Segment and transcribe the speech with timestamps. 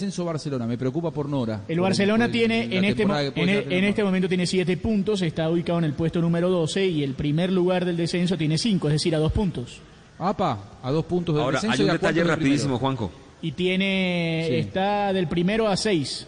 [0.00, 1.60] Ascenso Barcelona, me preocupa por Nora.
[1.68, 5.20] El Por- Barcelona por tiene en este, en, e- en este momento tiene siete puntos,
[5.20, 8.88] está ubicado en el puesto número 12 y el primer lugar del descenso tiene cinco,
[8.88, 9.78] es decir, a dos puntos.
[10.18, 12.78] Apa, a dos puntos del Ahora, descenso hay un y a detalle rapidísimo.
[12.78, 13.10] Juanjo.
[13.42, 14.54] Y tiene Sí.
[14.54, 16.26] está del primero a seis.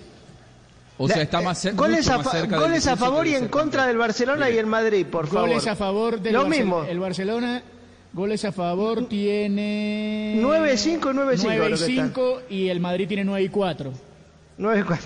[0.99, 3.27] O sea, está más, cer- goles mucho a, más cerca del goles a descenso favor
[3.27, 5.49] y en contra del Barcelona y el Madrid, por favor.
[5.49, 6.85] Goles a favor del Lo Barcel- mismo.
[6.85, 7.63] El Barcelona,
[8.13, 13.09] goles a favor tiene 9-5 y 9-5 9 y creo que 5 y el Madrid
[13.09, 13.93] tiene 9 y 4.
[14.59, 14.99] 9-4.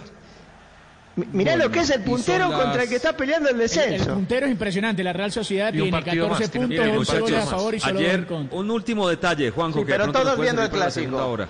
[1.16, 3.54] Mi- Mirá Bueno, lo que es el puntero las- contra el que está peleando el
[3.54, 4.12] El, el descenso.
[4.14, 7.24] puntero es impresionante, la Real Sociedad tiene partido 14 más, tiene puntos, un 11 partido
[7.36, 8.58] goles a favor y solo dos en Ayer, contra.
[8.58, 11.16] un último detalle, Juanjo, Sí, que de pero todos viendo el clásico.
[11.26, 11.48] hora.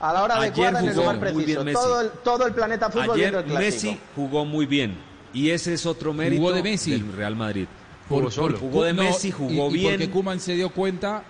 [0.00, 1.46] A la hora Ayer adecuada en el jugó lugar muy preciso.
[1.46, 1.74] bien Messi.
[1.86, 3.92] Todo el, todo el planeta fútbol viendo Ayer el clásico.
[3.92, 4.94] Messi jugó muy bien.
[5.32, 6.90] Y ese es otro mérito Jugó de Messi.
[6.90, 7.66] del Real Madrid.
[8.08, 8.58] Por- Jugó solo.
[8.58, 9.90] Jugó de no, Messi, jugó y- y bien.
[9.92, 11.24] porque Kuman se dio cuenta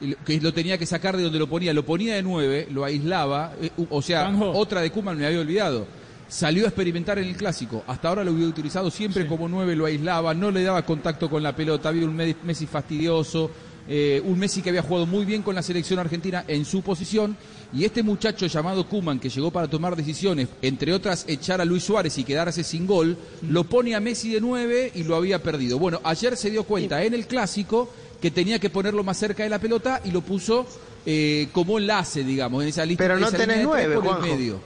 [0.00, 1.72] y que lo tenía que sacar de donde lo ponía.
[1.74, 3.52] Lo ponía de nueve, lo aislaba.
[3.60, 5.86] eh, o sea, otra de Kuman me había olvidado.
[6.26, 7.84] Salió a experimentar en el clásico.
[7.86, 11.42] Hasta ahora lo había utilizado siempre como nueve, lo aislaba, no le daba contacto con
[11.42, 11.90] la pelota.
[11.90, 13.50] Había un Me- Messi fastidioso,
[13.86, 17.36] eh, un Messi que había jugado muy bien con la selección argentina en su posición.
[17.74, 21.82] Y este muchacho llamado Kuman, que llegó para tomar decisiones, entre otras echar a Luis
[21.82, 23.16] Suárez y quedarse sin gol,
[23.48, 25.78] lo pone a Messi de nueve y lo había perdido.
[25.78, 27.90] Bueno, ayer se dio cuenta en el clásico
[28.22, 30.66] que tenía que ponerlo más cerca de la pelota y lo puso
[31.04, 33.02] eh, como enlace, digamos, en esa lista.
[33.02, 34.20] Pero no esa tenés por el Juanjo.
[34.22, 34.60] medio.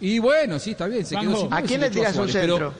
[0.00, 2.74] Y bueno, sí, está bien, se quedó sin ¿A quién le tiras un pero- centro?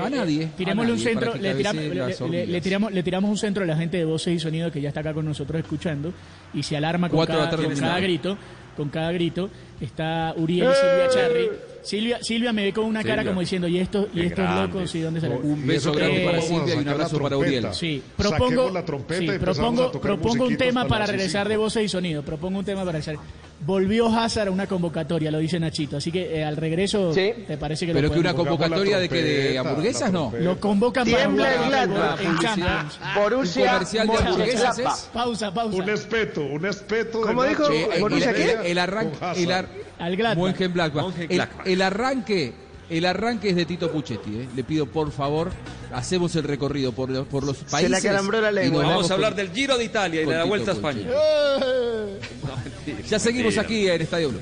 [0.00, 3.76] A nadie, a Tirémosle un nadie, centro, le, tiramos, le tiramos un centro a la
[3.76, 6.12] gente de voces y sonido que ya está acá con nosotros escuchando
[6.54, 8.38] y se alarma con, cada, con cada grito.
[8.76, 9.50] Con cada grito
[9.82, 11.48] está Uriel y Silvia Charri.
[11.82, 13.30] Silvia, Silvia me ve con una cara Silvia.
[13.30, 14.62] como diciendo, ¿y estos, y estos grande.
[14.62, 14.94] locos?
[14.94, 17.36] ¿Y dónde la-?" Un beso grande Eh, para Silvia y un abrazo para.
[17.36, 17.66] Uriel.
[17.72, 22.22] Sí, propongo, la trompeta sí, propongo, propongo un tema para regresar de voces y sonido.
[22.22, 23.16] Propongo un tema para regresar.
[23.64, 25.96] Volvió Hazard a una convocatoria, lo dice Nachito.
[25.98, 27.32] Así que eh, al regreso, Sí.
[27.46, 30.32] ¿te parece que Pero lo que una convocatoria de que de hamburguesas no.
[30.40, 32.38] Lo convocan para Tiembla jugar el en.
[32.38, 32.98] Champions.
[33.14, 35.76] Borussia comercial de hamburguesas es- Pausa, pausa.
[35.76, 37.64] Un espeto, un espeto de ¿Cómo dijo?
[38.00, 38.58] ¿Borussia qué?
[38.64, 39.68] el arranque, el, ar-.
[39.98, 40.38] Al Gladbach.
[40.38, 41.14] Mönchengladbach.
[41.28, 42.52] El, el arranque,
[42.98, 44.30] el arranque es de Tito Puchetti.
[44.36, 44.48] eh.
[44.54, 45.50] Le pido por favor,
[45.92, 47.90] hacemos el recorrido por, los- por los países.
[47.90, 48.84] le acalambró la y lengua.
[48.84, 51.02] Vamos a con- hablar del Giro de Italia y de la Tito Vuelta a España.
[51.06, 53.08] Puchetti.
[53.08, 54.40] Ya seguimos aquí en Estadio Blue.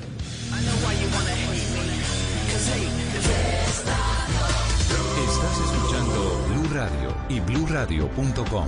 [5.27, 8.67] Estás escuchando Blue Radio y bluradio.com.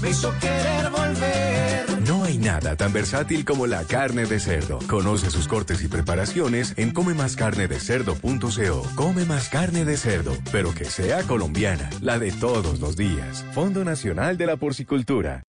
[0.00, 1.84] me hizo querer volver.
[2.06, 4.78] No hay nada tan versátil como la carne de cerdo.
[4.88, 8.88] Conoce sus cortes y preparaciones en comemascarnedecerdo.co.
[8.94, 13.44] Come más carne de cerdo, pero que sea colombiana, la de todos los días.
[13.52, 15.42] Fondo Nacional de la Porcicultura.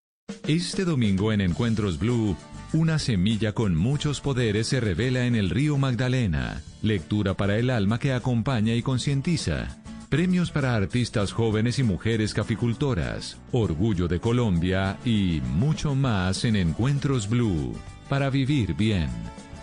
[0.48, 2.36] Este domingo en Encuentros Blue,
[2.74, 6.62] una semilla con muchos poderes se revela en el río Magdalena.
[6.82, 9.82] Lectura para el alma que acompaña y concientiza.
[10.10, 13.38] Premios para artistas jóvenes y mujeres caficultoras.
[13.52, 17.76] Orgullo de Colombia y mucho más en Encuentros Blue.
[18.08, 19.10] Para vivir bien.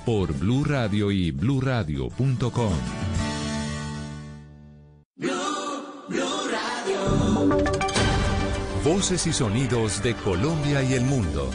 [0.05, 2.73] Por Blue Radio y bluradio.com.
[8.85, 11.49] Voces y sonidos de Colombia y el mundo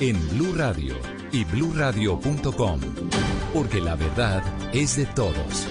[0.00, 0.96] en Blue Radio
[1.32, 2.80] y bluradio.com,
[3.54, 4.42] porque la verdad
[4.74, 5.66] es de todos.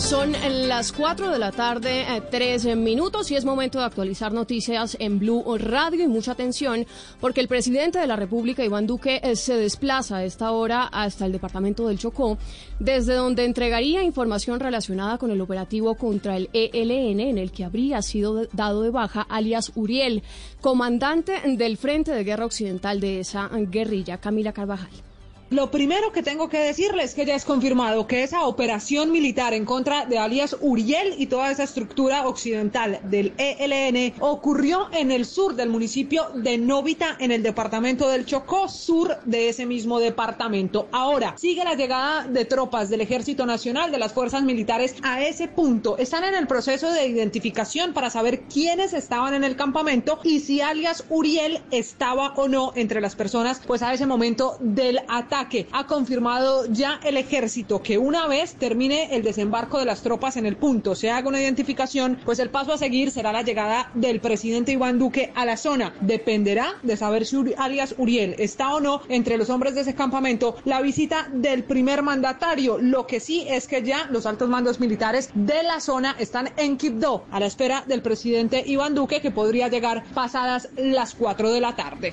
[0.00, 0.32] Son
[0.66, 5.18] las 4 de la tarde, eh, 13 minutos y es momento de actualizar noticias en
[5.20, 6.86] Blue Radio y mucha atención
[7.20, 11.26] porque el presidente de la República, Iván Duque, eh, se desplaza a esta hora hasta
[11.26, 12.38] el departamento del Chocó,
[12.80, 18.02] desde donde entregaría información relacionada con el operativo contra el ELN en el que habría
[18.02, 20.24] sido dado de baja alias Uriel,
[20.60, 25.09] comandante del Frente de Guerra Occidental de esa guerrilla, Camila Carvajal.
[25.50, 29.52] Lo primero que tengo que decirles es que ya es confirmado que esa operación militar
[29.52, 35.26] en contra de alias Uriel y toda esa estructura occidental del ELN ocurrió en el
[35.26, 40.86] sur del municipio de Novita, en el departamento del Chocó, sur de ese mismo departamento.
[40.92, 45.48] Ahora, sigue la llegada de tropas del Ejército Nacional, de las fuerzas militares a ese
[45.48, 45.98] punto.
[45.98, 50.60] Están en el proceso de identificación para saber quiénes estaban en el campamento y si
[50.60, 55.66] alias Uriel estaba o no entre las personas, pues a ese momento del ataque ataque.
[55.72, 60.46] Ha confirmado ya el ejército que una vez termine el desembarco de las tropas en
[60.46, 64.20] el punto, se haga una identificación, pues el paso a seguir será la llegada del
[64.20, 65.94] presidente Iván Duque a la zona.
[66.00, 70.56] Dependerá de saber si alias Uriel está o no entre los hombres de ese campamento
[70.64, 72.78] la visita del primer mandatario.
[72.78, 76.76] Lo que sí es que ya los altos mandos militares de la zona están en
[76.76, 81.60] Quibdó a la espera del presidente Iván Duque que podría llegar pasadas las 4 de
[81.60, 82.12] la tarde.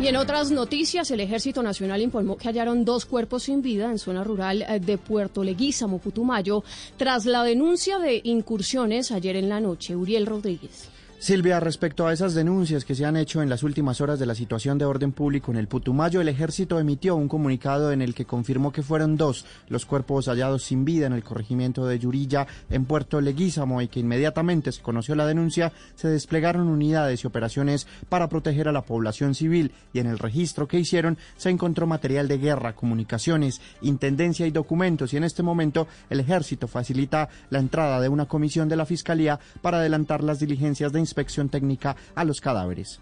[0.00, 3.98] Y en otras noticias, el Ejército Nacional informó que hallaron dos cuerpos sin vida en
[3.98, 6.64] zona rural eh, de Puerto Leguízamo, Putumayo,
[6.96, 9.94] tras la denuncia de incursiones ayer en la noche.
[9.94, 10.91] Uriel Rodríguez.
[11.22, 14.34] Silvia, respecto a esas denuncias que se han hecho en las últimas horas de la
[14.34, 18.24] situación de orden público en el Putumayo, el ejército emitió un comunicado en el que
[18.24, 22.86] confirmó que fueron dos los cuerpos hallados sin vida en el corregimiento de Yurilla en
[22.86, 28.28] Puerto Leguízamo y que inmediatamente se conoció la denuncia, se desplegaron unidades y operaciones para
[28.28, 32.38] proteger a la población civil y en el registro que hicieron se encontró material de
[32.38, 38.08] guerra, comunicaciones, intendencia y documentos y en este momento el ejército facilita la entrada de
[38.08, 43.00] una comisión de la Fiscalía para adelantar las diligencias de inspección técnica a los cadáveres.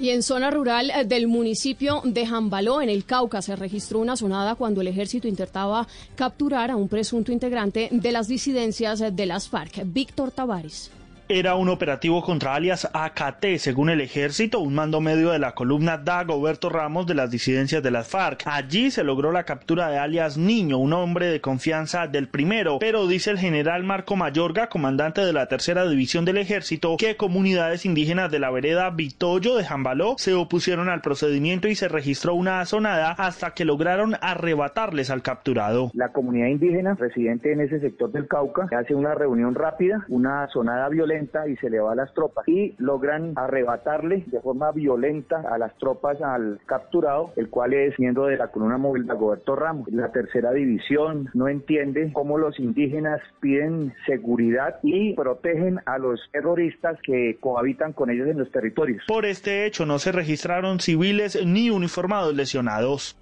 [0.00, 4.16] Y en zona rural eh, del municipio de Jambaló, en el Cauca, se registró una
[4.16, 9.48] sonada cuando el ejército intentaba capturar a un presunto integrante de las disidencias de las
[9.48, 10.92] FARC, Víctor Tavares
[11.28, 15.98] era un operativo contra alias AKT, según el ejército, un mando medio de la columna
[15.98, 18.44] Dagoberto Ramos de las disidencias de las FARC.
[18.46, 23.06] Allí se logró la captura de alias Niño, un hombre de confianza del primero, pero
[23.06, 28.30] dice el general Marco Mayorga, comandante de la tercera división del ejército, que comunidades indígenas
[28.30, 33.10] de la vereda Vitoyo de Jambaló se opusieron al procedimiento y se registró una azonada
[33.12, 35.90] hasta que lograron arrebatarles al capturado.
[35.92, 40.88] La comunidad indígena residente en ese sector del Cauca hace una reunión rápida, una azonada
[40.88, 41.17] violenta
[41.48, 45.76] y se le va a las tropas y logran arrebatarle de forma violenta a las
[45.78, 49.88] tropas al capturado, el cual es miembro de la columna móvil de Goberto Ramos.
[49.90, 56.98] La tercera división no entiende cómo los indígenas piden seguridad y protegen a los terroristas
[57.02, 59.02] que cohabitan con ellos en los territorios.
[59.08, 63.16] Por este hecho no se registraron civiles ni uniformados lesionados.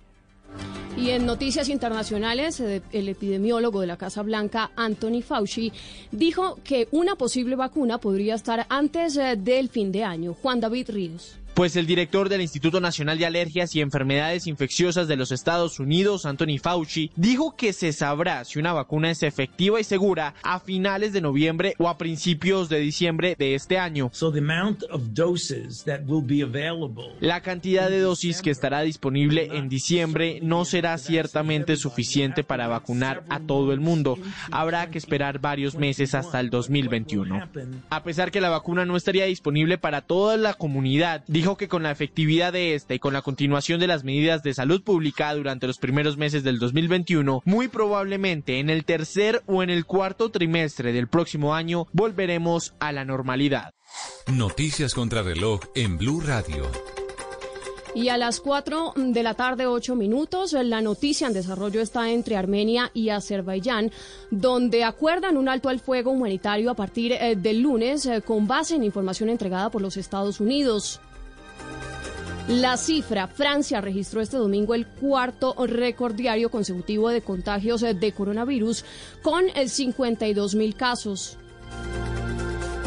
[0.97, 5.71] Y en noticias internacionales, eh, el epidemiólogo de la Casa Blanca, Anthony Fauci,
[6.11, 10.35] dijo que una posible vacuna podría estar antes eh, del fin de año.
[10.35, 11.37] Juan David Ríos.
[11.56, 16.26] Pues el director del Instituto Nacional de Alergias y Enfermedades Infecciosas de los Estados Unidos,
[16.26, 21.14] Anthony Fauci, dijo que se sabrá si una vacuna es efectiva y segura a finales
[21.14, 24.11] de noviembre o a principios de diciembre de este año.
[27.20, 33.25] La cantidad de dosis que estará disponible en diciembre no será ciertamente suficiente para vacunar
[33.31, 34.19] a todo el mundo.
[34.50, 37.49] Habrá que esperar varios meses hasta el 2021.
[37.88, 41.69] A pesar que la vacuna no estaría disponible para toda la comunidad, dijo dijo que
[41.69, 45.33] con la efectividad de esta y con la continuación de las medidas de salud pública
[45.33, 50.33] durante los primeros meses del 2021, muy probablemente en el tercer o en el cuarto
[50.33, 53.75] trimestre del próximo año volveremos a la normalidad.
[54.27, 56.69] Noticias contra reloj en Blue Radio.
[57.95, 62.37] Y a las 4 de la tarde, 8 minutos, la noticia en desarrollo está entre
[62.37, 63.93] Armenia y Azerbaiyán,
[64.33, 68.75] donde acuerdan un alto al fuego humanitario a partir eh, del lunes eh, con base
[68.75, 71.01] en información entregada por los Estados Unidos.
[72.49, 78.85] La cifra, Francia registró este domingo el cuarto récord diario consecutivo de contagios de coronavirus
[79.21, 81.39] con 52 eh, mil casos.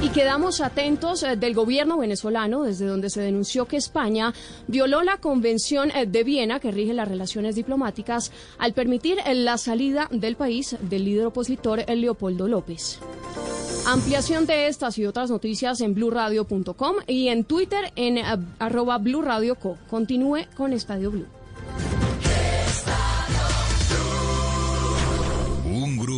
[0.02, 4.34] Y quedamos atentos eh, del gobierno venezolano, desde donde se denunció que España
[4.68, 10.08] violó la Convención eh, de Viena que rige las relaciones diplomáticas al permitir la salida
[10.10, 13.00] del país del líder opositor Leopoldo López.
[13.88, 18.20] Ampliación de estas y otras noticias en blurradio.com y en Twitter en
[18.60, 19.78] arroba blurradioco.
[19.90, 21.26] Continúe con Estadio Blue.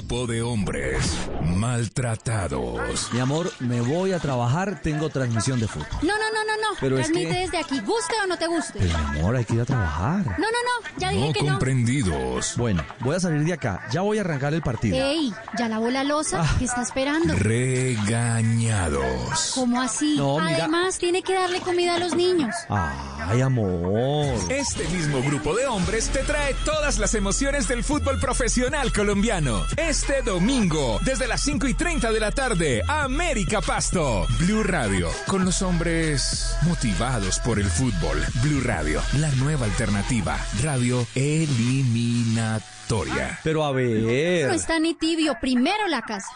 [0.01, 0.98] Grupo de hombres
[1.43, 3.13] maltratados.
[3.13, 5.86] Mi amor, me voy a trabajar, tengo transmisión de fútbol.
[6.01, 6.67] No, no, no, no, no.
[6.79, 7.39] Pero Transmite es que...
[7.41, 8.79] desde aquí, guste o no te guste.
[8.79, 10.25] Pero mi amor, hay que ir a trabajar.
[10.25, 11.50] No, no, no, ya dije No que no.
[11.51, 12.55] comprendidos.
[12.58, 13.86] Bueno, voy a salir de acá.
[13.91, 14.98] Ya voy a arrancar el partido.
[14.98, 16.55] Ey, ya lavó la losa, Ah.
[16.58, 17.36] ¿qué está esperando?
[17.36, 19.51] Regañados.
[19.53, 20.15] ¿Cómo así?
[20.17, 20.58] No, mira.
[20.63, 22.55] Además, tiene que darle comida a los niños.
[22.70, 24.34] Ay, amor.
[24.50, 29.63] Este mismo grupo de hombres te trae todas las emociones del fútbol profesional colombiano.
[29.91, 34.25] Este domingo, desde las 5 y 30 de la tarde, América Pasto.
[34.39, 38.24] Blue Radio, con los hombres motivados por el fútbol.
[38.41, 40.38] Blue Radio, la nueva alternativa.
[40.63, 43.38] Radio eliminatoria.
[43.43, 44.51] Pero a No ver.
[44.51, 46.31] está ni tibio, primero la casa.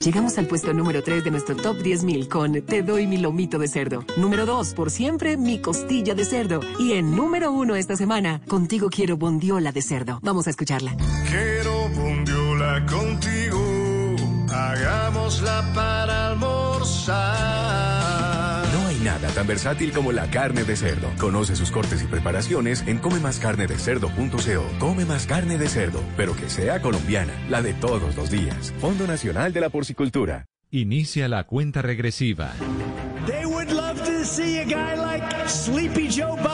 [0.00, 3.68] Llegamos al puesto número 3 de nuestro top 10.000 con Te doy mi lomito de
[3.68, 4.04] cerdo.
[4.16, 6.58] Número 2, por siempre, mi costilla de cerdo.
[6.80, 10.18] Y en número 1 esta semana, contigo quiero bondiola de cerdo.
[10.24, 10.96] Vamos a escucharla.
[11.30, 12.43] Quiero bondiola
[12.86, 14.16] contigo,
[14.52, 17.14] hagámosla para almorzar.
[18.72, 21.10] No hay nada tan versátil como la carne de cerdo.
[21.18, 24.78] Conoce sus cortes y preparaciones en comemascarnedecerdo.co.
[24.78, 28.72] Come más carne de cerdo, pero que sea colombiana, la de todos los días.
[28.80, 30.46] Fondo Nacional de la Porcicultura.
[30.70, 32.52] Inicia la cuenta regresiva.
[33.26, 36.53] They would love to see a guy like Sleepy Joe Biden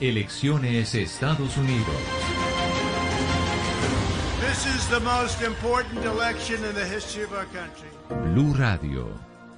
[0.00, 1.94] Elecciones Estados Unidos.
[4.40, 7.88] This is the most important election in the history of our country.
[8.34, 9.08] Blue Radio,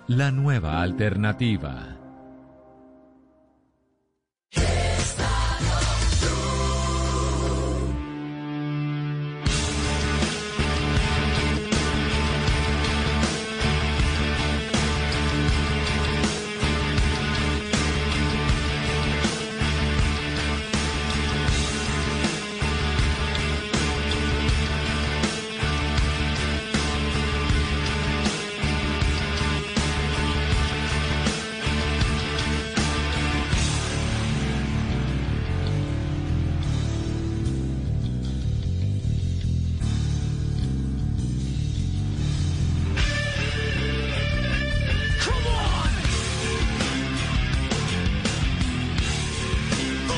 [0.08, 1.96] la nueva alternativa.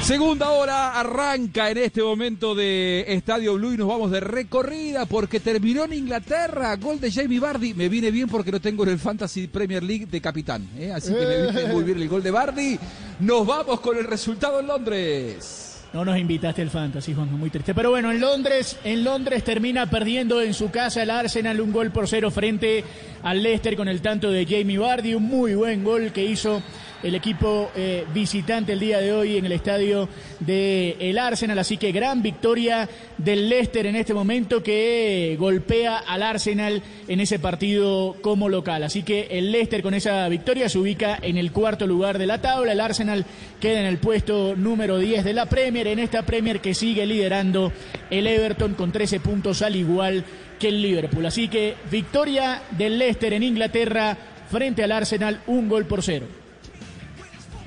[0.09, 5.39] Segunda hora arranca en este momento de Estadio Blue y nos vamos de recorrida porque
[5.39, 6.75] terminó en Inglaterra.
[6.77, 7.75] Gol de Jamie Bardi.
[7.75, 10.67] Me viene bien porque lo tengo en el Fantasy Premier League de capitán.
[10.79, 10.91] ¿eh?
[10.93, 12.79] Así que me viene muy bien el gol de Bardi.
[13.21, 15.69] Nos vamos con el resultado en Londres.
[15.93, 17.75] No nos invitaste al fantasy, Juan, muy triste.
[17.75, 21.91] Pero bueno, en Londres, en Londres termina perdiendo en su casa el Arsenal un gol
[21.91, 22.83] por cero frente
[23.23, 26.63] al Leicester con el tanto de Jamie Vardy, un muy buen gol que hizo
[27.03, 30.09] el equipo eh, visitante el día de hoy en el estadio
[30.41, 31.59] del el Arsenal.
[31.59, 37.39] Así que gran victoria del Leicester en este momento que golpea al Arsenal en ese
[37.39, 38.83] partido como local.
[38.83, 42.41] Así que el Leicester con esa victoria se ubica en el cuarto lugar de la
[42.41, 42.73] tabla.
[42.73, 43.25] El Arsenal
[43.61, 45.87] queda en el puesto número 10 de la Premier.
[45.87, 47.73] En esta Premier que sigue liderando
[48.11, 50.25] el Everton con 13 puntos al igual
[50.59, 51.27] que el Liverpool.
[51.27, 54.17] Así que victoria del Leicester en Inglaterra
[54.51, 56.27] frente al Arsenal, un gol por cero.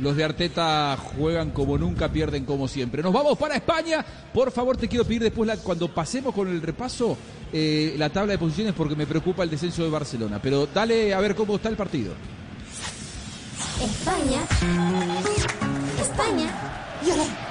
[0.02, 3.04] Los de Arteta juegan como nunca, pierden como siempre.
[3.04, 4.04] Nos vamos para España.
[4.34, 7.16] Por favor, te quiero pedir después, cuando pasemos con el repaso,
[7.54, 10.40] eh, la tabla de posiciones porque me preocupa el descenso de Barcelona.
[10.42, 12.14] Pero dale a ver cómo está el partido.
[13.80, 14.42] España.
[16.00, 16.50] España.
[17.04, 17.51] Estamos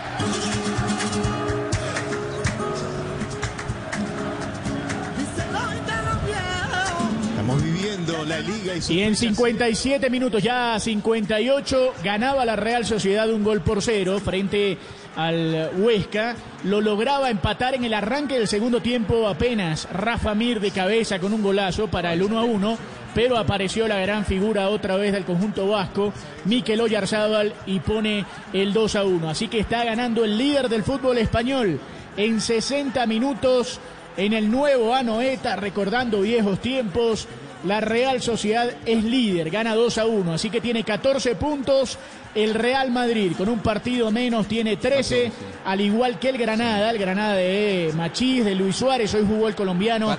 [7.90, 13.42] viviendo la liga y Y en 57 minutos, ya 58, ganaba la Real Sociedad un
[13.42, 14.78] gol por cero frente
[15.16, 16.36] al Huesca.
[16.64, 21.32] Lo lograba empatar en el arranque del segundo tiempo apenas Rafa Mir de cabeza con
[21.32, 22.78] un golazo para el 1 a 1.
[23.12, 26.12] Pero apareció la gran figura otra vez del conjunto vasco,
[26.44, 29.30] Mikel Oyarzábal, y pone el 2 a 1.
[29.30, 31.80] Así que está ganando el líder del fútbol español
[32.16, 33.80] en 60 minutos
[34.16, 37.26] en el nuevo Anoeta, recordando viejos tiempos.
[37.64, 41.98] La Real Sociedad es líder, gana 2 a 1, así que tiene 14 puntos.
[42.34, 45.30] El Real Madrid con un partido menos tiene 13,
[45.64, 49.54] al igual que el Granada, el Granada de Machís, de Luis Suárez, hoy jugó el
[49.54, 50.16] colombiano.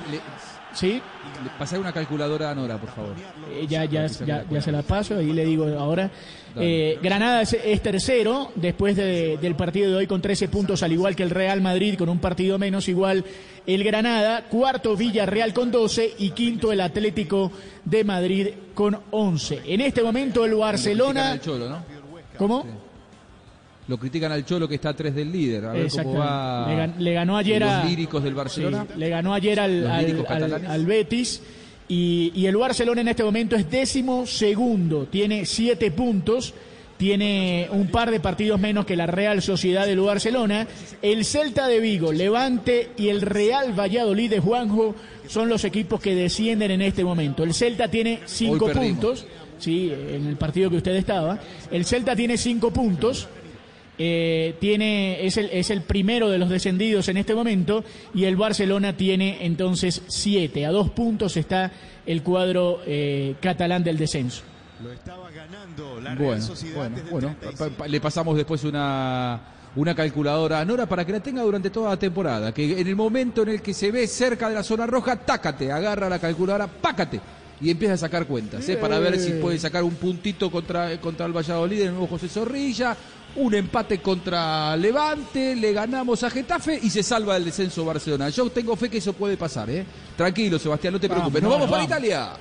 [0.74, 1.02] ¿Sí?
[1.60, 3.14] Pasar una calculadora a Nora, por favor.
[3.52, 6.10] Eh, ya, ya, ya, ya se la paso, ahí le digo ahora.
[6.56, 10.92] Eh, Granada es, es tercero después de- del partido de hoy con 13 puntos, al
[10.92, 13.24] igual que el Real Madrid con un partido menos, igual
[13.66, 14.46] el Granada.
[14.50, 17.52] Cuarto Villarreal con 12 y quinto el Atlético
[17.86, 19.62] de Madrid con 11.
[19.66, 21.40] En este momento el Lo Barcelona.
[21.42, 21.84] Cholo, ¿no?
[22.38, 22.66] ¿Cómo?
[23.92, 25.66] Lo critican al Cholo que está a 3 del líder.
[25.66, 26.20] A ver cómo Exactamente.
[26.20, 26.68] va.
[26.70, 27.84] Le, gan- le ganó ayer los a.
[27.84, 28.86] líricos del Barcelona.
[28.88, 29.82] Sí, le ganó ayer al,
[30.18, 31.42] Los al- Betis.
[31.90, 35.08] Y, y el Barcelona en este momento es décimo segundo.
[35.08, 36.54] Tiene siete puntos.
[36.96, 40.68] tiene un par de partidos menos que la Real Sociedad de Barcelona.
[41.02, 44.96] El Celta de Vigo, Levante y el Real Valladolid de Juanjo
[45.28, 47.44] son los equipos que descienden en este momento.
[47.44, 49.26] El Celta tiene cinco puntos,
[49.58, 51.40] sí, en el partido que usted estaba.
[51.72, 53.28] El Celta tiene cinco puntos.
[54.04, 57.84] Eh, tiene es el, es el primero de los descendidos en este momento
[58.16, 60.66] y el Barcelona tiene entonces siete.
[60.66, 61.72] A dos puntos está
[62.08, 64.42] el cuadro eh, catalán del descenso.
[64.84, 67.36] Lo estaba ganando la Real Bueno, Sociedad bueno, bueno.
[67.40, 67.70] 36.
[67.72, 69.40] Pa- pa- le pasamos después una,
[69.76, 72.52] una calculadora a Nora para que la tenga durante toda la temporada.
[72.52, 75.72] Que en el momento en el que se ve cerca de la zona roja, tácate,
[75.72, 77.22] agarra la calculadora, pácate.
[77.64, 78.76] Y empieza a sacar cuentas, ¿eh?
[78.78, 82.98] para ver si puede sacar un puntito contra, contra el Valladolid, el nuevo José Zorrilla,
[83.36, 88.30] un empate contra Levante, le ganamos a Getafe y se salva del descenso Barcelona.
[88.30, 89.86] Yo tengo fe que eso puede pasar, ¿eh?
[90.16, 91.44] Tranquilo, Sebastián, no te Vamos, preocupes.
[91.44, 92.00] Nos vamos vamos, para.
[92.00, 92.34] Italia.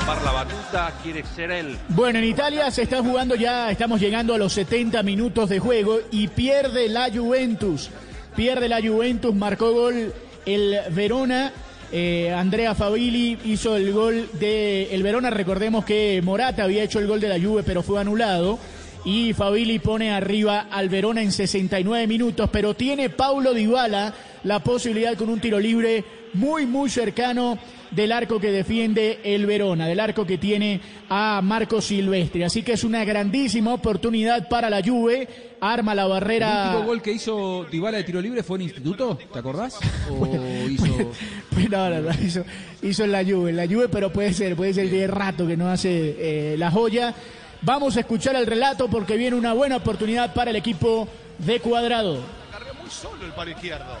[0.00, 4.34] Tomar la batuta, quiere ser el Bueno, en Italia se está jugando ya, estamos llegando
[4.34, 7.90] a los 70 minutos de juego y pierde la Juventus.
[8.34, 10.12] Pierde la Juventus, marcó gol
[10.46, 11.52] el Verona.
[11.92, 15.30] eh, Andrea Favilli hizo el gol de el Verona.
[15.30, 18.58] Recordemos que Morata había hecho el gol de la Juve, pero fue anulado.
[19.04, 25.16] Y Favilli pone arriba al Verona en 69 minutos, pero tiene Paulo Dybala la posibilidad
[25.16, 27.58] con un tiro libre muy, muy cercano
[27.90, 32.44] del arco que defiende el Verona, del arco que tiene a Marco Silvestre.
[32.44, 35.28] Así que es una grandísima oportunidad para la Juve.
[35.60, 36.64] Arma la El barrera.
[36.70, 39.78] último gol que hizo Dybala de tiro libre fue en Instituto, ¿te acordás?
[40.10, 40.26] ¿O
[40.68, 41.12] hizo...?
[41.50, 42.44] Pues no, no, no, hizo,
[42.82, 45.56] hizo en la Juve, en la Juve, pero puede ser, puede ser de rato que
[45.56, 46.16] no hace
[46.52, 47.14] eh, la joya.
[47.62, 51.06] Vamos a escuchar el relato porque viene una buena oportunidad para el equipo
[51.38, 52.20] de Cuadrado.
[52.50, 53.98] Carga muy solo el palo izquierdo.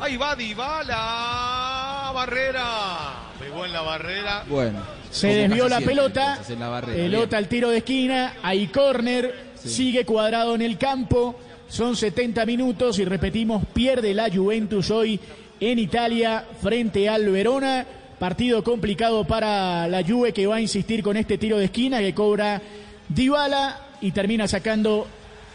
[0.00, 2.12] Ahí va Dybala.
[2.14, 3.30] Barrera.
[3.38, 4.44] Pegó en la barrera.
[4.48, 4.80] Bueno.
[5.10, 6.38] Se desvió la siempre, pelota,
[6.86, 7.34] pelota bien.
[7.34, 11.36] al tiro de esquina, hay córner, sigue cuadrado en el campo,
[11.68, 15.20] son 70 minutos y repetimos, pierde la Juventus hoy
[15.60, 17.86] en Italia frente al Verona,
[18.18, 22.14] partido complicado para la Juve que va a insistir con este tiro de esquina que
[22.14, 22.60] cobra
[23.08, 25.06] Dybala y termina sacando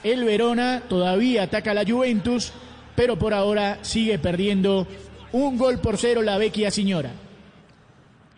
[0.03, 2.51] el Verona, todavía ataca la Juventus,
[2.95, 4.87] pero por ahora sigue perdiendo
[5.31, 7.11] un gol por cero la vecchia señora.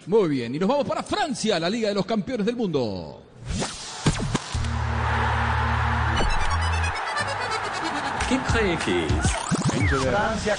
[0.07, 3.21] Muy bien, y nos vamos para Francia, la Liga de los Campeones del Mundo.
[8.27, 9.47] ¿Quién cree que es?
[9.89, 10.55] Francia.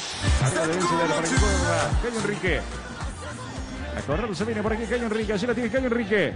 [2.02, 2.60] Cayo Enrique.
[3.96, 5.32] A correr se viene por aquí Cayo Enrique.
[5.34, 6.34] Allí la tiene Cayo Enrique.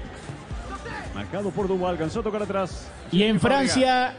[1.15, 1.93] Marcado por Duval.
[1.93, 2.91] Alcanzó a tocar atrás.
[3.11, 4.15] Y en Francia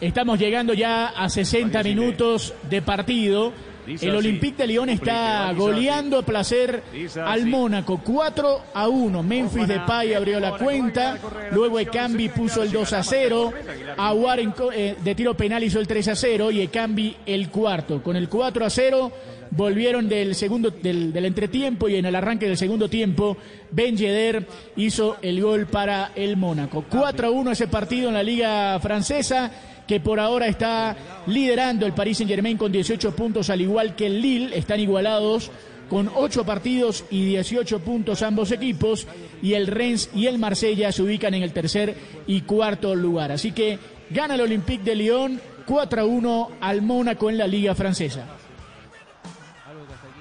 [0.00, 3.52] estamos llegando ya a 60 minutos de partido.
[3.88, 4.16] El.
[4.16, 6.82] Olympique de Lyon está goleando a placer
[7.24, 7.46] al.
[7.46, 9.22] Mónaco 4 a 1.
[9.22, 11.18] Memphis Depay abrió la cuenta,
[11.52, 13.52] luego Ekambi puso el 2 a 0,
[13.96, 18.02] Aguar eh, de tiro penal hizo el 3 a 0 y Ekambi el cuarto.
[18.02, 19.12] Con el 4 a 0
[19.50, 23.38] volvieron del segundo del, del entretiempo y en el arranque del segundo tiempo
[23.70, 24.46] Ben Yedder
[24.76, 26.84] hizo el gol para el Mónaco.
[26.88, 29.50] 4 a 1 ese partido en la liga francesa
[29.88, 30.94] que por ahora está
[31.26, 35.50] liderando el Paris Saint Germain con 18 puntos al igual que el Lille, están igualados
[35.88, 39.06] con 8 partidos y 18 puntos ambos equipos
[39.42, 41.96] y el Rennes y el Marsella se ubican en el tercer
[42.26, 43.32] y cuarto lugar.
[43.32, 43.78] Así que
[44.10, 48.26] gana el Olympique de Lyon 4 a 1 al Mónaco en la liga francesa.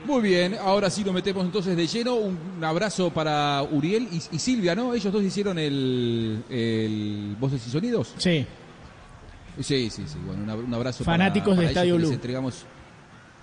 [0.06, 2.16] Muy bien, ahora sí nos metemos entonces de lleno.
[2.16, 4.94] Un abrazo para Uriel y, y Silvia, ¿no?
[4.94, 8.14] Ellos dos hicieron el, el Voces y Sonidos.
[8.18, 8.46] Sí.
[9.60, 10.18] Sí, sí, sí.
[10.26, 12.16] Bueno, un ab- un abrazo Fanáticos para, de Estadio ellos que les Blue.
[12.16, 12.66] entregamos.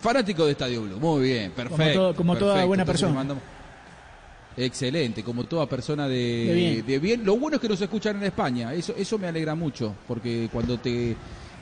[0.01, 0.99] Fanáticos de Estadio Blue.
[1.01, 1.93] Muy bien, perfecto.
[2.01, 3.15] todo- como toda buena Entonces persona.
[3.19, 3.43] mandamos-
[4.57, 6.15] Excelente, como toda persona de,
[6.47, 6.87] De bien.
[6.87, 7.25] de bien.
[7.25, 8.73] Lo bueno es que nos escuchan en España.
[8.73, 11.17] Eso, eso me alegra mucho, porque cuando te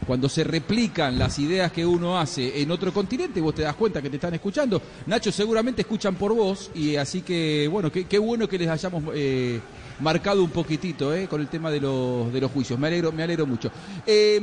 [0.07, 4.03] cuando se replican las ideas que uno hace en otro continente, vos te das cuenta
[4.03, 4.83] que te están escuchando.
[5.07, 9.05] Nacho, seguramente escuchan por vos, y así que, bueno, qué, qué bueno que les hayamos
[9.15, 9.61] eh,
[10.01, 12.79] marcado un poquitito eh, con el tema de los, de los juicios.
[12.79, 13.71] Me alegro, me alegro mucho.
[14.07, 14.41] Eh,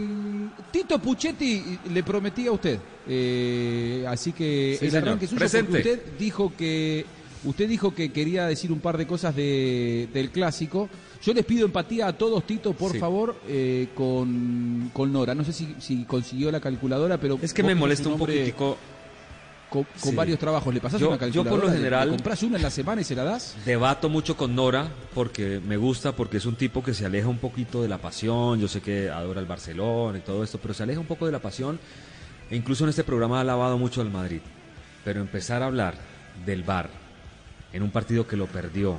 [0.72, 6.54] Tito Puchetti le prometí a usted, eh, así que Sí, el arranque suyo, usted dijo
[6.58, 7.06] que
[7.46, 10.90] usted dijo que quería decir un par de cosas de- del clásico.
[11.22, 13.00] Yo les pido empatía a todos, Tito, por Sí.
[13.00, 15.36] favor, eh, con, con Nora.
[15.36, 18.78] No sé si, si consiguió la calculadora, pero Es que me molesta un poquitico.
[19.70, 20.16] Con, con Sí.
[20.16, 21.64] varios trabajos, ¿le pasás Yo- una yo por calculadora?
[21.64, 23.56] lo ¿Le- general- ¿Le compras una en la semana y se la das?
[23.66, 27.38] Debato mucho con Nora porque me gusta, porque es un tipo que se aleja un
[27.38, 28.60] poquito de la pasión.
[28.60, 31.32] Yo sé que adora el Barcelona y todo esto, pero se aleja un poco de
[31.32, 31.80] la pasión
[32.52, 34.42] E incluso en este programa ha alabado mucho al Madrid.
[35.06, 35.94] Pero empezar a hablar
[36.48, 36.90] del VAR
[37.72, 38.98] en un partido que lo perdió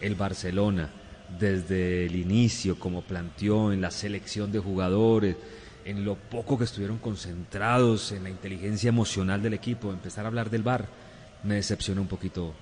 [0.00, 0.88] el Barcelona
[1.40, 5.34] desde el inicio, como planteó en la selección de jugadores,
[5.90, 10.50] en lo poco que estuvieron concentrados en la inteligencia emocional del equipo, empezar a hablar
[10.50, 10.86] del VAR,
[11.44, 12.52] me decepcionó un poquito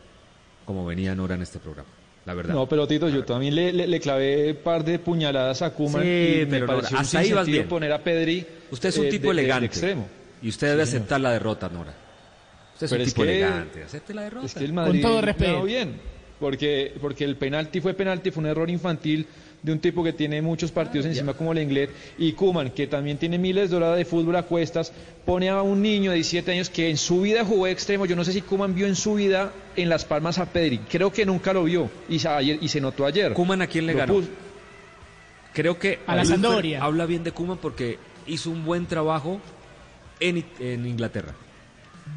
[0.64, 1.88] como venía Nora en este programa,
[2.24, 2.54] la verdad.
[2.54, 6.02] No, pero Tito, yo también le, le, le clavé un par de puñaladas a Kuman
[6.02, 7.68] Sí, y me pero Nora, pareció un hasta ahí vas bien.
[7.68, 8.46] poner a Pedri.
[8.70, 9.66] Usted es un eh, tipo de- de- de elegante.
[9.66, 10.08] extremo.
[10.42, 11.00] Y usted debe Sí, señor.
[11.02, 11.94] aceptar la derrota, Nora.
[12.74, 14.46] Usted es Pero un es tipo que- elegante, acepte la derrota.
[14.46, 15.62] Es que el Madrid todo respeto.
[15.64, 15.98] bien,
[16.38, 19.26] porque, porque el penalti fue penalti, fue un error infantil
[19.66, 23.18] de un tipo que tiene muchos partidos encima como el inglés y Kuman, que también
[23.18, 24.92] tiene miles de horas de fútbol a cuestas,
[25.24, 28.06] pone a un niño de 17 años que en su vida jugó de extremo.
[28.06, 31.12] Yo no sé si Kuman vio en su vida en Las Palmas a Pedri, creo
[31.12, 33.32] que nunca lo vio y, sa- ayer- y se notó ayer.
[33.32, 34.14] ¿Kuman a quién le Lo ganó?
[34.14, 34.28] puso-
[35.52, 36.82] Creo que A la Sampdoria.
[36.84, 39.40] habla bien de Kuman porque hizo un buen trabajo
[40.20, 41.32] en, en Inglaterra.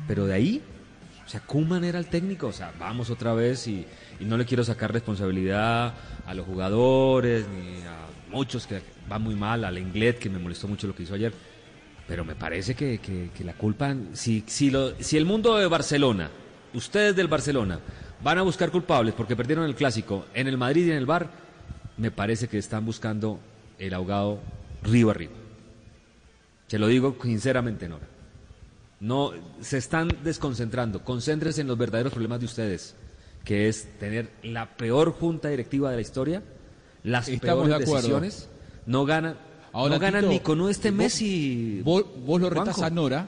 [0.08, 0.62] Pero de ahí,
[1.26, 2.48] o sea, Kuman era el técnico.
[2.48, 3.86] O sea, vamos otra vez y,
[4.20, 5.94] y no le quiero sacar responsabilidad
[6.30, 10.68] a los jugadores ni a muchos que van muy mal, al Inglés que me molestó
[10.68, 11.34] mucho lo que hizo ayer.
[12.08, 15.66] Pero me parece que, que- que la culpa, si, si, lo- si el mundo de
[15.68, 16.30] Barcelona,
[16.76, 17.80] ustedes del Barcelona,
[18.24, 21.30] van a buscar culpables porque perdieron el clásico en el Madrid y en el Bar,
[21.98, 23.40] me parece que están buscando
[23.80, 24.40] el ahogado
[24.84, 25.34] río arriba.
[26.68, 28.06] Se lo digo sinceramente, Nora.
[29.00, 31.04] No, se están desconcentrando.
[31.04, 32.96] Concéntrense en los verdaderos problemas de ustedes,
[33.44, 36.44] que es tener la peor junta directiva de la historia,
[37.04, 38.50] las Estamos peores de decisiones,
[38.86, 39.38] no ganan,
[39.72, 41.82] Ahora, no ganan Tito, ni con este vos- Messi.
[41.84, 43.28] Vos, vos lo retás a Nora.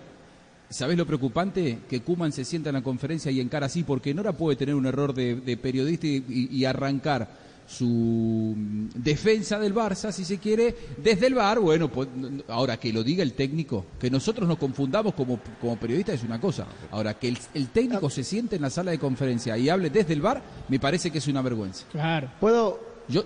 [0.70, 1.80] ¿Sabés lo preocupante?
[1.90, 4.86] Que Kuman se sienta en la conferencia y encara así, porque Nora puede tener un
[4.86, 7.28] error de, de periodista y, y- y arrancar
[7.72, 11.60] su mm, defensa del Barça, si se quiere, desde el bar.
[11.60, 12.10] Bueno, pues,
[12.48, 16.40] ahora que lo diga el técnico, que nosotros nos confundamos como, como periodistas es una
[16.40, 16.68] cosa.
[16.92, 20.14] Ahora que el, el técnico se siente en la sala de conferencia y hable desde
[20.14, 21.86] el bar, me parece que es una vergüenza.
[21.92, 22.30] Claro.
[22.40, 23.24] ¿Puedo, Yo,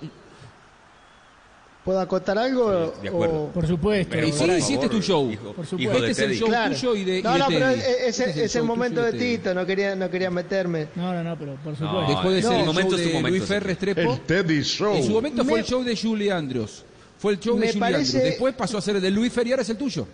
[1.86, 2.94] ¿Puedo acotar algo?
[3.02, 3.44] de acuerdo.
[3.44, 4.18] o- Por supuesto.
[4.18, 5.32] Y sí, sí, este es tu show.
[5.56, 5.98] Por supuesto.
[6.06, 6.74] Este es el show Claro.
[6.74, 9.14] tuyo y de, y no, de no, pero es, es- Este es el momento de.
[9.14, 10.88] Tito, no quería, no quería meterme.
[10.96, 12.08] No, no, no, pero por No, supuesto.
[12.10, 13.44] Dejó de el ser el, momento show de momento, Luis.
[13.46, 14.14] Ferres Trepo.
[14.14, 14.96] El Teddy Show.
[14.96, 16.84] En su momento fue Me- el show de Julie Andrews.
[17.20, 18.24] Fue el show Me de Julie parece- Andrews.
[18.32, 20.08] Después pasó a ser el de Luis Fer y ahora es el tuyo.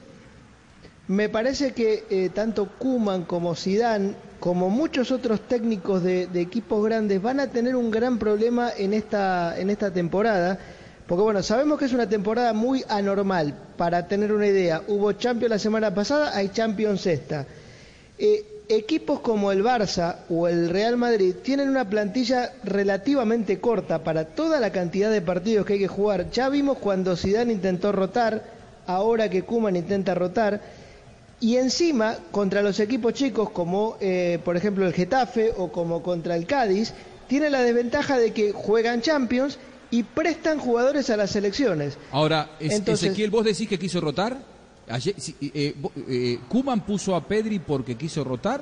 [1.08, 6.84] Me parece que eh, tanto Kuman como Zidane, como muchos otros técnicos de, de equipos
[6.86, 10.60] grandes, van a tener un gran problema en esta, en esta temporada.
[11.12, 13.54] Porque bueno, sabemos que es una temporada muy anormal.
[13.76, 17.45] Para tener una idea, hubo Champions la semana pasada, hay Champions esta.
[18.17, 24.24] Eh, equipos como el Barça o el Real Madrid tienen una plantilla relativamente corta para
[24.24, 26.32] toda la cantidad de partidos que hay que jugar.
[26.32, 28.45] Ya vimos cuando Zidane intentó rotar,
[28.88, 30.62] ahora que Kuman intenta rotar.
[31.41, 36.38] Y encima, contra los equipos chicos, como eh, por ejemplo el Getafe o como contra
[36.38, 36.93] el Cádiz,
[37.28, 39.60] tiene la desventaja de que juegan Champions
[39.91, 41.97] y prestan jugadores a las selecciones.
[42.12, 44.38] Ahora, es- Entonces- Ezequiel, ¿vos decís que quiso rotar?
[44.89, 48.62] Ayer, si- eh, vo- eh, ¿Kuman puso a Pedri porque quiso rotar?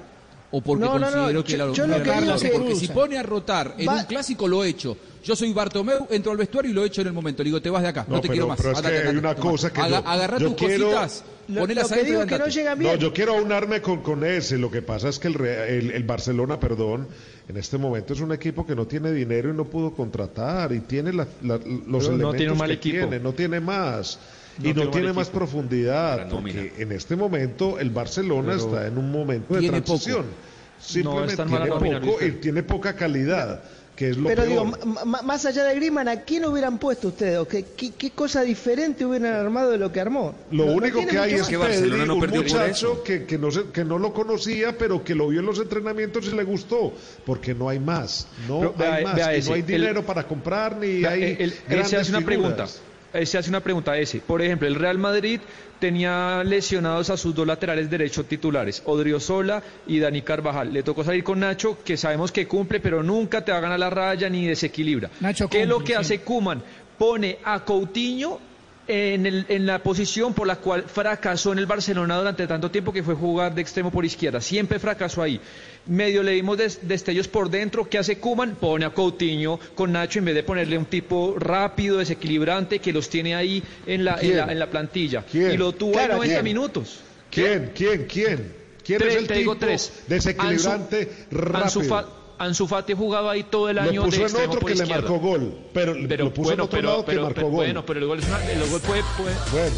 [0.52, 2.50] ¿O porque No, no, no, consideró que yo- era yo lo que la digo clase?
[2.52, 4.98] que- Porque si pone a rotar en Va- un clásico, lo he hecho.
[5.24, 7.44] Yo soy Bartomeu, entro al vestuario y lo he hecho en el momento.
[7.44, 8.58] Le digo, te vas de acá, no, No, te pero- quiero más.
[8.58, 11.84] pero es Andate, que hay una cosa que Aga- yo- tus quiero- cositas, Lo, ponelas
[11.84, 12.94] lo que adentro y digo que no llegan bien.
[12.94, 14.58] No, yo quiero aunarme con, con ese.
[14.58, 17.08] Lo que pasa es que el, Re- el, el Barcelona, perdón,
[17.50, 20.80] en este momento es un equipo que no tiene dinero y no pudo contratar y
[20.82, 22.98] tiene la- la- los Pero no elementos tiene un mal que equipo.
[23.08, 24.20] tiene, no tiene más.
[24.58, 25.40] No y no tiene más equipo.
[25.40, 30.24] profundidad, porque en este momento el Barcelona Pero está en un momento de transición.
[30.24, 30.36] poco.
[30.82, 33.62] Simplemente tiene nómina, poco y tiene poca calidad,
[34.00, 35.06] que es lo Pero digo, peor.
[35.26, 37.38] más allá de Griezmann, ¿a quién hubieran puesto ustedes?
[37.38, 40.34] ¿O qué, qué, qué cosa diferente hubieran armado de lo que armó?
[40.52, 43.04] Lo No- único que hay es que Barcelona un por muchacho eso.
[43.04, 46.26] que, que, no se- que no lo conocía, pero que lo vio en los entrenamientos
[46.28, 46.94] y le gustó,
[47.26, 50.06] porque no hay más, no Pero vea- hay más, vea ese, no hay el- dinero
[50.06, 52.26] para comprar ni Vea, hay el- el- grandes ese hace una figuras.
[52.54, 52.68] pregunta.
[53.14, 54.20] Ese hace una pregunta ese.
[54.20, 55.40] Por ejemplo, el Real Madrid
[55.80, 60.74] tenía lesionados a sus dos laterales derechos titulares, Odriozola y Dani Carvajal.
[60.74, 63.80] Le tocó salir con Nacho, que sabemos que cumple, pero nunca te va a ganar
[63.80, 65.10] la raya ni desequilibra.
[65.20, 66.62] Nacho ¿Qué es lo que hace Kuman?
[66.98, 68.49] Pone a Coutinho
[68.90, 72.92] en, el- en la posición por la cual fracasó en el Barcelona durante tanto tiempo
[72.92, 74.42] que fue jugar de extremo por izquierda.
[74.42, 75.40] Siempre fracasó ahí.
[75.86, 77.88] Medio le dimos des- destellos por dentro.
[77.88, 78.56] ¿Qué hace Kuman?
[78.56, 83.10] Pone a Coutinho con Nacho en vez de ponerle un tipo rápido, desequilibrante, que los
[83.10, 85.24] tiene ahí en la, en la, en la plantilla.
[85.30, 85.52] ¿Quién?
[85.52, 86.44] Y lo tuvo Claro, ahí 90 ¿quién?
[86.46, 87.00] minutos.
[87.32, 87.72] ¿Quién?
[87.76, 88.06] ¿Quién?
[88.06, 88.54] ¿Quién?
[88.84, 89.92] ¿Quién es el te digo tipo tres.
[90.08, 91.64] desequilibrante Ansu- rápido?
[91.64, 92.06] Ansu,
[92.40, 95.20] Ansu Fati jugaba ahí todo el lo año puso de en otro que le marcó
[95.20, 97.56] gol, pero, Pero lo puso bueno, en otro pero, lado que pero- marcó pero- gol.
[97.66, 99.76] bueno, pero el gol, es una- el gol puede- puede, Bueno,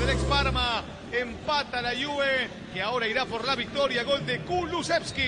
[0.00, 0.82] del ex Parma.
[1.12, 4.02] Empata la Juve, que ahora irá por la victoria.
[4.02, 5.22] Gol de Kulusevski.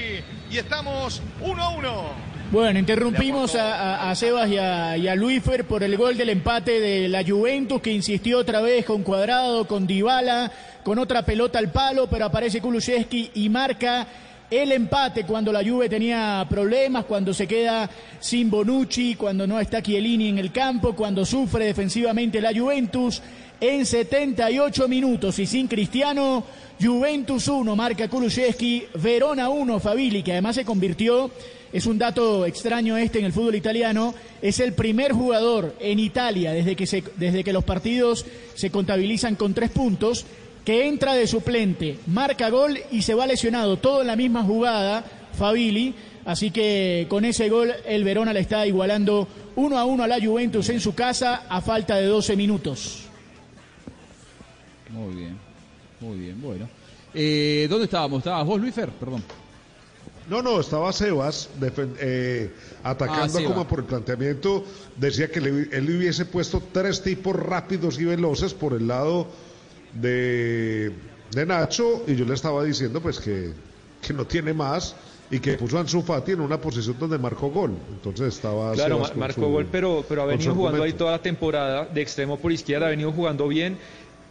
[0.51, 2.03] Y estamos 1 a 1.
[2.51, 3.75] Bueno, interrumpimos a,
[4.07, 7.23] a- a Sebas y a, y a Luifer por el gol del empate de la
[7.25, 10.51] Juventus que insistió otra vez con Cuadrado, con Dybala,
[10.83, 14.07] con otra pelota al palo, pero aparece Kulusevski y marca
[14.51, 17.89] el empate cuando la Juve tenía problemas, cuando se queda
[18.21, 23.21] sin Bonucci, cuando no está Chiellini en el campo, cuando sufre defensivamente la Juventus.
[23.61, 26.45] En 78 minutos y sin Cristiano,
[26.81, 31.31] Juventus 1, marca Kulusevski, Verona 1, Fabili, que además se convirtió
[31.71, 34.15] es un dato extraño este en el fútbol italiano.
[34.41, 39.35] Es el primer jugador en Italia desde que, se- desde que los partidos se contabilizan
[39.35, 40.25] con tres puntos
[40.69, 43.79] que entra de suplente, marca gol y se va lesionado.
[43.79, 45.03] Todo en la misma jugada,
[45.33, 45.95] Fabili.
[46.27, 49.27] Así que con ese gol el Verona le está igualando
[49.57, 53.05] uno a uno a la Juventus en su casa a falta de 12 minutos.
[54.91, 55.39] Muy bien,
[56.01, 56.69] muy bien, bueno.
[57.15, 58.19] Eh, ¿Dónde estábamos?
[58.19, 58.91] ¿Estabas vos, Luifer?
[58.91, 59.23] Perdón.
[60.29, 61.49] No, no, estaba Sebas
[61.99, 62.51] eh,
[62.85, 63.53] Ah, atacando a Seba.
[63.55, 64.67] Kuma por el planteamiento.
[64.97, 69.29] Decía que le- él hubiese puesto tres tipos rápidos y veloces por el lado
[69.93, 70.91] de,
[71.31, 73.53] de Nacho y yo le estaba diciendo pues que,
[74.01, 74.97] que no tiene más
[75.31, 77.79] y que puso a Ansu Fati en una posición donde marcó gol.
[77.91, 81.85] Entonces estaba Claro, marcó su- gol, pero, pero ha venido jugando ahí toda la temporada
[81.87, 83.79] de extremo por izquierda, ha venido jugando bien.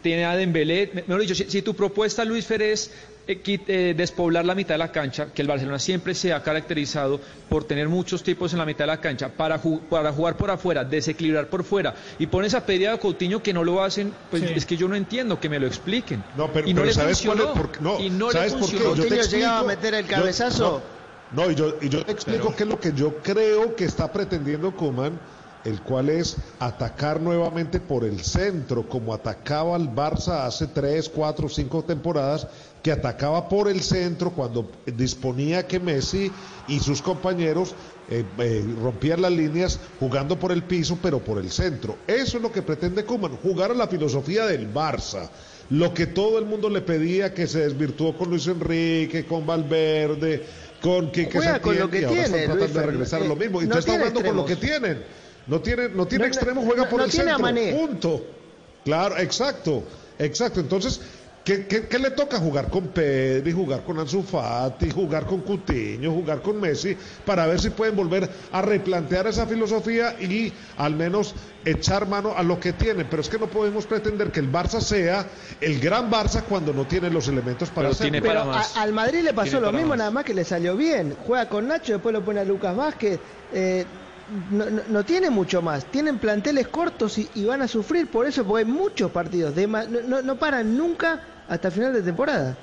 [0.01, 2.91] Tiene a Dembélé, me- mejor dicho, si, si tu propuesta, Luis Fer, es
[3.27, 7.19] eh, eh, despoblar la mitad de la cancha, que el Barcelona siempre se ha caracterizado
[7.49, 10.49] por tener muchos tipos en la mitad de la cancha, para, ju- para jugar por
[10.51, 14.43] afuera, desequilibrar por fuera, y pones a pedir a Coutinho que no lo hacen, pues
[14.43, 14.53] Sí.
[14.55, 16.23] es que yo no entiendo, que me lo expliquen.
[16.35, 17.43] No, pero, y no pero le ¿sabes cuál es?
[17.45, 17.67] funcionó.
[17.69, 18.75] Por no, y no ¿sabes le por qué?
[18.77, 18.95] funcionó.
[18.95, 20.81] Yo te Coutinho llegaba a explico- meter el yo- cabezazo.
[21.31, 23.83] no, no, y yo, y yo te explico qué es lo que yo creo que
[23.85, 25.19] está pretendiendo Kuman,
[25.65, 31.49] el cual es atacar nuevamente por el centro, como atacaba el Barça hace tres, cuatro,
[31.49, 32.47] cinco temporadas,
[32.83, 36.31] que atacaba por el centro cuando disponía que Messi
[36.67, 37.75] y sus compañeros
[38.09, 41.97] eh, eh, rompían las líneas jugando por el piso, pero por el centro.
[42.07, 45.29] Eso es lo que pretende Kuman, jugar a la filosofía del Barça.
[45.69, 50.45] Lo que todo el mundo le pedía que se desvirtuó con Luis Enrique, con Valverde,
[50.81, 53.25] con Quique Juega con lo que y ahora tiene, están Luis tratando de regresar a
[53.25, 53.61] lo mismo.
[53.61, 55.03] Y no tú estás jugando con lo que tienen.
[55.47, 57.37] No tiene, no tiene No, extremo, juega por el centro.
[57.75, 58.25] Punto.
[58.85, 59.83] Claro, exacto,
[60.19, 60.61] exacto.
[60.61, 61.01] Entonces,
[61.47, 62.37] ¿qué, qué, qué le toca?
[62.39, 67.61] Jugar con Pedri, jugar con Ansu Fati, jugar con Coutinho, jugar con Messi, para ver
[67.61, 71.33] si pueden volver a replantear esa filosofía y al menos
[71.63, 73.07] echar mano a lo que tienen.
[73.09, 75.25] Pero es que no podemos pretender que el Barça sea
[75.61, 78.19] el gran Barça cuando no tiene los elementos para hacerlo.
[78.21, 79.97] Pero a- al Madrid le pasó Tiene lo mismo, más.
[79.99, 81.15] nada más que le salió bien.
[81.25, 83.21] Juega con Nacho, después lo pone a Lucas Vázquez.
[83.53, 83.85] eh,
[84.51, 85.85] no, no- no tiene mucho más.
[85.85, 89.55] Tienen planteles cortos y, y van a sufrir por eso, porque hay muchos partidos.
[89.55, 92.57] de no- no paran nunca hasta final de temporada.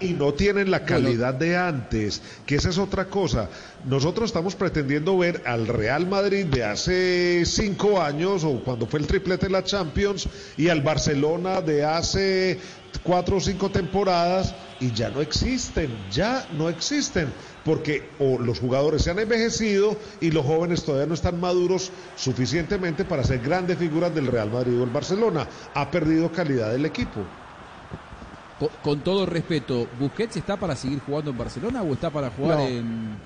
[0.00, 3.48] y no tienen la calidad de antes, que esa es otra cosa.
[3.84, 9.08] Nosotros estamos pretendiendo ver al Real Madrid de hace cinco años o cuando fue el
[9.08, 12.60] triplete de la Champions y al Barcelona de hace
[13.02, 17.32] cuatro o cinco temporadas y ya no existen, ya no existen,
[17.68, 23.04] porque o los jugadores se han envejecido y los jóvenes todavía no están maduros suficientemente
[23.04, 25.46] para ser grandes figuras del Real Madrid o el Barcelona.
[25.74, 27.20] Ha perdido calidad el equipo.
[28.58, 32.58] Con, con todo respeto, ¿Busquets está para seguir jugando en Barcelona o está para jugar
[32.58, 32.66] No.
[32.66, 33.16] en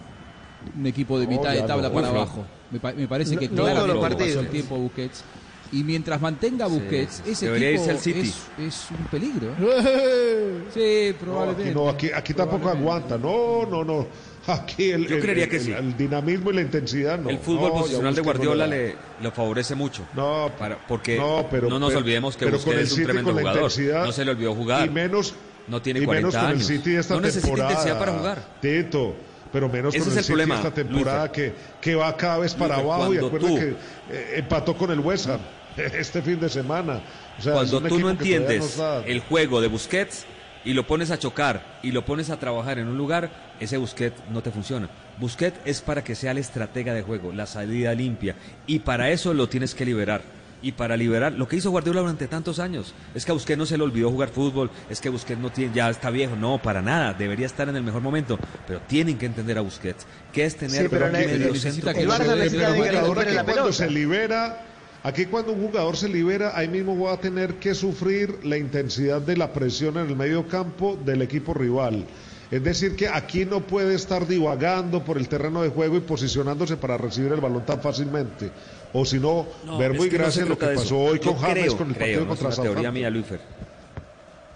[0.76, 1.94] un equipo de mitad de tabla no.
[1.94, 2.14] para no.
[2.16, 2.44] abajo?
[2.70, 4.44] Me, pa- me parece No- que no los pasó partidos.
[4.44, 5.22] el tiempo Busquets.
[5.70, 6.74] Y mientras mantenga Sí.
[6.74, 8.20] Busquets, ese equipo irse al City.
[8.28, 9.52] Es, es un peligro.
[9.59, 10.64] ¿eh?
[10.74, 11.70] Sí, No, probablemente.
[11.70, 13.16] aquí, no, aquí, aquí tampoco aguanta.
[13.16, 14.07] No, no, no.
[14.46, 15.72] Aquí el, Yo el- creería el- que el- sí.
[15.72, 17.31] el dinamismo y la intensidad no.
[17.31, 20.02] el fútbol No, ya posicional de Guardiola le lo favorece mucho.
[20.14, 22.90] No, para, porque no, pero- no nos pero- olvidemos que pero con Busquets el es
[22.90, 23.70] un City, tremendo con la jugador.
[23.70, 24.87] intensidad, No se le olvidó jugar.
[24.87, 25.35] Y menos,
[25.68, 26.70] no tiene y 40 menos con años.
[26.70, 27.70] el City esta no necesita temporada.
[27.72, 28.44] intensidad para jugar.
[28.61, 29.14] Tito,
[29.52, 32.38] pero menos Ese con es el, el City problema, esta temporada que, que va cada
[32.38, 33.68] vez para Luis, abajo y acuerda tú- que
[34.11, 35.40] eh, empató con el West Ham
[35.76, 37.00] este fin de semana.
[37.38, 40.26] O sea, es Cuando tú no entiendes no el juego de Busquets
[40.64, 44.20] y lo pones a chocar y lo pones a trabajar en un lugar, ese Busquets
[44.31, 44.88] no te funciona.
[45.18, 48.35] Busquets es para que sea el estratega de juego, la salida limpia.
[48.66, 50.22] Y para eso lo tienes que liberar.
[50.64, 53.66] Y para liberar, lo que hizo Guardiola durante tantos años, es que a Busquets no
[53.66, 56.81] se le olvidó jugar fútbol, es que Busquets no tiene, ya está viejo, no, para
[56.81, 60.57] nada, debería estar en el mejor momento, pero tienen que entender a Busquets, que es
[60.57, 63.42] tener Sí, pero un ne- medio necesita centro que con- Barça necesita pero aquí la
[63.44, 64.61] cuando se libera,
[65.03, 69.21] aquí cuando un jugador se libera, ahí mismo va a tener que sufrir la intensidad
[69.21, 72.05] de la presión en el medio campo del equipo rival.
[72.51, 76.77] Es decir, que aquí no puede estar divagando por el terreno de juego y posicionándose
[76.77, 78.51] para recibir el balón tan fácilmente.
[78.93, 79.47] O si no,
[79.79, 80.99] ver muy gracias lo que pasó eso.
[80.99, 83.09] hoy Yo con James creo, con el creo, partido no contra es una teoría mía,
[83.09, 83.41] Luifer,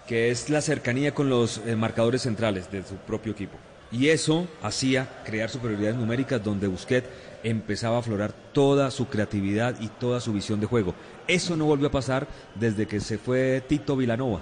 [0.05, 3.57] que es la cercanía con los eh, marcadores centrales de su propio equipo.
[3.91, 7.07] Y eso hacía crear superioridades numéricas donde Busquets
[7.43, 10.93] empezaba a aflorar toda su creatividad y toda su visión de juego.
[11.27, 14.41] Eso no volvió a pasar desde que se fue Tito Vilanova.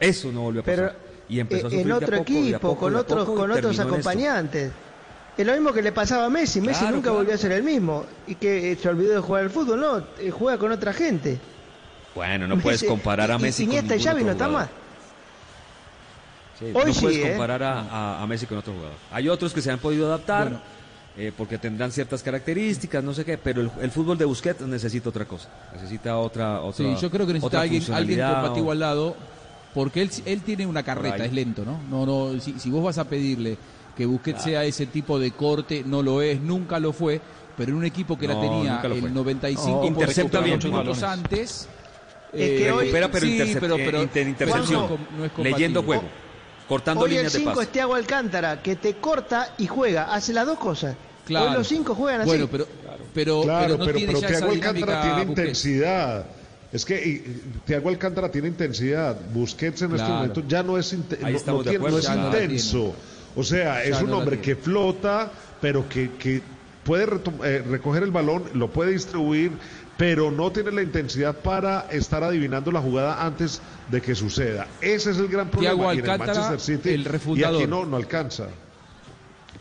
[0.00, 0.76] Eso no volvió a pasar.
[0.94, 3.36] Pero y empezó a eh, sufrir en otro poco, equipo, poco, con otros, poco, y
[3.40, 4.72] con otros acompañantes.
[5.36, 6.60] Es lo mismo que le pasaba a Messi.
[6.60, 7.18] Messi Claro, nunca claro.
[7.18, 8.04] volvió a ser el mismo.
[8.26, 11.38] Y que eh, se olvidó de jugar al fútbol, no, eh, juega con otra gente.
[12.14, 14.68] Bueno, no puedes comparar a y- Messi Iniesta con y ningún Xavi no está más.
[16.58, 18.96] Sí, Hoy no sí, puedes comparar a, a- a Messi con otro jugador.
[19.12, 20.60] Hay otros que se han podido adaptar Bueno.
[21.18, 25.08] Eh, porque tendrán ciertas características, no sé qué, pero el, el fútbol de Busquets necesita
[25.08, 25.48] otra cosa.
[25.74, 26.60] Necesita otra.
[26.62, 29.16] otra Sí, yo creo que necesita alguien, alguien o- al lado,
[29.74, 31.80] porque él, él tiene una carreta, es lento, ¿no?
[31.90, 33.58] No, no, si, si vos vas a pedirle
[33.96, 34.50] que Busquets Claro.
[34.52, 37.20] sea ese tipo de corte, no lo es, nunca lo fue,
[37.56, 39.08] pero en un equipo que la No, tenía lo fue.
[39.08, 41.68] el 95 No, intercepta bien minutos antes.
[42.32, 45.32] Es que hoy- recupera, pero, sí, intercep- pero, eh, pero inter- intercepción, Juanjo, no es
[45.32, 45.50] compatible.
[45.50, 46.02] leyendo juego,
[46.68, 47.62] cortando Hoy el líneas de 5 pase.
[47.64, 50.94] es Thiago Alcántara, que te corta y juega, hace las dos cosas.
[51.28, 51.50] Claro.
[51.52, 52.28] Hoy los cinco juegan así.
[52.30, 52.66] Bueno, pero,
[53.14, 56.26] pero, Claro, pero no pero, tiene pero ya esa Thiago Alcántara dinámica tiene intensidad.
[56.72, 57.24] Es que
[57.66, 59.16] Thiago Alcántara tiene intensidad.
[59.32, 61.14] Busquets en este momento ya no es, no- no de
[61.70, 61.96] tiene- acuerdo.
[61.98, 62.08] no es
[62.42, 62.94] intenso.
[63.36, 66.42] O sea, Ya es un hombre que flota, pero que, que
[66.84, 69.52] puede retom- eh, recoger el balón, lo puede distribuir,
[69.96, 73.60] pero no tiene la intensidad para estar adivinando la jugada antes
[73.90, 74.66] de que suceda.
[74.80, 75.74] Ese es el gran problema.
[75.74, 78.48] Thiago Y en el Alcántara, Manchester City, el y aquí no, no alcanza.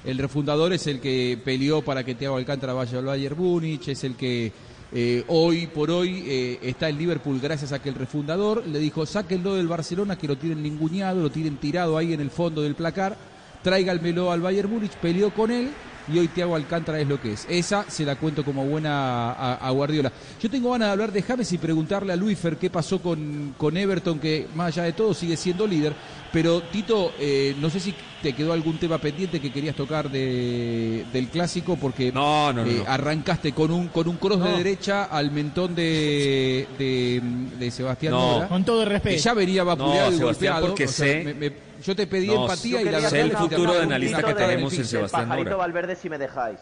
[0.07, 4.05] El refundador es el que peleó para que Thiago Alcántara vaya al Bayern Múnich, es
[4.05, 4.53] el que
[4.93, 9.05] eh, hoy por hoy eh, está en Liverpool gracias a que el refundador le dijo
[9.05, 12.75] sáquenlo del Barcelona que lo tienen ninguneado, lo tienen tirado ahí en el fondo del
[12.75, 13.17] placar,
[13.61, 15.71] tráiganmelo al Bayern Múnich, peleó con él
[16.11, 17.45] y hoy Thiago Alcántara es lo que es.
[17.49, 20.11] Esa se la cuento como buena a, a Guardiola.
[20.41, 23.75] Yo tengo ganas de hablar de James y preguntarle a Luifer qué pasó con, con
[23.77, 25.93] Everton, que más allá de todo sigue siendo líder.
[26.31, 31.05] Pero Tito, eh, no sé si te quedó algún tema pendiente que querías tocar de,
[31.13, 32.91] del clásico, porque No, no, no, eh, no.
[32.91, 37.21] arrancaste con un con un cross de derecha al mentón de, de,
[37.57, 38.19] de Sebastián No.
[38.33, 39.15] Mora, Con todo respeto.
[39.15, 40.67] que ya venía vapuleado No, y Sebastián, golpeado.
[40.67, 43.31] porque o sea, sé- me- me- yo te pedí No, empatía y la verdad un
[43.31, 44.85] fuiste futuro de analista que tenemos en.
[44.85, 45.57] Sebastián Pajarito Mora.
[45.57, 46.59] Valverde, si me dejáis.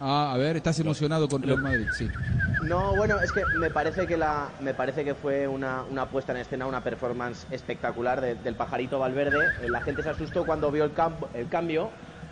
[0.00, 2.10] Ah, a ver, estás emocionado con Real Madrid, sí.
[2.62, 6.32] No, bueno, es que me parece que la, me parece que fue una, una puesta
[6.32, 9.52] en escena, una performance espectacular de- del pajarito Valverde.
[9.62, 11.90] Eh, La gente se asustó cuando vio el, campo, el cambio.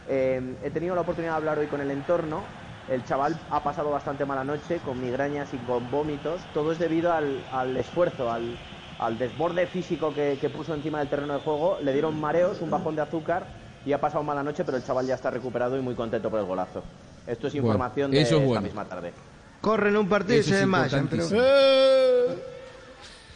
[0.08, 2.42] Eh, he tenido la oportunidad de hablar hoy con el entorno.
[2.88, 6.40] El chaval ha pasado bastante mala noche, con migrañas y con vómitos.
[6.54, 8.56] Todo es debido al, al esfuerzo, al,
[9.00, 11.78] al desborde físico que, que puso encima del terreno de juego.
[11.82, 13.46] Le dieron mareos, un bajón de azúcar
[13.84, 16.38] y ha pasado mala noche, pero el chaval ya está recuperado y muy contento por
[16.38, 16.82] el golazo.
[17.26, 18.62] Esto es Bueno, información de eso es esta bueno.
[18.62, 19.12] misma tarde.
[19.60, 21.08] Corren un partido y se es desmayan.
[21.08, 21.24] Pero...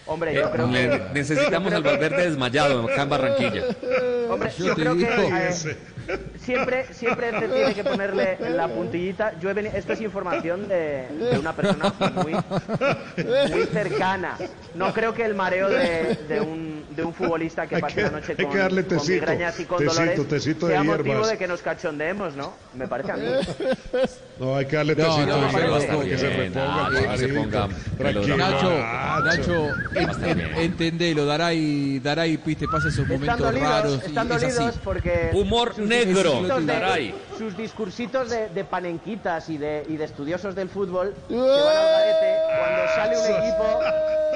[0.06, 1.02] Hombre, Eh, yo creo le- que...
[1.14, 3.62] necesitamos al Valverde desmayado acá en Barranquilla.
[4.28, 5.76] Hombre, Yo yo, te creo digo- que eh,
[6.38, 9.32] siempre, siempre se tiene que ponerle la puntillita.
[9.40, 14.36] Yo he veni- esto es información de, de una persona muy, muy cercana.
[14.74, 18.34] No creo que el mareo de, de un, de un futbolista que que- la noche
[18.36, 21.04] hay con, que darle con tecito, migrañas y con tecito, dolores tecito de sea motivo
[21.06, 21.30] hierbas.
[21.30, 22.52] de que nos cachondeemos, ¿no?
[22.74, 23.26] Me parece a mí.
[24.38, 27.16] No, hay que darle tecito no, de no, hierbas no, para que se reponga.
[27.16, 28.70] Se ponga Tranquilo, Nacho,
[29.24, 29.68] Nacho.
[30.56, 34.46] Entendelo, Daray, Daray, piste, pasa esos Están momentos dolidos, raros y están es así.
[34.54, 37.14] dolidos porque Humor negro, de- Daray.
[37.38, 41.84] sus discursitos de, de panenquitas y de, y de estudiosos del fútbol se van al
[41.86, 43.80] garete cuando sale un equipo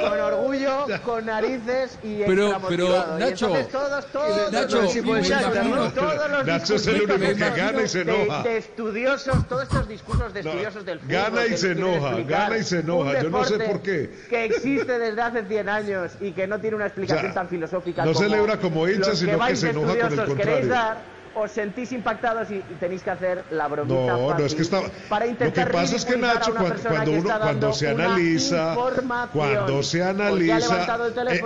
[0.00, 5.90] con orgullo, con narices y Pero- pero, Y Nacho, entonces todos, todos Nacho, los imagino-
[5.92, 8.42] todos los Nacho es el único que gana y se de- enoja.
[8.44, 11.12] De, estudiosos, todos estos discursos de estudiosos del fútbol.
[11.12, 13.20] gana y que se enoja, gana y se enoja.
[13.22, 14.10] Yo no sé por qué.
[14.28, 17.48] Que existe desde hace 100 años y que no tiene una explicación O sea, tan
[17.48, 20.36] filosófica no como celebra como hincha, sino que se enoja con el contrario.
[20.36, 20.98] queréis dar,
[21.34, 24.82] os sentís impactados y, y tenéis que hacer la bromita No, no, es que está.
[25.08, 28.76] para Lo que pasa es que Nacho, cuando, cuando uno, cuando se una analiza,
[29.32, 31.40] cuando se analiza, el eh,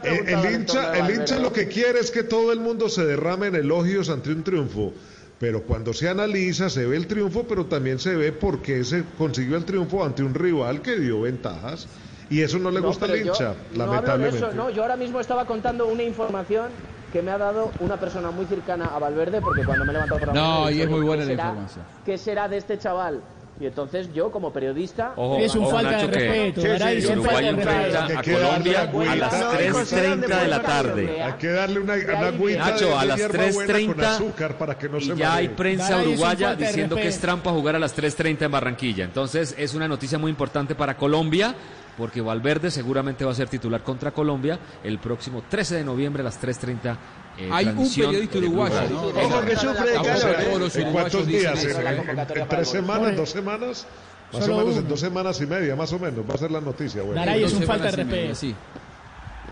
[0.00, 3.48] preguntado el hincha, el hincha lo que quiere es que todo el mundo se derrame
[3.48, 4.92] en elogios ante un triunfo.
[5.38, 9.04] Pero cuando se analiza, se ve el triunfo, pero también se ve por qué se
[9.18, 11.88] consiguió el triunfo ante un rival que dio ventajas.
[12.30, 14.38] Y eso no le No, gusta al pero yo hincha, no lamentablemente.
[14.38, 16.68] eso, no, yo ahora mismo estaba contando una información
[17.12, 20.18] que me ha dado una persona muy cercana a Valverde, porque cuando me he levantado
[20.18, 21.84] por la No, mañana he y es muy "Oye, buena ¿qué la será- información.
[22.04, 23.20] ¿Qué será de este chaval
[23.60, 25.12] Y entonces yo, como periodista...
[25.14, 26.80] Ojo, Es un ojo, falta de Nacho, respeto, que Uruguay
[27.22, 28.18] falta de enfrenta respeto.
[28.18, 28.80] a Colombia
[29.12, 29.58] a las agüita.
[29.84, 31.22] 3.30 de la tarde.
[31.22, 34.76] Hay que darle una, una agüita Nacho, de, a las hierbabuena con 3:30 azúcar para
[34.76, 37.96] que no se y ya hay prensa uruguaya diciendo que es trampa jugar a las
[37.96, 39.04] 3.30 en Barranquilla.
[39.04, 41.54] Entonces es una noticia muy importante para Colombia
[41.96, 46.24] porque Valverde seguramente va a ser titular contra Colombia el próximo 13 de noviembre a
[46.24, 46.96] las 3.30.
[47.38, 48.96] eh, Hay un periodista uruguayo, Radio.
[48.96, 49.06] ¿no?
[49.08, 51.64] Ojo que sufre de calor, los ¿En cuántos días?
[51.64, 52.02] ¿En, ¿eh?
[52.10, 53.08] en- en tres semanas?
[53.10, 53.86] ¿En dos semanas?
[54.32, 54.88] Más Solo o menos en uno.
[54.88, 56.24] dos semanas y media, más o menos.
[56.28, 57.14] Va a ser la noticia, güey.
[57.14, 58.34] Garay En es dos un falta de respeto.
[58.34, 58.54] sí.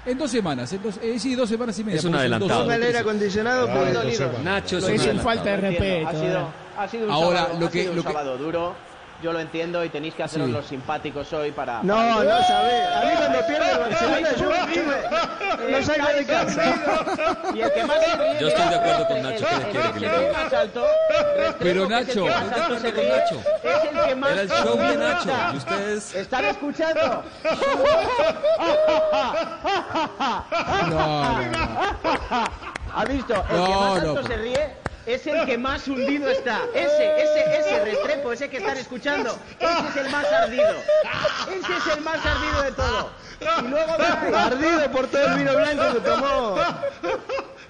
[0.05, 1.99] En dos semanas, en dos- eh, sí, dos semanas y media.
[2.01, 2.67] Es un dos adelantado.
[2.67, 2.83] tres.
[2.87, 4.19] aire acondicionado, Ah, pues.
[4.19, 4.31] dos.
[4.43, 6.09] Nacho es un falta de respeto.
[6.09, 6.47] Ha sido, Garay.
[6.79, 8.75] ha sido un, Ahora, sábado, lo ha que- sido un lo que- sábado duro.
[9.23, 10.53] Yo lo entiendo y tenéis que haceros Sí.
[10.53, 11.81] los simpáticos hoy para...
[11.85, 12.89] No, para- no sabés.
[12.89, 14.51] A mí cuando pierde el Barcelona, yo,
[14.83, 16.75] me- no salgo de casa.
[17.55, 19.59] Y el que más se ríe Yo estoy de acuerdo el- con Nacho, el- ¿qué
[19.59, 20.33] le quiere que el le que diga?
[20.43, 20.85] más alto,
[21.61, 23.41] Pero, el Nacho, que más alto se con ríe, Nacho.
[23.63, 27.23] Es el que más Era el show de Nacho, y ustedes- ¿Están escuchando?
[30.91, 31.49] No, no, no.
[32.95, 33.35] ¿Ha visto?
[33.35, 34.77] El que más alto se ríe
[35.07, 36.61] es el que más hundido está.
[36.75, 39.37] Ese, ese, ese Restrepo, ese que están escuchando.
[39.59, 40.75] Ese es el más ardido.
[41.49, 43.11] Ese es el más ardido de todo.
[43.41, 43.93] Y luego.
[44.37, 46.57] Ardido por todo el vino blanco que tomó.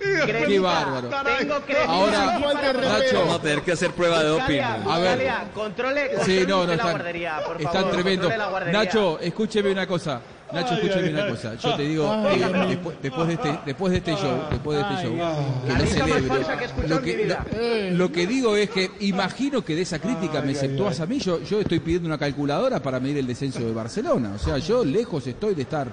[0.03, 0.46] Cremita.
[0.46, 1.09] Qué bárbaro.
[1.38, 4.61] Tengo cremita Ahora, Nacho, Vamos a tener que hacer prueba de doping.
[4.61, 5.30] A ver.
[5.55, 8.30] Controle, Sí, no, no, usted la están, guardería, por están tremendo.
[8.70, 10.20] Nacho, escúcheme una cosa.
[10.53, 11.55] Nacho, escúcheme una cosa.
[11.55, 14.82] Yo te digo, Ay, eh, después, después de este, después de este show, después de
[14.82, 16.88] este Ay, show, que lo celebro.
[16.88, 17.26] Lo que,
[17.90, 21.18] lo, lo que digo es que imagino que de esa crítica me exceptuás a mí.
[21.20, 24.32] Yo, yo estoy pidiendo una calculadora para medir el descenso de Barcelona.
[24.34, 25.88] O sea, yo lejos estoy de estar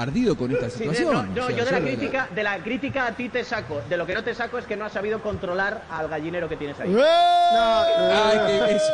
[0.00, 1.12] ardido con esta Sí, de- situación.
[1.12, 3.82] no, O no, sea, yo de la crítica, de la crítica a ti te saco.
[3.88, 6.56] De lo que no te saco es que no has sabido controlar al gallinero que
[6.56, 6.96] tienes ahí.
[6.96, 8.92] Ay, que es-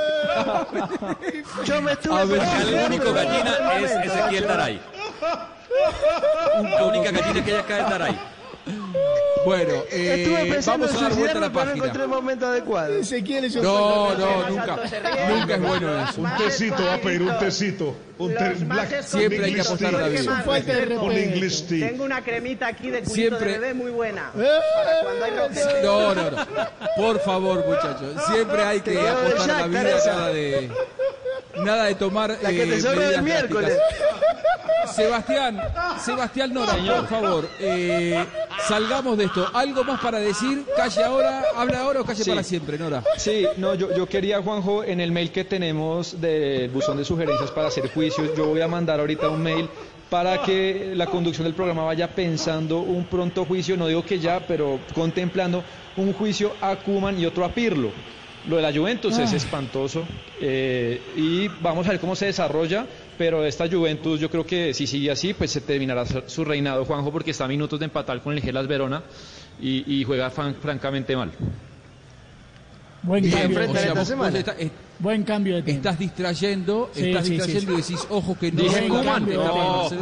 [1.64, 4.46] Yo me estuve A ver, El único gallina es Ezequiel.
[4.46, 4.80] Daray.
[6.78, 8.18] La única gallina que hay acá es Daray.
[9.44, 11.74] Bueno, Estuve eh, pensando vamos a dar vuelta a la no página.
[11.74, 12.94] encontré el momento adecuado.
[13.62, 14.76] No, no, nunca.
[15.28, 16.20] Nunca es bueno eso.
[16.22, 17.94] Un tecito, va a pedir un tecito.
[18.16, 19.98] Un, te, Los un más black, Siempre hay que English apostar tea.
[19.98, 20.20] a la vida.
[21.90, 24.30] Tengo una cremita aquí de culito Siempre- de bebé muy buena.
[24.32, 25.82] Para cuando hay roce.
[25.82, 26.46] No, no, no.
[26.96, 28.14] Por favor, muchachos.
[28.32, 30.70] Siempre hay que apostar a la vida, nada de.
[31.58, 32.38] Nada de tomar.
[32.42, 33.78] La que eh, te sobró medidas el miércoles.
[34.94, 35.60] Sebastián,
[36.04, 38.24] Sebastián Nora, por favor, eh,
[38.68, 39.48] salgamos de esto.
[39.52, 40.64] ¿Algo más para decir?
[40.76, 41.42] ¿Calle ahora?
[41.56, 42.30] ¿Habla ahora o calle Sí.
[42.30, 43.02] para siempre, Nora?
[43.16, 47.50] Sí, no, yo, yo quería, Juanjo, en el mail que tenemos del buzón de sugerencias
[47.50, 49.68] para hacer juicios, yo voy a mandar ahorita un mail
[50.10, 54.40] para que la conducción del programa vaya pensando un pronto juicio, no digo que ya,
[54.46, 55.64] pero contemplando
[55.96, 57.90] un juicio a Kuman y otro a Pirlo.
[58.48, 59.36] Lo de la Juventus es Ah.
[59.36, 60.04] espantoso
[60.40, 62.86] eh, y vamos a ver cómo se desarrolla,
[63.16, 67.10] pero esta Juventus yo creo que si sigue así, pues se terminará su- reinado, Juanjo,
[67.10, 69.02] porque está a minutos de empatar con el Gelas Verona
[69.60, 71.30] y, y juega fran- francamente mal.
[73.02, 75.76] Buen cambio, o sea, vos- vos está- eh, buen cambio de tema.
[75.76, 79.02] estás distrayendo, Sí, estás sí, distrayendo sí, y decís, ojo que no Dije no,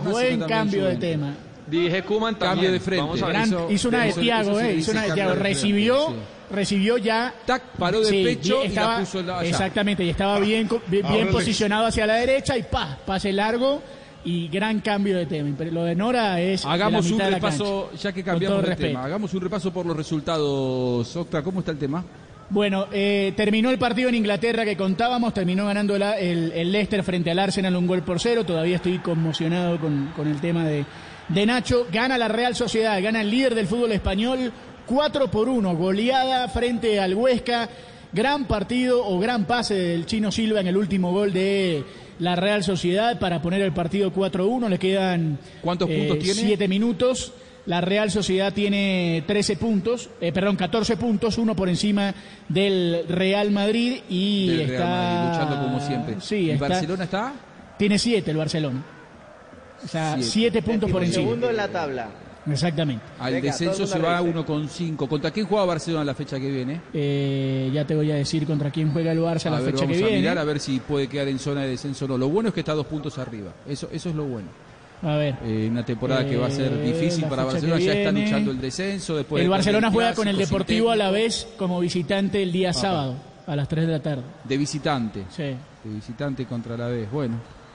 [0.05, 1.35] Buen cambio de tema.
[1.67, 2.51] Dije Kuman también.
[2.55, 3.03] Cambio de frente.
[3.03, 3.35] Vamos a ver.
[3.35, 4.13] Gran- hizo una de
[4.61, 6.15] eh, hizo una de frente, Recibió, sí.
[6.53, 7.35] Recibió ya.
[7.45, 9.45] Tac, paró de Sí, pecho y la puso la-.
[9.45, 13.83] Exactamente, y estaba bien, co- bien, bien posicionado hacia la derecha y pa, pase largo
[14.25, 15.55] y gran cambio de tema.
[15.59, 16.63] Pero lo de Nora es.
[16.63, 18.03] de la Hagamos un repaso, cancha.
[18.03, 18.89] ya que cambiamos de respeto.
[18.89, 21.17] tema, hagamos un repaso por los resultados.
[21.17, 22.05] Octa, ¿cómo está el tema?
[22.51, 27.03] Bueno, eh, terminó el partido en Inglaterra que contábamos, terminó ganando la- el, el Leicester
[27.03, 30.85] frente al Arsenal un gol por cero, todavía estoy conmocionado con, con el tema de,
[31.29, 34.53] de Nacho, gana la Real Sociedad, gana el líder del fútbol español
[34.93, 37.67] 4 por 1, goleada frente al Huesca,
[38.13, 41.83] gran partido o gran pase del Chino Silva en el último gol de
[42.19, 46.43] la Real Sociedad para poner el partido 4-1, le quedan ¿Cuántos puntos tiene?
[46.43, 47.33] 7 minutos.
[47.65, 52.13] La Real Sociedad tiene 13 puntos, eh, perdón, 14 puntos, uno por encima
[52.49, 56.17] del Real Madrid y Del Real está Madrid, luchando como siempre.
[56.21, 57.33] Sí, ¿Y está- Barcelona está?
[57.79, 58.85] tiene 7 el Barcelona.
[59.85, 60.29] O sea, Siete.
[60.31, 61.23] 7 puntos por encima.
[61.25, 62.09] Segundo en la tabla.
[62.51, 63.05] Exactamente.
[63.21, 64.23] Al Venga, descenso se va a.
[64.23, 65.09] 1 con 5.
[65.09, 66.81] ¿Contra quién juega Barcelona la fecha que viene?
[66.93, 69.87] Eh, ya te voy a decir contra quién juega el Barça A la ver, fecha
[69.87, 70.17] que vamos a viene.
[70.19, 72.19] mirar a ver si puede quedar en zona de descenso o no.
[72.19, 73.53] Lo bueno es que está dos puntos arriba.
[73.69, 74.49] Eso, eso es lo bueno.
[75.03, 75.37] A ver.
[75.45, 77.81] Eh, una temporada que va a ser Eh, difícil para Barcelona.
[77.81, 79.17] Ya está luchando el descenso.
[79.17, 82.71] Después el de Barcelona juega con el Deportivo a la vez como visitante el día
[82.71, 82.81] Ajá.
[82.81, 83.15] sábado
[83.47, 84.23] a las 3 de la tarde.
[84.45, 85.25] De visitante.
[85.31, 85.43] Sí.
[85.43, 87.11] De visitante contra la vez.
[87.11, 87.35] Bueno,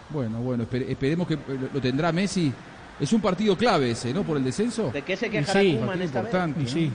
[0.09, 0.63] bueno, bueno.
[0.63, 2.51] espere- esperemos que eh, lo, lo tendrá Messi.
[2.99, 4.23] Es un partido clave ese, ¿no?
[4.23, 4.89] Por el descenso.
[4.91, 6.59] ¿De qué se quejará sí, Koeman esta importante.
[6.61, 6.69] Y ¿no?
[6.69, 6.91] sí.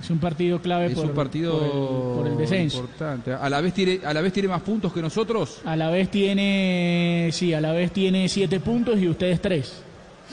[0.00, 2.78] Es un partido clave Es por, un partido por el, por el descenso.
[2.78, 3.32] importante.
[3.34, 5.60] A la vez tiene, a la vez tiene más puntos que nosotros.
[5.64, 9.82] A la vez tiene, sí, a la vez tiene siete puntos y ustedes tres.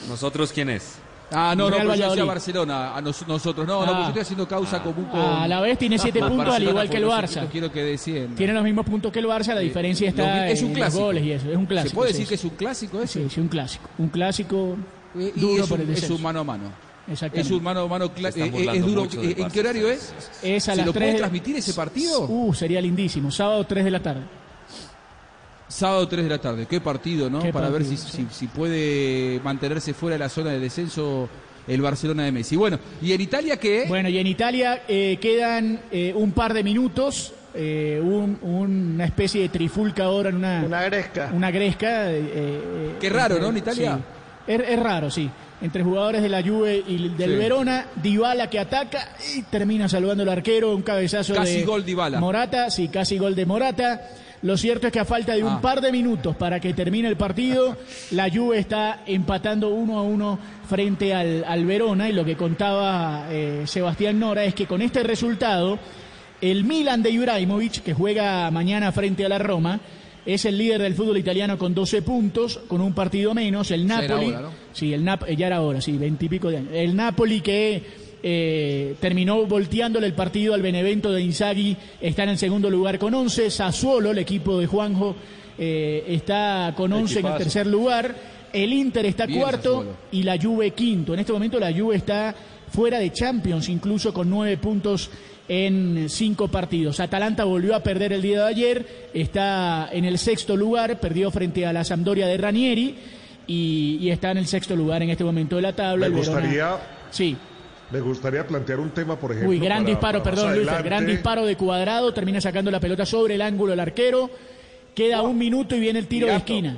[0.08, 0.96] ¿Nosotros quién es?
[1.32, 2.24] Ah, no, no, Real pero yo decía.
[2.24, 3.66] Barcelona, a nos- nosotros.
[3.66, 3.86] No, no, Ah.
[3.86, 5.20] porque yo estoy haciendo causa común con.
[5.20, 7.42] A la vez tiene siete puntos, al igual que el no Barça.
[7.42, 8.36] no quiero que descienda.
[8.36, 10.98] Tiene los mismos puntos que el Barça, la diferencia Lo está es un en clásico.
[10.98, 11.50] los goles y eso.
[11.50, 11.90] Es un clásico.
[11.90, 12.28] ¿Se puede decir sí.
[12.28, 13.22] que es un clásico ese?
[13.24, 13.88] Sí, sí, un clásico.
[13.98, 14.76] Un clásico
[15.14, 16.16] Y duro es, por un, el es descenso.
[16.16, 16.64] un mano a mano.
[17.10, 17.40] Exactamente.
[17.48, 19.04] Es un mano a mano eh, eh, es duro.
[19.04, 20.12] Eh, ¿En qué horario es?
[20.42, 22.26] Es a ¿Se las lo 3 puede de- transmitir ese partido?
[22.28, 23.30] Uh, sería lindísimo.
[23.30, 24.22] Sábado 3 de la tarde.
[25.70, 26.66] Sábado 3 de la tarde.
[26.68, 27.40] Qué partido, ¿no?
[27.40, 31.28] Qué Para ver si, si, si puede mantenerse fuera de la zona de descenso
[31.68, 32.56] el Barcelona de Messi.
[32.56, 33.84] Bueno, ¿y en Italia qué?
[33.86, 37.32] Bueno, y en Italia eh, quedan eh, un par de minutos.
[37.52, 41.30] eh, un- una especie de trifulca ahora en una, Una gresca.
[41.34, 42.10] una gresca.
[42.12, 43.48] eh, eh, Qué raro, entre- ¿no?
[43.50, 43.96] En Italia.
[44.46, 44.52] sí.
[44.52, 45.28] Es, es raro, sí.
[45.60, 47.36] Entre jugadores de la Juve y del Sí.
[47.36, 52.20] Verona, Dybala que ataca y termina salvando al arquero, un cabezazo Casi de gol Dybala.
[52.20, 54.00] Morata, sí, casi gol de Morata.
[54.42, 55.60] Lo cierto es que a falta de un Ah.
[55.60, 57.76] par de minutos para que termine el partido,
[58.12, 60.38] la Juve está empatando uno a uno
[60.68, 65.02] frente al, al Verona y lo que contaba eh, Sebastián Nora es que con este
[65.02, 65.78] resultado
[66.40, 69.78] el Milan de Ibrahimovic, que juega mañana frente a la Roma,
[70.24, 73.70] es el líder del fútbol italiano con 12 puntos, con un partido menos.
[73.70, 74.50] El Napoli, hora, ¿no?
[74.72, 76.70] sí, el Nap eh, ya era hora, sí, veintipico de años.
[76.72, 77.82] El Napoli que
[78.22, 83.14] eh, terminó volteándole el partido al Benevento de Inzaghi, está en el segundo lugar con
[83.14, 83.50] 11.
[83.50, 85.16] Sassuolo, el equipo de Juanjo,
[85.58, 88.14] eh, está con 11 en el tercer lugar.
[88.52, 89.96] El Inter está Bien, cuarto Sassuolo.
[90.12, 91.14] y la Juve quinto.
[91.14, 92.34] En este momento la Juve está
[92.70, 95.10] fuera de Champions, incluso con nueve puntos
[95.48, 97.00] en cinco partidos.
[97.00, 101.66] Atalanta volvió a perder el día de ayer, está en el sexto lugar, perdió frente
[101.66, 102.94] a la Sampdoria de Ranieri
[103.48, 106.08] y, y está en el sexto lugar en este momento de la tabla.
[106.08, 106.76] Me gustaría,
[107.10, 107.36] Sí.
[107.90, 109.50] Me gustaría plantear un tema, por ejemplo.
[109.50, 113.04] Uy, gran para- disparo, para perdón, Luis, gran disparo de cuadrado, termina sacando la pelota
[113.04, 114.30] sobre el ángulo el arquero.
[114.94, 116.76] Queda un minuto y viene el tiro de esquina.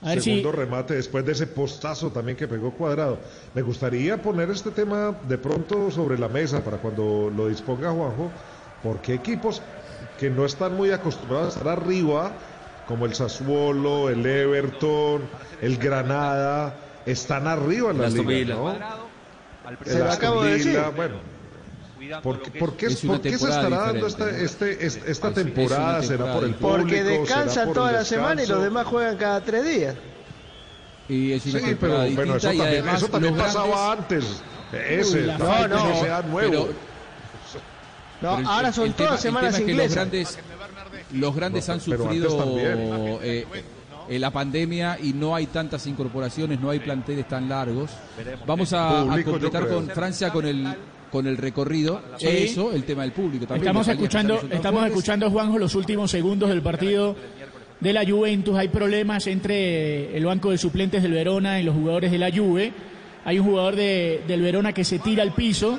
[0.00, 3.18] A ver si Segundo remate después de ese postazo también que pegó cuadrado.
[3.54, 8.30] Me gustaría poner este tema de pronto sobre la mesa para cuando lo disponga Juanjo,
[8.82, 9.62] porque equipos
[10.18, 12.32] que no están muy acostumbrados a estar arriba,
[12.88, 15.22] como el Sassuolo, el Everton,
[15.60, 16.74] el Granada,
[17.06, 18.96] están arriba en la Aston liga, Villa.
[19.70, 19.76] ¿No?
[19.92, 20.78] Se lo acabo de decir.
[20.96, 21.32] bueno.
[22.22, 25.10] ¿Por qué, por qué- Es por qué se temporada estará dando esta, este- este- esta
[25.10, 26.02] Es una temporada?
[26.02, 26.78] ¿Será temporada por el público?
[26.78, 29.94] Porque ¿Será descansan por toda la semana y los demás juegan cada tres días.
[31.08, 34.24] Y es una Sí, temporada pero bueno, eso también, además eso también pasaba antes.
[34.72, 36.50] Ese, Uy, no, No, sea nuevo.
[36.50, 36.68] pero-
[38.20, 39.94] No, pero ahora son todas tema- semanas que los inglesas.
[39.94, 40.38] grandes,
[41.12, 43.52] los grandes No, han pero antes sufrido también.
[44.12, 47.90] Eh, la pandemia y no hay tantas incorporaciones, no hay planteles tan largos.
[48.46, 50.66] Vamos a, completar con Francia con el
[51.10, 52.00] con el recorrido.
[52.16, 52.26] Sí.
[52.26, 53.64] Eso, el tema del público también.
[53.66, 57.14] Estamos escuchando, estamos escuchando, Juanjo, los últimos segundos del partido
[57.80, 58.56] de la Juventus.
[58.56, 62.72] Hay problemas entre el banco de suplentes del Verona y los jugadores de la Juve.
[63.24, 65.78] Hay un jugador de- del Verona que se tira al piso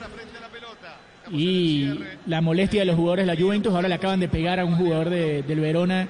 [1.31, 3.73] y la molestia de los jugadores de la Juventus.
[3.73, 6.07] Ahora le acaban de pegar a un jugador de- del Verona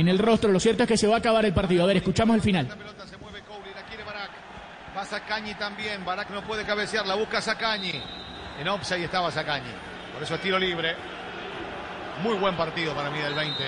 [0.00, 0.50] en el rostro.
[0.50, 1.84] Lo cierto es que se va a acabar el partido.
[1.84, 2.68] A ver, escuchamos el final.
[4.96, 6.04] Va Sacañi también.
[6.04, 7.06] Barak no puede cabecear.
[7.06, 8.02] La busca Sacañi.
[8.60, 9.70] En offside estaba Sacañi.
[10.14, 10.96] Por eso es tiro libre.
[12.22, 13.64] Muy buen partido para mí del 20.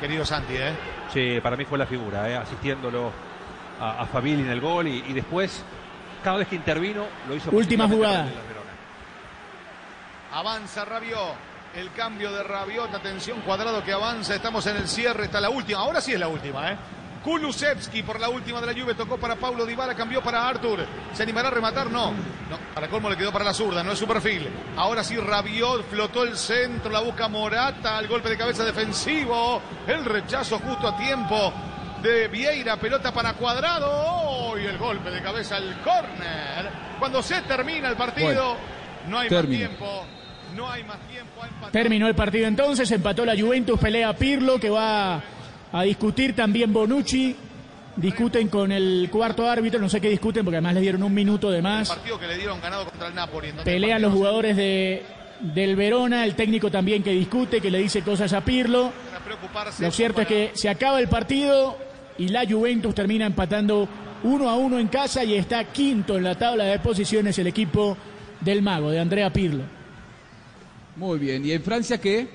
[0.00, 0.72] Querido Santi, ¿eh?
[1.12, 2.36] Sí, para mí fue la figura, ¿eh?
[2.36, 3.12] asistiéndolo
[3.80, 5.64] a, a Fabili en el gol y, y después,
[6.22, 7.50] cada vez que intervino, lo hizo.
[7.50, 8.28] Última jugada.
[10.32, 11.47] Avanza Rabiot.
[11.78, 12.92] El cambio de Rabiot.
[12.92, 14.34] Atención, cuadrado que avanza.
[14.34, 15.26] Estamos en el cierre.
[15.26, 15.78] Está la última.
[15.78, 16.76] Ahora sí es la última, ¿eh?
[17.22, 20.84] Kulusevski por la última de la Juve tocó para Paulo Dybala, cambió para Arthur.
[21.12, 21.88] ¿Se animará a rematar?
[21.88, 22.10] No.
[22.10, 24.48] No, para colmo le quedó para la zurda, no es su perfil.
[24.76, 30.04] Ahora sí Rabiot flotó el centro, la busca Morata, el golpe de cabeza defensivo, el
[30.04, 31.52] rechazo justo a tiempo
[32.02, 36.70] de Vieira, pelota para Cuadrado y el golpe de cabeza al córner.
[36.98, 38.56] Cuando se termina el partido,
[39.08, 40.06] no hay más tiempo.
[40.58, 41.40] No hay más tiempo.
[41.40, 41.70] ha.
[41.70, 45.22] Terminó el partido entonces, empató la Juventus, pelea Pirlo, que va
[45.72, 47.36] a discutir también Bonucci.
[47.94, 51.50] Discuten con el cuarto árbitro, no sé qué discuten porque además les dieron un minuto
[51.50, 51.88] de El más.
[51.88, 53.48] partido que le dieron ganado contra el Napoli.
[53.48, 55.02] el Pelean los jugadores de,
[55.40, 58.92] del Verona, el técnico también que discute, que le dice cosas a Pirlo.
[59.80, 61.76] Lo cierto es que se acaba el partido
[62.18, 63.88] y la Juventus termina empatando
[64.24, 67.96] uno a uno en casa y está quinto en la tabla de posiciones el equipo
[68.40, 69.77] del mago, de Andrea Pirlo.
[70.98, 71.46] Muy bien.
[71.46, 72.26] ¿Y en Francia qué?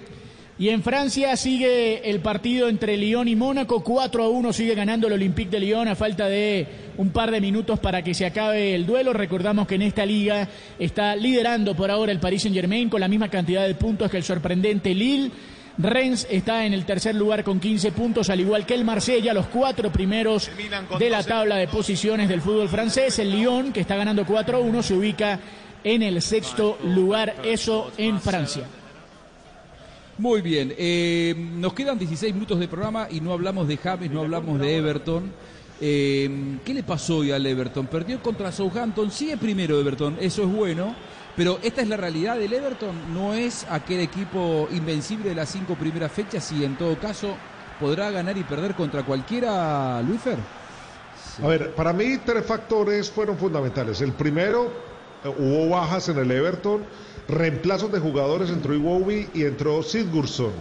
[0.57, 5.07] Y en Francia sigue el partido entre Lyon y Mónaco, 4 a 1 sigue ganando
[5.07, 6.65] el Olympique de Lyon a falta de
[6.97, 9.11] un par de minutos para que se acabe el duelo.
[9.11, 10.47] Recordamos que en esta liga
[10.79, 14.23] está liderando por ahora el Paris Saint-Germain con la misma cantidad de puntos que el
[14.23, 15.31] sorprendente Lille.
[15.77, 19.47] Rennes está en el tercer lugar con 15 puntos, al igual que el Marsella, los
[19.47, 20.51] cuatro primeros
[20.99, 23.17] de la tabla de posiciones del fútbol francés.
[23.17, 25.39] El Lyon, que está ganando 4 a 1, se ubica
[25.83, 28.65] en el sexto lugar, eso en Francia.
[30.17, 34.21] Muy bien, eh, nos quedan 16 minutos de programa y no hablamos de James, no
[34.21, 35.31] hablamos de Everton.
[35.81, 37.87] Eh, ¿Qué le pasó hoy al Everton?
[37.87, 40.95] Perdió contra Southampton, sigue primero Everton, eso es bueno,
[41.35, 45.73] pero esta es la realidad del Everton, no es aquel equipo invencible de las cinco
[45.73, 47.35] primeras fechas y en todo caso
[47.79, 50.37] podrá ganar y perder contra cualquiera, Luifer.
[51.41, 53.99] A ver, para mí tres factores fueron fundamentales.
[54.01, 54.71] El primero,
[55.29, 56.85] hubo bajas en el Everton,
[57.27, 60.51] reemplazos de jugadores, entró Iwobi y entró Sigurdsson.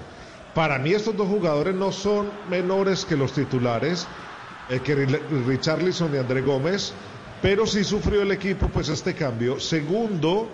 [0.55, 4.07] Para mí estos dos jugadores no son menores que los titulares,
[4.69, 6.93] eh, que Ri- Richarlison y André Gómez,
[7.41, 9.59] pero sí sufrió el equipo pues este cambio.
[9.59, 10.49] Segundo,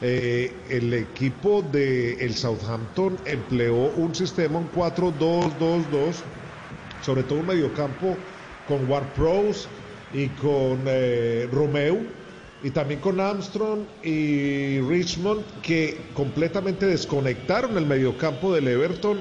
[0.00, 6.22] eh, el equipo de el Southampton empleó un sistema, un 4-2-2-2,
[7.00, 8.16] sobre todo un mediocampo
[8.64, 9.66] con Ward Prowse
[10.12, 11.98] y con eh, Romeu
[12.62, 19.18] y también con Armstrong y Richmond que completamente desconectaron el mediocampo del Everton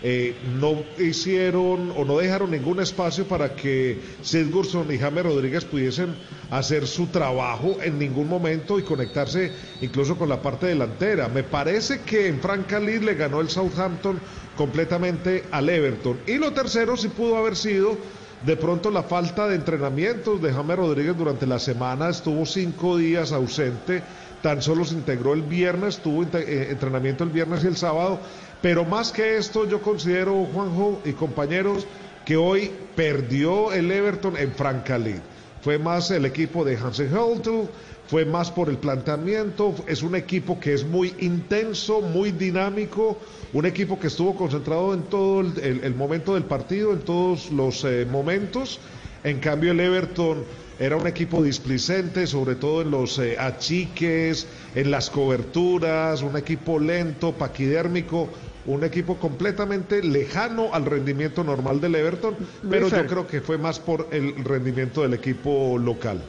[0.00, 6.14] eh, no hicieron o no dejaron ningún espacio para que Sigurdsson y James Rodríguez pudiesen
[6.50, 11.28] hacer su trabajo en ningún momento y conectarse incluso con la parte delantera.
[11.28, 14.20] Me parece que en Franca League le ganó el Southampton
[14.56, 16.20] completamente al Everton.
[16.28, 17.98] Y lo tercero sí pudo haber sido
[18.44, 23.32] de pronto la falta de entrenamientos de James Rodríguez durante la semana, estuvo cinco días
[23.32, 24.02] ausente,
[24.42, 28.20] tan solo se integró el viernes, tuvo eh, entrenamiento el viernes y el sábado,
[28.62, 31.86] pero más que esto yo considero, Juanjo y compañeros,
[32.24, 35.22] que hoy perdió el Everton en Franca League.
[35.62, 37.68] Fue más el equipo de Hansen Höltel,
[38.08, 43.18] fue más por el planteamiento, es un equipo que es muy intenso, muy dinámico,
[43.52, 47.50] un equipo que estuvo concentrado en todo el, el- el momento del partido, en todos
[47.52, 48.80] los eh, momentos.
[49.24, 50.44] En cambio el Everton
[50.80, 56.78] era un equipo displicente, sobre todo en los eh, achiques, en las coberturas, un equipo
[56.78, 58.28] lento, paquidérmico,
[58.64, 62.36] un equipo completamente lejano al rendimiento normal del Everton,
[62.70, 66.22] pero yo creo que fue más por el rendimiento del equipo local.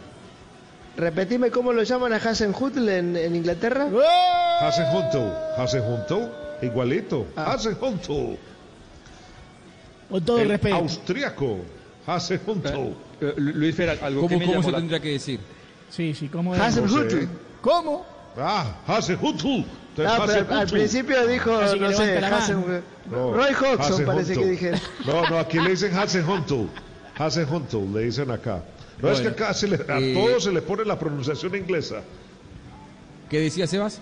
[1.03, 3.87] Repetime cómo lo llaman a Hasenhutl en, en Inglaterra.
[4.59, 5.17] Hasenhutl,
[5.57, 6.29] Hasenhutl,
[6.61, 7.53] igualito, Ah.
[7.53, 8.35] Hasenhutl.
[10.09, 10.75] Con todo el respeto.
[10.75, 11.59] Austriaco,
[12.05, 12.93] Hasenhutl.
[13.37, 15.39] Luis Fer, algo ¿Cómo, que me cómo se la- tendría que decir?
[15.89, 16.61] Sí, sí, ¿cómo es?
[16.61, 17.25] Hasenhutl.
[17.61, 18.05] ¿Cómo?
[18.37, 19.47] Ah, Hasenhutl.
[19.47, 22.83] No, pero al, al principio dijo, no sé, Hasen.
[23.09, 24.71] No, Roy Hodgson parece que dije.
[25.05, 26.65] No, no, aquí le dicen Hasenhutl.
[27.17, 28.61] Hasenhutl, le dicen acá.
[29.01, 32.03] No es que acá se le- a eh, todos se le pone la pronunciación inglesa.
[33.29, 34.01] ¿Qué decía Sebas?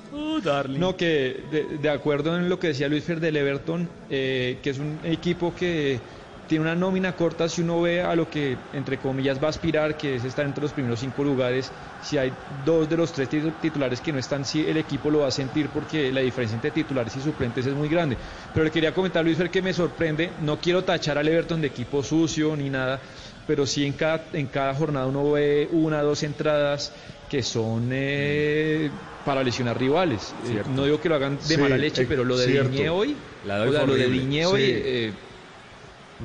[0.80, 4.70] No, que de, de acuerdo en lo que decía Luis Fer del Everton, eh, que
[4.70, 6.00] es un equipo que
[6.48, 9.98] tiene una nómina corta, si uno ve a lo que, entre comillas, va a aspirar,
[9.98, 12.32] que es estar entre los primeros cinco lugares, si hay
[12.64, 15.32] dos de los tres titu- titulares que no están, sí el equipo lo va a
[15.32, 18.16] sentir porque la diferencia entre titulares y suplentes es muy grande.
[18.54, 21.60] Pero le quería comentar a Luis Fer que me sorprende, no quiero tachar al Everton
[21.60, 23.02] de equipo sucio ni nada,
[23.48, 26.92] pero sí en cada, en cada jornada uno ve una, dos entradas
[27.30, 28.90] que son eh,
[29.26, 30.34] para lesionar rivales.
[30.50, 32.64] Eh, no digo que lo hagan de Sí, mala leche, eh, pero lo de.
[32.64, 34.08] Diñé hoy, La de o sea, lo de.
[34.10, 34.72] Diñé hoy, Sí.
[34.74, 35.14] eh,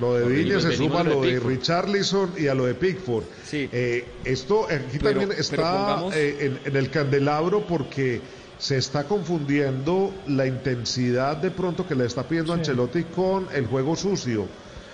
[0.00, 0.28] Lo de.
[0.34, 1.48] Diñe se suma a de lo de Pickford.
[1.50, 3.24] Richarlison y a lo de Pickford.
[3.44, 3.68] Sí.
[3.72, 8.20] Eh, esto aquí Pero- también está pongamos- eh, en, en el candelabro porque
[8.58, 13.96] se está confundiendo la intensidad de pronto que le está pidiendo Ancelotti con el juego
[13.96, 14.46] sucio.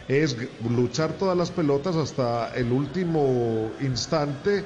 [0.09, 0.35] Es
[0.67, 4.65] luchar todas las pelotas hasta el último instante,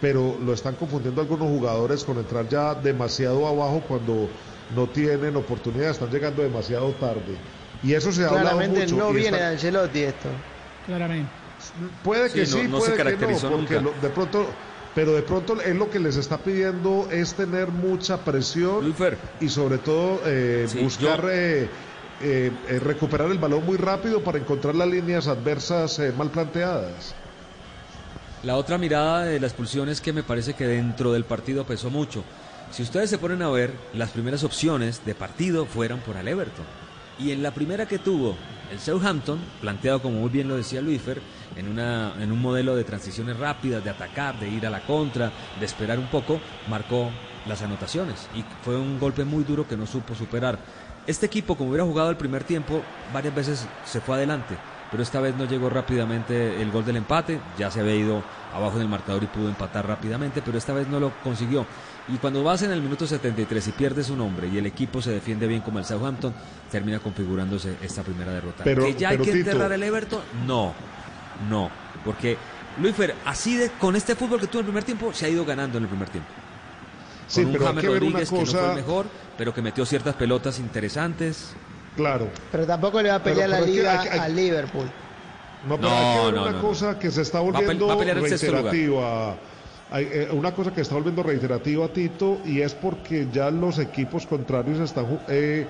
[0.00, 4.30] pero lo están confundiendo algunos jugadores con entrar ya demasiado abajo cuando
[4.76, 7.36] no tienen oportunidad, están llegando demasiado tarde.
[7.82, 8.96] Y eso se ha hablado Claramente mucho.
[8.96, 10.28] no viene está- Ancelotti esto.
[10.86, 11.32] Claramente.
[12.04, 14.46] Puede que Sí, sí, no- no se puede que no, porque lo- de pronto,
[14.94, 18.94] pero de pronto es lo que les está pidiendo es tener mucha presión
[19.40, 21.70] y sobre todo eh, Sí, buscar yo- eh,
[22.22, 27.14] eh, eh, recuperar el balón muy rápido para encontrar las líneas adversas eh, mal planteadas.
[28.42, 31.90] La otra mirada de la expulsión es que me parece que dentro del partido pesó
[31.90, 32.24] mucho.
[32.70, 36.64] Si ustedes se ponen a ver, las primeras opciones de partido fueron por el Everton.
[37.18, 38.36] Y en la primera que tuvo
[38.70, 41.20] el Southampton, planteado como muy bien lo decía Luifer,
[41.56, 45.32] en, una, en un modelo de transiciones rápidas, de atacar, de ir a la contra,
[45.58, 47.10] de esperar un poco, marcó
[47.46, 48.28] las anotaciones.
[48.34, 50.58] Y fue un golpe muy duro que no supo superar.
[51.06, 52.82] Este equipo, como hubiera jugado el primer tiempo,
[53.12, 54.56] varias veces se fue adelante,
[54.90, 58.76] pero esta vez no llegó rápidamente el gol del empate, ya se había ido abajo
[58.76, 61.64] en el marcador y pudo empatar rápidamente, pero esta vez no lo consiguió.
[62.08, 65.10] Y cuando vas en el minuto 73 y pierdes un hombre y el equipo se
[65.10, 66.32] defiende bien como el Southampton,
[66.70, 68.64] termina configurándose esta primera derrota.
[68.64, 70.20] Pero- ¿Que ya hay que Tito- enterrar el Everton?
[70.46, 70.72] No,
[71.48, 71.70] no,
[72.04, 72.36] porque
[72.80, 75.28] Luis Fer, así de, con este fútbol que tuvo en el primer tiempo, se ha
[75.28, 76.28] ido ganando en el primer tiempo.
[77.26, 78.76] Sí, con un pero hay James que ver una Rodríguez que no fue cosa- el
[78.76, 79.06] mejor,
[79.36, 81.52] pero que metió ciertas pelotas interesantes.
[81.96, 82.28] Claro.
[82.52, 84.86] Pero tampoco le va a Pero- pelear la pero liga hay- hay- al Liverpool.
[85.66, 86.68] No, pero No, hay que ver no, una no, no.
[86.68, 89.36] cosa que se está a volviendo va a pelear reiterativa.
[89.90, 94.26] Hay, eh, una cosa que está volviendo reiterativa, Tito, y es porque ya los equipos
[94.26, 95.66] contrarios están eh,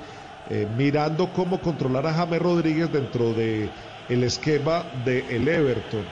[0.50, 3.68] eh, mirando cómo controlar a James Rodríguez dentro de
[4.08, 6.04] el esquema del Everton.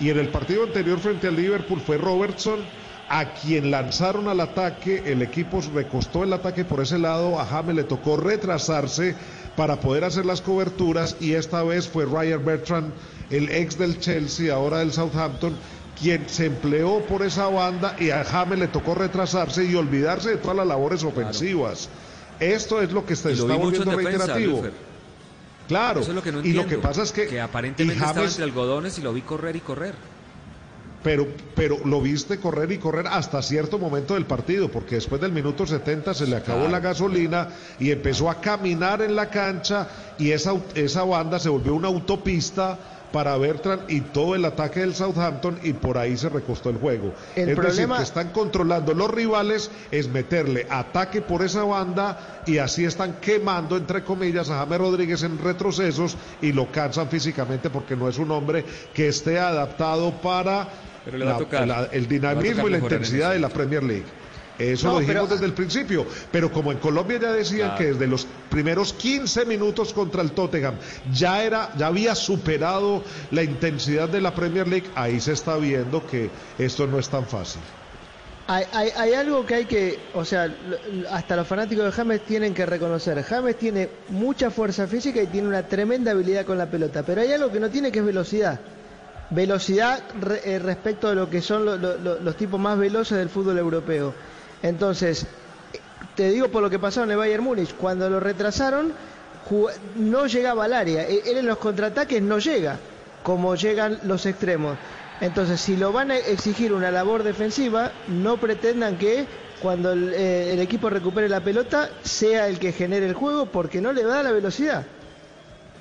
[0.00, 2.60] Y en el partido anterior frente al Liverpool fue Robertson
[3.08, 7.76] a quien lanzaron al ataque, el equipo recostó el ataque por ese lado, a James
[7.76, 9.14] le tocó retrasarse
[9.56, 12.92] para poder hacer las coberturas y esta vez fue Ryan Bertrand,
[13.30, 15.56] el ex del Chelsea, ahora del Southampton,
[16.00, 20.36] quien se empleó por esa banda y a James le tocó retrasarse y olvidarse de
[20.36, 21.88] todas las labores ofensivas.
[22.38, 24.64] Esto es lo que se está volviendo reiterativo.
[25.68, 28.44] Claro, Eso es lo que no y lo que pasa es que, aparentemente estaba entre
[28.44, 29.94] algodones y lo vi correr y correr.
[31.06, 35.30] Pero, pero lo viste correr y correr hasta cierto momento del partido, porque después del
[35.30, 36.72] minuto 70 se le acabó Claro.
[36.72, 37.48] la gasolina
[37.78, 39.86] y empezó a caminar en la cancha
[40.18, 42.76] y esa, esa banda se volvió una autopista
[43.12, 47.14] para Bertrand y todo el ataque del Southampton y por ahí se recostó el juego.
[47.36, 52.42] El es problema- decir, que están controlando los rivales, es meterle ataque por esa banda
[52.46, 57.70] y así están quemando, entre comillas, a James Rodríguez en retrocesos y lo cansan físicamente
[57.70, 60.68] porque no es un hombre que esté adaptado para
[61.06, 61.66] Pero le va a tocar.
[61.66, 64.04] la- el dinamismo y la intensidad de la Premier League.
[64.58, 66.06] Eso No, lo dijimos pero- desde el principio.
[66.32, 67.76] Pero como en Colombia ya decían Claro.
[67.78, 70.74] que desde los primeros 15 minutos contra el Tottenham
[71.12, 76.06] ya era, ya había superado la intensidad de la Premier League, ahí se está viendo
[76.06, 77.60] que esto no es tan fácil.
[78.48, 80.48] Hay, hay, hay algo que hay que, o sea,
[81.10, 83.22] hasta los fanáticos de James tienen que reconocer.
[83.24, 87.32] James tiene mucha fuerza física y tiene una tremenda habilidad con la pelota, pero hay
[87.32, 88.58] algo que no tiene que es velocidad.
[89.28, 93.18] Velocidad re- eh, respecto a lo que son lo- lo- lo- los tipos más veloces
[93.18, 94.14] del fútbol europeo.
[94.62, 95.26] Entonces,
[96.14, 98.94] te digo por lo que pasó en el Bayern Múnich, cuando lo retrasaron,
[99.96, 101.02] no llegaba al área.
[101.08, 102.78] E- Él en los contraataques no llega,
[103.22, 104.78] como llegan los extremos.
[105.20, 109.26] Entonces, si lo van a exigir una labor defensiva, no pretendan que
[109.58, 113.80] cuando el, eh, el equipo recupere la pelota sea el que genere el juego, porque
[113.80, 114.86] no le da la velocidad.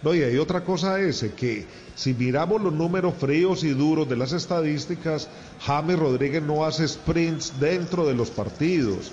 [0.04, 1.66] No, y otra cosa ese, que
[1.96, 5.30] si miramos los números fríos y duros de las estadísticas,
[5.62, 9.12] James Rodríguez no hace sprints dentro de los partidos.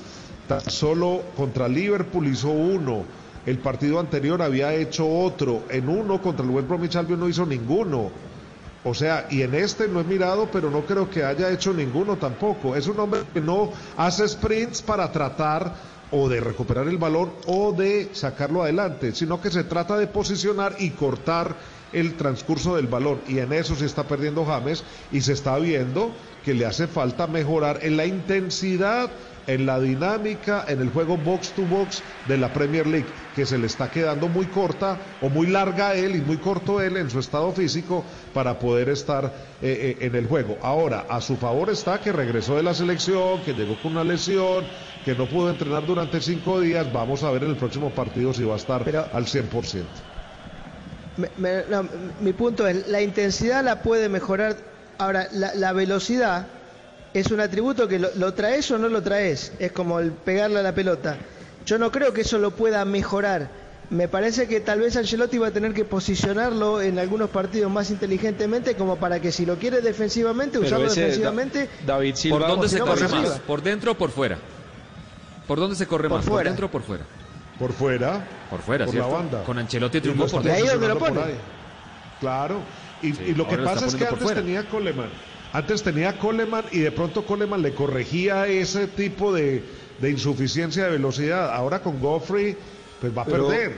[0.49, 3.05] Tan solo contra Liverpool hizo uno.
[3.47, 5.63] El partido anterior había hecho otro.
[5.71, 8.11] En uno contra el West Bromwich Albion no hizo ninguno.
[8.85, 12.17] O sea, y en este no he mirado, pero no creo que haya hecho ninguno
[12.17, 12.75] tampoco.
[12.75, 15.73] Es un hombre que no hace sprints para tratar
[16.13, 20.77] o de recuperar el balón o de sacarlo adelante, sino que se trata de posicionar
[20.79, 21.57] y cortar
[21.93, 23.21] el transcurso del balón.
[23.27, 26.13] Y en eso se está perdiendo James y se está viendo
[26.45, 29.11] que le hace falta mejorar en la intensidad,
[29.47, 33.59] en la dinámica, en el juego box to box de la Premier League, que se
[33.59, 37.11] le está quedando muy corta o muy larga a él y muy corto él en
[37.11, 39.25] su estado físico para poder estar
[39.61, 40.59] eh, eh, en el juego.
[40.63, 44.65] Ahora, a su favor está que regresó de la selección, que llegó con una lesión,
[45.05, 46.93] que no pudo entrenar durante cinco días.
[46.93, 48.83] Vamos a ver en el próximo partido si va a estar
[49.13, 49.83] al 100%.
[51.17, 51.87] Me- me- no,
[52.21, 54.57] mi punto es, la intensidad la puede mejorar.
[54.99, 56.47] Ahora, la, la velocidad
[57.15, 59.53] es un atributo que lo, lo traes o no lo traes.
[59.59, 61.17] Es como el pegarle a la pelota.
[61.67, 63.49] Yo no creo que eso lo pueda mejorar.
[63.91, 67.91] Me parece que tal vez Ancelotti va a tener que posicionarlo en algunos partidos más
[67.91, 71.69] inteligentemente como para que si lo quiere defensivamente, Pero usarlo defensivamente.
[71.87, 73.21] Da- David Silva- ¿Por dónde se no, corre por más?
[73.21, 73.39] arriba.
[73.47, 74.39] ¿Por dentro o por fuera?
[75.47, 76.25] ¿Por dónde se corre Por más?
[76.25, 76.51] ¿Por fuera.
[76.51, 77.05] dentro o por fuera?
[77.59, 78.25] Por fuera.
[78.49, 79.11] Por fuera, por ¿cierto?
[79.11, 79.45] la banda.
[79.45, 80.73] Con Ancelotti triunfó por está ahí dentro.
[80.81, 81.21] donde lo pone.
[81.21, 81.31] por.
[82.21, 82.57] Claro.
[83.03, 84.41] Y, Sí, y lo que pasa es que por antes fuera.
[84.41, 85.11] tenía Coleman.
[85.53, 89.63] Antes tenía Coleman y de pronto Coleman le corregía ese tipo de,
[90.01, 91.53] de insuficiencia de velocidad.
[91.53, 92.57] Ahora con Goffrey,
[93.01, 93.73] pues va a Pero- perder.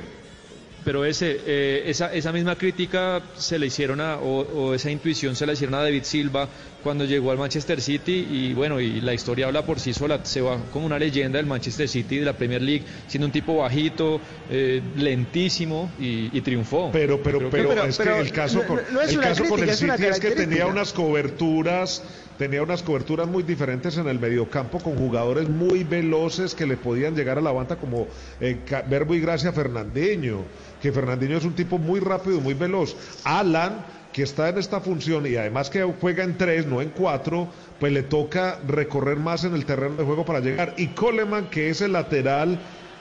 [0.85, 5.35] pero ese, eh, esa, esa misma crítica se le hicieron a, o, o esa intuición
[5.35, 6.47] se la hicieron a David Silva
[6.85, 10.41] cuando llegó al Manchester City y bueno, y la historia habla por sí sola, se
[10.41, 14.21] va como una leyenda del Manchester City de la Premier League, siendo un tipo bajito,
[14.49, 16.91] eh, lentísimo y, y triunfó.
[16.93, 20.21] Pero, pero, que- pero, es que el caso, con, el caso con el City es
[20.21, 22.03] que tenía unas coberturas,
[22.39, 27.15] tenía unas coberturas muy diferentes en el mediocampo con jugadores muy veloces que le podían
[27.17, 28.09] llegar a la banda como
[28.41, 30.45] eh, Verbo y Gracia Fernandinho,
[30.83, 32.95] que Fernandinho es un tipo muy rápido, muy veloz.
[33.25, 37.49] Alan, que está en esta función y además que juega en tres, no en cuatro,
[37.81, 40.73] pues le toca recorrer más en el terreno de juego para llegar.
[40.77, 42.61] Y Coleman, que es el lateral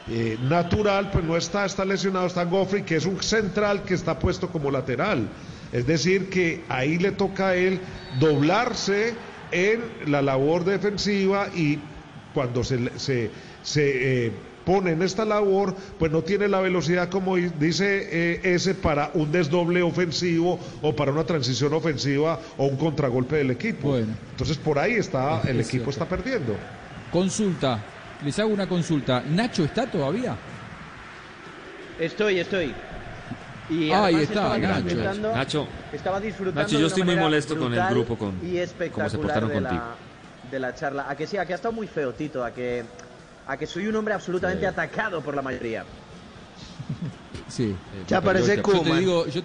[0.09, 4.17] eh, natural, pues no está, está lesionado, está Goffrey, que es un central que está
[4.17, 5.29] puesto como lateral.
[5.71, 7.79] Es decir, que ahí le toca a él
[8.19, 9.13] doblarse
[9.51, 11.77] en la labor defensiva y
[12.33, 13.29] cuando se,
[13.75, 14.31] eh,
[14.65, 19.11] pone en esta labor, pues no tiene la velocidad como di- dice eh, ese para
[19.13, 23.97] un desdoble ofensivo o para una transición ofensiva o un contragolpe del equipo.
[23.97, 26.03] Entonces por ahí está, el Es equipo cierto.
[26.03, 26.55] está perdiendo.
[27.11, 27.79] Consulta,
[28.23, 29.21] les hago una consulta.
[29.29, 30.35] ¿Nacho está todavía?
[31.99, 32.73] Estoy, estoy.
[33.69, 34.81] Y Ahí está, estaba Nacho.
[34.83, 35.67] disfrutando- Nacho.
[35.93, 39.11] Estaba disfrutando Nacho, yo estoy muy molesto con el grupo, con y cómo se espectacular
[39.17, 39.81] portaron de contigo.
[39.81, 41.05] la, de la charla.
[41.09, 42.83] A que sí, a que ha estado muy feo, Tito, a que,
[43.47, 45.83] a que soy un hombre absolutamente atacado por la mayoría.
[47.47, 47.75] Sí.
[48.07, 49.41] Ya parece yo, yo te digo, yo,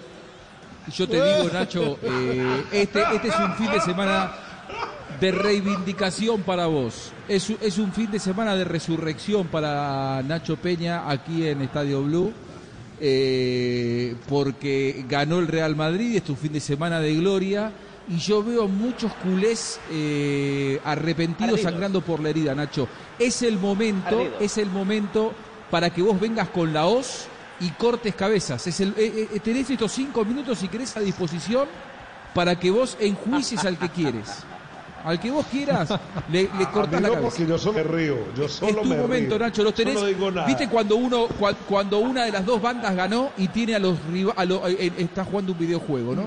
[0.95, 4.31] yo te digo, Nacho, eh, este, este es un fin de semana
[5.19, 7.11] de reivindicación para vos.
[7.27, 12.01] Es, un- es un fin de semana de resurrección para Nacho Peña aquí en Estadio
[12.03, 12.33] Blue.
[13.01, 17.71] eh, porque ganó el Real Madrid, es un fin de semana de gloria
[18.09, 21.71] y yo veo muchos culés eh, arrepentidos Ardidos.
[21.71, 22.87] sangrando por la herida, Nacho.
[23.19, 24.41] Es el momento, Ardidos.
[24.41, 25.31] es el momento
[25.69, 27.27] para que vos vengas con la hoz
[27.59, 28.65] y cortes cabezas.
[28.65, 31.67] Es el, eh, eh, tenés estos cinco minutos, si querés, a disposición
[32.33, 34.27] para que vos enjuicies al que quieres.
[35.05, 35.89] Al que vos quieras,
[36.31, 37.21] le, le mí la no, cabeza.
[37.21, 38.17] porque yo solo me río.
[38.35, 39.45] Yo solo es tu me momento, río.
[39.47, 39.93] Nacho, los Yo tenés.
[39.95, 40.45] no digo nada.
[40.47, 43.97] ¿Viste cuando uno cua- cuando una de las dos bandas ganó y tiene a los
[44.11, 46.23] riva- a lo- eh, eh, está jugando un videojuego, ¿no?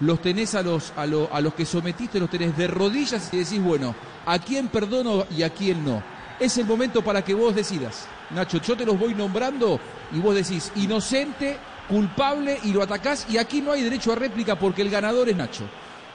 [0.00, 3.38] Los tenés a los a, lo- a los que sometiste, los tenés de rodillas y
[3.38, 3.94] decís, bueno,
[4.26, 6.02] ¿a quién perdono y a quién no?
[6.38, 8.06] Es el momento para que vos decidas.
[8.30, 9.80] Nacho, yo te los voy nombrando
[10.12, 11.56] y vos decís inocente,
[11.88, 15.36] culpable y lo atacás y aquí no hay derecho a réplica porque el ganador es
[15.36, 15.64] Nacho.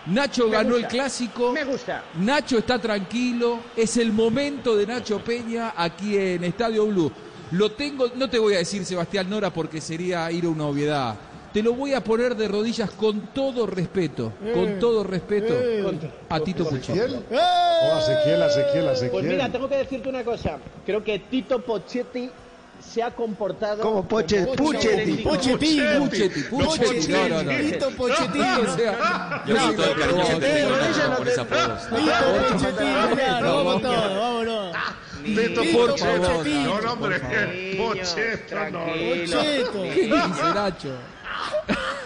[0.05, 0.87] Nacho Me ganó gusta.
[0.87, 1.51] el clásico.
[1.51, 2.03] Me gusta.
[2.19, 7.11] Nacho está tranquilo, es el momento de Nacho Peña aquí en Estadio Blue.
[7.51, 11.15] Lo tengo, no te voy a decir Sebastián Nora porque sería ir a una obviedad.
[11.53, 15.83] Te lo voy a poner de rodillas con todo respeto, Eh, con todo respeto eh.
[16.29, 16.99] a Tito Puchetti.
[17.29, 19.11] Oh, Ezequiel, Ezequiel, Ezequiel.
[19.11, 20.57] Pues mira, tengo que decirte una cosa.
[20.85, 22.29] Creo que Tito Pochetti
[22.79, 25.17] se ha comportado Como Poche- Puchetti.
[25.17, 25.99] Pochettino.
[25.99, 27.51] Puchetti, Puchetti, no, no, no.
[27.59, 28.61] Tito Pochettino.
[28.61, 31.77] O sea, Yo con todo el cariño que te Eh, tengo, no por ese apodo.
[31.77, 34.75] Tito Pochettino, claro, vamos todos, vámonos.
[35.23, 36.53] Tito Tito Pochetti.
[36.63, 37.19] No, no, hombre.
[37.77, 38.79] Pocheto, no.
[38.85, 39.81] Pocheto.
[39.83, 40.89] ¿Qué dice Nacho?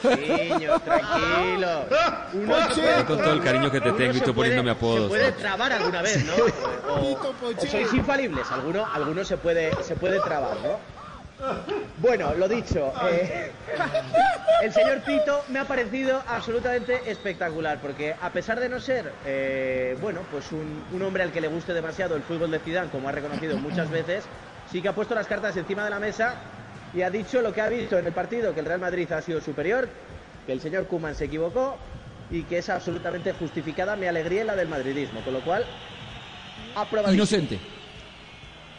[0.03, 1.85] Niño, tranquilo.
[2.33, 5.03] Uno con todo el cariño que te tengo y tú poniéndome apodos.
[5.03, 6.33] Se puede trabar alguna vez, ¿no?
[6.87, 10.79] O, o sois infalibles, alguno, alguno se puede, se puede trabar, ¿no?
[11.97, 13.51] Bueno, lo dicho, eh,
[14.61, 19.97] el señor Tito me ha parecido absolutamente espectacular, porque a pesar de no ser, eh,
[19.99, 23.09] bueno, pues un, un hombre al que le guste demasiado el fútbol de Zidane, como
[23.09, 24.23] ha reconocido muchas veces,
[24.71, 26.35] sí que ha puesto las cartas encima de la mesa
[26.95, 29.21] y ha dicho lo que ha visto en el partido, que el Real Madrid ha
[29.21, 29.87] sido superior,
[30.45, 31.77] que el señor Kuman se equivocó
[32.31, 35.65] y que es absolutamente justificada mi alegría en la del madridismo, con lo cual,
[36.75, 37.15] aprobadísimo.
[37.15, 37.59] Inocente.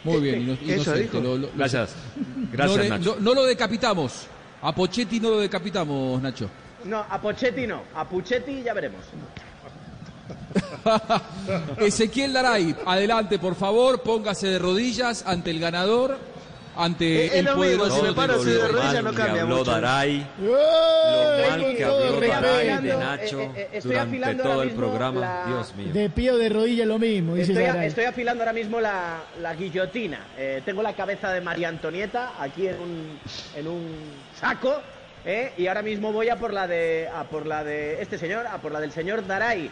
[0.03, 0.99] Muy bien, ino- Eso inocente.
[1.01, 1.19] dijo.
[1.19, 1.95] Lo- lo- Gracias.
[2.15, 3.15] no, Gracias, le- Nacho.
[3.15, 4.27] no- no lo decapitamos.
[4.61, 6.49] A Pochetti no lo decapitamos, Nacho.
[6.85, 9.01] No, a Pochetti no, a Puchetti ya veremos.
[11.77, 16.17] Ezequiel Daray, adelante, por favor, póngase de rodillas ante el ganador,
[16.77, 19.57] ante Es el poderoso si me de paro de rodillas mal no que cambia habló
[19.57, 19.71] mucho.
[19.71, 20.27] Daray, ¡Eh!
[20.41, 22.19] lo mal que habló.
[22.21, 25.19] Daray de Nacho eh, eh, durante todo el programa.
[25.21, 25.87] la- Dios mío.
[25.93, 29.53] De pie o de rodilla lo mismo, dice Estoy, estoy afilando ahora mismo la, la
[29.55, 30.19] guillotina.
[30.37, 33.19] Eh, tengo la cabeza de María Antonieta aquí en un,
[33.55, 33.85] en un
[34.39, 34.81] saco.
[35.25, 38.47] eh, y ahora mismo voy a por la de a por la de este señor,
[38.47, 39.69] a por la del señor Daray.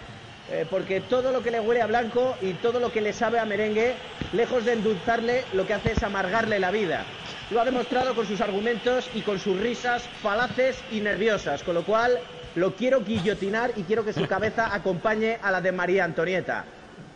[0.48, 3.40] Eh, porque todo lo que le huele a blanco y todo lo que le sabe
[3.40, 3.96] a merengue,
[4.32, 7.04] lejos de endulzarle, lo que hace es amargarle la vida.
[7.50, 11.84] Lo ha demostrado con sus argumentos y con sus risas falaces y nerviosas, con lo
[11.84, 12.20] cual
[12.54, 16.64] lo quiero guillotinar y quiero que su cabeza acompañe a la de María Antonieta.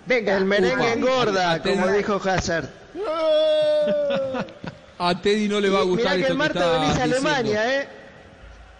[0.07, 0.93] Venga, El merengue Upa.
[0.93, 2.67] engorda, como dijo Hazard.
[4.97, 7.03] A Teddy no le va a gustar mirá que el martes venís a.
[7.03, 7.87] Alemania, ¿eh?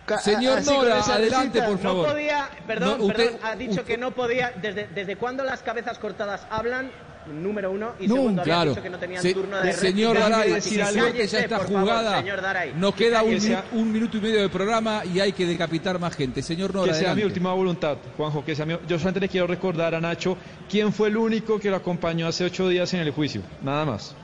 [0.10, 2.07] Ca- Señor así Nora, adelante, por favor.
[2.07, 4.51] No podía, perdón, No, usted- perdón, ha dicho que no podía.
[4.62, 6.91] ¿Desde, ¿Desde cuándo las cabezas cortadas hablan?
[7.28, 7.91] Número uno.
[7.99, 8.70] Y No, segundo, había claro.
[8.72, 10.18] dicho que no tenían Se- turno de señor.
[10.18, 12.74] Daray, si que suerte ya está favor, jugada, Daray.
[12.76, 15.99] nos queda un, Que sea- un minuto y medio de programa y hay que decapitar
[15.99, 16.41] más gente.
[16.41, 17.26] Señor Nora, que sea mi adelante.
[17.28, 18.74] última voluntad, Juanjo, que sea mi...
[18.88, 20.38] Yo solamente le quiero recordar a Nacho
[20.68, 24.16] quién fue el único que lo acompañó hace ocho días en el juicio, nada más.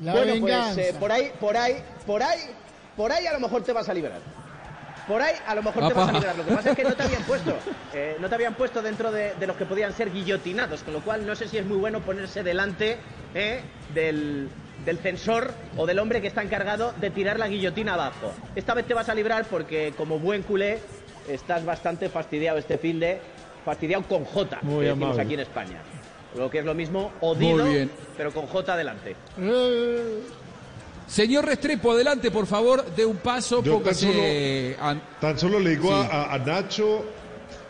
[0.00, 0.74] La bueno, venganza.
[0.74, 2.40] pues eh, por ahí, por ahí, por ahí,
[2.96, 4.20] por ahí a lo mejor te vas a liberar.
[5.06, 6.36] Por ahí a lo mejor te vas a liberar.
[6.36, 7.54] Lo que pasa es que no te habían puesto,
[7.94, 11.00] eh, no te habían puesto dentro de, de los que podían ser guillotinados, con lo
[11.00, 12.96] cual no sé si es muy bueno ponerse delante
[13.34, 13.60] eh,
[13.94, 14.48] del,
[14.84, 18.32] del censor o del hombre que está encargado de tirar la guillotina abajo.
[18.56, 20.80] Esta vez te vas a librar porque como buen culé
[21.28, 23.20] estás bastante fastidiado este fin de
[23.64, 25.22] fastidiado con J, Muy que decimos amable.
[25.22, 25.82] aquí en España.
[26.36, 27.64] Lo que es lo mismo, odido,
[28.16, 29.16] pero con J adelante.
[31.06, 34.20] Señor Restrepo, adelante, por favor, de un paso, Yo tan solo,
[34.80, 36.08] an- tan solo le digo Sí.
[36.10, 37.04] a, Nacho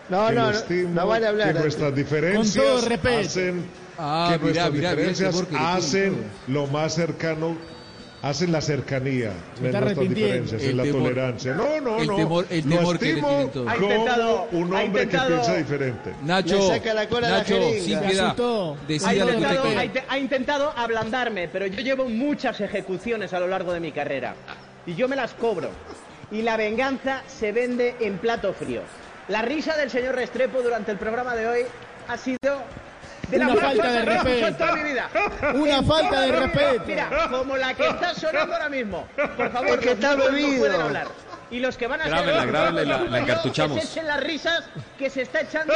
[0.09, 1.53] No, que no, lo no, estimo, no vale hablar.
[1.53, 3.19] que nuestras diferencias Con todo respeto.
[3.19, 3.67] hacen
[3.99, 6.17] Ah, que mirá, nuestras mirá, diferencias hacen
[6.49, 7.57] lo más cercano
[8.23, 11.03] hacen la cercanía de está nuestras diferencias, la temor.
[11.03, 11.55] tolerancia.
[11.55, 12.17] No, no, El no.
[12.17, 13.69] temor- el Lo temor que le estimo tienen todos.
[13.69, 16.15] Ha intentado- un ha hombre intentado- que piensa diferente.
[16.23, 17.81] Nacho, Le saca la cola la Nacho, jeringa.
[17.85, 18.35] sin piedad.
[19.05, 19.65] Ha intentado,
[20.09, 24.35] ha ha intentado ablandarme, pero yo llevo muchas ejecuciones a lo largo de mi carrera.
[24.87, 25.71] Y yo me las cobro.
[26.31, 28.81] Y la venganza se vende en plato frío.
[29.29, 31.61] La risa del señor Restrepo durante el programa de hoy
[32.09, 32.39] ha sido
[33.29, 34.57] de la Una falta de respeto.
[34.57, 35.11] toda mi vida.
[35.55, 36.85] Una falta de respeto.
[36.87, 39.07] Mira, como la que está sonando ahora mismo.
[39.37, 40.49] Por favor, Es que está bebido.
[40.53, 41.07] no pueden hablar.
[41.49, 43.79] Y los que van a ser Grábela, hoy, grábela y la- la encartuchamos.
[43.79, 44.65] Que se echen las risas
[44.99, 45.73] que se está echando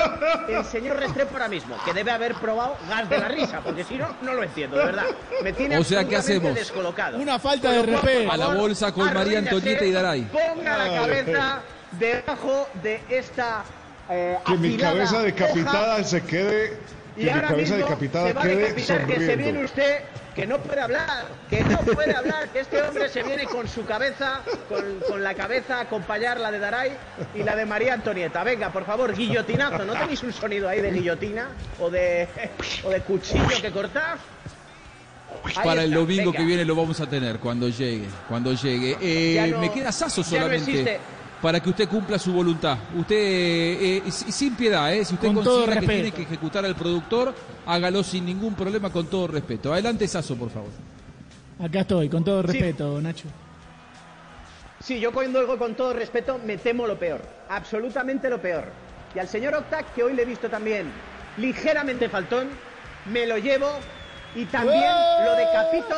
[0.48, 3.94] el señor Restrepo ahora mismo, que debe haber probado gas de la risa, porque si
[3.94, 5.04] no, no lo entiendo, de verdad.
[5.44, 6.56] Me tiene O sea, ¿qué hacemos?
[6.56, 7.18] descolocado.
[7.18, 8.32] Una falta de respeto.
[8.32, 10.22] A la bolsa con María Antonieta y Daray.
[10.22, 11.60] Ponga la cabeza
[11.92, 13.62] debajo de esta
[14.08, 16.78] eh, Que mi cabeza hoja decapitada se quede,
[17.20, 19.98] y que ahora cabeza mismo decapitada se va a decapitar, que se viene usted,
[20.34, 23.84] que no puede hablar, que no puede hablar, que este hombre se viene con su
[23.84, 26.92] cabeza, con, con la cabeza a acompañar la de Daray
[27.34, 28.42] y la de María Antonieta.
[28.44, 29.84] Venga, por favor, guillotinazo.
[29.84, 31.48] ¿No tenéis un sonido ahí de guillotina
[31.80, 32.28] o de,
[32.84, 34.16] o de cuchillo que cortar?
[35.44, 36.38] Ahí Para el está, domingo venga.
[36.38, 38.96] que viene lo vamos a tener cuando llegue, cuando llegue.
[39.00, 41.00] Eh, no- me queda Saso ya no solamente existe.
[41.40, 42.78] Para que usted cumpla su voluntad.
[42.96, 46.74] Usted, eh, eh, sin piedad, eh, si usted Con considera que tiene que ejecutar al
[46.74, 47.34] productor,
[47.66, 49.72] hágalo sin ningún problema, con todo respeto.
[49.72, 50.70] Adelante, Saso, por favor.
[51.58, 53.28] Acá estoy, con todo respeto, Nacho.
[54.80, 57.20] Sí, yo cuando oigo con todo respeto me temo lo peor,
[57.50, 58.64] absolutamente lo peor.
[59.14, 60.90] Y al señor Octac, que hoy le he visto también
[61.36, 62.48] ligeramente faltón,
[63.06, 63.68] me lo llevo
[64.34, 64.90] y también
[65.24, 65.96] lo decapito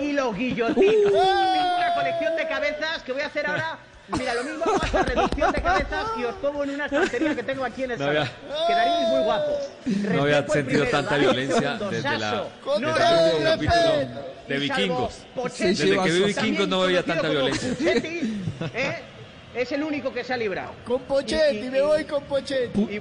[0.00, 1.10] y lo guillotino.
[1.10, 3.78] Tengo una colección de cabezas que voy a hacer ahora.
[4.08, 7.42] Mira, lo mismo hago esta reducción de cabezas y os pongo en una estantería que
[7.42, 8.22] tengo aquí en el No salón.
[8.28, 9.56] había- Quedaríais muy guapos.
[10.14, 15.14] No había sentido primero, tanta violencia desde la desde Nora el capítulo de Vikingos.
[15.58, 17.68] Desde que vi Vikingos no había tanta violencia.
[17.70, 18.42] Pochetti,
[18.74, 18.98] ¿eh?
[19.54, 20.72] Es el único que se ha librado.
[20.84, 23.00] Con Pochetti, me voy con Pochetti.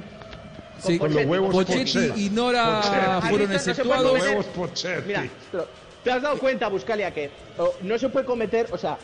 [0.80, 2.26] Sí, Con los huevos Pochetti Pochetti.
[2.26, 3.28] y Nora Pochetti.
[3.30, 4.12] fueron no exceptuados.
[4.12, 5.08] cometer- Huevos Pochetti.
[5.08, 5.24] Mira,
[6.04, 8.98] ¿te has dado cuenta, Buscalia, que oh, no se puede cometer, o sea,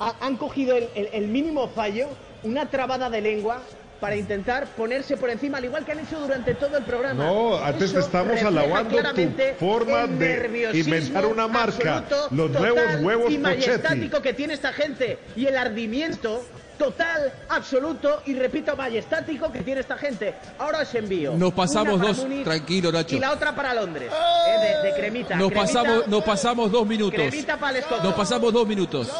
[0.00, 2.08] ha- han cogido el, el- el mínimo fallo,
[2.42, 3.60] una trabada de lengua,
[4.00, 7.24] para intentar ponerse por encima, al igual que han hecho durante todo el programa.
[7.24, 11.98] No, antes te Eso estamos alabando tu forma de inventar una marca.
[11.98, 13.38] absoluto, Los total nuevos huevos y Pochetti.
[13.38, 16.44] majestático que tiene esta gente y el ardimiento
[16.76, 20.34] total, absoluto y repito, majestático que tiene esta gente.
[20.58, 21.32] Ahora os envío.
[21.34, 23.16] Nos pasamos dos, Múnich tranquilo, Nacho.
[23.16, 25.36] Y la otra para Londres, eh, de, de cremita.
[25.36, 27.14] Nos cremita, pasamos, nos pasamos dos minutos.
[27.20, 27.84] Cremita para el.
[28.02, 29.10] Nos pasamos dos minutos.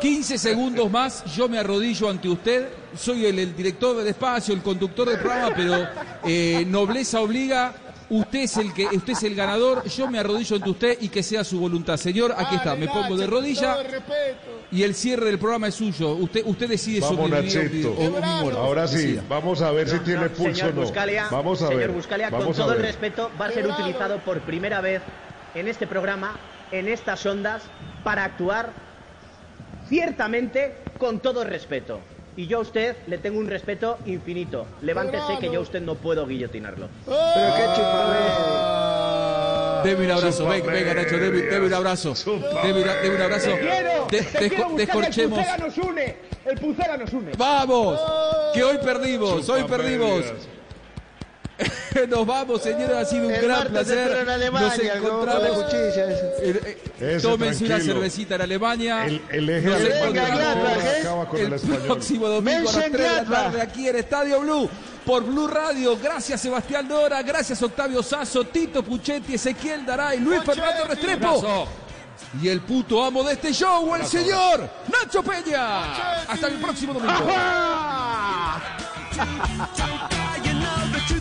[0.00, 2.68] 15 segundos más, yo me arrodillo ante usted.
[2.96, 5.86] Soy el, el director del espacio, el conductor del programa, pero
[6.24, 7.74] eh, nobleza obliga.
[8.08, 9.84] Usted es el que, usted es el ganador.
[9.84, 12.34] Yo me arrodillo ante usted y que sea su voluntad, señor.
[12.36, 13.76] Aquí está, me pongo de rodilla
[14.72, 16.14] y el cierre del programa es suyo.
[16.14, 17.90] Usted, usted decide Vamos, sobre mi vida Nachito.
[17.92, 18.60] o- o mi muerte.
[18.60, 19.22] Ahora sí, Decida.
[19.28, 20.80] vamos a ver si tiene pulso señor o no.
[20.82, 21.90] Buscalia, Vamos a señor ver.
[21.92, 25.02] Buscalia, con vamos todo el respeto, va a ser utilizado por primera vez
[25.54, 26.36] en este programa,
[26.72, 27.62] en estas ondas,
[28.02, 28.72] para actuar
[29.90, 32.00] ciertamente con todo respeto.
[32.36, 34.64] Y yo a usted le tengo un respeto infinito.
[34.80, 36.88] Levántese que yo a usted no puedo guillotinarlo.
[37.04, 37.64] Pero qué
[39.84, 42.14] Deme un abrazo, venga, venga Nacho, deme, deme un abrazo.
[42.62, 43.50] Deme, una- deme un abrazo.
[43.50, 44.06] ¡Te quiero!
[44.10, 45.38] De- ¡Te quiero, descorchemos.
[45.38, 46.16] ¡El Pucela nos une!
[46.44, 47.32] ¡El Pucela nos une!
[47.36, 48.00] ¡Vamos!
[48.54, 50.24] Que hoy perdimos, hoy Chupa perdimos.
[52.08, 54.18] Nos vamos, señores, ha sido un El gran placer.
[54.22, 55.74] en Alemania, Nos con encontramos.
[55.74, 56.10] esa.
[56.42, 59.06] Eh, eh, Tómense una cervecita en Alemania.
[59.06, 63.62] El, el eje Nos encontramos con el, próximo domingo a las 3 de la tarde
[63.62, 64.68] aquí en Estadio Blue
[65.04, 65.98] por Blue Radio.
[65.98, 71.68] Gracias Sebastián Dora, gracias Octavio Sazo, Tito Puchetti, Ezequiel Daray, Luis Fernando Restrepo.
[72.40, 76.22] Y el puto amo de este show, el señor Nacho Peña.
[76.28, 77.12] Hasta el próximo domingo.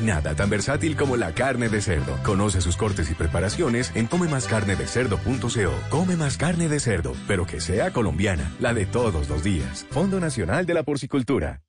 [0.02, 2.18] Nada tan versátil como la carne de cerdo.
[2.24, 5.74] Conoce sus cortes y preparaciones en comemascarnedecerdo.co.
[5.90, 9.86] Come más carne de cerdo, pero que sea colombiana, la de todos los días.
[9.92, 11.62] Fondo Nacional de la Porcicultura.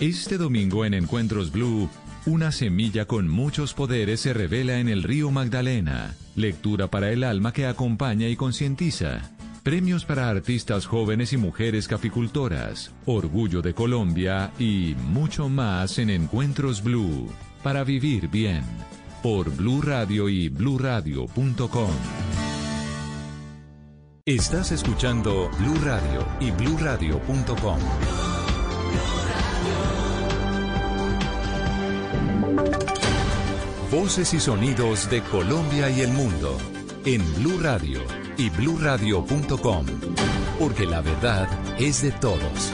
[0.00, 1.90] Este domingo en Encuentros Blue,
[2.24, 6.14] una semilla con muchos poderes se revela en el río Magdalena.
[6.34, 9.30] Lectura para el alma que acompaña y concientiza.
[9.62, 12.92] Premios para artistas jóvenes y mujeres caficultoras.
[13.04, 17.28] Orgullo de Colombia y mucho más en Encuentros Blue.
[17.66, 18.62] Para vivir bien.
[19.24, 21.90] Por Blue Radio y bluradio.com.
[24.24, 27.78] Estás escuchando Blue Radio y bluradio.com.
[33.90, 36.56] Voces y sonidos de Colombia y el mundo
[37.04, 37.98] en Blue Radio
[38.38, 39.86] y bluradio.com,
[40.60, 41.48] porque la verdad
[41.80, 42.72] es de todos.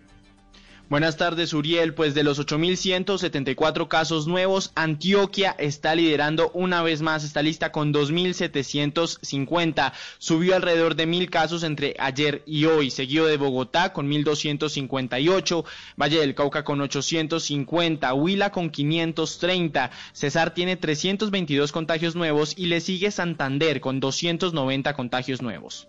[0.91, 1.93] Buenas tardes, Uriel.
[1.93, 7.93] Pues de los 8.174 casos nuevos, Antioquia está liderando una vez más esta lista con
[7.93, 9.93] 2.750.
[10.17, 15.63] Subió alrededor de 1.000 casos entre ayer y hoy, seguido de Bogotá con 1.258,
[15.95, 22.81] Valle del Cauca con 850, Huila con 530, Cesar tiene 322 contagios nuevos y le
[22.81, 25.87] sigue Santander con 290 contagios nuevos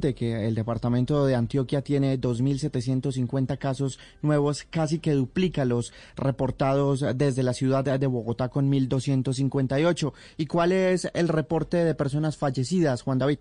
[0.00, 7.42] que el departamento de Antioquia tiene 2.750 casos nuevos, casi que duplica los reportados desde
[7.42, 10.12] la ciudad de Bogotá con 1.258.
[10.36, 13.38] ¿Y cuál es el reporte de personas fallecidas, Juan David?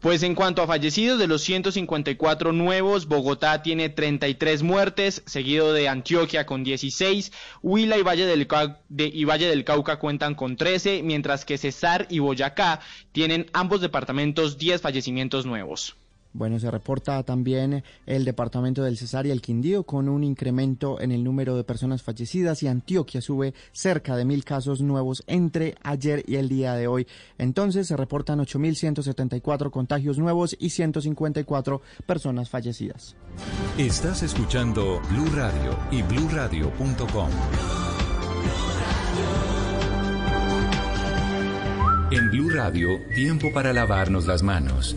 [0.00, 5.90] Pues en cuanto a fallecidos, de los 154 nuevos, Bogotá tiene 33 muertes, seguido de
[5.90, 7.30] Antioquia con 16,
[7.62, 12.06] Huila y Valle del, Cauca, y Valle del Cauca cuentan con 13, mientras que Cesar
[12.08, 12.80] y Boyacá
[13.12, 15.96] tienen ambos departamentos 10 fallecimientos nuevos.
[16.32, 21.10] Bueno, se reporta también el departamento del Cesar y el Quindío con un incremento en
[21.10, 26.22] el número de personas fallecidas y Antioquia sube cerca de mil casos nuevos entre ayer
[26.28, 27.06] y el día de hoy.
[27.36, 33.16] Entonces se reportan 8.174 contagios nuevos y 154 personas fallecidas.
[33.76, 37.30] Estás escuchando Blue Radio y BlueRadio.com.
[42.12, 44.96] En Blue Radio, tiempo para lavarnos las manos.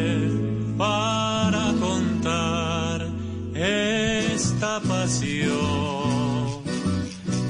[0.81, 3.07] para contar
[3.53, 6.63] esta pasión?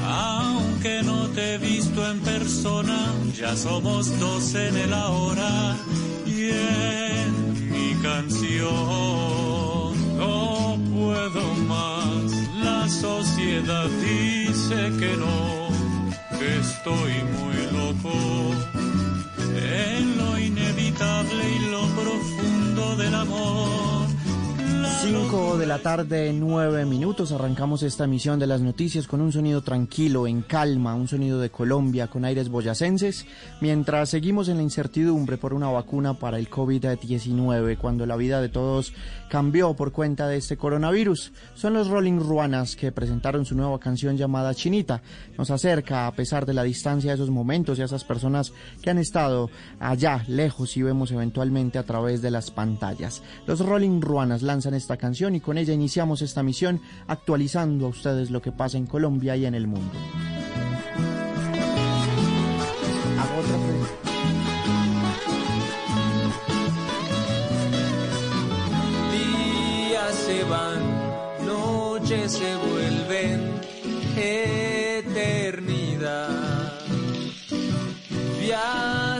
[0.05, 2.99] Aunque no te he visto en persona,
[3.33, 5.77] ya somos dos en el ahora
[6.25, 8.69] y en mi canción.
[10.23, 11.43] No puedo
[11.73, 12.25] más,
[12.67, 15.37] la sociedad dice que no,
[16.37, 18.13] que estoy muy loco
[19.55, 24.07] en lo inevitable y lo profundo del amor.
[25.01, 27.31] 5 de la tarde, 9 minutos.
[27.31, 31.49] Arrancamos esta emisión de las noticias con un sonido tranquilo, en calma, un sonido de
[31.49, 33.25] Colombia con aires boyacenses,
[33.59, 38.49] mientras seguimos en la incertidumbre por una vacuna para el COVID-19, cuando la vida de
[38.49, 38.93] todos
[39.31, 41.31] cambió por cuenta de este coronavirus.
[41.55, 45.01] Son los Rolling Ruanas que presentaron su nueva canción llamada Chinita.
[45.37, 48.51] Nos acerca, a pesar de la distancia, a esos momentos y a esas personas
[48.81, 49.49] que han estado
[49.79, 53.23] allá, lejos y vemos eventualmente a través de las pantallas.
[53.47, 58.31] Los Rolling Ruanas lanzan esta canción y con ella iniciamos esta misión actualizando a ustedes
[58.31, 59.97] lo que pasa en Colombia y en el mundo.
[70.41, 70.81] Se van,
[71.45, 73.39] noches se vuelven
[74.17, 75.61] eternidad.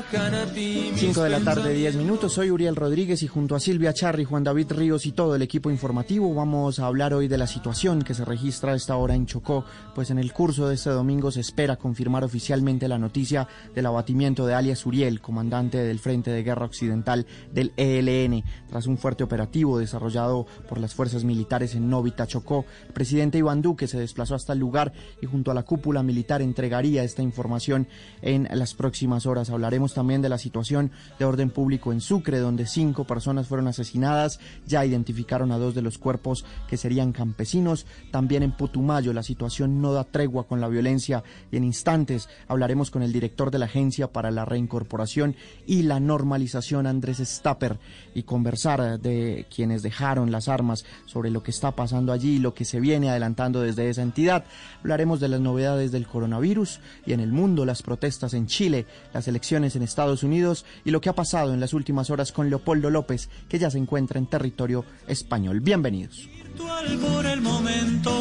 [0.10, 1.96] 5 de la tarde, 10 pensamientos.
[1.96, 2.34] minutos.
[2.34, 5.70] Soy Uriel Rodríguez y junto a Silvia Charri, Juan David Ríos y todo el equipo
[5.70, 9.26] informativo vamos a hablar hoy de la situación que se registra a esta hora en
[9.26, 13.86] Chocó, pues en el curso de este domingo se espera confirmar oficialmente la noticia del
[13.86, 19.24] abatimiento de alias Uriel, comandante del Frente de Guerra Occidental del ELN, tras un fuerte
[19.24, 22.66] operativo desarrollado por las fuerzas militares en Novita, Chocó.
[22.88, 26.42] El presidente Iván Duque se desplazó hasta el lugar y junto a la cúpula militar
[26.42, 27.88] entregaría esta información
[28.22, 29.50] en las próximas horas.
[29.50, 34.40] Hablaremos también de la situación de orden público en Sucre, donde cinco personas fueron asesinadas.
[34.68, 37.86] Ya identificaron a dos de los cuerpos que serían campesinos.
[38.12, 42.92] También en Putumayo la situación no da tregua con la violencia y en instantes hablaremos
[42.92, 45.36] con el director de la Agencia para la Reincorporación
[45.66, 47.80] y la Normalización, Andrés Stapper,
[48.14, 52.54] y conversar de quienes dejaron las armas sobre lo que está pasando allí y lo
[52.54, 54.46] que se viene adelantando desde esa entidad.
[54.80, 59.28] Hablaremos de las novedades del coronavirus y en el mundo, las protestas en Chile, las
[59.28, 62.90] elecciones en Estados Unidos y lo que ha pasado en las últimas horas con Leopoldo
[62.90, 65.60] López, que ya se encuentra en territorio español.
[65.60, 66.30] Bienvenidos.
[66.58, 68.12] Por el momento,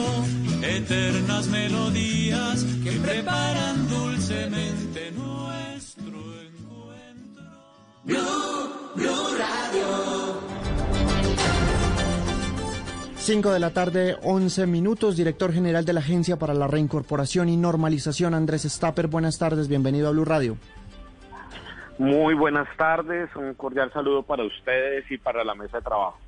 [0.62, 7.44] eternas melodías que preparan dulcemente nuestro encuentro.
[8.04, 10.40] Blue, Blue Radio.
[13.18, 15.16] 5 de la tarde, 11 minutos.
[15.16, 19.08] Director general de la Agencia para la Reincorporación y Normalización, Andrés Stapper.
[19.08, 20.56] Buenas tardes, bienvenido a Blue Radio.
[22.00, 26.18] Muy buenas tardes, un cordial saludo para ustedes y para la mesa de trabajo.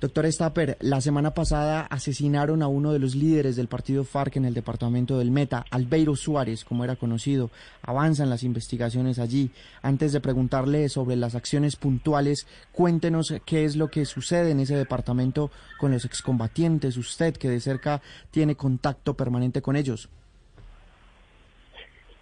[0.00, 4.46] Doctor Stapper, la semana pasada asesinaron a uno de los líderes del partido FARC en
[4.46, 7.50] el departamento del Meta, Albeiro Suárez, como era conocido.
[7.82, 9.50] Avanzan las investigaciones allí.
[9.82, 14.76] Antes de preguntarle sobre las acciones puntuales, cuéntenos qué es lo que sucede en ese
[14.76, 18.00] departamento con los excombatientes, usted que de cerca
[18.30, 20.08] tiene contacto permanente con ellos.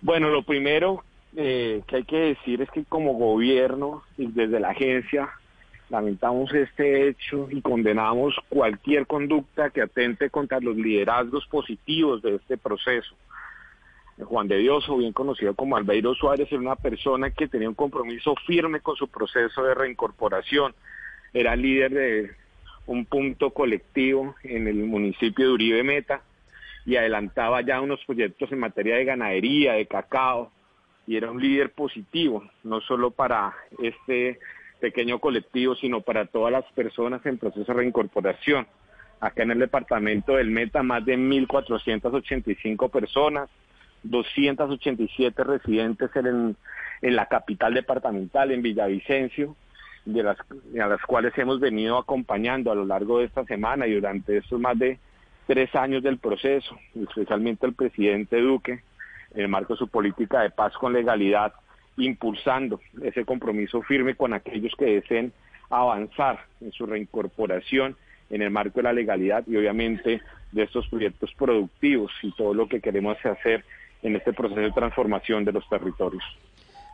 [0.00, 1.04] Bueno, lo primero
[1.36, 5.30] eh, que hay que decir es que como gobierno y desde la agencia
[5.90, 12.56] lamentamos este hecho y condenamos cualquier conducta que atente contra los liderazgos positivos de este
[12.56, 13.14] proceso.
[14.22, 17.74] Juan de Dios, o bien conocido como Albeiro Suárez, era una persona que tenía un
[17.74, 20.74] compromiso firme con su proceso de reincorporación.
[21.32, 22.30] Era líder de
[22.86, 26.22] un punto colectivo en el municipio de Uribe Meta
[26.86, 30.52] y adelantaba ya unos proyectos en materia de ganadería, de cacao,
[31.06, 34.38] y era un líder positivo, no solo para este
[34.80, 38.66] pequeño colectivo, sino para todas las personas en proceso de reincorporación.
[39.20, 43.48] Acá en el departamento del Meta, más de 1.485 personas,
[44.02, 46.56] 287 residentes en,
[47.00, 49.56] en la capital departamental, en Villavicencio,
[50.04, 53.94] de las, a las cuales hemos venido acompañando a lo largo de esta semana y
[53.94, 54.98] durante estos más de
[55.46, 58.82] tres años del proceso, especialmente el presidente Duque,
[59.34, 61.52] en el marco de su política de paz con legalidad,
[61.96, 65.32] impulsando ese compromiso firme con aquellos que deseen
[65.70, 67.96] avanzar en su reincorporación
[68.30, 70.20] en el marco de la legalidad y obviamente
[70.52, 73.64] de estos proyectos productivos y todo lo que queremos hacer
[74.02, 76.22] en este proceso de transformación de los territorios.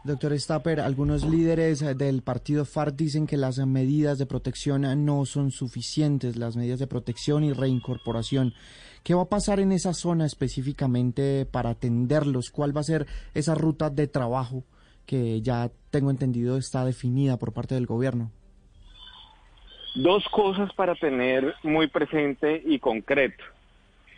[0.03, 5.51] Doctor Stapper, algunos líderes del partido FARC dicen que las medidas de protección no son
[5.51, 8.55] suficientes, las medidas de protección y reincorporación.
[9.03, 12.51] ¿Qué va a pasar en esa zona específicamente para atenderlos?
[12.51, 14.65] ¿Cuál va a ser esa ruta de trabajo
[15.07, 18.31] que ya tengo entendido está definida por parte del gobierno?
[19.97, 23.43] Dos cosas para tener muy presente y concreto.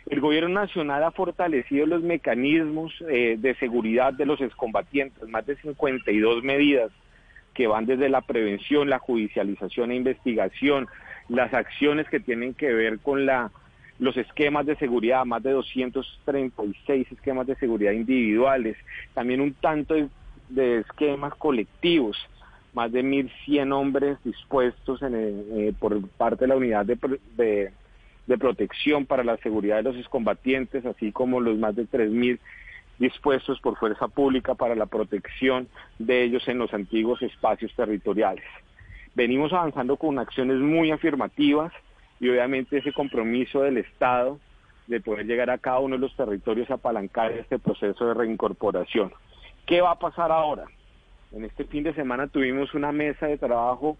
[0.05, 5.55] El gobierno nacional ha fortalecido los mecanismos eh, de seguridad de los excombatientes, más de
[5.55, 6.91] 52 medidas
[7.53, 10.87] que van desde la prevención, la judicialización e investigación,
[11.29, 13.51] las acciones que tienen que ver con la,
[13.99, 18.77] los esquemas de seguridad, más de 236 esquemas de seguridad individuales,
[19.13, 19.95] también un tanto
[20.49, 22.17] de, esquemas colectivos,
[22.73, 26.97] más de 1.100 hombres dispuestos en, eh, por parte de la unidad de,
[27.37, 27.71] de
[28.27, 32.39] de protección para la seguridad de los excombatientes, así como los más de 3.000
[32.99, 35.67] dispuestos por fuerza pública para la protección
[35.99, 38.45] de ellos en los antiguos espacios territoriales.
[39.15, 41.73] Venimos avanzando con acciones muy afirmativas
[42.23, 44.39] y obviamente ese compromiso del Estado
[44.87, 49.11] de poder llegar a cada uno de los territorios a apalancar este proceso de reincorporación.
[49.65, 50.63] ¿Qué va a pasar ahora?
[51.33, 53.97] En este fin de semana tuvimos una mesa de trabajo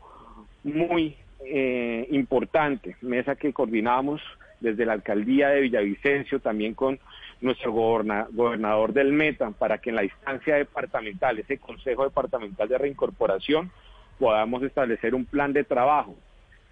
[0.63, 4.21] muy eh, importante, mesa que coordinamos
[4.61, 6.99] desde la alcaldía de Villavicencio, también con
[7.41, 13.69] nuestro gobernador del Meta, para que en la instancia departamental, ese Consejo Departamental de Reincorporación,
[14.17, 16.15] podamos establecer un plan de trabajo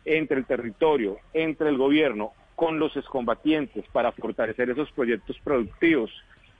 [0.06, 6.12] entre el territorio, entre el gobierno, con los excombatientes, para fortalecer esos proyectos productivos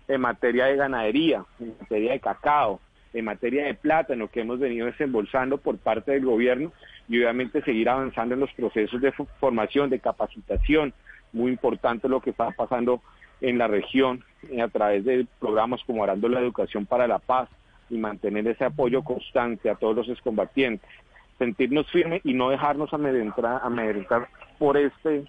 [0.08, 2.80] en materia de ganadería, en materia de cacao,
[3.14, 6.72] en materia de plátano que hemos venido desembolsando por parte del gobierno
[7.10, 10.94] y obviamente seguir avanzando en los procesos de formación, de capacitación.
[11.34, 13.02] Muy importante lo que está pasando
[13.42, 14.24] en la región
[14.62, 17.50] a través de programas como Arando la Educación para la Paz
[17.90, 20.90] y mantener ese apoyo constante a todos los excombatientes.
[21.42, 25.26] Sentirnos firmes y no dejarnos amedrentar, amedrentar por este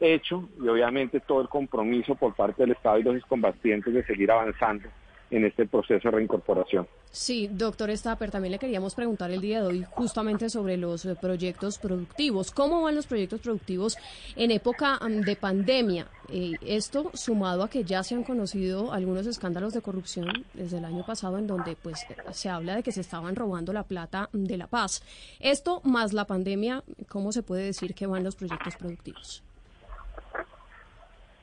[0.00, 4.32] hecho y obviamente todo el compromiso por parte del Estado y los excombatientes de seguir
[4.32, 4.88] avanzando
[5.34, 6.86] en este proceso de reincorporación.
[7.10, 11.16] Sí, doctor Stapper, también le queríamos preguntar el día de hoy justamente sobre los eh,
[11.20, 12.50] proyectos productivos.
[12.52, 13.96] ¿Cómo van los proyectos productivos
[14.36, 16.06] en época de pandemia?
[16.28, 20.84] Eh, esto sumado a que ya se han conocido algunos escándalos de corrupción desde el
[20.84, 24.56] año pasado en donde pues se habla de que se estaban robando la plata de
[24.56, 25.02] la paz.
[25.40, 29.42] Esto más la pandemia, ¿cómo se puede decir que van los proyectos productivos?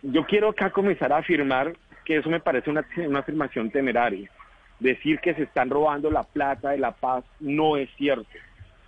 [0.01, 1.75] Yo quiero acá comenzar a afirmar
[2.11, 4.29] que eso me parece una, una afirmación temeraria.
[4.81, 8.27] Decir que se están robando la plata de la paz no es cierto.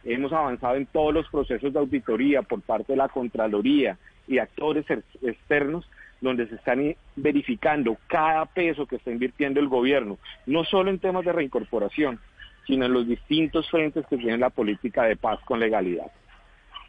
[0.04, 3.98] Hemos avanzado en todos los procesos de auditoría por parte de la Contraloría
[4.28, 4.86] y actores
[5.22, 5.90] externos
[6.20, 11.24] donde se están verificando cada peso que está invirtiendo el gobierno, no solo en temas
[11.24, 12.20] de reincorporación,
[12.68, 16.12] sino en los distintos frentes que tiene la política de paz con legalidad.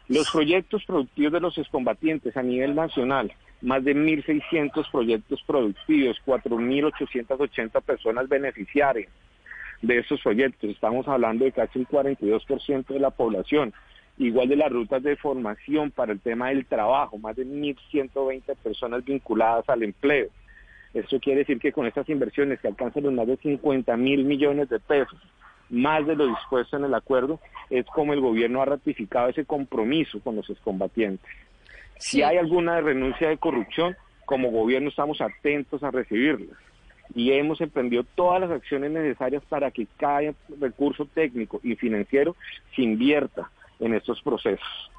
[0.09, 3.31] Los proyectos productivos de los excombatientes a nivel nacional
[3.65, 9.09] más de 1.600 proyectos productivos, 4.880 personas beneficiarias
[9.81, 10.69] de esos proyectos.
[10.69, 13.73] Estamos hablando de casi un 42% de la población.
[14.17, 19.03] Igual de las rutas de formación para el tema del trabajo, más de 1.120 personas
[19.03, 20.29] vinculadas al empleo.
[20.93, 24.69] Eso quiere decir que con estas inversiones que alcanzan los más de 50 mil millones
[24.69, 25.19] de pesos,
[25.69, 27.39] más de lo dispuesto en el acuerdo,
[27.71, 31.29] es como el gobierno ha ratificado ese compromiso con los excombatientes.
[31.97, 33.95] Si hay alguna renuncia de corrupción,
[34.25, 36.57] como gobierno estamos atentos a recibirlas
[37.13, 42.35] y hemos emprendido todas las acciones necesarias para que cada recurso técnico y financiero
[42.75, 43.49] se invierta
[43.79, 44.91] en estos procesos.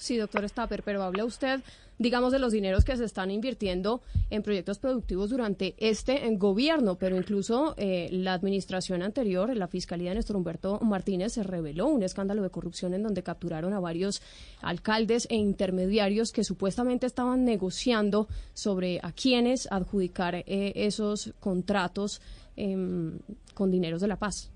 [0.00, 1.60] Sí, doctor Stapper, pero habla usted,
[1.98, 4.00] digamos, de los dineros que se están invirtiendo
[4.30, 10.14] en proyectos productivos durante este gobierno, pero incluso eh, la administración anterior, la Fiscalía de
[10.14, 14.22] Néstor Humberto Martínez, se reveló un escándalo de corrupción en donde capturaron a varios
[14.62, 22.22] alcaldes e intermediarios que supuestamente estaban negociando sobre a quiénes adjudicar eh, esos contratos
[22.56, 23.18] em,
[23.52, 24.50] con dineros de la paz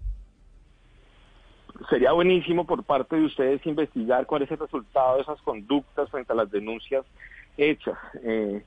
[1.91, 6.33] sería buenísimo por parte de ustedes investigar cuál es el resultado de esas conductas frente
[6.33, 7.05] a las denuncias
[7.57, 8.63] hechas eh,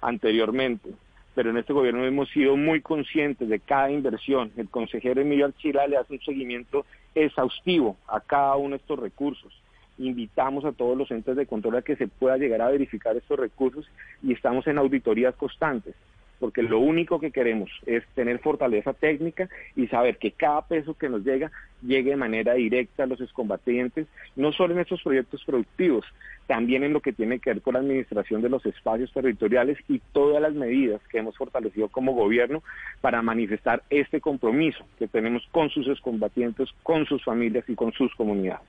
[0.00, 0.90] anteriormente.
[1.34, 4.52] Pero en este gobierno hemos sido muy conscientes de cada inversión.
[4.56, 6.84] El consejero Emilio Archila le hace un seguimiento
[7.14, 9.52] exhaustivo a cada uno de estos recursos.
[9.98, 13.38] Invitamos a todos los entes de control a que se pueda llegar a verificar estos
[13.38, 13.88] recursos
[14.22, 15.94] y estamos en auditorías constantes
[16.40, 21.08] porque lo único que queremos es tener fortaleza técnica y saber que cada peso que
[21.08, 21.52] nos llega
[21.82, 24.06] llegue de manera directa a los excombatientes,
[24.36, 26.04] no solo en estos proyectos productivos,
[26.46, 30.00] también en lo que tiene que ver con la administración de los espacios territoriales y
[30.12, 32.62] todas las medidas que hemos fortalecido como gobierno
[33.00, 38.12] para manifestar este compromiso que tenemos con sus excombatientes, con sus familias y con sus
[38.14, 38.66] comunidades.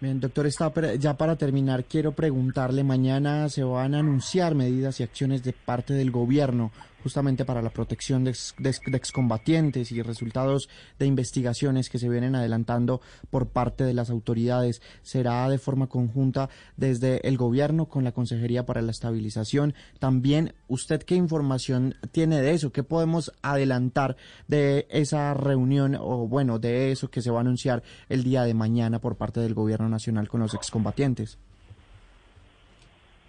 [0.00, 5.02] Bien, doctor Stapper, ya para terminar, quiero preguntarle, mañana se van a anunciar medidas y
[5.02, 6.72] acciones de parte del gobierno
[7.04, 12.08] justamente para la protección de, ex, de, de, excombatientes y resultados de investigaciones que se
[12.08, 14.80] vienen adelantando por parte de las autoridades.
[15.02, 16.48] Será de forma conjunta
[16.78, 19.74] desde el gobierno con la Consejería para la Estabilización.
[19.98, 22.72] También, ¿usted qué información tiene de eso?
[22.72, 24.16] ¿Qué podemos adelantar
[24.48, 28.54] de esa reunión o, bueno, de eso que se va a anunciar el día de
[28.54, 31.38] mañana por parte del gobierno nacional con los excombatientes?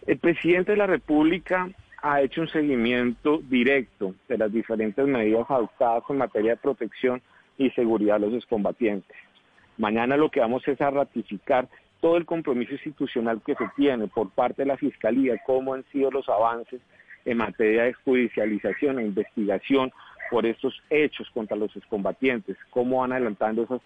[0.07, 1.69] El presidente de la República
[2.07, 7.19] ha hecho un seguimiento directo de las diferentes medidas adoptadas en materia de protección
[7.57, 9.17] y seguridad de los excombatientes.
[9.79, 11.67] Mañana lo que vamos es a ratificar
[12.01, 16.11] todo el compromiso institucional que se tiene por parte de la Fiscalía, cómo han sido
[16.11, 16.79] los avances
[17.25, 19.91] en materia de judicialización e investigación
[20.29, 23.81] por estos hechos contra los excombatientes, cómo van adelantando esas,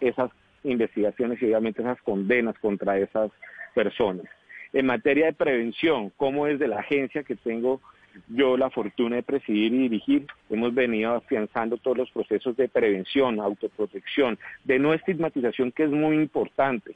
[0.00, 0.30] esas
[0.64, 3.30] investigaciones y obviamente esas condenas contra esas
[3.74, 4.24] personas.
[4.72, 7.80] En materia de prevención, como desde la agencia que tengo
[8.28, 13.40] yo la fortuna de presidir y dirigir, hemos venido afianzando todos los procesos de prevención,
[13.40, 16.94] autoprotección, de no estigmatización, que es muy importante,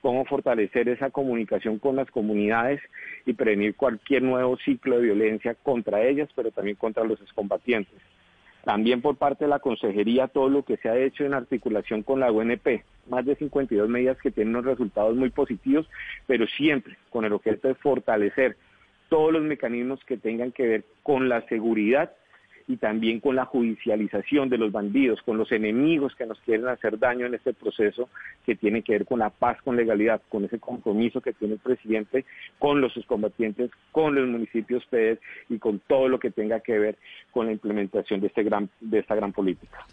[0.00, 2.80] cómo fortalecer esa comunicación con las comunidades
[3.24, 7.94] y prevenir cualquier nuevo ciclo de violencia contra ellas, pero también contra los excombatientes.
[8.64, 12.20] También por parte de la Consejería todo lo que se ha hecho en articulación con
[12.20, 15.88] la UNP, más de 52 medidas que tienen unos resultados muy positivos,
[16.26, 18.56] pero siempre con el objeto de fortalecer
[19.08, 22.12] todos los mecanismos que tengan que ver con la seguridad
[22.72, 26.98] y también con la judicialización de los bandidos, con los enemigos que nos quieren hacer
[26.98, 28.08] daño en este proceso
[28.46, 31.60] que tiene que ver con la paz, con legalidad, con ese compromiso que tiene el
[31.60, 32.24] presidente
[32.58, 35.18] con los combatientes, con los municipios PEDES
[35.50, 36.96] y con todo lo que tenga que ver
[37.30, 39.84] con la implementación de, este gran, de esta gran política.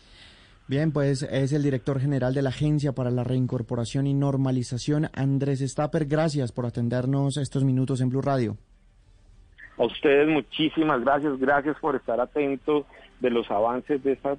[0.70, 5.60] Bien, pues es el director general de la Agencia para la Reincorporación y Normalización, Andrés
[5.60, 6.06] Stapper.
[6.06, 8.56] Gracias por atendernos estos minutos en Blue Radio.
[9.80, 12.86] A ustedes muchísimas gracias, gracias por estar atentos
[13.22, 14.36] de los avances de esta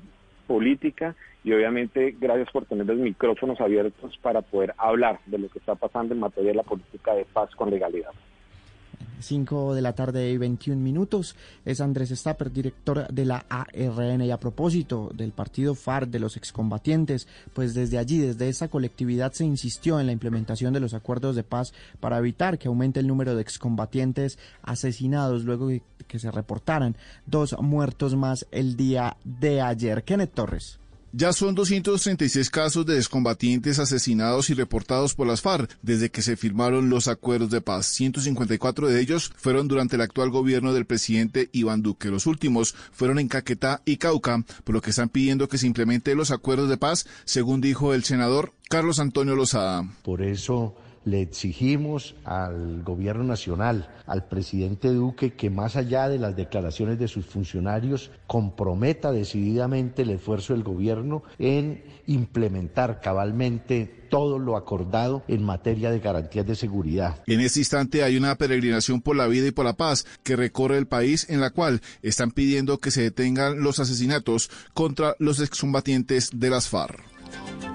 [0.47, 5.59] política y obviamente gracias por tener los micrófonos abiertos para poder hablar de lo que
[5.59, 8.11] está pasando en materia de la política de paz con legalidad.
[9.21, 11.37] 5 de la tarde y 21 minutos.
[11.65, 14.23] Es Andrés Stapper, director de la ARN.
[14.23, 19.33] Y a propósito del partido FARC, de los excombatientes, pues desde allí, desde esa colectividad,
[19.33, 23.07] se insistió en la implementación de los acuerdos de paz para evitar que aumente el
[23.07, 25.69] número de excombatientes asesinados luego
[26.07, 30.03] que se reportaran dos muertos más el día de ayer.
[30.03, 30.80] Kenneth Torres.
[31.13, 36.37] Ya son 236 casos de descombatientes asesinados y reportados por las FARC desde que se
[36.37, 37.87] firmaron los acuerdos de paz.
[37.87, 42.11] 154 de ellos fueron durante el actual gobierno del presidente Iván Duque.
[42.11, 46.17] Los últimos fueron en Caquetá y Cauca, por lo que están pidiendo que se implementen
[46.17, 49.85] los acuerdos de paz, según dijo el senador Carlos Antonio Lozada.
[50.03, 56.37] Por eso le exigimos al gobierno nacional, al presidente Duque, que más allá de las
[56.37, 64.57] declaraciones de sus funcionarios, comprometa decididamente el esfuerzo del gobierno en implementar cabalmente todo lo
[64.57, 67.23] acordado en materia de garantías de seguridad.
[67.27, 70.77] En este instante hay una peregrinación por la vida y por la paz que recorre
[70.77, 76.31] el país en la cual están pidiendo que se detengan los asesinatos contra los excombatientes
[76.35, 77.01] de las FARC.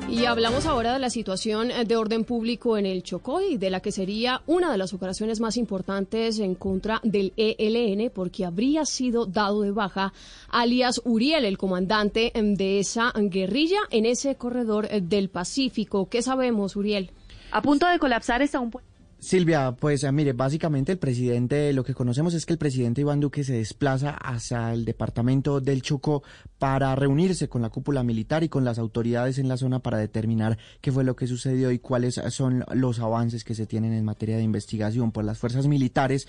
[0.07, 3.79] Y hablamos ahora de la situación de orden público en el Chocó y de la
[3.79, 9.25] que sería una de las operaciones más importantes en contra del ELN porque habría sido
[9.25, 10.13] dado de baja
[10.49, 16.07] alias Uriel, el comandante de esa guerrilla en ese corredor del Pacífico.
[16.07, 17.11] ¿Qué sabemos, Uriel?
[17.51, 18.95] A punto de colapsar está un puente.
[19.25, 23.43] Silvia, pues mire, básicamente el presidente, lo que conocemos es que el presidente Iván Duque
[23.43, 26.21] se desplaza hacia el departamento del Chocó
[26.65, 30.57] para reunirse con la cúpula militar y con las autoridades en la zona para determinar
[30.81, 34.37] qué fue lo que sucedió y cuáles son los avances que se tienen en materia
[34.37, 35.11] de investigación.
[35.11, 36.27] Pues las fuerzas militares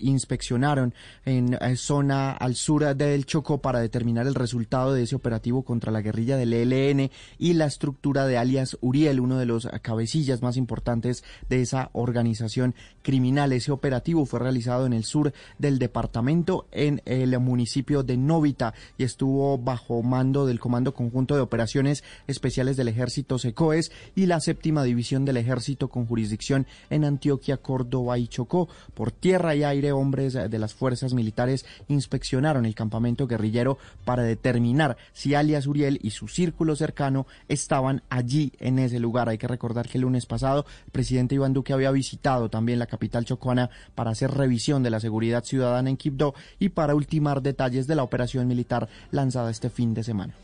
[0.00, 0.92] inspeccionaron
[1.24, 6.02] en zona al sur del Chocó para determinar el resultado de ese operativo contra la
[6.02, 11.22] guerrilla del ELN y la estructura de alias Uriel, uno de los cabecillas más importantes
[11.48, 13.52] de esa organización organización criminal.
[13.52, 19.04] Ese operativo fue realizado en el sur del departamento, en el municipio de Novita, y
[19.04, 24.82] estuvo bajo mando del Comando Conjunto de Operaciones Especiales del Ejército Secoes y la séptima
[24.82, 28.68] división del Ejército con jurisdicción en Antioquia, Córdoba y Chocó.
[28.94, 34.96] Por tierra y aire, hombres de las fuerzas militares inspeccionaron el campamento guerrillero para determinar
[35.12, 39.28] si alias Uriel y su círculo cercano estaban allí en ese lugar.
[39.28, 42.86] Hay que recordar que el lunes pasado el presidente Iván Duque había visitado también la
[42.86, 47.86] capital chocuana para hacer revisión de la seguridad ciudadana en Quibdó y para ultimar detalles
[47.86, 50.34] de la operación militar lanzada este fin de semana.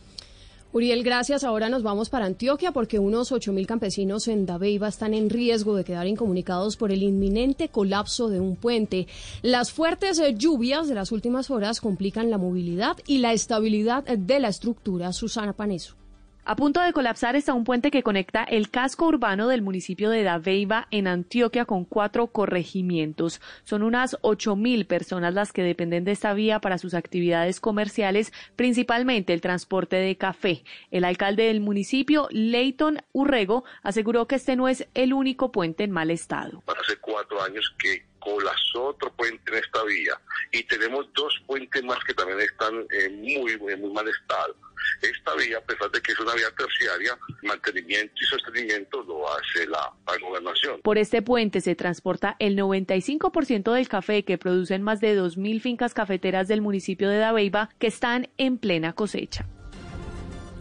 [0.75, 1.45] Uriel, gracias.
[1.45, 5.85] Ahora nos vamos para Antioquia porque unos 8.000 campesinos en Dabeiba están en riesgo de
[5.85, 9.07] quedar incomunicados por el inminente colapso de un puente.
[9.43, 14.41] Las fuertes eh, lluvias de las últimas horas complican la movilidad y la estabilidad de
[14.41, 15.13] la estructura.
[15.13, 16.02] Susana Paneso.
[16.45, 20.25] A punto de colapsar está un puente que conecta el casco urbano del municipio de
[20.25, 23.41] Dabeiba en Antioquia con cuatro corregimientos.
[23.63, 28.33] Son unas ocho mil personas las que dependen de esta vía para sus actividades comerciales,
[28.57, 30.65] principalmente el transporte de café.
[30.91, 35.93] El alcalde del municipio, Leighton Urrego, aseguró que este no es el único puente en
[35.93, 36.65] mal estado.
[36.67, 40.21] Hace cuatro años que colapsó otro puente en esta vía
[40.51, 44.57] y tenemos dos puentes más que también están en muy, en muy mal estado.
[45.01, 49.67] Esta vía, a pesar de que es una vía terciaria, mantenimiento y sostenimiento lo hace
[49.67, 50.81] la, gobernación.
[50.83, 55.95] Por este puente se transporta el 95% del café que producen más de 2.000 fincas
[55.95, 59.47] cafeteras del municipio de Dabeiba que están en plena cosecha.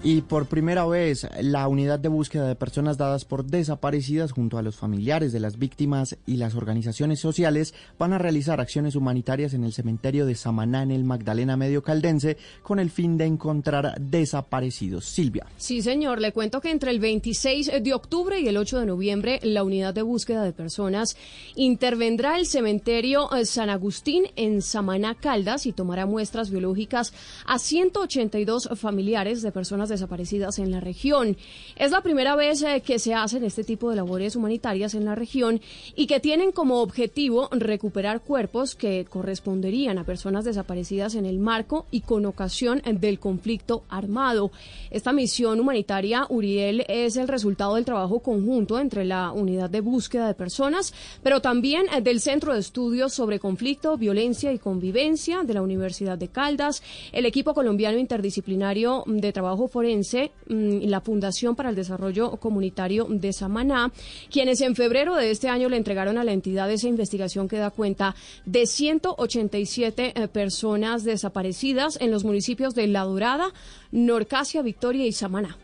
[0.03, 4.63] Y por primera vez, la unidad de búsqueda de personas dadas por desaparecidas junto a
[4.63, 9.63] los familiares de las víctimas y las organizaciones sociales van a realizar acciones humanitarias en
[9.63, 15.05] el cementerio de Samaná en el Magdalena Medio Caldense con el fin de encontrar desaparecidos.
[15.05, 15.45] Silvia.
[15.57, 16.19] Sí, señor.
[16.19, 19.93] Le cuento que entre el 26 de octubre y el 8 de noviembre, la unidad
[19.93, 21.15] de búsqueda de personas
[21.53, 27.13] intervendrá el cementerio eh, San Agustín en Samaná, Caldas, y tomará muestras biológicas
[27.45, 31.37] a 182 familiares de personas desaparecidas en la región.
[31.75, 35.13] Es la primera vez eh, que se hacen este tipo de labores humanitarias en la
[35.13, 35.61] región
[35.95, 41.85] y que tienen como objetivo recuperar cuerpos que corresponderían a personas desaparecidas en el marco
[41.91, 44.51] y con ocasión del conflicto armado.
[44.89, 50.27] Esta misión humanitaria, Uriel, es el resultado del trabajo conjunto entre la unidad de búsqueda
[50.27, 55.53] de personas, pero también eh, del Centro de Estudios sobre Conflicto, Violencia y Convivencia de
[55.53, 56.81] la Universidad de Caldas,
[57.11, 63.91] el equipo colombiano interdisciplinario de trabajo y la Fundación para el Desarrollo Comunitario de Samaná,
[64.29, 67.71] quienes en febrero de este año le entregaron a la entidad esa investigación que da
[67.71, 73.53] cuenta de 187 eh, personas desaparecidas en los municipios de La Dorada,
[73.91, 75.57] Norcasia, Victoria y Samaná.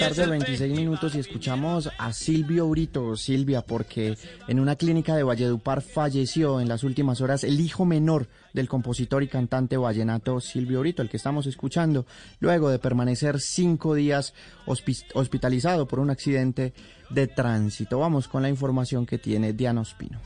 [0.00, 3.16] La tarde, 26 minutos y escuchamos a Silvio Brito.
[3.16, 4.16] Silvia, porque
[4.48, 9.22] en una clínica de Valledupar falleció en las últimas horas el hijo menor del compositor
[9.22, 12.06] y cantante vallenato Silvio Brito, el que estamos escuchando,
[12.40, 14.32] luego de permanecer cinco días
[14.66, 16.72] hospi- hospitalizado por un accidente
[17.10, 17.98] de tránsito.
[17.98, 20.20] Vamos con la información que tiene Diana Ospino.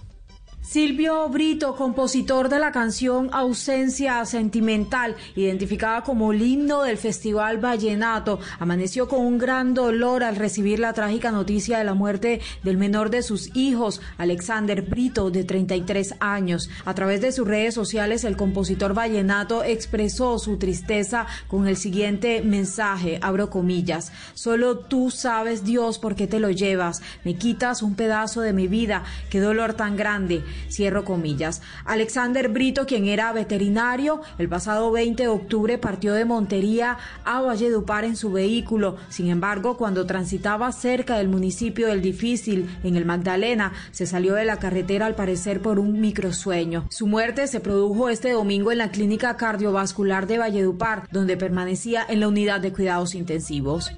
[0.70, 8.38] Silvio Brito, compositor de la canción Ausencia Sentimental, identificada como el himno del Festival Vallenato,
[8.58, 13.08] amaneció con un gran dolor al recibir la trágica noticia de la muerte del menor
[13.08, 16.68] de sus hijos, Alexander Brito, de 33 años.
[16.84, 22.42] A través de sus redes sociales, el compositor vallenato expresó su tristeza con el siguiente
[22.42, 27.94] mensaje, abro comillas, solo tú sabes Dios por qué te lo llevas, me quitas un
[27.94, 30.44] pedazo de mi vida, qué dolor tan grande.
[30.70, 31.62] Cierro comillas.
[31.84, 38.04] Alexander Brito, quien era veterinario, el pasado 20 de octubre partió de Montería a Valledupar
[38.04, 38.96] en su vehículo.
[39.08, 44.44] Sin embargo, cuando transitaba cerca del municipio del Difícil, en el Magdalena, se salió de
[44.44, 46.86] la carretera al parecer por un microsueño.
[46.90, 52.20] Su muerte se produjo este domingo en la clínica cardiovascular de Valledupar, donde permanecía en
[52.20, 53.90] la unidad de cuidados intensivos.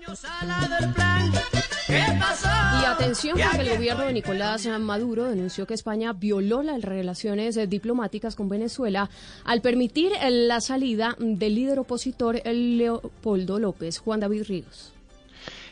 [1.88, 7.66] Y atención porque el gobierno de Nicolás Maduro denunció que España violó las relaciones eh,
[7.66, 9.10] diplomáticas con Venezuela
[9.44, 14.92] al permitir eh, la salida del líder opositor eh, Leopoldo López, Juan David Ríos.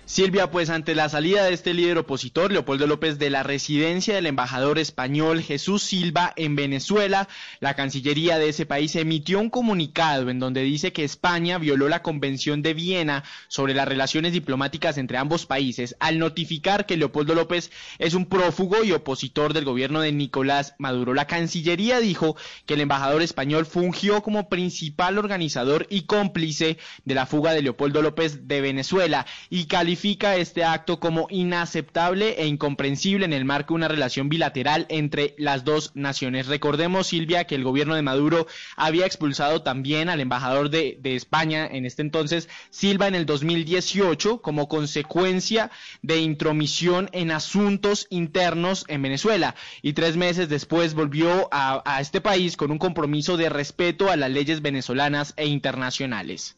[0.08, 4.24] Silvia, pues ante la salida de este líder opositor, Leopoldo López, de la residencia del
[4.24, 7.28] embajador español Jesús Silva en Venezuela,
[7.60, 12.02] la Cancillería de ese país emitió un comunicado en donde dice que España violó la
[12.02, 17.70] Convención de Viena sobre las relaciones diplomáticas entre ambos países al notificar que Leopoldo López
[17.98, 21.12] es un prófugo y opositor del gobierno de Nicolás Maduro.
[21.12, 27.26] La Cancillería dijo que el embajador español fungió como principal organizador y cómplice de la
[27.26, 33.24] fuga de Leopoldo López de Venezuela y calificó califica este acto como inaceptable e incomprensible
[33.24, 36.46] en el marco de una relación bilateral entre las dos naciones.
[36.46, 38.46] Recordemos, Silvia, que el gobierno de Maduro
[38.76, 44.68] había expulsado también al embajador de, España en este entonces, Silva, en el 2018, como
[44.68, 45.72] consecuencia
[46.02, 49.56] de intromisión en asuntos internos en Venezuela.
[49.82, 54.30] Y tres meses después volvió a este país con un compromiso de respeto a las
[54.30, 56.57] leyes venezolanas e internacionales.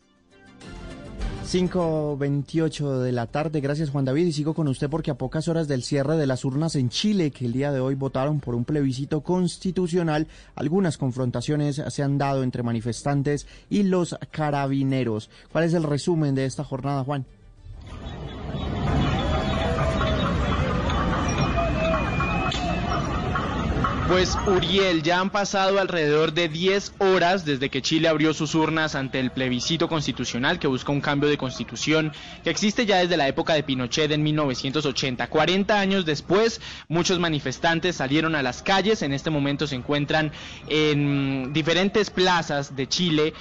[1.51, 5.67] 5.28 de la tarde, gracias Juan David y sigo con usted porque a pocas horas
[5.67, 8.65] del cierre de las urnas en Chile, que el día de hoy votaron por un
[8.65, 15.29] plebiscito constitucional, algunas confrontaciones se han dado entre manifestantes y los carabineros.
[15.51, 17.27] ¿Cuál es el resumen de esta jornada, Juan?
[24.11, 28.97] Pues Uriel, ya han pasado alrededor de 10 horas desde que Chile abrió sus urnas
[28.97, 32.13] ante el plebiscito constitucional que busca un cambio de constitución
[32.43, 35.29] que existe ya desde la época de Pinochet en 1980.
[35.29, 40.33] 40 años después, muchos manifestantes salieron a las calles, en este momento se encuentran
[40.67, 43.33] en diferentes plazas de Chile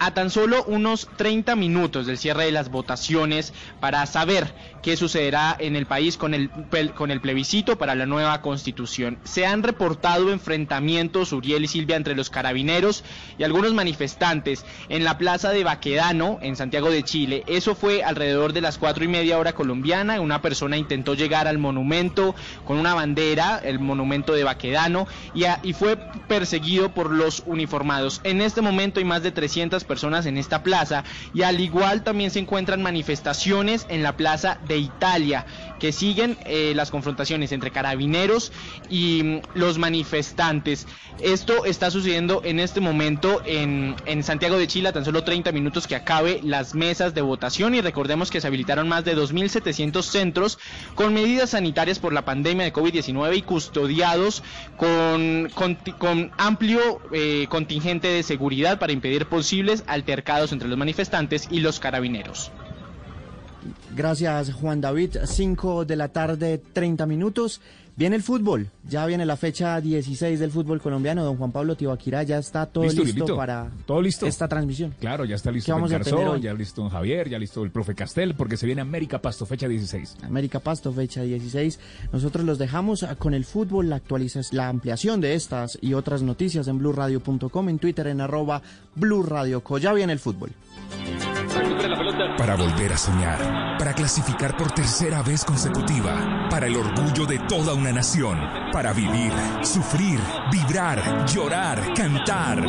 [0.00, 5.56] a tan solo unos 30 minutos del cierre de las votaciones para saber qué sucederá
[5.58, 6.50] en el país con el,
[6.94, 9.18] con el plebiscito para la nueva constitución.
[9.24, 13.04] Se han reportado enfrentamientos, Uriel y Silvia, entre los carabineros
[13.38, 17.44] y algunos manifestantes en la plaza de Baquedano, en Santiago de Chile.
[17.46, 20.20] Eso fue alrededor de las cuatro y media hora colombiana.
[20.20, 22.34] Una persona intentó llegar al monumento
[22.64, 25.96] con una bandera, el monumento de Baquedano, y, y fue
[26.28, 28.20] perseguido por los uniformados.
[28.24, 31.04] En este momento hay más de 300 personas en esta plaza
[31.34, 35.44] y al igual también se encuentran manifestaciones en la plaza de Italia
[35.80, 38.52] que siguen eh, las confrontaciones entre carabineros
[38.88, 40.86] y mm, los manifestantes.
[41.20, 45.50] Esto está sucediendo en este momento en, en Santiago de Chile, a tan solo 30
[45.52, 50.02] minutos que acabe las mesas de votación y recordemos que se habilitaron más de 2.700
[50.02, 50.58] centros
[50.94, 54.42] con medidas sanitarias por la pandemia de COVID-19 y custodiados
[54.76, 61.48] con, con, con amplio eh, contingente de seguridad para impedir posibles altercados entre los manifestantes
[61.50, 62.52] y los carabineros.
[64.00, 67.60] Gracias Juan David, 5 de la tarde, 30 minutos.
[67.96, 71.22] Viene el fútbol, ya viene la fecha 16 del fútbol colombiano.
[71.22, 74.26] Don Juan Pablo Tibaquirá ya está todo listo, listo para todo listo.
[74.26, 74.94] esta transmisión.
[74.98, 78.34] Claro, ya está listo vamos Garzón, ya listo don Javier, ya listo el profe Castel,
[78.36, 80.16] porque se viene América Pasto, fecha 16.
[80.22, 81.78] América Pasto, fecha 16.
[82.10, 86.68] Nosotros los dejamos con el fútbol, la actualización, la ampliación de estas y otras noticias
[86.68, 88.62] en blurradio.com, en Twitter en arroba
[88.94, 89.76] blurradioco.
[89.76, 90.52] Ya viene el fútbol.
[92.36, 93.38] Para volver a soñar,
[93.78, 98.38] para clasificar por tercera vez consecutiva, para el orgullo de toda una nación,
[98.72, 102.62] para vivir, sufrir, vibrar, llorar, cantar.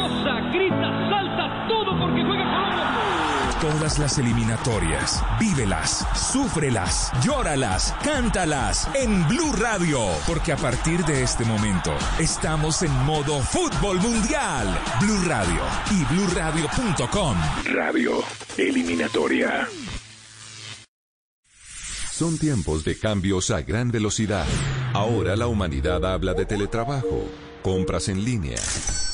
[3.62, 11.46] Todas las eliminatorias, vívelas, súfrelas, llóralas, cántalas en Blue Radio, porque a partir de este
[11.46, 14.68] momento estamos en modo fútbol mundial.
[15.00, 15.62] Blue Radio
[15.92, 17.38] y bluradio.com.
[17.72, 18.24] Radio
[18.58, 19.68] Eliminatoria.
[22.12, 24.48] Son tiempos de cambios a gran velocidad.
[24.94, 27.30] Ahora la humanidad habla de teletrabajo,
[27.62, 28.60] compras en línea,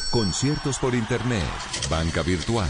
[0.09, 1.43] conciertos por internet,
[1.89, 2.69] banca virtual,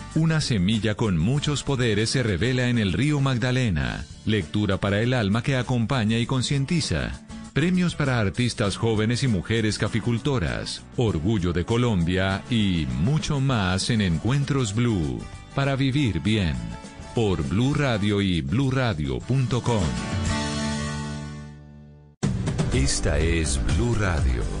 [0.15, 4.05] una semilla con muchos poderes se revela en el río Magdalena.
[4.25, 7.21] Lectura para el alma que acompaña y concientiza.
[7.53, 10.83] Premios para artistas jóvenes y mujeres caficultoras.
[10.97, 15.19] Orgullo de Colombia y mucho más en Encuentros Blue.
[15.55, 16.55] Para vivir bien.
[17.15, 19.83] Por Blue Radio y bluradio.com.
[22.73, 24.60] Esta es Blue Radio.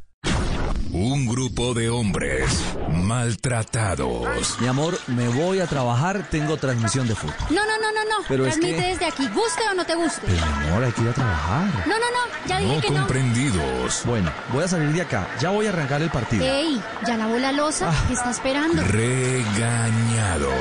[0.93, 2.49] Un grupo de hombres
[2.89, 4.59] maltratados.
[4.59, 7.35] Mi amor, me voy a trabajar, tengo transmisión de fútbol.
[7.49, 8.25] No, no, no, no, no.
[8.27, 10.21] Pero es Transmite que- desde aquí, guste o no te guste.
[10.25, 11.65] Pero mi amor, hay que ir a trabajar.
[11.87, 12.97] No, no, no, ya dije No que no.
[12.99, 14.01] comprendidos.
[14.05, 15.27] Bueno, voy a salir de acá.
[15.39, 16.43] Ya voy a arrancar el partido.
[16.45, 18.03] Ey, ya lavó la losa, Ah.
[18.07, 18.83] ¿qué está esperando?
[18.83, 20.51] Regañados.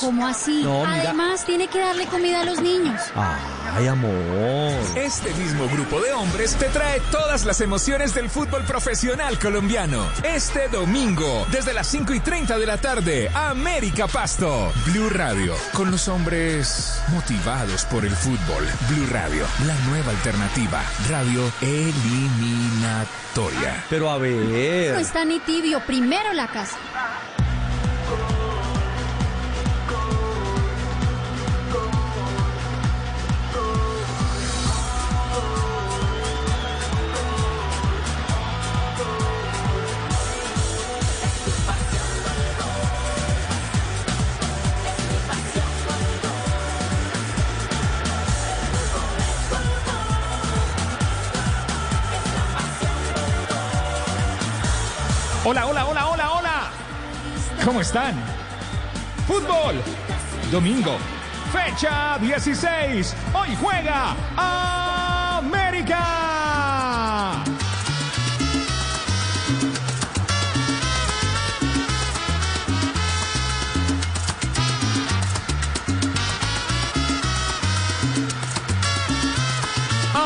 [0.00, 0.60] ¿Cómo así?
[0.62, 1.00] No, mira.
[1.00, 3.00] Además, tiene que darle comida a los niños.
[3.74, 4.12] Ay, amor.
[4.96, 9.77] Este mismo grupo de hombres te trae todas las emociones del fútbol profesional colombiano.
[9.78, 14.72] Este domingo, desde las 5 y 30 de la tarde, América Pasto.
[14.86, 18.66] Blue Radio, con los hombres motivados por el fútbol.
[18.88, 20.82] Blue Radio, la nueva alternativa.
[21.08, 23.84] Radio eliminatoria.
[23.88, 24.98] Pero a No ver.
[24.98, 26.74] está ni tibio, primero la casa.
[55.50, 56.70] Hola, hola, hola, hola, hola.
[57.64, 58.14] ¿Cómo están?
[59.26, 59.76] Fútbol.
[60.52, 60.98] Domingo.
[61.50, 63.16] Fecha 16.
[63.32, 64.14] Hoy juega
[65.38, 66.04] América.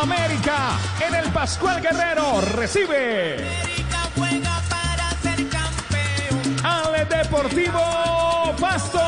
[0.03, 0.57] América
[1.07, 3.62] en el Pascual Guerrero recibe
[7.09, 8.99] Deportivo Pasto,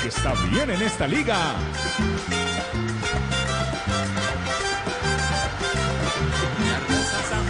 [0.00, 1.36] que está bien en esta liga.
[7.28, 7.44] San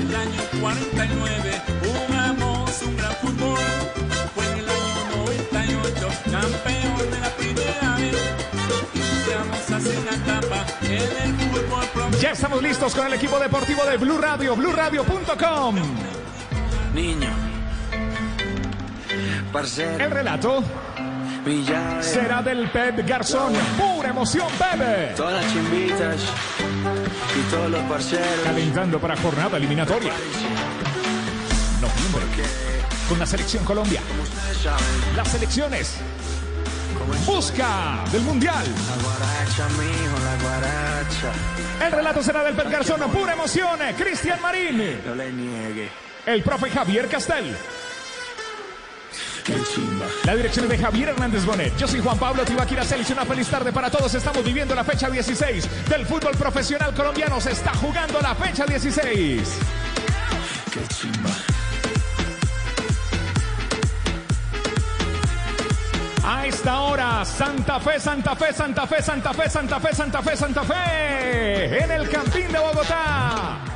[0.00, 3.58] el el año 49 jugamos un gran fútbol.
[4.34, 8.16] Fue en el año 98 campeón de la primera vez.
[8.94, 11.33] Iniciamos hace una etapa en el.
[12.20, 15.76] Ya estamos listos con el equipo deportivo de Blue Radio, BlueRadio.com.
[16.94, 17.30] Niño.
[19.52, 20.04] Parcero.
[20.04, 20.64] El relato
[22.00, 23.52] será del Pep Garzón.
[23.76, 25.12] Pura emoción, Pepe.
[25.16, 26.22] Todas las chimbitas
[27.36, 28.40] y todos los parceros.
[28.44, 30.12] Calentando para jornada eliminatoria.
[31.80, 32.44] Noviembre.
[33.08, 34.00] Con la selección Colombia.
[35.14, 35.96] Las selecciones.
[37.26, 38.64] Busca del Mundial.
[38.64, 41.32] La guaracha, mijo, la guaracha.
[41.84, 43.00] El relato será del Pep Garzón.
[43.10, 43.78] Pura emoción.
[43.96, 45.00] Cristian Marín.
[45.04, 45.88] No le niegue.
[46.26, 47.56] El profe Javier Castel.
[50.24, 51.76] La dirección es de Javier Hernández Bonet.
[51.76, 53.10] Yo soy Juan Pablo Tibaquira Celis.
[53.10, 54.14] Una feliz tarde para todos.
[54.14, 57.40] Estamos viviendo la fecha 16 del fútbol profesional colombiano.
[57.40, 59.58] Se está jugando la fecha 16.
[60.72, 61.30] Qué chimba.
[66.44, 70.62] Esta hora, Santa Fe, Santa Fe, Santa Fe, Santa Fe, Santa Fe, Santa Fe, Santa
[70.62, 71.84] Fe.
[71.84, 73.73] En el Campín de Bogotá.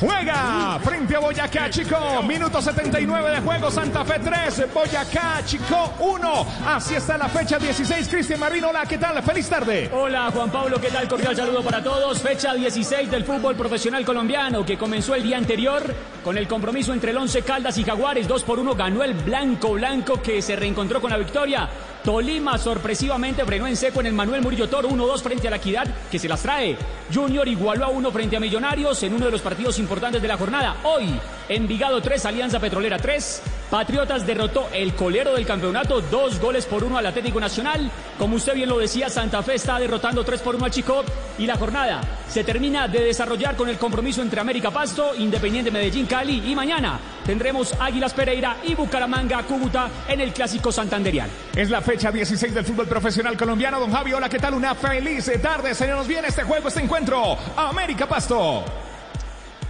[0.00, 2.22] Juega frente a Boyacá Chico.
[2.22, 3.68] Minuto 79 de juego.
[3.68, 4.72] Santa Fe 3.
[4.72, 6.46] Boyacá Chico 1.
[6.66, 8.06] Así está la fecha 16.
[8.06, 9.20] Cristian Marino, hola, ¿qué tal?
[9.24, 9.90] Feliz tarde.
[9.92, 11.08] Hola Juan Pablo, ¿qué tal?
[11.08, 12.22] Cordial saludo para todos.
[12.22, 15.82] Fecha 16 del fútbol profesional colombiano que comenzó el día anterior
[16.22, 18.28] con el compromiso entre el Once Caldas y Jaguares.
[18.28, 21.68] 2 por 1 ganó el Blanco Blanco que se reencontró con la victoria.
[22.08, 25.86] Tolima sorpresivamente frenó en seco en el Manuel Murillo Toro 1-2 frente a la Equidad
[26.10, 26.74] que se las trae.
[27.12, 30.38] Junior igualó a 1 frente a Millonarios en uno de los partidos importantes de la
[30.38, 30.76] jornada.
[30.84, 31.20] Hoy,
[31.50, 33.42] Envigado 3, Alianza Petrolera 3.
[33.70, 37.90] Patriotas derrotó el colero del campeonato, dos goles por uno al Atlético Nacional.
[38.18, 41.04] Como usted bien lo decía, Santa Fe está derrotando tres por uno al Chico.
[41.36, 46.06] Y la jornada se termina de desarrollar con el compromiso entre América Pasto, Independiente Medellín,
[46.06, 46.50] Cali.
[46.50, 51.28] Y mañana tendremos Águilas Pereira y Bucaramanga, Cúcuta en el Clásico Santanderial.
[51.54, 53.78] Es la fecha 16 del fútbol profesional colombiano.
[53.80, 54.54] Don Javi, hola, ¿qué tal?
[54.54, 55.74] Una feliz tarde.
[55.74, 57.36] Se nos viene este juego, este encuentro.
[57.54, 58.87] América Pasto.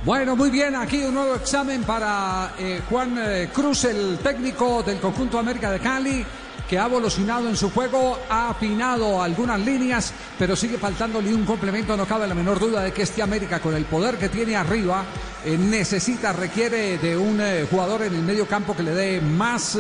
[0.09, 5.01] Bueno, muy bien, aquí un nuevo examen para eh, Juan eh, Cruz, el técnico del
[5.01, 6.25] conjunto América de Cali,
[6.67, 11.95] que ha evolucionado en su juego, ha afinado algunas líneas, pero sigue faltándole un complemento,
[11.95, 15.05] no cabe la menor duda de que este América, con el poder que tiene arriba,
[15.45, 17.39] eh, necesita, requiere de un
[17.71, 19.79] jugador en el medio campo que le dé más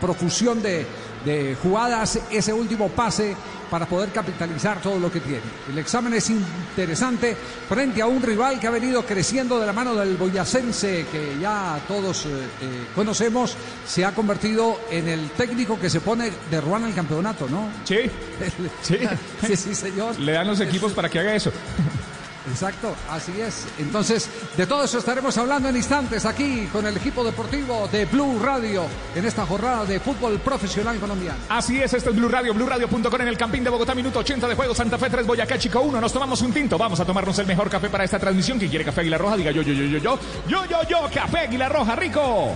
[0.00, 0.86] profusión de,
[1.24, 3.34] de jugadas, ese último pase
[3.70, 5.42] para poder capitalizar todo lo que tiene.
[5.70, 7.36] El examen es interesante
[7.68, 11.80] frente a un rival que ha venido creciendo de la mano del boyacense, que ya
[11.86, 13.56] todos eh, eh, conocemos,
[13.86, 17.68] se ha convertido en el técnico que se pone de ruana el campeonato, ¿no?
[17.84, 17.98] Sí,
[18.82, 18.98] sí.
[19.46, 20.18] sí, sí, señor.
[20.18, 21.52] Le dan los equipos para que haga eso.
[22.48, 23.66] Exacto, así es.
[23.78, 28.40] Entonces, de todo eso estaremos hablando en instantes aquí con el equipo deportivo de Blue
[28.42, 28.84] Radio
[29.14, 31.38] en esta jornada de fútbol profesional colombiano.
[31.48, 34.54] Así es, este es Blue Radio, BlueRadio.com en el Campín de Bogotá, minuto 80 de
[34.54, 36.00] juego, Santa Fe 3, Boyacá, Chico 1.
[36.00, 38.58] Nos tomamos un tinto, vamos a tomarnos el mejor café para esta transmisión.
[38.58, 40.18] Quien quiere café Aguilar Roja, diga yo, yo, yo, yo, yo,
[40.48, 42.52] yo, yo, yo, café Aguilar Roja, rico.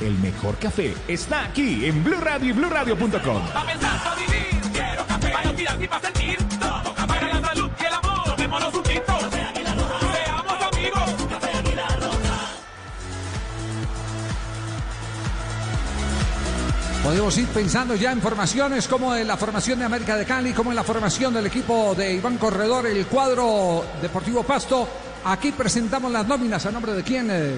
[0.00, 3.48] El mejor café está aquí en Blue Radio y BlueRadio.com.
[3.52, 6.55] Pa pensar, pa vivir, quiero café, para tirar y para sentir.
[10.12, 11.26] Seamos amigos.
[11.28, 11.52] Café
[12.00, 12.56] Roja.
[17.02, 20.70] Podemos ir pensando ya en formaciones como en la formación de América de Cali, como
[20.70, 24.88] en la formación del equipo de Iván Corredor, el cuadro Deportivo Pasto.
[25.24, 27.54] Aquí presentamos las nóminas a nombre de quién, eh,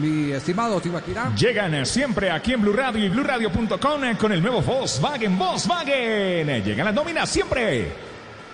[0.00, 1.32] mi estimado Tibaquirá.
[1.34, 6.64] Llegan siempre aquí en Blue Radio y BlueRadio.com con el nuevo Volkswagen, Volkswagen.
[6.64, 7.92] Llegan las nóminas siempre.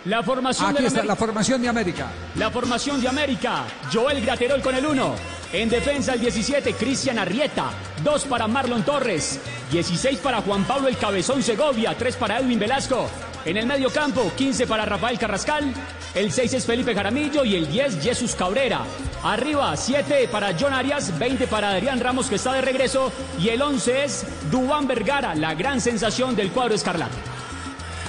[0.06, 2.10] La formación Aquí de está la formación de América.
[2.36, 3.64] La formación de América.
[3.90, 5.14] Joel Graterol con el 1.
[5.54, 7.70] En defensa el 17, Cristian Arrieta.
[8.02, 9.40] 2 para Marlon Torres.
[9.72, 11.94] 16 para Juan Pablo El Cabezón Segovia.
[11.96, 13.08] 3 para Edwin Velasco.
[13.46, 15.72] En el medio campo, 15 para Rafael Carrascal.
[16.14, 18.82] El 6 es Felipe Jaramillo y el 10 Jesús Cabrera.
[19.22, 23.10] Arriba, 7 para John Arias, 20 para Adrián Ramos que está de regreso.
[23.38, 27.33] Y el 11 es Dubán Vergara, la gran sensación del cuadro escarlata.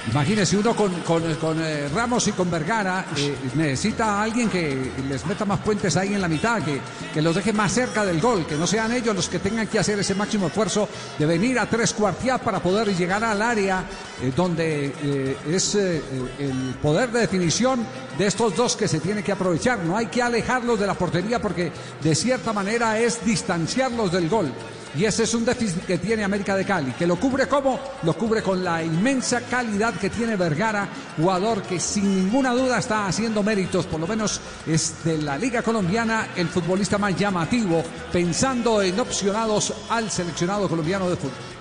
[0.08, 1.24] Imagínese uno con, con,
[1.60, 6.14] eh, Ramos y con Vergara, eh, necesita a alguien que les meta más puentes ahí
[6.14, 6.80] en la mitad, que,
[7.12, 9.80] que los deje más cerca del gol, que no sean ellos los que tengan que
[9.80, 10.88] hacer ese máximo esfuerzo
[11.18, 13.84] de venir a tres cuartillas para poder llegar al área
[14.22, 17.84] eh, donde es el poder de definición
[18.16, 19.80] de estos dos que se tiene que aprovechar.
[19.80, 21.72] No hay que alejarlos de la portería porque
[22.02, 24.52] de cierta manera es distanciarlos del gol.
[24.96, 28.14] Y ese es un déficit que tiene América de Cali, que lo cubre como, lo
[28.14, 33.42] cubre con la inmensa calidad que tiene Vergara, jugador que sin ninguna duda está haciendo
[33.42, 38.98] méritos, por lo menos es de la Liga Colombiana el futbolista más llamativo, pensando en
[38.98, 41.55] opcionados al seleccionado colombiano de fútbol.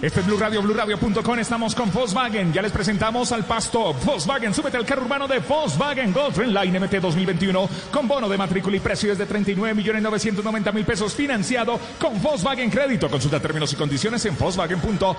[0.00, 1.38] Este es Blue Radio, BlueRadio.com.
[1.40, 2.52] Estamos con Volkswagen.
[2.52, 4.54] Ya les presentamos al pasto Volkswagen.
[4.54, 8.80] Súbete al carro urbano de Volkswagen Golf Line MT 2021 con bono de matrícula y
[8.80, 13.10] precio desde 39 millones 990 mil pesos financiado con Volkswagen Crédito.
[13.10, 15.16] Consulta términos y condiciones en Volkswagen.co.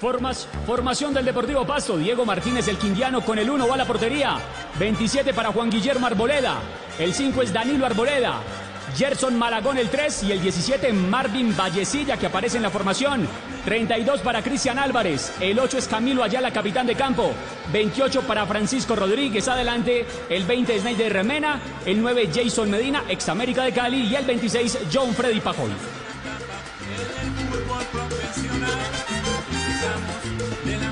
[0.00, 1.96] Formas, formación del Deportivo Pasto.
[1.96, 4.36] Diego Martínez, el quindiano, con el 1 va a la portería.
[4.80, 6.56] 27 para Juan Guillermo Arboleda.
[6.98, 8.40] El 5 es Danilo Arboleda.
[8.96, 13.28] Gerson Malagón el 3 y el 17 Marvin Vallecilla que aparece en la formación.
[13.64, 15.32] 32 para Cristian Álvarez.
[15.40, 17.32] El 8 es Camilo Ayala, capitán de campo.
[17.72, 19.46] 28 para Francisco Rodríguez.
[19.48, 21.60] Adelante el 20 es Neider Remena.
[21.84, 24.06] El 9 Jason Medina, ex América de Cali.
[24.06, 25.70] Y el 26 John Freddy Pajoy.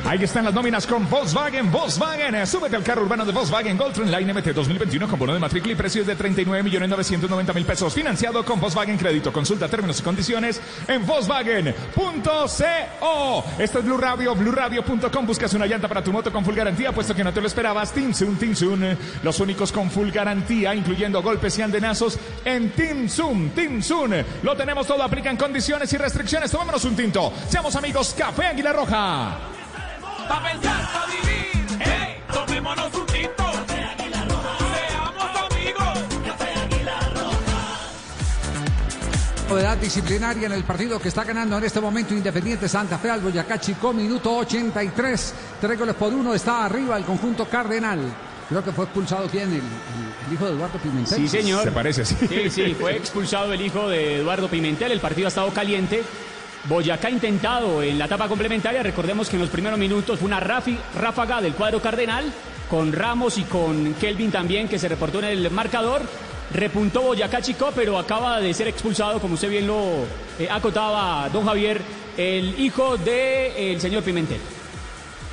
[0.07, 1.73] Ahí están las nóminas con Volkswagen.
[1.73, 5.41] Volkswagen, eh, súbete al carro urbano de Volkswagen Golf Line MT 2021 con bono de
[5.41, 7.93] matrícula y precios de 39 millones 990 mil pesos.
[7.93, 9.33] Financiado con Volkswagen Crédito.
[9.33, 13.45] Consulta términos y condiciones en Volkswagen.co.
[13.59, 15.27] Esto es Blue Radio, BlueRadio.com.
[15.27, 17.93] Buscas una llanta para tu moto con full garantía, puesto que no te lo esperabas.
[17.93, 24.25] Timsun, Timsun, eh, los únicos con full garantía, incluyendo golpes y andenazos en Timsun, Timsun.
[24.45, 26.49] Lo tenemos todo, aplican condiciones y restricciones.
[26.49, 27.33] Tomémonos un tinto.
[27.49, 29.56] Seamos amigos, Café Aguilar Roja.
[30.29, 31.67] Pa' pensar, pa' vivir.
[31.81, 33.45] Hey, tomémonos un tinto.
[33.69, 35.99] Seamos amigos.
[39.49, 43.21] Novedad disciplinaria en el partido que está ganando en este momento Independiente Santa Fe al
[43.21, 45.35] Boyacá Chico, minuto 83.
[45.61, 48.01] Tres goles por uno está arriba el conjunto Cardenal.
[48.49, 49.63] creo que fue expulsado quién, el, el-
[50.27, 51.17] el hijo de Eduardo Pimentel.
[51.17, 51.63] Sí, señor.
[51.63, 52.17] Se parece, sí.
[52.29, 54.91] Sí, sí, fue expulsado el hijo de Eduardo Pimentel.
[54.91, 56.03] El partido ha estado caliente.
[56.69, 58.83] Boyacá intentado en la etapa complementaria.
[58.83, 62.25] Recordemos que en los primeros minutos fue una ráfaga del cuadro cardenal
[62.69, 66.03] con Ramos y con Kelvin también que se reportó en el marcador.
[66.53, 70.05] Repuntó Boyacá Chico, pero acaba de ser expulsado, como usted bien lo
[70.39, 71.81] eh, acotaba don Javier,
[72.17, 74.41] el hijo del señor Pimentel.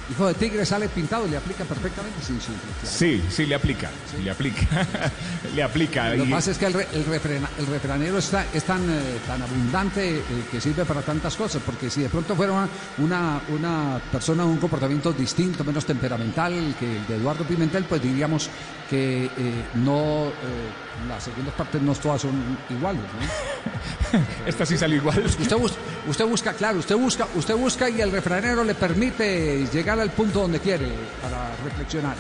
[0.10, 2.20] Hijo de Tigre sale pintado, le aplica perfectamente.
[2.22, 2.98] Sí, sí, sí, claro.
[2.98, 3.90] Sí, sí, le aplica.
[4.22, 4.88] Le aplica.
[5.56, 6.10] le aplica.
[6.16, 8.82] Lo que Y- pasa es que el, re- el, refrena- el refranero está, es tan,
[8.90, 12.70] eh, tan abundante eh, que sirve para tantas cosas, porque si de pronto fuera una,
[12.98, 18.02] una, una persona de un comportamiento distinto, menos temperamental que el de Eduardo Pimentel, pues
[18.02, 18.50] diríamos
[18.90, 20.34] que eh, no,
[21.08, 23.02] las segundas partes no todas son iguales.
[24.14, 24.20] ¿no?
[24.46, 25.24] Esta sí salió igual.
[25.26, 25.74] Usted, bus-
[26.08, 30.42] usted busca, claro, usted busca, usted busca y el refranero le permite llegar al punto
[30.42, 30.90] donde quiere
[31.22, 32.16] para reflexionar.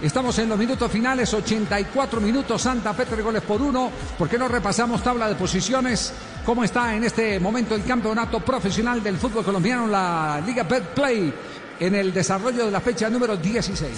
[0.00, 3.90] Estamos en los minutos finales, 84 minutos, Santa Fe tres goles por uno.
[4.16, 6.12] ¿Por qué no repasamos tabla de posiciones?
[6.46, 11.34] ¿Cómo está en este momento el campeonato profesional del fútbol colombiano, la Liga Betplay,
[11.80, 13.90] en el desarrollo de la fecha número 16?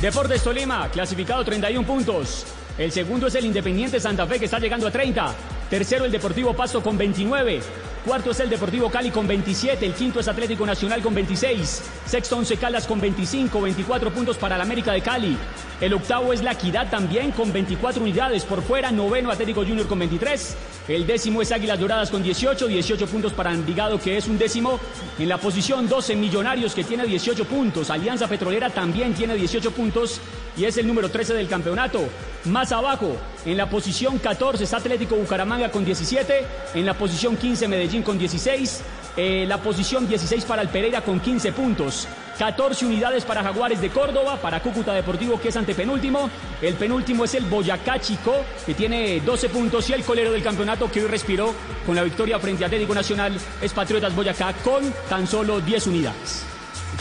[0.00, 2.44] Deportes Tolima, clasificado 31 puntos.
[2.78, 5.34] El segundo es el Independiente Santa Fe, que está llegando a 30.
[5.68, 7.60] Tercero, el Deportivo Pasto con 29.
[8.04, 9.84] Cuarto es el Deportivo Cali con 27.
[9.84, 11.82] El quinto es Atlético Nacional con 26.
[12.06, 13.60] Sexto, Once Caldas con 25.
[13.60, 15.36] 24 puntos para el América de Cali.
[15.80, 18.44] El octavo es La Equidad también con 24 unidades.
[18.44, 20.56] Por fuera, noveno Atlético Junior con 23.
[20.88, 22.66] El décimo es Águilas Doradas con 18.
[22.68, 24.80] 18 puntos para Envigado, que es un décimo.
[25.18, 27.90] En la posición 12, Millonarios, que tiene 18 puntos.
[27.90, 30.20] Alianza Petrolera también tiene 18 puntos
[30.56, 32.00] y es el número 13 del campeonato.
[32.44, 37.68] Más abajo, en la posición 14 está Atlético Bucaramanga con 17, en la posición 15
[37.68, 38.82] Medellín con 16,
[39.16, 42.08] eh, la posición 16 para el Pereira con 15 puntos,
[42.38, 46.30] 14 unidades para Jaguares de Córdoba, para Cúcuta Deportivo que es antepenúltimo,
[46.60, 48.34] el penúltimo es el Boyacá Chico
[48.66, 51.54] que tiene 12 puntos y el colero del campeonato que hoy respiró
[51.86, 56.51] con la victoria frente a Atlético Nacional es Patriotas Boyacá con tan solo 10 unidades.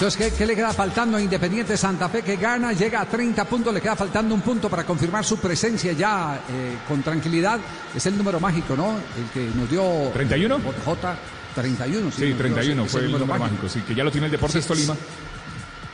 [0.02, 2.74] Entonces, ¿qué, qué le queda faltando a Independiente Santa Fe que gana?
[2.74, 6.78] Llega a 30 puntos, le queda faltando un punto para confirmar su presencia ya eh,
[6.88, 7.60] con tranquilidad.
[7.96, 8.96] Es el número mágico, ¿no?
[9.16, 10.12] El que nos dio...
[10.12, 10.60] ¿31?
[10.84, 11.16] J,
[11.54, 12.12] 31.
[12.12, 14.64] Sí, dio 31 ese- fue el número mágico, sí, que ya lo tiene el Deportes
[14.64, 14.96] Sí, Tolima.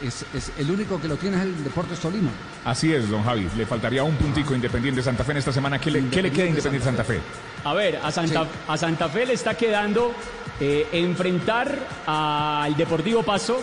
[0.01, 2.29] Es, es el único que lo tiene es el Deportes Tolima.
[2.63, 3.49] Así es, don Javi.
[3.57, 5.79] Le faltaría un puntico Independiente Santa Fe en esta semana.
[5.79, 7.19] ¿Qué le, qué le queda a Independiente Santa Fe?
[7.65, 10.13] A ver, a Santa, a Santa Fe le está quedando
[10.61, 13.61] eh, enfrentar al Deportivo Paso,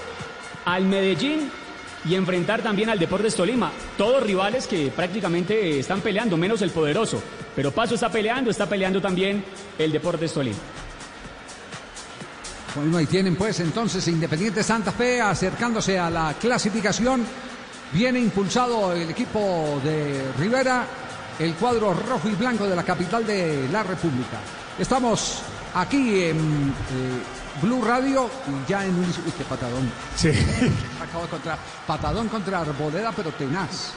[0.65, 1.51] al Medellín
[2.05, 3.73] y enfrentar también al Deportes Tolima.
[3.97, 7.23] Todos rivales que prácticamente están peleando, menos el poderoso.
[7.57, 9.45] Pero Paso está peleando, está peleando también
[9.79, 10.59] el Deportes Tolima.
[12.75, 17.25] Bueno, ahí tienen pues entonces Independiente Santa Fe acercándose a la clasificación.
[17.93, 20.85] Viene impulsado el equipo de Rivera,
[21.39, 24.41] el cuadro rojo y blanco de la capital de la República.
[24.77, 25.41] Estamos
[25.75, 29.05] aquí en eh, Blue Radio y ya en un...
[29.05, 29.91] Uy, qué patadón.
[30.17, 30.31] Sí.
[31.03, 33.93] Acabo contra, patadón contra Arboleda, pero tenaz.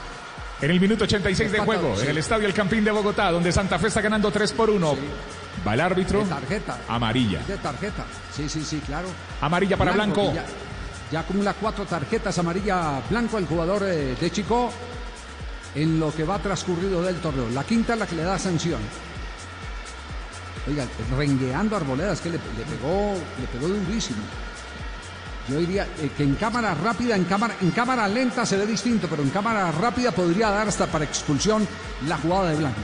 [0.60, 2.02] En el minuto 86 de juego, sí.
[2.02, 4.96] en el Estadio El Campín de Bogotá, donde Santa Fe está ganando 3 por 1.
[5.66, 6.20] Va el árbitro.
[6.20, 6.78] De tarjeta.
[6.88, 7.40] Amarilla.
[7.46, 8.04] De tarjeta.
[8.34, 9.08] Sí, sí, sí, claro.
[9.40, 10.32] Amarilla para Blanco.
[11.10, 14.70] ya acumula cuatro tarjetas amarilla blanco el jugador eh, de Chico
[15.74, 17.48] en lo que va transcurrido del torneo.
[17.50, 18.80] La quinta es la que le da sanción.
[20.68, 20.86] Oiga,
[21.16, 24.18] rengueando a Arboleda, es que le, le pegó, le pegó durísimo.
[25.48, 29.08] Yo diría eh, que en cámara rápida, en cámara, en cámara lenta se ve distinto,
[29.08, 31.66] pero en cámara rápida podría dar hasta para expulsión
[32.06, 32.80] la jugada de Blanco.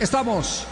[0.00, 0.66] Estamos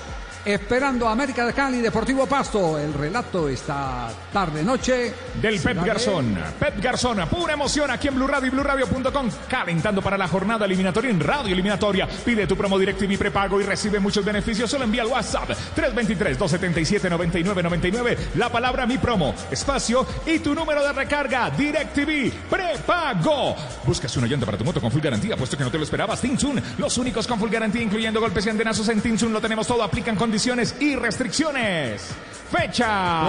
[0.49, 2.79] esperando a América de Cali, Deportivo Pasto.
[2.79, 6.39] El relato esta tarde noche Del Pep Garzón.
[6.59, 11.11] Pep Garzón, pura emoción aquí en Blue Radio y BlueRadio.com, calentando para la jornada eliminatoria
[11.11, 12.09] en Radio Eliminatoria.
[12.25, 14.71] Pide tu promo DirecTV prepago y recibe muchos beneficios.
[14.71, 21.51] Solo envía al WhatsApp 323-277-9999 la palabra mi promo, espacio y tu número de recarga
[21.51, 23.55] DirecTV prepago.
[23.85, 26.23] Buscas un oyente para tu moto con full garantía, puesto que no te lo esperabas.
[26.23, 29.31] Tinsun, los únicos con full garantía, incluyendo golpes y andenazos en Tinsun.
[29.33, 30.38] Lo tenemos todo, aplican condiciones
[30.81, 32.03] y restricciones.
[32.51, 33.25] Fecha.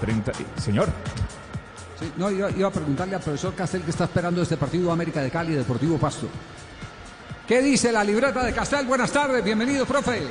[0.00, 0.32] 30.
[0.62, 0.88] Señor.
[1.98, 5.22] Sí, no, iba, iba a preguntarle al profesor Castel que está esperando este partido América
[5.22, 6.28] de Cali, Deportivo Pasto.
[7.48, 8.86] ¿Qué dice la libreta de Castel?
[8.86, 10.22] Buenas tardes, bienvenido, profe.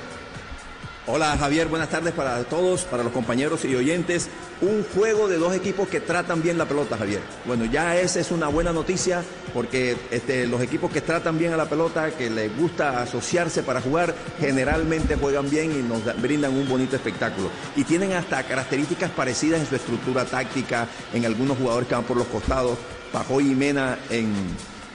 [1.07, 4.27] Hola Javier, buenas tardes para todos, para los compañeros y oyentes.
[4.61, 7.21] Un juego de dos equipos que tratan bien la pelota, Javier.
[7.45, 9.23] Bueno, ya esa es una buena noticia
[9.53, 13.81] porque este, los equipos que tratan bien a la pelota, que les gusta asociarse para
[13.81, 17.49] jugar, generalmente juegan bien y nos da- brindan un bonito espectáculo.
[17.75, 22.17] Y tienen hasta características parecidas en su estructura táctica, en algunos jugadores que van por
[22.17, 22.79] los costados.
[23.13, 24.33] Pajoy y Mena en,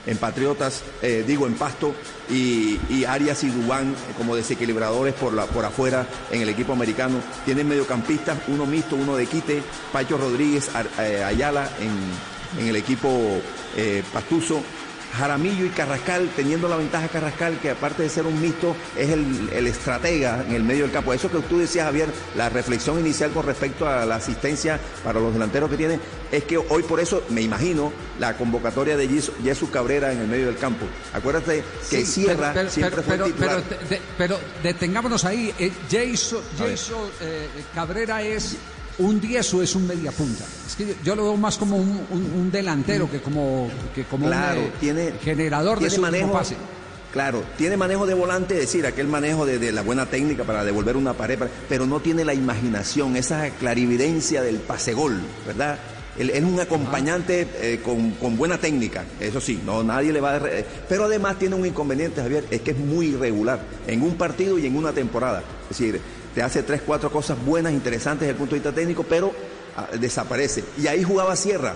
[0.05, 1.93] en Patriotas, eh, digo en Pasto,
[2.29, 7.15] y, Arias y Dubán eh, como desequilibradores por, la, por afuera en el equipo americano.
[7.45, 9.61] Tienen mediocampistas, uno mixto, uno de quite,
[9.91, 10.69] Pacho Rodríguez,
[10.99, 13.41] eh, Ayala en, en el equipo
[13.75, 14.61] eh, Pastuso.
[15.17, 19.49] Jaramillo y Carrascal, teniendo la ventaja Carrascal, que aparte de ser un mixto, es el,
[19.53, 21.13] el estratega en el medio del campo.
[21.13, 25.33] Eso que tú decías, Javier, la reflexión inicial con respecto a la asistencia para los
[25.33, 25.99] delanteros que tiene,
[26.31, 30.27] es que hoy por eso me imagino la convocatoria de Jes- Jesús Cabrera en el
[30.27, 30.85] medio del campo.
[31.13, 33.63] Acuérdate que Sí, Sierra pero, pero- siempre pero- fue pero- titular.
[33.69, 35.53] pero de- pero detengámonos ahí.
[35.59, 36.39] Eh, Jason.
[36.57, 38.55] Jason, eh, Cabrera es
[38.99, 40.43] un 10 o es un media punta.
[40.67, 44.03] Es que yo, yo lo veo más como un, un- un delantero que como, que
[44.05, 46.55] como Claro, un eh, tiene- generador de tiene su último manejo, pase.
[47.11, 50.63] Claro, tiene manejo de volante, es decir, aquel manejo de, de la buena técnica para
[50.63, 55.77] devolver una pared, para- pero no tiene la imaginación, esa clarividencia del pase gol, ¿verdad?
[56.17, 60.35] Él es un acompañante eh, con, con buena técnica, eso sí, no nadie le va
[60.35, 60.39] a...
[60.39, 64.59] re- Pero además tiene un inconveniente, Javier, es que es muy irregular en un partido
[64.59, 65.41] y en una temporada.
[65.69, 66.01] Es decir,
[66.35, 69.31] te hace tres, cuatro cosas buenas, interesantes desde el punto de vista técnico, pero
[69.77, 70.63] ah, desaparece.
[70.77, 71.75] Y ahí jugaba Sierra.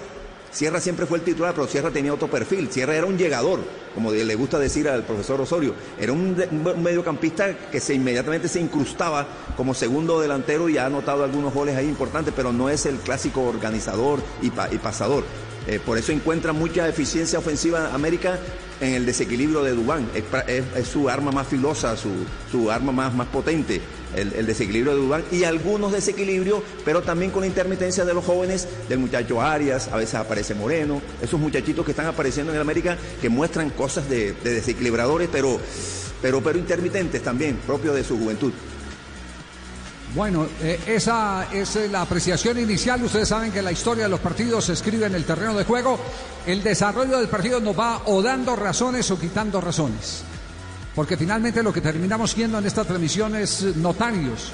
[0.52, 2.70] Sierra siempre fue el titular, pero Sierra tenía otro perfil.
[2.72, 3.60] Sierra era un llegador,
[3.94, 5.74] como le gusta decir al profesor Osorio.
[6.00, 6.38] Era un,
[6.82, 9.28] mediocampista que se inmediatamente se incrustaba
[9.58, 13.42] como segundo delantero y ha anotado algunos goles ahí importantes, pero no es el clásico
[13.44, 15.26] organizador y, pa- y pasador.
[15.68, 18.40] Eh, por eso encuentra mucha eficiencia ofensiva América
[18.80, 20.08] en el desequilibrio de Dubán.
[20.48, 22.10] Es su arma más filosa, su,
[22.50, 23.82] su arma más, más potente,
[24.16, 25.24] el, desequilibrio de Dubán.
[25.32, 29.98] Y algunos desequilibrios, pero también con la intermitencia de los jóvenes, del muchacho Arias, a
[29.98, 34.34] veces aparece Moreno, esos muchachitos que están apareciendo en el América que muestran cosas de,
[34.34, 35.60] de desequilibradores, pero,
[36.22, 38.54] pero, pero intermitentes también, propios de su juventud.
[40.16, 43.04] Bueno, eh, esa es eh, la apreciación inicial.
[43.04, 46.00] Ustedes saben que la historia de los partidos se escribe en el terreno de juego.
[46.48, 50.24] El desarrollo del partido nos va o dando razones o quitando razones.
[50.96, 54.52] Porque finalmente lo que terminamos viendo en esta transmisión es notarios.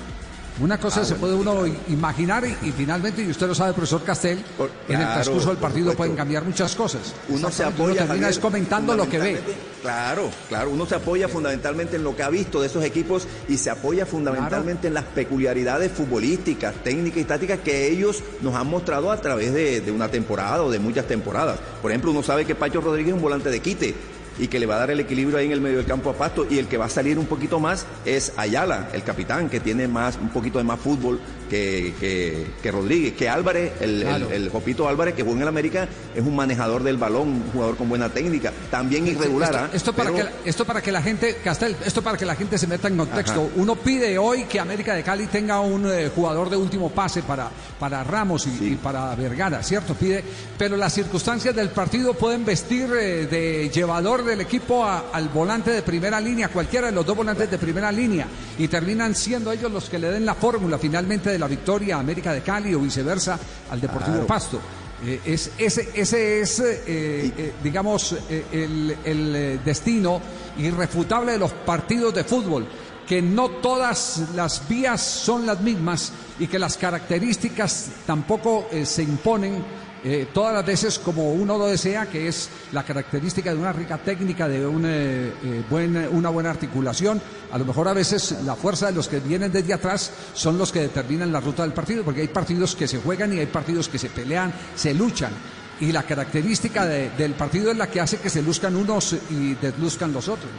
[0.60, 3.72] Una cosa Ah, se bueno, puede uno imaginar y, y finalmente, y usted lo sabe,
[3.74, 4.44] profesor Castel,
[4.90, 5.98] en el transcurso del partido supuesto.
[5.98, 7.14] pueden cambiar muchas cosas.
[7.30, 9.38] Uno se apoya uno termina es comentando lo que ve.
[9.38, 13.28] fundamentalmente- Claro, claro, uno se apoya fundamentalmente en lo que ha visto de esos equipos
[13.48, 18.68] y se apoya fundamentalmente en las peculiaridades futbolísticas, técnicas y tácticas que ellos nos han
[18.68, 21.58] mostrado a través de, de una temporada o de muchas temporadas.
[21.82, 23.96] Por ejemplo, uno sabe que Pacho Rodríguez es un volante de quite
[24.42, 26.14] y que le va a dar el equilibrio ahí en el medio del campo a
[26.14, 29.62] Pasto y el que va a salir un poquito más es Ayala, el capitán, que
[29.62, 34.08] tiene más un poquito de más fútbol que, que, que Rodríguez, que Álvarez, el, el-
[34.12, 34.32] Claro.
[34.32, 37.78] el Jopito Álvarez, que jugó en el América, es un manejador del balón, un jugador
[37.78, 39.52] con buena técnica, también irregular.
[39.54, 39.70] Esto, ¿ah?
[39.74, 42.36] esto para Pero- que, la- esto para que la gente, Castel, esto para que la
[42.36, 43.42] gente se meta en contexto.
[43.42, 43.52] Ajá.
[43.58, 47.50] Uno pide hoy que América de Cali tenga un eh, jugador de último pase para,
[47.80, 49.94] para Ramos y, y para Vergara, ¿cierto?
[49.94, 50.24] Pide,
[50.58, 55.72] pero las circunstancias del partido pueden vestir eh, de llevador del equipo a- al volante
[55.72, 58.28] de primera línea, cualquiera de los dos volantes de primera línea,
[58.58, 62.00] y terminan siendo ellos los que le den la fórmula finalmente de la victoria a
[62.00, 63.40] América de Cali o viceversa
[63.70, 64.28] al Deportivo Claro.
[64.28, 64.60] Pasto.
[65.04, 68.16] Eh, es, ese, ese es, eh, eh, digamos,
[68.52, 70.22] el, el, destino
[70.60, 72.68] irrefutable de los partidos de fútbol,
[73.08, 79.64] que no todas las vías son las mismas y que las características tampoco se imponen
[80.04, 83.98] eh, todas las veces como uno lo desea, que es la característica de una rica
[83.98, 87.22] técnica, de un, eh, eh, buen- una buena articulación.
[87.52, 90.72] A lo mejor a veces la fuerza de los que vienen desde atrás son los
[90.72, 93.88] que determinan la ruta del partido, porque hay partidos que se juegan y hay partidos
[93.90, 95.32] que se pelean, se luchan.
[95.80, 99.56] Y la característica de- del partido es la que hace que se luzcan unos y
[99.56, 100.52] desluzcan los otros.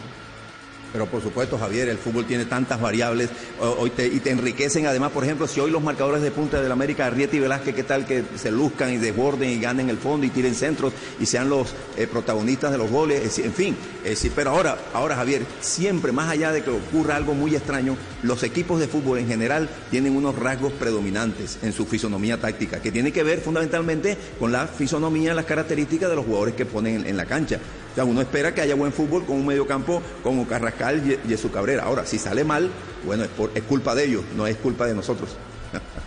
[0.92, 4.86] Pero por supuesto, Javier, el fútbol tiene tantas variables hoy te- y te enriquecen.
[4.86, 7.82] Además, por ejemplo, si hoy los marcadores de punta del América, Arrieta y Velázquez, ¿qué
[7.82, 11.48] tal que se luzcan y desborden y ganen el fondo y tiren centros y sean
[11.48, 13.38] los eh, protagonistas de los goles?
[13.38, 17.54] En fin, decir, pero ahora, ahora, Javier, siempre, más allá de que ocurra algo muy
[17.56, 22.82] extraño, los equipos de fútbol en general tienen unos rasgos predominantes en su fisonomía táctica,
[22.82, 26.96] que tiene que ver fundamentalmente con la fisonomía, las características de los jugadores que ponen
[27.00, 27.58] en, en la cancha.
[27.92, 31.50] O sea, uno espera que haya buen fútbol con un mediocampo como Carrascal y Jesús
[31.52, 31.84] Cabrera.
[31.84, 32.70] Ahora, si sale mal,
[33.04, 35.30] bueno, es, por- es culpa de ellos, no es culpa de nosotros.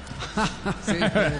[0.86, 1.40] Sí, eh,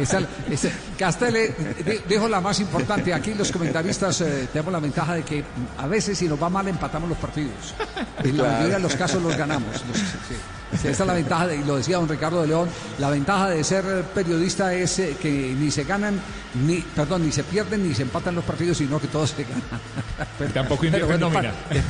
[0.00, 0.68] esa- esa-
[0.98, 3.12] Castel eh, dijo la más importante.
[3.14, 5.42] Aquí los comentaristas eh, tenemos la ventaja de que
[5.78, 7.74] a veces si nos va mal empatamos los partidos.
[8.22, 9.70] En la mayoría de los casos los ganamos.
[9.88, 9.98] Los-
[10.28, 10.34] sí.
[10.72, 12.68] Sí, esta es la ventaja, de, y lo decía don Ricardo de León,
[12.98, 13.84] la ventaja de ser
[14.14, 16.20] periodista es eh, que ni se ganan,
[16.66, 19.62] ni, perdón, ni se pierden ni se empatan los partidos, sino que todos se ganan.
[20.38, 21.52] Pero- Tampoco pero bueno, nómina.
[21.70, 21.82] es,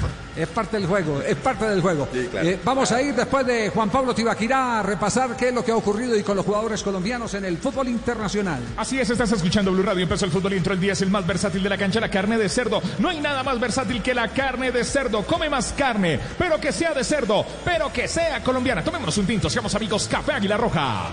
[0.42, 2.06] es parte del juego, es parte del juego.
[2.30, 2.48] claro.
[2.48, 5.72] Eh, vamos a ir después de Juan Pablo Tibaquirá a repasar qué es lo que
[5.72, 8.60] ha ocurrido y con los jugadores colombianos en el fútbol internacional.
[8.76, 10.02] Así es, estás escuchando Blue Radio.
[10.02, 10.92] Empezó el fútbol y entró el día.
[10.92, 12.82] Es el más versátil de la cancha, la carne de cerdo.
[12.98, 15.22] No hay nada más versátil que la carne de cerdo.
[15.24, 18.82] Come más carne, pero que sea de cerdo, pero que sea colombiana.
[18.82, 20.08] Tomémonos un tinto, seamos amigos.
[20.08, 21.12] Café Águila Roja.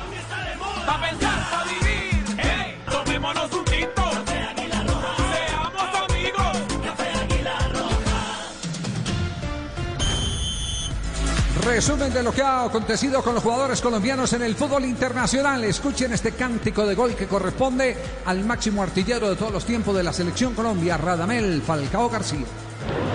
[11.66, 15.64] Resumen de lo que ha acontecido con los jugadores colombianos en el fútbol internacional.
[15.64, 17.96] Escuchen este cántico de gol que corresponde
[18.26, 22.46] al máximo artillero de todos los tiempos de la selección Colombia, Radamel Falcao García.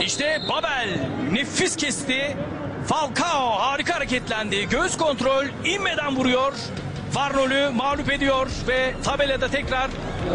[0.00, 1.76] İşte Babel nefis.
[2.86, 4.66] Falcao harika hareketlendi.
[4.68, 6.52] Göz kontrol inmeden vuruyor.
[7.14, 9.90] Mağlup ediyor ve tabelada tekrar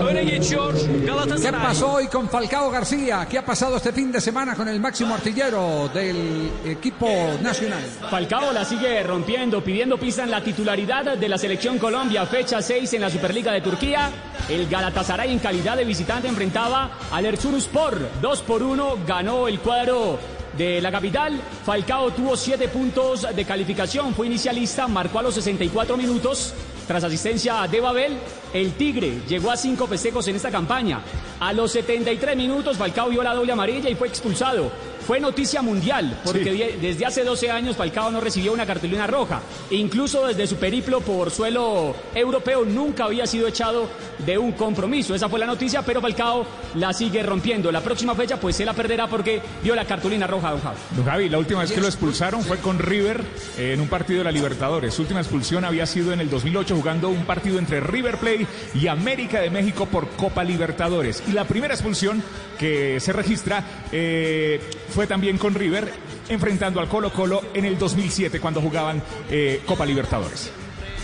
[0.09, 1.61] öne geçiyor ¿Qué Galatasaray.
[1.61, 3.27] pasó hoy con Falcao García?
[3.29, 7.07] ¿Qué ha pasado este fin de semana con el máximo artillero del equipo
[7.41, 7.81] nacional?
[8.09, 12.93] Falcao la sigue rompiendo, pidiendo pista en la titularidad de la selección Colombia, fecha 6
[12.93, 14.09] en la Superliga de Turquía.
[14.49, 17.97] El Galatasaray en calidad de visitante enfrentaba al Erzurumspor.
[18.21, 20.17] 2 por 1 ganó el cuadro
[20.57, 21.39] de la capital.
[21.65, 26.53] Falcao tuvo 7 puntos de calificación, fue inicialista, marcó a los 64 minutos.
[26.87, 28.17] Tras asistencia de Babel,
[28.53, 31.01] el Tigre llegó a cinco festejos en esta campaña.
[31.39, 34.69] A los 73 minutos, Falcao vio la doble amarilla y fue expulsado.
[35.05, 39.41] Fue noticia mundial, porque desde hace 12 años Falcao no recibió una cartulina roja.
[39.71, 43.89] Incluso desde su periplo por suelo europeo nunca había sido echado
[44.25, 45.13] de un compromiso.
[45.13, 47.71] Esa fue la noticia, pero Falcao la sigue rompiendo.
[47.71, 50.77] La próxima fecha, pues se la perderá porque vio la cartulina roja, don Javi.
[50.95, 53.21] Don Javi, la última vez que lo expulsaron fue con River
[53.57, 54.93] eh, en un partido de la Libertadores.
[54.93, 58.87] Su última expulsión había sido en el 2008 jugando un partido entre River Plate y
[58.87, 61.23] América de México por Copa Libertadores.
[61.27, 62.23] Y la primera expulsión
[62.57, 64.61] que se registra eh,
[64.93, 65.91] fue también con River
[66.29, 70.51] enfrentando al Colo Colo en el 2007 cuando jugaban eh, Copa Libertadores.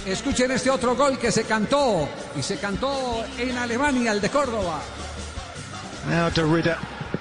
[0.05, 2.07] Escuchen este otro gol que se cantó
[2.37, 4.81] y se cantó en Alemania, el de Córdoba.
[6.07, 6.77] Now Derrida,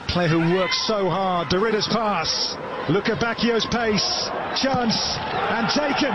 [0.07, 1.49] player who works so hard.
[1.49, 2.57] Derrida's pass.
[2.89, 4.31] Look at Bacchio's pace.
[4.63, 4.97] Chance
[5.51, 6.15] and taken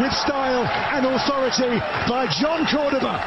[0.00, 0.64] with style
[0.94, 1.78] and authority
[2.08, 3.20] by John Cordoba.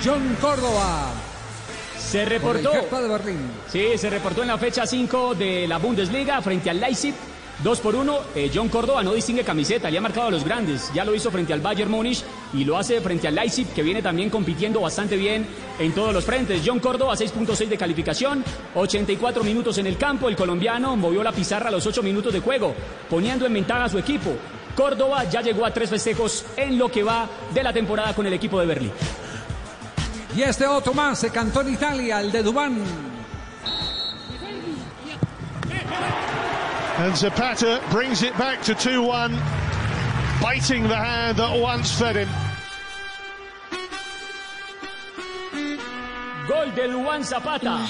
[0.00, 1.29] John Córdoba.
[2.10, 2.72] Se reportó.
[2.72, 3.38] De Berlín.
[3.68, 7.14] Sí, se reportó en la fecha 5 de la Bundesliga frente al Leipzig.
[7.62, 10.90] 2 por 1, eh, John Córdoba no distingue camiseta, le ha marcado a los grandes.
[10.92, 14.02] Ya lo hizo frente al Bayern Múnich y lo hace frente al Leipzig, que viene
[14.02, 15.46] también compitiendo bastante bien
[15.78, 16.62] en todos los frentes.
[16.66, 18.42] John Córdoba, 6.6 de calificación,
[18.74, 20.28] 84 minutos en el campo.
[20.28, 22.74] El colombiano movió la pizarra a los 8 minutos de juego,
[23.08, 24.32] poniendo en ventaja a su equipo.
[24.74, 28.32] Córdoba ya llegó a tres festejos en lo que va de la temporada con el
[28.32, 28.92] equipo de Berlín.
[30.36, 32.82] Y este otro más se cantó en Italia, el de Dubán.
[36.98, 39.32] And Zapata brings it back to 2-1,
[40.42, 42.28] biting the hand that once fed him.
[46.46, 47.86] Gol de Luan Zapata.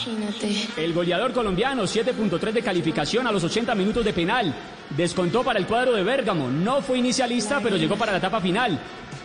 [0.77, 4.55] El goleador colombiano, 7.3 de calificación a los 80 minutos de penal.
[4.91, 6.49] Descontó para el cuadro de Bérgamo.
[6.49, 8.79] No fue inicialista, pero llegó para la etapa final.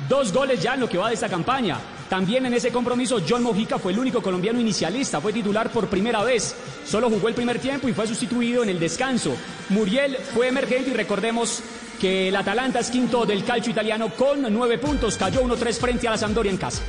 [0.08, 1.78] Dos goles ya en lo que va de esta campaña.
[2.10, 5.19] También en ese compromiso, John Mojica fue el único colombiano inicialista.
[5.22, 6.56] Fue titular por primera vez.
[6.86, 9.36] Solo jugó el primer tiempo y fue sustituido en el descanso.
[9.69, 11.61] Muriel fue emergente y recordemos
[11.99, 15.18] que el Atalanta es quinto del calcio italiano con nueve puntos.
[15.18, 16.84] Cayó 1-3 frente a la Sampdoria en casa.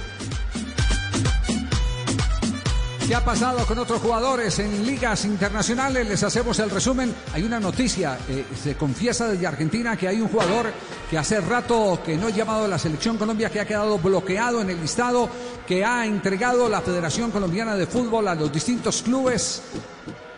[3.07, 6.09] ¿Qué ha pasado con otros jugadores en ligas internacionales?
[6.09, 7.15] Les hacemos el resumen.
[7.33, 10.73] Hay una noticia, eh, se confiesa desde Argentina que hay un jugador
[11.09, 14.61] que hace rato que no ha llamado a la selección Colombia, que ha quedado bloqueado
[14.61, 15.31] en el listado,
[15.69, 19.63] que ha entregado la Federación Colombiana de Fútbol a los distintos clubes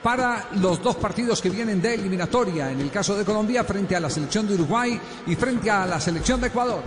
[0.02, 4.00] para los dos partidos que vienen de eliminatoria, en el caso de Colombia, frente a
[4.00, 6.82] la selección de Uruguay y frente a la selección de Ecuador.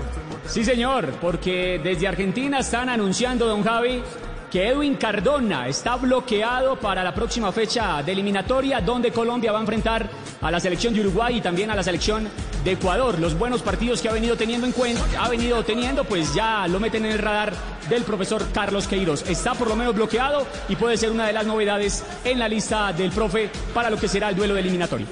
[0.45, 4.03] Sí, señor, porque desde Argentina están anunciando, don Javi,
[4.51, 9.61] que Edwin Cardona está bloqueado para la próxima fecha de eliminatoria, donde Colombia va a
[9.61, 10.09] enfrentar
[10.41, 12.27] a la selección de Uruguay y también a la selección
[12.65, 13.17] de Ecuador.
[13.17, 16.81] Los buenos partidos que ha venido teniendo en cuenta, ha venido teniendo, pues ya lo
[16.81, 17.53] meten en el radar
[17.89, 19.23] del profesor Carlos Queiroz.
[19.29, 22.91] Está por lo menos bloqueado y puede ser una de las novedades en la lista
[22.91, 25.07] del profe para lo que será el duelo de eliminatoria.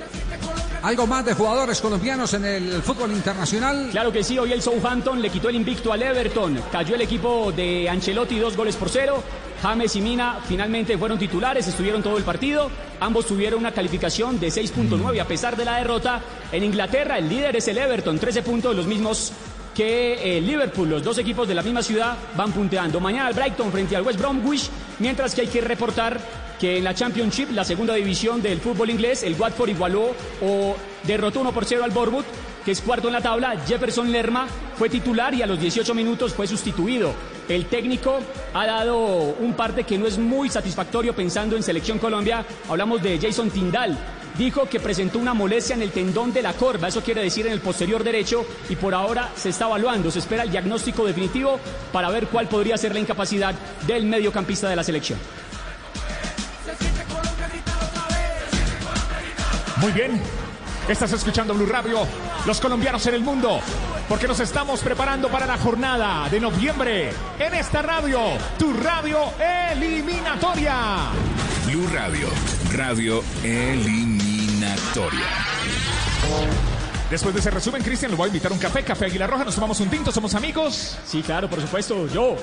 [0.81, 3.89] ¿Algo más de jugadores colombianos en el fútbol internacional?
[3.91, 6.57] Claro que sí, hoy el Southampton le quitó el invicto al Everton.
[6.71, 9.21] Cayó el equipo de Ancelotti dos goles por cero.
[9.61, 12.71] James y Mina finalmente fueron titulares, estuvieron todo el partido.
[13.01, 16.21] Ambos tuvieron una calificación de 6.9 a pesar de la derrota.
[16.49, 19.33] En Inglaterra el líder es el Everton, 13 puntos, los mismos
[19.75, 23.01] que eh, Liverpool, los dos equipos de la misma ciudad van punteando.
[23.01, 24.69] Mañana el Brighton frente al West Bromwich,
[24.99, 26.19] mientras que hay que reportar
[26.59, 30.11] que en la Championship, la segunda división del fútbol inglés, el Watford igualó
[30.41, 32.25] o derrotó 1 por 0 al Bournemouth,
[32.65, 33.55] que es cuarto en la tabla.
[33.65, 37.13] Jefferson Lerma fue titular y a los 18 minutos fue sustituido.
[37.47, 38.19] El técnico
[38.53, 38.97] ha dado
[39.39, 42.45] un parte que no es muy satisfactorio pensando en Selección Colombia.
[42.69, 43.97] Hablamos de Jason Tindal.
[44.37, 47.51] Dijo que presentó una molestia en el tendón de la corva, eso quiere decir en
[47.51, 50.11] el posterior derecho, y por ahora se está evaluando.
[50.11, 51.59] Se espera el diagnóstico definitivo
[51.91, 53.53] para ver cuál podría ser la incapacidad
[53.85, 55.19] del mediocampista de la selección.
[59.79, 60.21] Muy bien.
[60.87, 61.99] Estás escuchando Blue Radio,
[62.47, 63.59] los colombianos en el mundo,
[64.07, 68.19] porque nos estamos preparando para la jornada de noviembre en esta radio,
[68.57, 69.19] tu radio
[69.71, 70.75] eliminatoria.
[71.67, 72.27] Blue Radio,
[72.75, 75.27] radio eliminatoria.
[77.11, 79.43] Después de ese resumen, Cristian, lo voy a invitar a un café, Café Águila Roja,
[79.45, 80.97] nos tomamos un tinto, somos amigos.
[81.05, 82.35] Sí, claro, por supuesto, yo.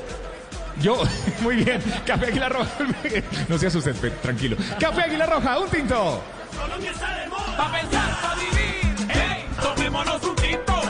[0.80, 1.02] Yo,
[1.40, 2.70] muy bien, Café Águila Roja.
[3.48, 4.56] No se asusten, pe- tranquilo.
[4.78, 6.22] Café Águila Roja, un tinto.
[6.56, 7.56] Colombia está de moda.
[7.56, 9.10] Pa' pensar, pa' vivir.
[9.10, 9.46] ¡Ey!
[9.60, 10.82] Tomémonos un tinto.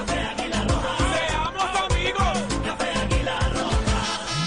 [1.12, 2.38] Seamos amigos.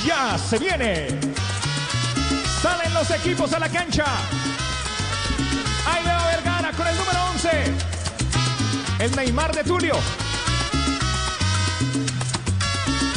[0.06, 1.20] Ya se viene.
[2.62, 4.06] Salen los equipos a la cancha.
[5.86, 7.50] Ahí Leo Vergara con el número 11.
[9.00, 9.96] El Neymar de Tulio.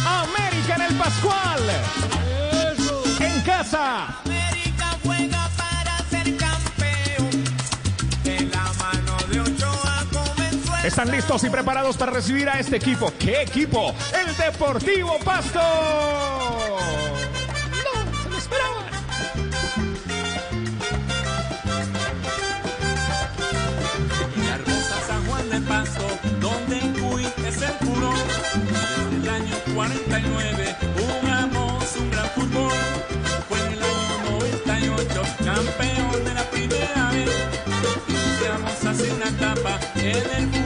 [0.06, 1.60] América en el Pascual.
[3.20, 4.08] En casa.
[10.84, 13.12] Están listos y preparados para recibir a este equipo.
[13.16, 13.94] ¿Qué equipo?
[14.12, 15.60] El Deportivo Pasto.
[17.84, 18.84] No, se lo esperaban.
[24.44, 26.04] La hermosa San Juan de Pasto,
[26.40, 28.12] donde en Cuy es el puro.
[29.10, 32.72] Desde el año 49 jugamos un gran fútbol.
[33.48, 37.30] Fue en el año 98 campeón de la primera vez.
[38.09, 40.61] Iniciamos así una etapa en el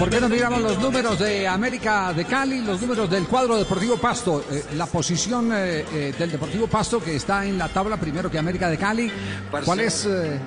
[0.00, 3.98] ¿Por qué no miramos los números de América de Cali, los números del cuadro Deportivo
[3.98, 4.42] Pasto?
[4.50, 8.38] Eh, la posición eh, eh, del Deportivo Pasto que está en la tabla primero que
[8.38, 9.12] América de Cali.
[9.62, 10.06] ¿Cuál es?
[10.06, 10.40] eh,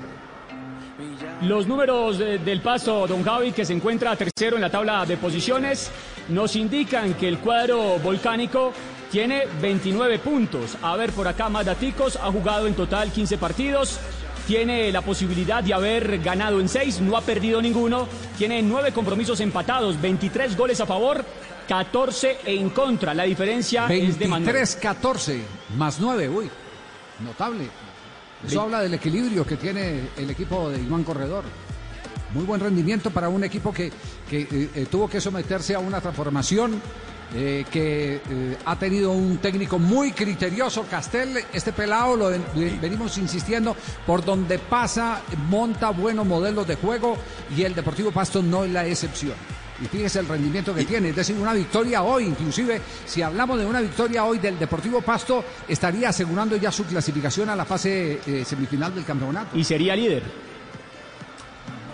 [1.42, 5.88] Los números del paso, don Javi, que se encuentra tercero en la tabla de posiciones,
[6.30, 8.72] nos indican que el cuadro volcánico
[9.12, 10.76] tiene 29 puntos.
[10.82, 14.00] A ver, por acá, más daticos, ha jugado en total 15 partidos.
[14.46, 18.06] Tiene la posibilidad de haber ganado en 6, no ha perdido ninguno.
[18.36, 21.24] Tiene 9 compromisos empatados, 23 goles a favor,
[21.66, 23.14] 14 en contra.
[23.14, 24.54] La diferencia es de Manuel.
[24.56, 25.40] 23-14
[25.78, 26.50] más 9, uy,
[27.20, 27.68] notable.
[28.46, 31.44] Eso habla del equilibrio que tiene el equipo de Iván Corredor.
[32.34, 33.90] Muy buen rendimiento para un equipo que,
[34.28, 36.82] que, eh, eh, tuvo que someterse a una transformación,
[37.34, 41.38] eh, que eh, ha tenido un técnico muy criterioso, Castel.
[41.52, 43.76] Este pelado, lo ven- ven- venimos insistiendo,
[44.06, 47.16] por donde pasa, monta buenos modelos de juego
[47.56, 49.34] y el Deportivo Pasto no es la excepción.
[49.82, 53.66] Y fíjese el rendimiento que tiene, es decir, una victoria hoy, inclusive si hablamos de
[53.66, 58.44] una victoria hoy del Deportivo Pasto, estaría asegurando ya su clasificación a la fase eh,
[58.44, 59.58] semifinal del campeonato.
[59.58, 60.22] Y sería líder.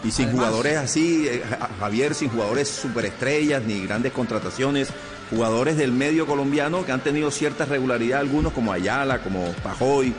[0.04, 4.88] Y sin Además- jugadores así, eh, Ja- Javier, sin jugadores superestrellas ni grandes contrataciones,
[5.30, 10.12] jugadores del medio colombiano que han tenido cierta regularidad, algunos como Ayala, como Pajoy,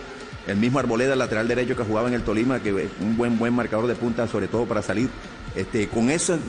[0.48, 3.54] el mismo Arboleda, lateral derecho que jugaba en el Tolima, que es un buen buen
[3.54, 5.10] marcador de punta, sobre todo para salir.
[5.56, 6.40] Este, con esa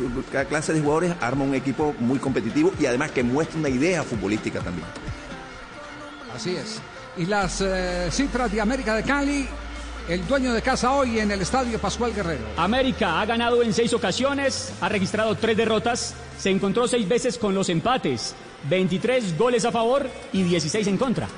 [0.49, 4.61] clase de jugadores arma un equipo muy competitivo y además que muestra una idea futbolística
[4.61, 4.87] también.
[6.35, 6.81] Así es.
[7.17, 9.47] Y las eh, cifras de América de Cali,
[10.09, 12.45] el dueño de casa hoy en el estadio Pascual Guerrero.
[12.57, 17.55] América ha ganado en seis ocasiones, ha registrado tres derrotas, se encontró seis veces con
[17.55, 18.35] los empates,
[18.69, 21.29] 23 goles a favor y 16 en contra.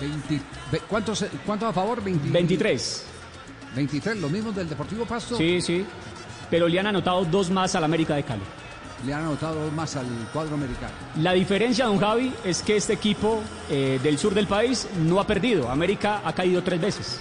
[0.00, 0.40] 20
[0.70, 2.02] ve- ¿cuántos, ¿Cuántos a favor?
[2.02, 3.04] 20 23.
[3.76, 5.36] 23, lo mismo del Deportivo Pasto.
[5.36, 5.84] Sí, sí.
[6.50, 8.42] Pero le han anotado dos más al América de Cali.
[9.06, 10.92] Le han anotado dos más al cuadro americano.
[11.20, 13.40] La diferencia, don Javi, es que este equipo
[13.70, 15.70] eh, del sur del país no ha perdido.
[15.70, 17.20] América ha caído tres veces.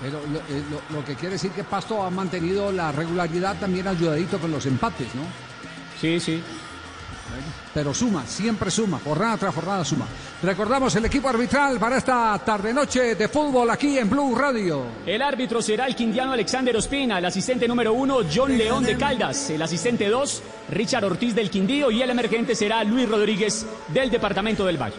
[0.00, 4.38] Pero lo, eh, lo que quiere decir que Pasto ha mantenido la regularidad también ayudadito
[4.38, 5.22] con los empates, ¿no?
[6.00, 6.42] Sí, sí.
[7.72, 10.06] Pero suma, siempre suma, jornada tras jornada suma.
[10.42, 14.84] Recordamos el equipo arbitral para esta tarde-noche de fútbol aquí en Blue Radio.
[15.06, 19.50] El árbitro será el quindiano Alexander Ospina, el asistente número uno John León de Caldas,
[19.50, 24.64] el asistente dos Richard Ortiz del Quindío y el emergente será Luis Rodríguez del departamento
[24.64, 24.96] del Valle.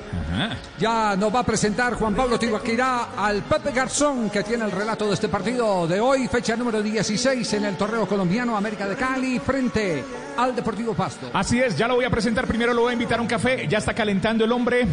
[0.79, 5.07] Ya nos va a presentar Juan Pablo Tibaquirá al Pepe Garzón que tiene el relato
[5.07, 9.39] de este partido de hoy, fecha número 16 en el torneo colombiano América de Cali
[9.39, 10.03] frente
[10.37, 11.29] al Deportivo Pasto.
[11.33, 12.47] Así es, ya lo voy a presentar.
[12.47, 13.67] Primero lo voy a invitar a un café.
[13.67, 14.85] Ya está calentando el hombre.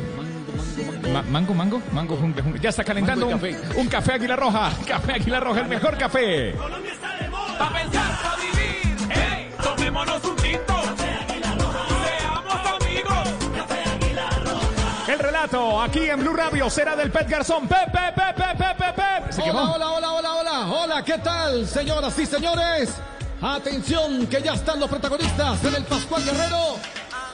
[1.13, 2.61] Ma- mango, mango, mango, jungle, jungle.
[2.61, 3.57] Ya está calentando un café.
[3.77, 4.71] un café Águila Roja.
[4.87, 6.53] Café Águila Roja, el mejor café.
[7.59, 10.75] Pa' pensar, pa' vivir, ey, tomémonos un tinto.
[10.97, 13.29] Seamos amigos.
[15.09, 17.67] El relato aquí en Blue Radio será del Pet Garzón.
[17.67, 19.33] Pepe, Pepe, Pepe, Pepe.
[19.33, 22.95] Se Hola, hola, hola, hola, hola, hola, ¿qué tal, señoras y señores?
[23.41, 26.77] Atención, que ya están los protagonistas en el Pascual Guerrero.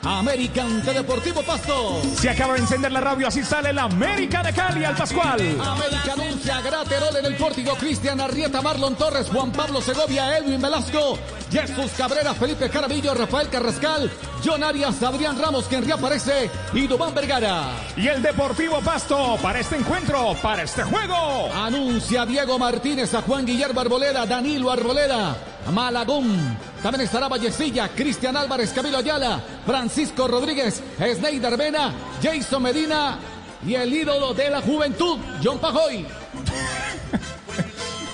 [0.03, 2.03] American de Deportivo Pasto.
[2.15, 5.41] Se acaba de encender la radio, así sale la América de Cali al Pascual.
[5.41, 11.19] América anuncia Graterol en el pórtico, Cristian Arrieta, Marlon Torres, Juan Pablo Segovia, Edwin Velasco,
[11.51, 14.11] Jesús Cabrera, Felipe Carabillo, Rafael Carrascal,
[14.45, 17.71] John Arias, Adrián Ramos, quien reaparece, y Dubán Vergara.
[17.97, 21.51] Y el Deportivo Pasto para este encuentro, para este juego.
[21.55, 25.35] Anuncia Diego Martínez a Juan Guillermo Arboleda, Danilo Arboleda,
[25.73, 26.59] Malagón.
[26.83, 31.93] También estará Vallecilla, Cristian Álvarez, Camilo Ayala, Francisco Rodríguez, Sneider Vena,
[32.23, 33.19] Jason Medina
[33.67, 36.07] y el ídolo de la juventud, John Pajoy.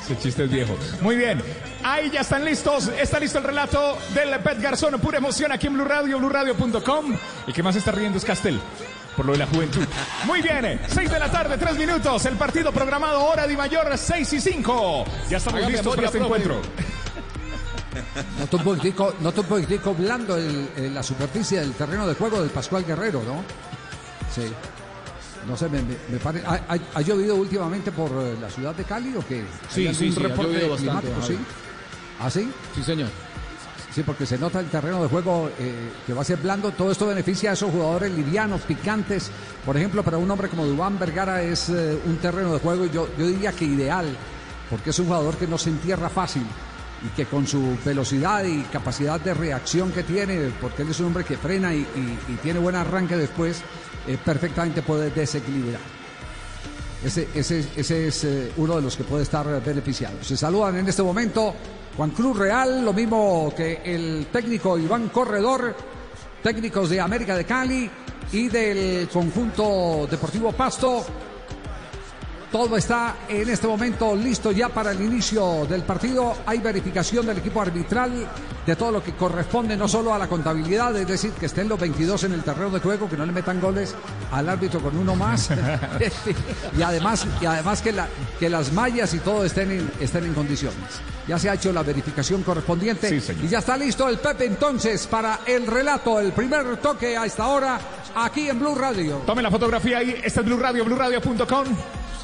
[0.05, 0.77] Ese chiste es viejo.
[1.03, 1.43] Muy bien.
[1.85, 2.89] Ahí ya están listos.
[2.89, 4.99] Está listo el relato del Pet Garzón.
[5.01, 7.17] Pura emoción aquí en Blue Radio, BlueRadio.com.
[7.47, 8.61] El que más está riendo es Castel.
[9.17, 9.87] Por lo de la juventud.
[10.25, 10.81] Muy bien.
[10.89, 12.25] 6 de la tarde, 3 minutos.
[12.27, 15.05] El partido programado hora de mayor 6 y 5.
[15.29, 16.43] Ya estamos listos para este profe.
[16.43, 16.61] encuentro.
[18.39, 22.51] Nota un poquitico, un poquitico blando el- el- la superficie del terreno de juego del
[22.51, 23.43] Pascual Guerrero, ¿no?
[24.35, 24.43] Sí.
[25.49, 28.75] No sé, me, me, me pare- ¿Ha, ha- ha llovido últimamente por eh, la ciudad
[28.75, 29.45] de Cali o qué?
[29.71, 31.39] Sí, ¿Hay sí, sí, ha llovido bastante, sí?
[32.21, 32.51] ¿Ah, sí?
[32.75, 33.09] Sí, señor.
[33.93, 36.71] Sí, porque se nota el terreno de juego eh, que va a ser blando.
[36.71, 39.31] Todo esto beneficia a esos jugadores livianos, picantes.
[39.67, 43.09] Por ejemplo, para un hombre como Dubán Vergara es eh, un terreno de juego, yo,
[43.19, 44.15] yo diría que ideal,
[44.69, 46.45] porque es un jugador que no se entierra fácil
[47.05, 51.07] y que con su velocidad y capacidad de reacción que tiene, porque él es un
[51.07, 51.87] hombre que frena y,
[52.43, 53.63] tiene buen arranque después,
[54.07, 55.81] eh, perfectamente puede desequilibrar.
[57.05, 60.23] Ese, ese, ese es eh, uno de los que puede estar beneficiado.
[60.23, 61.55] Se saludan en este momento
[61.97, 65.75] Juan Cruz Real, lo mismo que el técnico Iván Corredor,
[66.43, 67.91] técnicos de América de Cali
[68.33, 71.05] y del conjunto Deportivo Pasto.
[72.51, 76.35] Todo está en este momento listo ya para el inicio del partido.
[76.47, 78.29] Hay verificación del equipo arbitral
[78.67, 81.79] de todo lo que corresponde no solo a la contabilidad, es decir, que estén los
[81.79, 83.95] 22 en el terreno de juego, que no le metan goles
[84.33, 85.49] al árbitro con uno más.
[86.77, 88.09] y además, y además que, la-
[88.41, 90.77] que las mallas y todo estén en, estén en condiciones.
[91.29, 95.07] Ya se ha hecho la verificación correspondiente Sí, y ya está listo el Pepe entonces
[95.07, 97.79] para el relato, el primer toque a esta hora
[98.17, 99.23] aquí en Blue Radio.
[99.25, 100.21] Tome la fotografía ahí.
[100.25, 101.67] Este es Blue Radio, BlueRadio.com.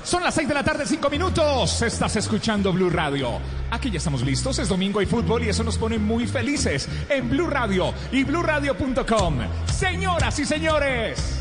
[0.06, 1.82] Son las 6 de la tarde, 5 minutos.
[1.82, 3.40] Estás escuchando Blue Radio.
[3.72, 4.56] Aquí ya estamos listos.
[4.60, 9.38] Es domingo y fútbol y eso nos pone muy felices en Blue Radio y BlueRadio.com.
[9.66, 11.40] Señoras y señores,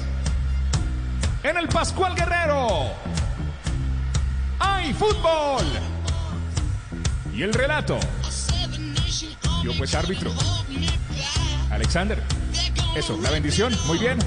[1.44, 2.92] en el Pascual Guerrero
[4.58, 5.64] hay fútbol.
[7.36, 8.00] Y el relato.
[9.64, 10.34] Yo pues árbitro.
[11.70, 12.20] Alexander.
[12.96, 13.78] Eso, la bendición.
[13.86, 14.18] Muy bien.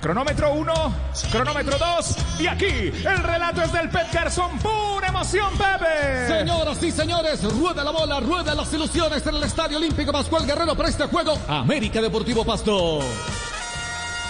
[0.00, 0.94] Cronómetro 1,
[1.32, 4.56] cronómetro 2 y aquí el relato es del Pet Garzón.
[4.58, 6.28] Pura emoción, Pepe.
[6.28, 10.76] Señoras y señores, rueda la bola, rueda las ilusiones en el Estadio Olímpico Pascual Guerrero
[10.76, 11.36] para este juego.
[11.48, 13.00] América Deportivo Pasto.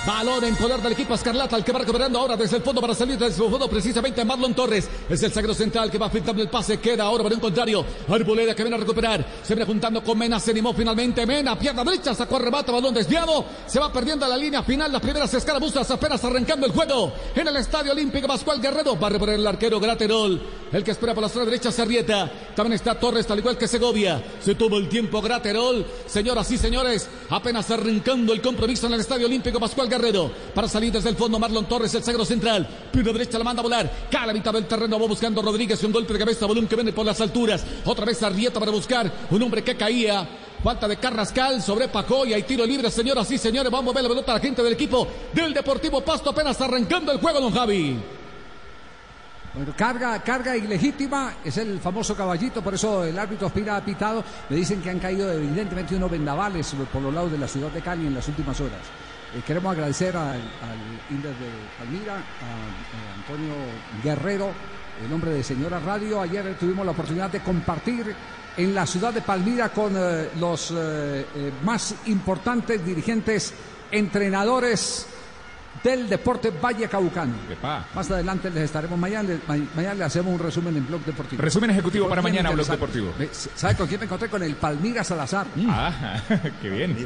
[0.09, 2.94] Balón en poder del equipo Escarlata, el que va recuperando ahora desde el fondo para
[2.94, 4.89] salir desde su fondo precisamente Marlon Torres.
[5.06, 7.85] Es el sagro central que va filtrando el pase, queda ahora por un contrario.
[8.09, 11.85] Arboleda que viene a recuperar, se viene juntando con Mena, se animó finalmente Mena, pierna
[11.85, 16.24] derecha, sacó remate, balón desviado, se va perdiendo la línea final, las primeras escarabuzas apenas
[16.24, 18.98] arrancando el juego en el Estadio Olímpico Pascual Guerrero.
[18.98, 20.40] Va a reponer el arquero Graterol,
[20.72, 22.32] el que espera por la zona derecha se Arrieta.
[22.56, 24.24] También está Torres, al igual que Segovia.
[24.40, 25.85] Se toma el tiempo Graterol.
[26.06, 29.98] Señoras y señores, apenas arrancando el compromiso en el Estadio Olímpico Pascual Guerrero.
[30.55, 32.66] Para salir desde el fondo, Marlon Torres, el sagro central.
[32.93, 33.91] Pierna derecha la manda a volar.
[34.11, 35.83] Cae a la mitad del terreno, va buscando Rodríguez.
[35.83, 37.65] Un golpe de cabeza, balón que viene por las alturas.
[37.85, 40.29] Otra vez Arrieta para buscar un hombre que caía.
[40.62, 43.70] Falta de Carrascal sobre Pacó y tiro libre, señoras y señores.
[43.70, 47.12] Vamos a ver la pelota a la gente del equipo del Deportivo Pasto apenas arrancando
[47.12, 47.97] el juego, don Javi.
[49.55, 54.23] Bueno, carga, carga ilegítima, es el famoso caballito, por eso el árbitro aspira ha pitado.
[54.49, 57.81] Me dicen que han caído evidentemente unos vendavales por los lados de la ciudad de
[57.81, 58.83] Cali en las últimas horas.
[59.35, 61.49] Eh, queremos agradecer al, al Inter de
[61.79, 63.53] Palmira, a, a Antonio
[64.03, 64.51] Guerrero,
[65.05, 66.21] el hombre de Señora Radio.
[66.23, 68.15] Ayer tuvimos la oportunidad de compartir
[68.57, 73.53] en la ciudad de Palmira con eh, los eh, eh, más importantes dirigentes,
[73.91, 75.07] entrenadores
[75.85, 77.35] del deporte Valle Caucano.
[77.95, 81.41] Más adelante les estaremos mañana, le- ma- mañana le hacemos un resumen en Blog Deportivo.
[81.43, 82.67] Resumen ejecutivo para mañana, Blog.
[82.67, 83.13] Deportivo.
[83.55, 84.29] ¿Sabe con quién me encontré?
[84.29, 85.47] Con el Palmira Salazar.
[85.69, 86.17] Ah,
[86.63, 86.97] qué bien.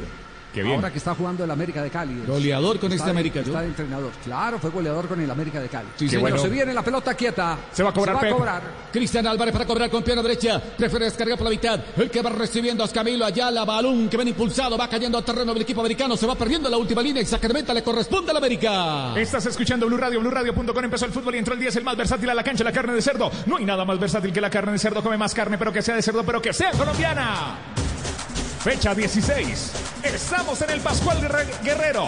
[0.53, 0.75] Qué bien.
[0.75, 2.23] Ahora que está jugando el América de Cali.
[2.27, 4.11] Goleador con Está este de- América, Está de entrenador.
[4.23, 5.87] Claro, fue goleador con el América de Cali.
[5.97, 6.39] Sí, señor.
[6.39, 7.57] se viene la pelota quieta.
[7.71, 8.61] Se va a cobrar, Se va a cobrar.
[8.91, 10.61] Cristian Álvarez para cobrar con pierna derecha.
[10.77, 11.79] Prefiere descargar por la mitad.
[11.97, 13.65] El que va recibiendo es Camilo Ayala.
[13.65, 14.77] Balón que ven impulsado.
[14.77, 16.15] Va cayendo al terreno del equipo americano.
[16.15, 17.21] Se va perdiendo la última línea.
[17.23, 19.15] Y Sacramento le corresponde al América.
[19.19, 20.83] Estás escuchando Blue Radio, BlueRadio.com.
[20.83, 22.93] Empezó el fútbol y entró el 10, el más versátil a la cancha, la carne
[22.93, 23.31] de cerdo.
[23.47, 25.01] No hay nada más versátil que la carne de cerdo.
[25.01, 27.57] Come más carne, pero que sea de cerdo, pero que sea colombiana.
[28.63, 29.71] Fecha 16.
[30.03, 32.07] Estamos en el Pascual Guerre- Guerrero.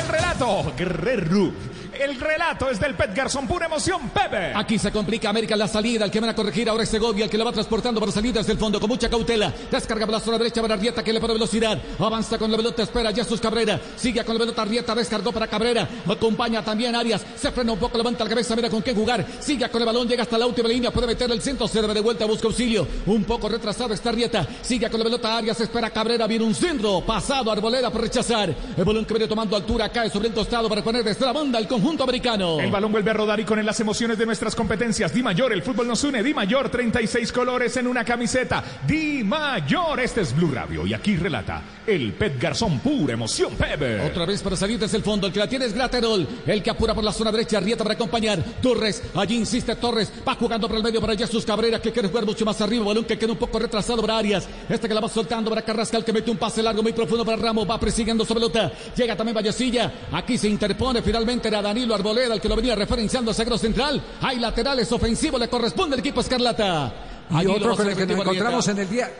[0.00, 1.52] El relato, Guerrero.
[2.00, 4.52] El relato es del Pet Garzón, pura emoción, Pepe.
[4.54, 6.04] Aquí se complica América la salida.
[6.04, 8.32] El que van a corregir ahora es Segovia, el que la va transportando para salir
[8.32, 9.52] desde el fondo con mucha cautela.
[9.70, 11.80] Descarga por la zona derecha para Arrieta que le pone velocidad.
[11.98, 13.80] Avanza con la pelota, espera Jesús Cabrera.
[13.96, 15.88] Sigue con la pelota Arrieta, descargó para Cabrera.
[16.08, 17.24] Acompaña también Arias.
[17.36, 19.24] Se frena un poco, levanta la cabeza, mira con qué jugar.
[19.38, 20.90] Sigue con el balón, llega hasta la última línea.
[20.90, 22.86] Puede meter el centro, se debe de vuelta, busca auxilio.
[23.06, 24.46] Un poco retrasado está Arrieta.
[24.62, 26.26] Sigue con la pelota Arias, espera Cabrera.
[26.26, 28.52] Viene un centro, pasado Arboleda por rechazar.
[28.76, 31.58] El balón que viene tomando altura cae sobre el tostado para poner desde la banda
[31.58, 32.60] el conjunto americano.
[32.60, 35.12] El balón vuelve a rodar y con él las emociones de nuestras competencias.
[35.12, 36.22] Di Mayor, el fútbol nos une.
[36.22, 38.64] Di Mayor, 36 colores en una camiseta.
[38.86, 44.00] Di Mayor, este es Blue Radio y aquí relata el Pet Garzón, pura emoción, Pepe.
[44.00, 45.26] Otra vez para salir desde el fondo.
[45.26, 46.26] El que la tiene es Graterol.
[46.46, 47.60] El que apura por la zona derecha.
[47.60, 48.42] Rieta para acompañar.
[48.62, 49.02] Torres.
[49.14, 50.12] Allí insiste Torres.
[50.26, 51.80] Va jugando por el medio para Jesús Cabrera.
[51.80, 52.84] Que quiere jugar mucho más arriba.
[52.84, 54.48] Balón que queda un poco retrasado para Arias.
[54.68, 56.04] Este que la va soltando para Carrascal.
[56.04, 57.68] Que mete un pase largo muy profundo para Ramos.
[57.68, 58.72] Va persiguiendo su pelota.
[58.96, 59.92] Llega también Vallecilla.
[60.12, 61.48] Aquí se interpone finalmente.
[61.48, 62.34] Era Danilo Arboleda.
[62.34, 64.00] El que lo venía referenciando a Sagro Central.
[64.20, 65.40] Hay laterales ofensivos.
[65.40, 66.92] Le corresponde al equipo Escarlata.
[67.30, 69.10] Y Allí lo otro con el que nos encontramos en el día.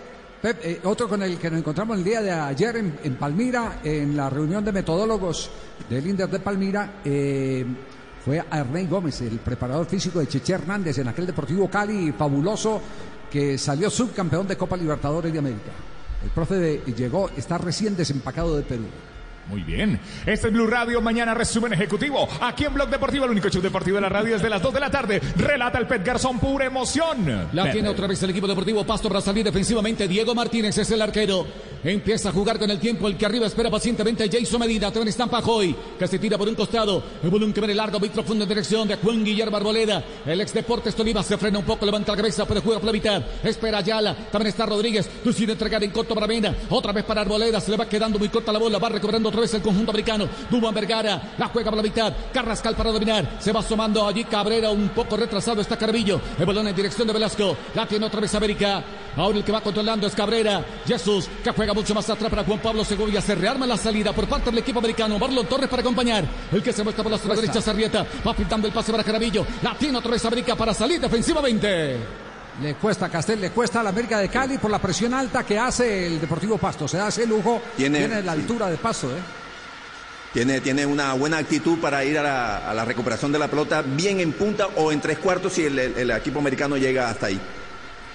[0.41, 3.81] Pep, eh, otro con el que nos encontramos el día de ayer en, en Palmira,
[3.83, 5.51] en la reunión de metodólogos
[5.89, 7.65] del Inter de Palmira, eh,
[8.23, 12.81] fue a Ernei Gómez, el preparador físico de Cheche Hernández en aquel Deportivo Cali fabuloso
[13.31, 15.73] que salió subcampeón de Copa Libertadores de América.
[16.23, 18.85] El profe de- llegó, está recién desempacado de Perú.
[19.49, 20.01] Muy bien.
[20.25, 22.27] Este es Blue Radio, mañana resumen ejecutivo.
[22.41, 24.73] Aquí en Blog Deportivo, el único show deportivo de la radio es de las 2
[24.73, 25.21] de la tarde.
[25.37, 27.49] Relata el Pet Garzón, pura emoción.
[27.53, 30.09] La tiene otra vez el equipo deportivo Pasto para salir defensivamente.
[30.09, 31.47] Diego Martínez es el arquero.
[31.85, 33.07] Empieza a jugar con el tiempo.
[33.07, 34.91] El que arriba espera pacientemente Jason Medina.
[34.91, 37.03] También está Pajoy, que se tira por un costado.
[37.23, 40.03] El balón que viene largo, muy profundo en dirección de Juan Guillermo Arboleda.
[40.25, 42.93] El ex Deportes Tolima se frena un poco, levanta la cabeza, puede jugar por la
[42.93, 43.23] mitad.
[43.43, 44.17] Espera Ayala.
[44.33, 45.07] También está Rodríguez.
[45.23, 46.55] Decide entregar en corto para Mena.
[46.71, 47.61] Otra vez para Arboleda.
[47.61, 48.79] Se le va quedando muy corta la bola.
[48.79, 50.29] Va recobrando otra vez el conjunto americano.
[50.49, 51.35] Duban Vergara.
[51.37, 52.13] La juega por la mitad.
[52.33, 53.37] Carrascal para dominar.
[53.41, 54.71] Se va asomando allí Cabrera.
[54.71, 56.21] Un poco retrasado está Carvillo.
[56.39, 57.57] El balón en dirección de Velasco.
[57.75, 58.83] La tiene otra vez América.
[59.17, 60.65] Ahora el que va controlando es Cabrera.
[60.87, 63.21] Jesús, que juega mucho más atrás para Juan Pablo Segovia.
[63.21, 65.19] Se rearma la salida por parte del equipo americano.
[65.19, 66.25] Marlon Torres para acompañar.
[66.53, 68.07] El que se muestra por la derecha, Sarrieta.
[68.27, 69.45] Va pintando el pase para Carabillo.
[69.63, 72.25] La tiene otra vez América para salir defensivamente.
[72.63, 75.43] Le cuesta a Castel, le cuesta a la América de Cali por la presión alta
[75.45, 76.87] que hace el Deportivo Pasto.
[76.87, 79.11] Se hace lujo, Tiene- tiene, la altura de Pasto.
[79.11, 79.21] ¿eh?
[80.33, 83.83] Tiene, tiene una buena actitud para ir a la, a la recuperación de la pelota
[83.83, 87.27] bien en punta o en tres cuartos si el, el- el equipo americano llega hasta
[87.27, 87.41] ahí.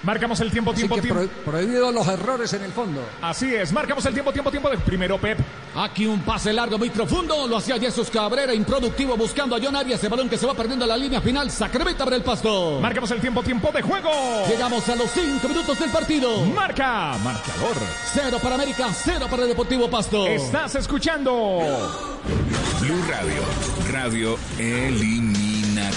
[0.04, 1.22] Marcamos el tiempo, tiempo, tiempo.
[1.22, 3.02] pro- prohibido los errores en el fondo.
[3.22, 5.38] Así es, marcamos el tiempo, tiempo, tiempo de primero Pep.
[5.76, 7.48] Aquí un pase largo muy profundo.
[7.48, 10.02] Lo hacía Jesús Cabrera, improductivo, buscando a John Arias.
[10.04, 11.52] El balón que se va perdiendo a la línea final.
[11.52, 12.80] Sacramento abre el pasto.
[12.82, 14.10] Marcamos el tiempo, tiempo de juego.
[14.48, 16.46] Llegamos a los cinco minutos del partido.
[16.46, 17.76] Marca, marcador.
[18.14, 20.26] Cero para América, cero para el Deportivo Pasto.
[20.28, 21.60] Estás escuchando.
[22.82, 23.42] Blue Radio,
[23.92, 24.38] radio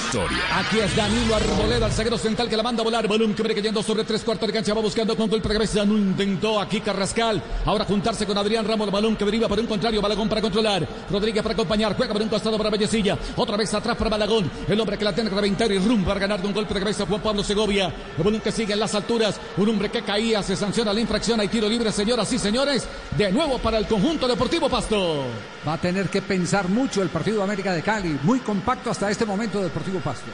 [0.02, 0.58] eliminatoria.
[0.58, 3.08] Aquí es Danilo Arboleda, el zaguero central que la manda a volar.
[3.08, 4.74] Balón que viene cayendo sobre tres cuartos de cancha.
[4.74, 5.84] Va buscando con golpe de cabeza.
[5.84, 7.42] No intentó aquí Carrascal.
[7.64, 8.86] Ahora juntarse con Adrián Ramos.
[8.86, 10.00] El balón que deriva por un contrario.
[10.00, 10.86] Balagón para controlar.
[11.10, 11.96] Rodríguez para acompañar.
[11.96, 13.18] Juega por un costado para Vallecilla.
[13.36, 14.50] Otra vez atrás para Balagón.
[14.68, 16.80] El hombre que la tiene que reventar y rumbo para ganar de un golpe de
[16.80, 17.06] cabeza.
[17.06, 17.92] Juan Pablo Segovia.
[18.16, 19.38] El balón que sigue en las alturas.
[19.56, 20.42] Un hombre que caía.
[20.42, 21.40] Se sanciona la infracción.
[21.40, 22.86] Hay tiro libre, señoras y señores.
[23.16, 25.24] De nuevo para el conjunto deportivo Pasto.
[25.66, 28.18] Va a tener que pensar mucho el partido de América de Cali.
[28.22, 30.30] Muy compacto hasta este momento Deportivo Pasto.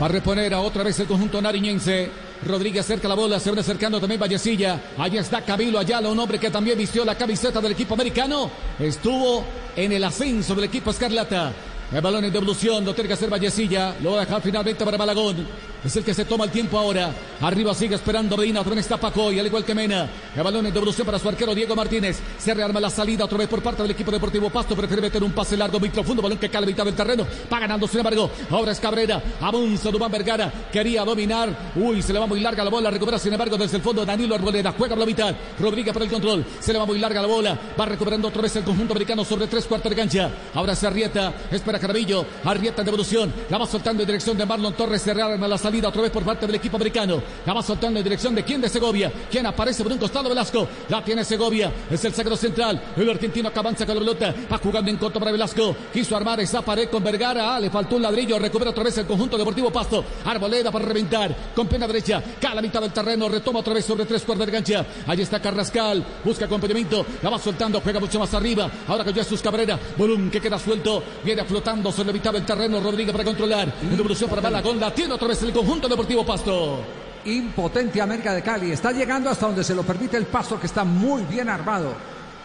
[0.00, 2.10] Va a reponer a otra vez el conjunto nariñense.
[2.46, 4.80] Rodríguez cerca la bola, se viene acercando también Vallecilla.
[4.96, 8.48] Allí está Camilo Ayala, un hombre que también vistió la camiseta del equipo americano.
[8.78, 9.44] Estuvo
[9.74, 11.52] en el ascenso del equipo Escarlata.
[11.90, 13.96] El balón en devolución, lo tiene que hacer Vallecilla.
[14.00, 15.46] Lo va a dejar finalmente para Malagón.
[15.88, 17.10] Es el que se toma el tiempo ahora.
[17.40, 20.08] Arriba sigue esperando Medina, también está Paco y al igual que Mena.
[20.36, 22.20] El balón en devolución para su arquero Diego Martínez.
[22.38, 24.76] Se rearma la salida otra vez por parte del equipo deportivo Pasto.
[24.76, 27.26] Prefiere meter un pase largo, muy profundo, balón que cae a mitad del terreno.
[27.50, 28.30] Va ganando, sin embargo.
[28.50, 29.22] Ahora es Cabrera.
[29.40, 30.52] Avanza Dubán Vergara.
[30.70, 31.72] Quería dominar.
[31.74, 32.90] Uy, se le va muy larga la bola.
[32.90, 34.74] Recupera, sin embargo, desde el fondo Danilo Arboleda.
[34.76, 35.34] Juega por la mitad.
[35.58, 36.44] Rodríguez para el control.
[36.60, 37.58] Se le va muy larga la bola.
[37.80, 40.30] Va recuperando otra vez el conjunto americano sobre tres cuartos de cancha.
[40.54, 41.32] Ahora se Arrieta.
[41.50, 42.26] Espera Carabillo.
[42.44, 43.32] Arrieta en devolución.
[43.48, 45.00] La va soltando en dirección de Marlon Torres.
[45.00, 47.22] Se rearma la salida otra vez por parte del equipo americano.
[47.46, 49.12] La va soltando en dirección de quién de Segovia.
[49.30, 50.66] Quien aparece por un costado Velasco.
[50.88, 51.72] La tiene Segovia.
[51.90, 52.80] Es el sagro central.
[52.96, 54.34] El argentino que avanza con la pelota.
[54.50, 55.76] Va jugando en contra para Velasco.
[55.92, 57.54] Quiso armar esa pared con Vergara.
[57.54, 58.38] Ah, le faltó un ladrillo.
[58.38, 60.04] Recupera otra vez el conjunto deportivo Pasto.
[60.24, 61.34] Arboleda para reventar.
[61.54, 62.22] Con pena derecha.
[62.40, 63.28] Cae a la mitad del terreno.
[63.28, 64.86] Retoma otra vez sobre tres cuartos de cancha.
[65.06, 66.04] Ahí está Carrascal.
[66.24, 67.04] Busca acompañamiento.
[67.22, 67.80] La va soltando.
[67.80, 68.70] Juega mucho más arriba.
[68.86, 69.78] Ahora con Jesús Cabrera.
[69.96, 71.02] Volumen que queda suelto.
[71.24, 72.80] Viene flotando sobre la mitad del terreno.
[72.80, 73.72] Rodríguez para controlar.
[73.82, 74.80] Devolución para Balagón.
[74.80, 76.78] La tiene otra vez el conjunto deportivo Pasto.
[77.24, 78.70] Impotente América de Cali.
[78.70, 81.94] Está llegando hasta donde se lo permite el pasto, que está muy bien armado.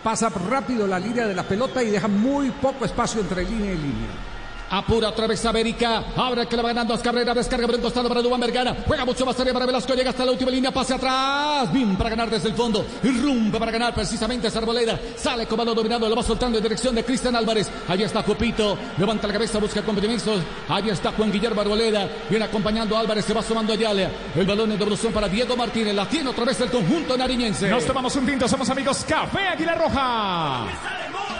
[0.04, 3.78] Pasa rápido la línea de la pelota y deja muy poco espacio entre línea y
[3.78, 4.33] línea.
[4.74, 6.04] Apura otra vez América.
[6.16, 7.32] Ahora que le va ganando a Cabrera.
[7.32, 8.76] Descarga por un costado para Dubán Vergara.
[8.88, 9.94] Juega mucho más arriba para Velasco.
[9.94, 10.72] Llega hasta la última línea.
[10.72, 11.72] Pase atrás.
[11.72, 12.84] Bim para ganar desde el fondo.
[13.04, 15.00] Irrumpe para ganar precisamente esa Arboleda.
[15.16, 16.10] Sale con balón dominado.
[16.10, 17.70] Lo va soltando en dirección de Cristian Álvarez.
[17.88, 18.76] Allí está Copito.
[18.98, 19.60] Levanta la cabeza.
[19.60, 20.42] Busca acompañamientos.
[20.68, 22.10] Allí está Juan Guillermo Arboleda.
[22.28, 23.26] Viene acompañando a Álvarez.
[23.26, 24.10] Se va sumando a Yale.
[24.36, 25.94] El balón en devolución para Diego Martínez.
[25.94, 27.70] La tiene otra vez el conjunto nariñense.
[27.70, 28.48] Nos tomamos un tinto.
[28.48, 30.66] Somos amigos Café Águila Roja.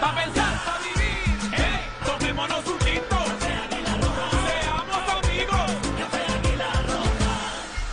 [0.00, 3.13] Pa' pensar, pa' vivir, eh, tomémonos un tinto.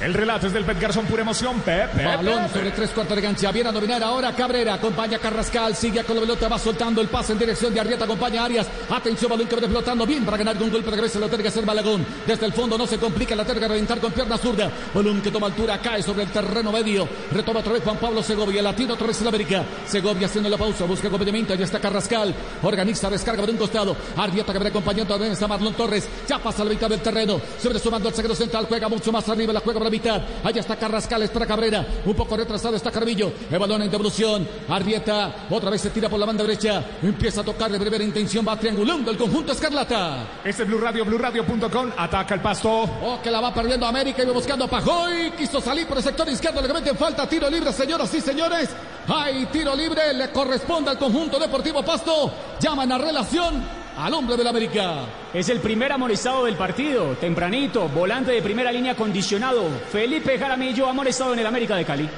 [0.01, 1.61] El relato es del Pet Garzón, pura emoción.
[1.61, 3.51] Pep, Balón sobre tres cuartos de cancha.
[3.51, 4.73] Viene a dominar ahora Cabrera.
[4.73, 5.75] Acompaña Carrascal.
[5.75, 6.47] Sigue con la pelota.
[6.47, 8.05] Va soltando el pase en dirección de Arrieta.
[8.05, 8.67] Acompaña Arias.
[8.89, 11.19] Atención, balón que viene flotando bien para ganar con golpe de cabeza.
[11.19, 12.03] Lo tiene que hacer Balagón.
[12.25, 13.35] Desde el fondo no se complica.
[13.35, 14.71] La que reventar con pierna zurda.
[14.91, 15.79] Balón que toma altura.
[15.79, 17.07] Cae sobre el terreno medio.
[17.31, 18.63] Retoma otra vez Juan Pablo Segovia.
[18.63, 19.63] La tiene otra vez el América.
[19.85, 20.85] Segovia haciendo la pausa.
[20.85, 21.53] Busca acompañamiento.
[21.53, 22.33] Ya está Carrascal.
[22.63, 23.95] Organiza, descarga por un costado.
[24.17, 25.13] Arrieta que viene acompañando.
[25.13, 26.09] También está Marlon Torres.
[26.27, 27.39] Ya pasa la mitad del terreno.
[27.61, 28.65] Sobre sumando al sagro central.
[28.67, 29.53] Juega mucho más arriba.
[29.53, 30.21] La juega por la mitad.
[30.43, 31.21] Allá está Carrascal.
[31.23, 31.85] Espera Cabrera.
[32.05, 33.31] Un poco retrasado está Carvillo.
[33.51, 34.47] El balón en devolución.
[34.69, 35.47] Arrieta.
[35.49, 36.83] Otra vez se tira por la banda derecha.
[37.03, 38.45] Empieza a tocar de primera intención.
[38.47, 40.39] Va triangulando el conjunto Escarlata.
[40.43, 41.91] Este es Blue Radio, BlueRadio.com.
[41.97, 42.69] Ataca el pasto.
[42.71, 45.31] Oh, que la va perdiendo América y va buscando a Pajoy.
[45.37, 46.61] Quiso salir por el sector izquierdo.
[46.61, 47.27] Le cometen falta.
[47.27, 48.69] Tiro libre, señoras y señores.
[49.07, 50.13] Hay tiro libre.
[50.13, 52.31] Le corresponde al conjunto deportivo Pasto.
[52.59, 55.05] Llaman a relación al hombre del América.
[55.33, 59.63] Es el primer amonestado del partido, tempranito, volante de primera línea condicionado.
[59.91, 62.09] Felipe Jaramillo amonestado en el América de Cali.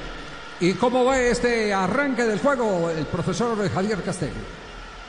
[0.60, 4.32] ¿Y cómo va este arranque del juego el profesor Javier Castel?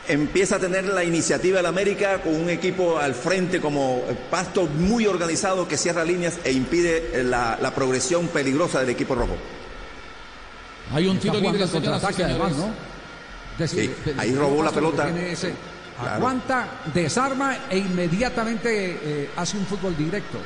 [0.08, 5.08] Empieza a tener la iniciativa del América con un equipo al frente como Pasto muy
[5.08, 9.36] organizado que cierra líneas e impide la, la progresión peligrosa del equipo rojo.
[10.94, 12.54] Hay un tiro libre, y contraataque además.
[12.56, 13.68] ¿no?
[13.68, 15.06] Sí, ahí robó la pelota.
[15.06, 15.36] tiene
[16.00, 16.16] Claro.
[16.16, 20.40] Aguanta, desarma e inmediatamente eh, hace un fútbol directo.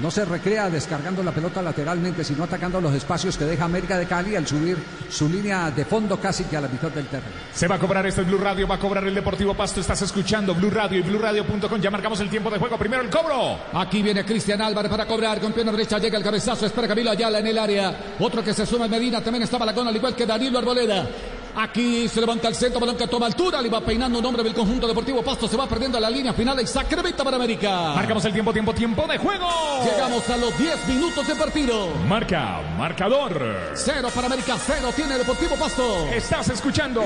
[0.00, 4.06] No se recrea descargando la pelota lateralmente, sino atacando los espacios que deja América de
[4.06, 4.78] Cali al subir
[5.10, 7.34] su línea de fondo casi que a la mitad del terreno.
[7.52, 9.80] Se va a cobrar este Blue Radio, va a cobrar el Deportivo Pasto.
[9.80, 11.78] Estás escuchando Blue Radio y BlueRadio.com.
[11.78, 12.78] Ya marcamos el tiempo de juego.
[12.78, 13.58] Primero el cobro.
[13.74, 15.40] Aquí viene Cristian Álvarez para cobrar.
[15.40, 16.64] Con pierna derecha llega el cabezazo.
[16.64, 18.14] Espera Camilo Ayala en el área.
[18.18, 19.20] Otro que se suma en Medina.
[19.20, 21.06] También está Balagón, al igual que Danilo Arboleda.
[21.54, 24.54] Aquí se levanta el centro, balón que toma altura, le va peinando un hombre del
[24.54, 27.92] conjunto deportivo Pasto, se va perdiendo a la línea final y sacrevita para América.
[27.94, 29.48] Marcamos el tiempo, tiempo, tiempo de juego.
[29.84, 31.88] Llegamos a los 10 minutos de partido.
[32.08, 33.72] Marca, marcador.
[33.74, 36.06] Cero para América, cero tiene Deportivo Pasto.
[36.08, 37.02] Estás escuchando.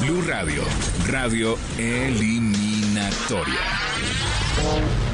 [0.00, 0.62] Blue Radio,
[1.06, 3.60] radio eliminatoria.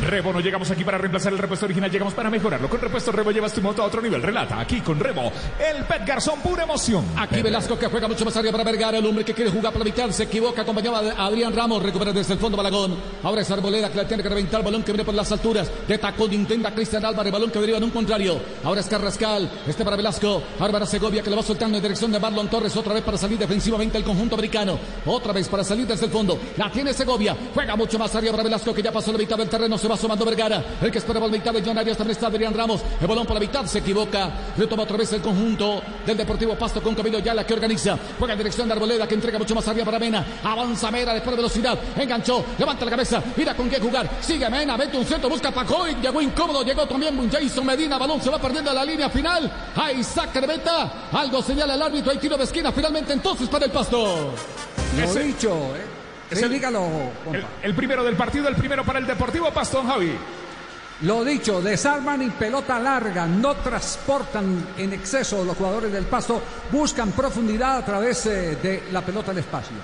[0.00, 2.68] Rebo, no llegamos aquí para reemplazar el repuesto original, llegamos para mejorarlo.
[2.68, 4.22] Con repuesto Rebo llevas tu moto a otro nivel.
[4.22, 7.04] Relata aquí con Rebo, el Pet Garzón, pura emoción.
[7.16, 9.80] Aquí Velasco que juega mucho más arriba para Vergara, el hombre que quiere jugar por
[9.80, 12.96] la mitad, se equivoca, acompañaba a Adrián Ramos, recupera desde el fondo Balagón.
[13.22, 15.98] Ahora es Arboleda que la tiene que reventar, balón que viene por las alturas, de
[15.98, 18.40] tacón intenta Cristian Álvarez, balón que deriva en un contrario.
[18.64, 22.20] Ahora es Carrascal, este para Velasco, Álvaro Segovia que lo va soltando en dirección de
[22.20, 26.06] Marlon Torres, otra vez para salir defensivamente el conjunto americano, otra vez para salir desde
[26.06, 29.18] el fondo, la tiene Segovia, juega mucho más arriba para Velasco que ya pasó la
[29.18, 32.16] mitad del terreno, va sumando Vergara, el que esperaba la mitad de John Arias, también
[32.16, 35.82] está Adrián Ramos, el balón por la mitad se equivoca, retoma otra vez el conjunto
[36.06, 39.38] del Deportivo Pasto con Camilo Yala que organiza, juega en dirección de Arboleda que entrega
[39.38, 43.54] mucho más arriba para Mena, avanza Mena después de velocidad, enganchó, levanta la cabeza, mira
[43.54, 47.66] con qué jugar, sigue Mena, mete un centro, busca Pacoy, llegó incómodo, llegó también Jason
[47.66, 50.38] Medina, balón se va perdiendo a la línea final, ahí saca
[51.12, 54.32] algo señala el árbitro, hay tiro de esquina finalmente entonces para el Pasto.
[54.96, 55.97] Lo Ese- dicho, ¿eh?
[56.30, 57.48] El- dígalo, El, compa.
[57.62, 60.12] el primero del partido, el primero para el Deportivo Pasto, Javi.
[61.02, 66.42] Lo dicho, desarman y pelota larga, no transportan en exceso los jugadores del pasto,
[66.72, 69.76] buscan profundidad a través eh, de la pelota al espacio.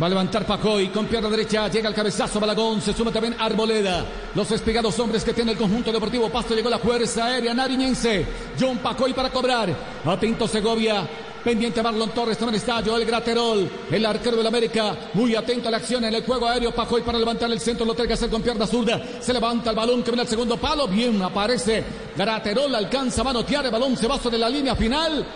[0.00, 4.04] Va a levantar Pacoy con pierna derecha, llega el cabezazo Balagón, se suma también Arboleda.
[4.34, 8.26] Los espigados hombres que tiene el conjunto deportivo Pasto, llegó la fuerza aérea nariñense.
[8.58, 9.68] John Pacoy para cobrar.
[10.04, 11.06] Atento Segovia,
[11.42, 15.76] pendiente Marlon Torres, también está Joel Graterol, el arquero del América, muy atento a la
[15.78, 16.72] acción en el juego aéreo.
[16.72, 19.00] Pacoy para levantar el centro, lo tiene que hacer con pierna zurda.
[19.20, 21.84] Se levanta el balón que viene al segundo palo, bien aparece
[22.16, 25.26] Graterol, alcanza a manotear, el balón se va sobre la línea final.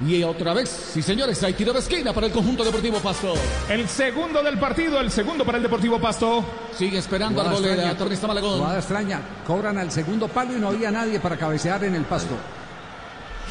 [0.00, 3.34] Y otra vez, sí señores, hay tiro de esquina para el conjunto deportivo Pasto.
[3.68, 6.44] El segundo del partido, el segundo para el Deportivo Pasto.
[6.76, 8.58] Sigue esperando Arboleda, extraña, Tornista Malagón.
[8.58, 9.20] Jugada extraña.
[9.46, 12.34] Cobran al segundo palo y no había nadie para cabecear en el pasto.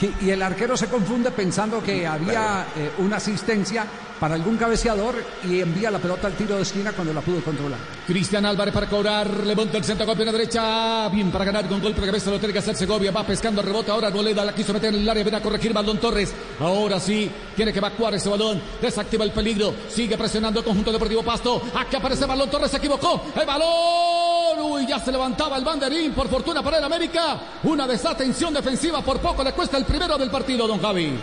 [0.01, 3.85] Y, y el arquero se confunde pensando que había eh, una asistencia
[4.21, 5.15] para algún cabeceador
[5.49, 7.80] y envía la pelota al tiro de esquina cuando la pudo controlar.
[8.05, 12.01] Cristian Álvarez para cobrar, levanta el centro con pierna derecha, bien para ganar con golpe
[12.01, 14.73] de cabeza, lo tiene que hacer Segovia, va pescando el rebote, ahora Arboleda la quiso
[14.73, 18.30] meter en el área, viene a corregir Baldón Torres, ahora sí, tiene que evacuar ese
[18.30, 22.77] balón, desactiva el peligro, sigue presionando el conjunto deportivo Pasto, aquí aparece Baldón Torres, se
[22.77, 27.88] equivocó, el balón, uy, ya se levantaba el banderín, por fortuna para el América, una
[27.88, 31.20] desatención defensiva, por poco le cuesta el primero del partido, don Javi.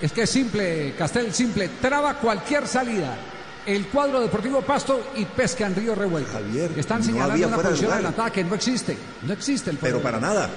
[0.00, 3.14] Es que es simple, Castel, simple, traba cualquier salida.
[3.66, 6.38] El cuadro deportivo Pasto y pesca en Río Revuelto.
[6.76, 7.98] Están no señalando había una posición lugar.
[7.98, 8.96] adelantada que no existe.
[9.22, 10.48] No existe el Pero para nada.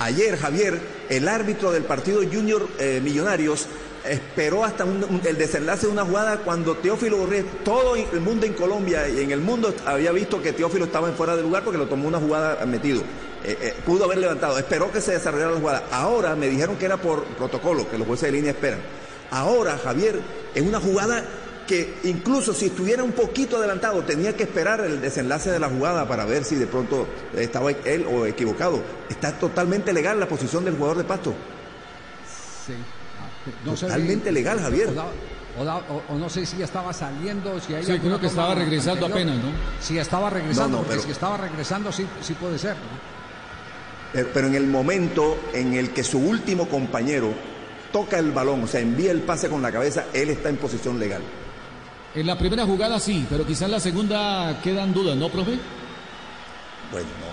[0.00, 3.66] Ayer, Javier, el árbitro del partido Junior eh, Millonarios
[4.04, 9.08] esperó hasta el desenlace de una jugada cuando Teófilo Borré, todo el mundo en Colombia
[9.08, 11.86] y en el mundo había visto que Teófilo estaba en fuera de lugar porque lo
[11.86, 13.02] tomó una jugada metido.
[13.42, 15.84] Eh, eh, pudo haber levantado, esperó que se desarrollara la jugada.
[15.90, 18.80] Ahora me dijeron que era por protocolo, que los jueces de línea esperan.
[19.30, 20.20] Ahora, Javier,
[20.54, 21.24] es una jugada
[21.66, 26.06] que incluso si estuviera un poquito adelantado, tenía que esperar el desenlace de la jugada
[26.08, 27.06] para ver si de pronto
[27.36, 28.82] estaba él o equivocado.
[29.08, 31.32] Está totalmente legal la posición del jugador de Pasto.
[32.66, 32.74] Sí.
[33.64, 34.88] No Totalmente si- legal, Javier.
[34.88, 35.06] O, da-
[35.58, 38.26] o da- o- o no sé si ya estaba saliendo, si hay Sí, creo que
[38.26, 39.30] estaba regresando anterior.
[39.32, 39.58] apenas, ¿no?
[39.80, 42.74] Si estaba regresando, No, no, porque pero- si estaba regresando sí, sí puede ser.
[42.74, 43.10] ¿no?
[44.12, 47.32] Pero, pero en el momento en el que su último compañero
[47.92, 50.98] toca el balón, o sea, envía el pase con la cabeza, él está en posición
[50.98, 51.22] legal.
[52.14, 55.58] En la primera jugada sí, pero quizás en la segunda quedan dudas, ¿no, profe?
[56.92, 57.29] Bueno, no,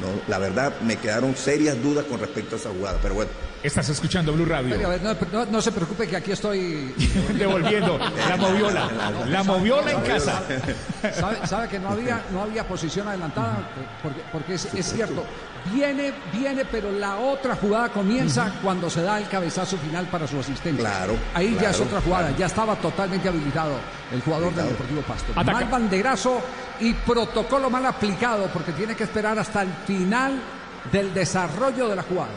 [0.00, 3.30] no, la verdad me quedaron serias dudas con respecto a esa jugada, pero bueno.
[3.62, 4.74] Estás escuchando Blue Radio.
[4.76, 6.92] Pero, a ver, no, no- no se preocupe que aquí estoy
[7.38, 7.96] Devolviendo
[8.28, 8.88] la moviola.
[9.28, 10.42] La moviola en casa.
[11.14, 13.68] ¿Sabe, sabe que no había, no había posición adelantada?
[14.02, 15.24] Porque, porque es, es cierto,
[15.72, 20.38] viene, viene, pero la otra jugada comienza cuando se da el cabezazo final para su
[20.40, 20.80] asistente.
[20.80, 22.38] Claro, Ahí ya es otra jugada, claro.
[22.38, 23.74] ya estaba totalmente habilitado
[24.12, 25.32] el jugador del Deportivo Pasto.
[25.36, 25.52] Ataca.
[25.52, 26.40] Mal banderazo
[26.80, 30.40] y protocolo mal aplicado porque tiene que esperar hasta el final
[30.90, 32.30] del desarrollo de la jugada.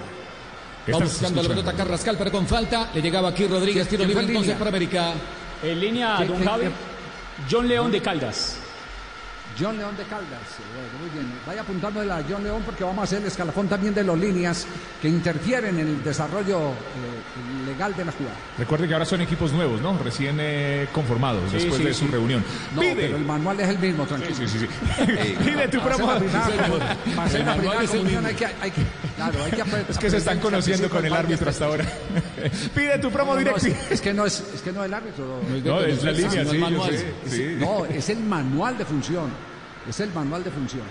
[0.93, 2.89] Va buscando la pelota Carrascal, pero con falta.
[2.93, 4.57] Le llegaba aquí Rodríguez, tiro ¿Quién libre entonces línea?
[4.59, 5.13] para América.
[5.63, 6.65] En línea, ¿Qué- don Javi.
[7.49, 8.57] John León de Caldas.
[9.59, 10.41] John León de Caldas.
[10.41, 11.39] eh, bueno, muy bien.
[11.47, 14.65] Vaya apuntándole a John León porque vamos a hacer el escalafón también de los líneas
[15.01, 18.35] que interfieren en el desarrollo eh, legal de la jugada.
[18.57, 19.97] Recuerde que ahora son equipos nuevos, ¿no?
[19.97, 22.11] Recién eh, conformados Sí, después sí, de su sí.
[22.11, 22.43] reunión.
[22.73, 22.95] No, Pide.
[22.95, 24.35] pero el manual es el mismo, tranquilo.
[24.35, 24.67] sí, sí, sí.
[25.45, 26.07] Pide tu promo.
[26.11, 26.79] la primera, Sí, señor.
[27.15, 28.27] para hacer El la manual primera es el comunión mismo.
[28.27, 28.81] hay que, hay que,
[29.15, 31.85] claro, hay que apre- Es que se están conociendo con el árbitro hasta ahora.
[32.75, 33.67] Pide tu promo No, no, directo.
[33.67, 35.39] es, es que no es, es que no es el árbitro.
[35.63, 36.51] No, es la línea, no
[37.27, 37.55] sí.
[37.57, 39.44] No, es el manual de función.
[39.87, 40.81] Es el manual de función.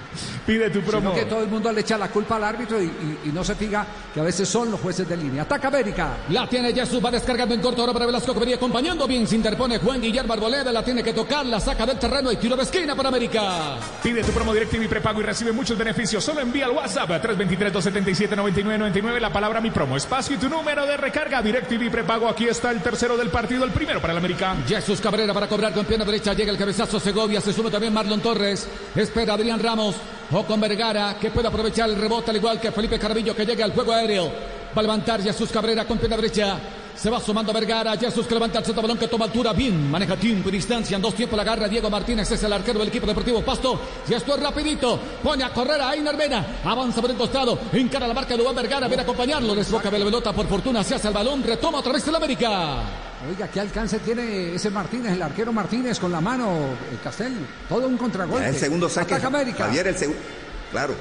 [0.46, 1.10] Pide tu promo.
[1.10, 3.42] Sino que todo el mundo le echa la culpa al árbitro y, y- y no
[3.42, 5.42] se fija que a veces son los jueces de línea.
[5.42, 6.18] Ataca América.
[6.30, 9.06] La tiene Jesús, va descargando en corto ahora para Velasco que venía acompañando.
[9.08, 12.36] Bien, se interpone Juan Guillermo Arboleda, la tiene que tocar, la saca del terreno y
[12.36, 13.76] tiro de esquina para América.
[14.02, 16.22] Pide tu promo DirecTV prepago y recibe muchos beneficios.
[16.22, 20.96] Solo envía al WhatsApp a 323-277-9999 la palabra mi promo, espacio y tu número de
[20.96, 21.42] recarga.
[21.42, 22.28] DirecTV prepago.
[22.28, 24.54] Aquí está el tercero del partido, el primero para el América.
[24.66, 26.32] Jesús Cabrera para cobrar con pierna derecha.
[26.34, 27.40] Llega el cabezazo Segovia.
[27.40, 28.66] Se sube también Marlon Torres.
[28.94, 29.94] Espera Adrián Ramos.
[30.32, 33.64] O con Vergara que puede aprovechar el rebote al igual que Felipe Carabillo que llega
[33.64, 34.32] al juego aéreo.
[34.76, 36.58] Va a levantar Jesús Cabrera con pierna derecha.
[36.96, 37.96] Se va sumando Vergara.
[37.96, 39.52] Jesús que levanta el centro balón que toma altura.
[39.52, 39.90] Bien.
[39.90, 40.96] Maneja tiempo y distancia.
[40.96, 42.30] En dos tiempos la agarra Diego Martínez.
[42.30, 43.78] Es el arquero del equipo deportivo Pasto.
[44.08, 44.98] Y esto es rapidito.
[45.22, 46.46] Pone a correr a Einar Mena.
[46.64, 47.58] Avanza por el costado.
[47.72, 48.86] Encara la marca de Juan Vergara.
[48.86, 49.54] Viene a acompañarlo.
[49.54, 50.32] Desboca de la pelota.
[50.32, 51.42] Por fortuna se hace el balón.
[51.42, 52.82] Retoma otra vez el América.
[53.28, 57.34] Oiga, ¿qué alcance tiene ese Martínez, el arquero Martínez con la mano, el Castel?
[57.68, 58.48] Todo un contragolpe.
[58.48, 59.14] El segundo saque.
[59.14, 59.64] Ataca América.
[59.64, 60.20] Javier, el segundo.
[60.70, 60.94] Claro.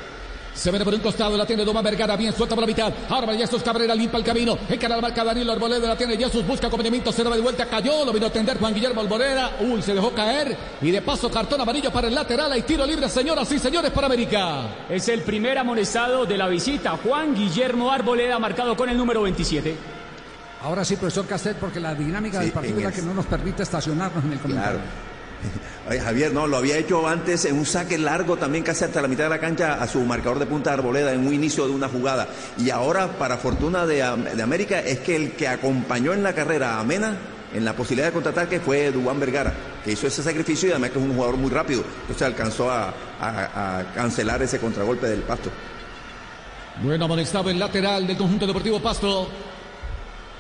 [0.53, 2.93] Se viene por un costado, la tiene Duma Vergara, bien suelta por la mitad.
[3.09, 4.57] Ahora Jesús Cabrera limpia el camino.
[4.69, 8.05] Encara la marca Danilo Arboleda, la tiene Jesús, busca acompañamiento, se da de vuelta, cayó,
[8.05, 9.57] lo vino a atender Juan Guillermo Arboleda.
[9.61, 10.55] Uy, se dejó caer.
[10.79, 12.51] Y de paso, cartón amarillo para el lateral.
[12.51, 14.85] Hay tiro libre, señoras y señores, para América.
[14.89, 16.97] Es el primer amonestado de la visita.
[17.03, 20.02] Juan Guillermo Arboleda, marcado con el número 27.
[20.63, 23.25] Ahora sí, profesor Castet, porque la dinámica Sí, del partido es la que no nos
[23.25, 24.79] permite estacionarnos en el comentario.
[25.89, 29.09] Oye, Javier, no, lo había hecho antes en un saque largo también casi hasta la
[29.09, 31.73] mitad de la cancha a su marcador de punta de Arboleda en un inicio de
[31.73, 32.29] una jugada.
[32.57, 33.95] Y ahora, para fortuna de,
[34.35, 37.17] de América, es que el que acompañó en la carrera a Mena
[37.53, 40.99] en la posibilidad de contraataque fue Dubán Vergara, que hizo ese sacrificio y además que
[40.99, 41.83] es un jugador muy rápido.
[42.01, 45.49] Entonces alcanzó a, a- a cancelar ese contragolpe del pasto.
[46.81, 49.27] Bueno, amonestado el lateral del conjunto deportivo Pasto.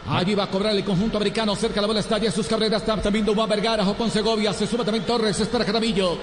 [0.09, 1.55] Allí va a cobrar el conjunto americano.
[1.55, 2.77] Cerca la bola está Jesús Cabrera.
[2.77, 3.85] Está también Dubán Vergara.
[3.85, 4.53] Jocón Segovia.
[4.53, 5.39] Se sube también Torres.
[5.39, 6.17] Espera Jaramillo.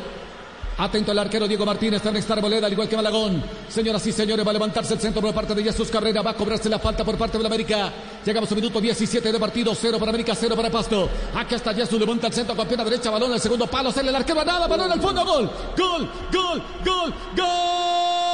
[0.78, 2.05] Atento al arquero Diego Martínez.
[2.05, 3.42] Está Arboleda, al igual que Malagón.
[3.68, 6.23] Señoras y señores, va a levantarse el centro por parte de Jesús Cabrera.
[6.23, 7.92] Va a cobrarse la falta por parte de la América.
[8.25, 9.75] Llegamos al minuto 17 de partido.
[9.75, 11.09] 0 para América, 0 para Pasto.
[11.34, 11.99] Aquí está Jesús.
[11.99, 13.10] Levanta el centro con pierna derecha.
[13.10, 13.92] Balón al segundo palo.
[13.92, 14.67] Sale el arquero nada.
[14.67, 15.25] Balón al fondo.
[15.25, 15.50] Gol.
[15.76, 16.10] Gol.
[16.33, 16.62] Gol.
[16.84, 17.15] Gol.
[17.36, 18.30] Gol.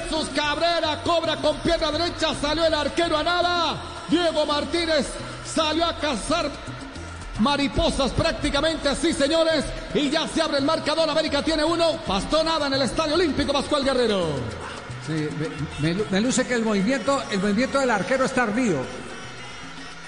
[0.00, 3.82] Jesús Cabrera cobra con pierna derecha, salió el arquero a nada.
[4.08, 5.06] Diego Martínez
[5.46, 6.50] salió a cazar
[7.40, 9.64] mariposas prácticamente, sí señores.
[9.94, 11.98] Y ya se abre el marcador, América tiene uno.
[12.06, 14.26] Bastó nada en el Estadio Olímpico Pascual Guerrero.
[15.06, 18.76] Sí, me, me lu- me luce que el movimiento, el movimiento del arquero es tardío.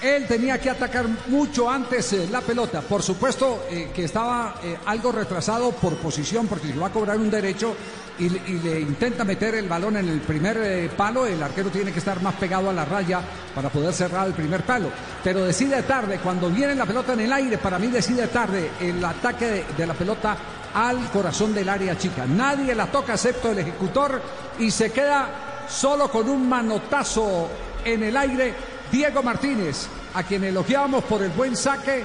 [0.01, 2.81] Él tenía que atacar mucho antes eh, la pelota.
[2.81, 7.17] Por supuesto eh, que estaba eh, algo retrasado por posición porque le va a cobrar
[7.17, 7.75] un derecho
[8.19, 11.25] y, le- intenta meter el balón en el primer palo.
[11.25, 13.21] El arquero tiene que estar más pegado a la raya
[13.55, 14.89] para poder cerrar el primer palo.
[15.23, 19.03] Pero decide tarde, cuando viene la pelota en el aire, para mí decide tarde el
[19.03, 20.37] ataque de la pelota
[20.75, 22.25] al corazón del área chica.
[22.27, 24.21] Nadie la toca excepto el ejecutor
[24.59, 27.49] y se queda solo con un manotazo
[27.83, 32.03] en el aire Diego Martínez, a quien elogiamos por el buen saque,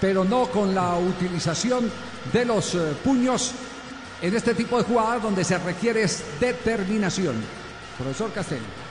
[0.00, 1.90] pero no con la utilización
[2.32, 3.52] de los eh, puños
[4.20, 6.06] en este tipo de jugadas donde se requiere
[6.40, 7.36] determinación.
[7.98, 8.83] Profesor Castello.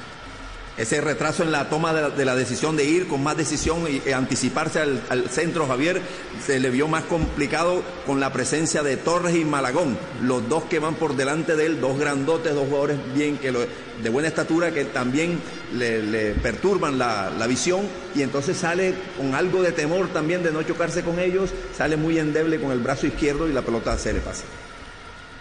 [0.76, 3.86] Ese retraso en la toma de la, de la decisión de ir con más decisión
[3.88, 6.02] y, eh, anticiparse al, centro, Javier,
[6.44, 10.80] se le vio más complicado con la presencia de Torres y Malagón, los dos que
[10.80, 13.66] van por delante de él, dos grandotes, dos jugadores bien que lo-
[14.02, 15.40] de buena estatura que también
[15.76, 21.04] le, perturban la visión y entonces sale con algo de temor también de no chocarse
[21.04, 24.44] con ellos, sale muy endeble con el brazo izquierdo y la pelota se le pasa.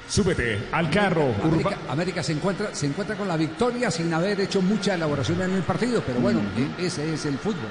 [0.08, 1.34] Súbete al carro.
[1.42, 5.52] América, América se encuentra, se encuentra con la victoria sin haber hecho mucha elaboración en
[5.52, 6.40] el partido, pero bueno,
[6.78, 7.70] ese es el fútbol.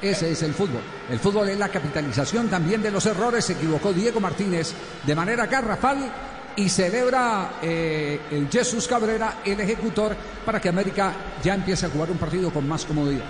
[0.00, 0.82] Ese es el fútbol.
[1.10, 3.44] El fútbol es la capitalización también de los errores.
[3.44, 6.12] Se equivocó Diego Martínez de manera garrafal
[6.56, 11.12] y celebra eh, el Jesús Cabrera, el ejecutor, para que América
[11.42, 13.24] ya empiece a jugar un partido con más comodidad.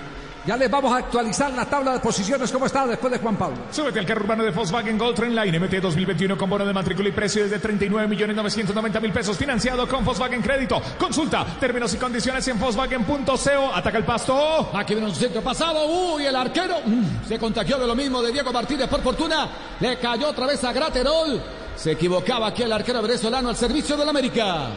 [0.47, 3.57] Ya les vamos a actualizar la tabla de posiciones, ¿cómo está después de Juan Pablo?
[3.71, 7.09] Súbete al carro urbano de Volkswagen Gold Train Line MT 2021 con bono de matrícula
[7.09, 10.83] y precio desde 39 millones 990 mil pesos financiado con Volkswagen Crédito.
[10.99, 13.75] Consulta términos y condiciones en Volkswagen.co.
[13.75, 14.71] Ataca el pasto.
[14.75, 15.87] Aquí viene un centro pasado.
[15.87, 18.87] Uy, el arquero mm, se contagió de lo mismo de Diego Martínez.
[18.87, 19.49] Por fortuna,
[19.81, 21.41] le cayó otra vez a Graterol.
[21.75, 24.69] Se equivocaba aquí el arquero venezolano al servicio del América.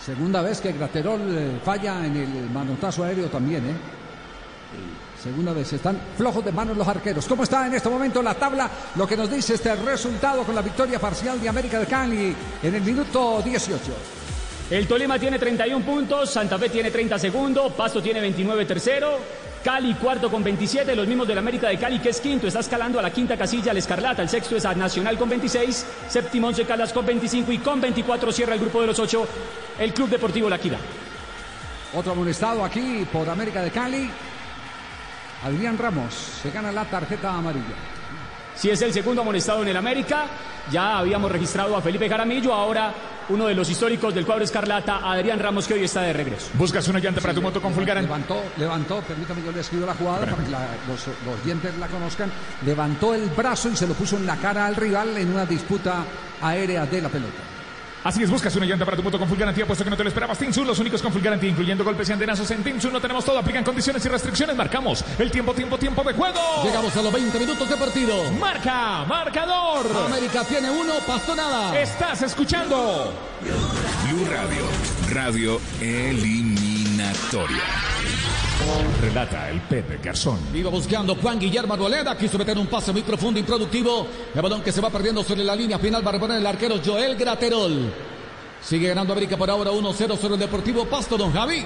[0.00, 4.03] Segunda vez que Graterol eh, falla en el manotazo aéreo también, ¿eh?
[5.24, 7.24] Segunda vez, están flojos de manos los arqueros.
[7.26, 8.70] ¿Cómo está en este momento la tabla?
[8.94, 12.74] Lo que nos dice este resultado con la victoria parcial de América de Cali en
[12.74, 13.80] el minuto 18.
[14.70, 19.16] El Tolima tiene 31 puntos, Santa Fe tiene 30 segundos, Pasto tiene 29 tercero,
[19.64, 22.98] Cali cuarto con 27, los mismos del América de Cali que es quinto, está escalando
[22.98, 26.66] a la quinta casilla el Escarlata, el sexto es a Nacional con 26, séptimo Once
[26.66, 29.26] Caldas con 25 y con 24 cierra el grupo de los ocho
[29.78, 30.80] el Club Deportivo La Equidad.
[31.94, 34.10] Otro amonestado aquí por América de Cali.
[35.44, 37.74] Adrián Ramos se gana la tarjeta amarilla.
[38.56, 40.26] Si es el segundo amonestado en el América,
[40.70, 42.94] ya habíamos registrado a Felipe Jaramillo, ahora
[43.28, 46.48] uno de los históricos del cuadro Escarlata, Adrián Ramos, que hoy está de regreso.
[46.54, 48.04] Buscas una llanta para tu moto con Fulgaran.
[48.04, 51.88] Levantó, levantó, permítame yo le escribo la jugada para que la- los, los oyentes la
[51.88, 52.30] conozcan.
[52.64, 56.04] Levantó el brazo y se lo puso en la cara al rival en una disputa
[56.40, 57.38] aérea de la pelota.
[58.04, 60.02] Así es, buscas una llanta para tu moto con full garantía, puesto que no te
[60.04, 60.38] lo esperabas.
[60.38, 62.50] Tinsun, los únicos con full garantía, incluyendo golpes y antenazos.
[62.50, 64.54] En Tinsun no tenemos todo, aplican condiciones y restricciones.
[64.54, 66.38] Marcamos el tiempo, tiempo, tiempo de juego.
[66.62, 68.30] Llegamos a los 20 minutos de partido.
[68.32, 69.86] Marca, marcador.
[70.06, 71.80] América tiene uno, Pasto nada.
[71.80, 73.10] Estás escuchando
[73.40, 74.64] Blue Radio,
[75.10, 77.62] radio eliminatoria.
[79.00, 80.38] Relata el Pepe Garzón.
[80.54, 84.06] Iba buscando Juan Guillermo Arboleda, quiso meter un pase muy profundo, improductivo.
[84.34, 86.76] El balón que se va perdiendo sobre la línea final va a reponer el arquero
[86.84, 87.92] Joel Graterol.
[88.62, 91.64] Sigue ganando América por ahora 1-0 sobre el Deportivo Pasto, don Javi.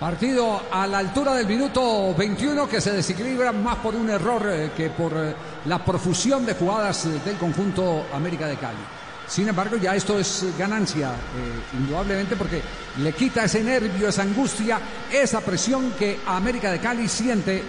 [0.00, 4.70] Partido a la altura del minuto 21 que se desequilibra más por un error eh,
[4.76, 5.34] que por eh,
[5.66, 9.03] la profusión de jugadas eh, del conjunto América de Cali.
[9.26, 12.60] Sin embargo, ya esto es ganancia, eh, indudablemente, porque
[12.98, 14.78] le quita ese nervio, esa angustia,
[15.10, 17.62] esa presión que América de Cali siente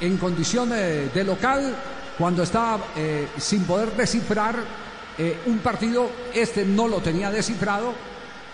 [0.00, 1.74] en condición eh, de local
[2.16, 4.82] cuando está eh, sin poder descifrar
[5.46, 6.10] un partido.
[6.34, 7.92] Este no lo tenía descifrado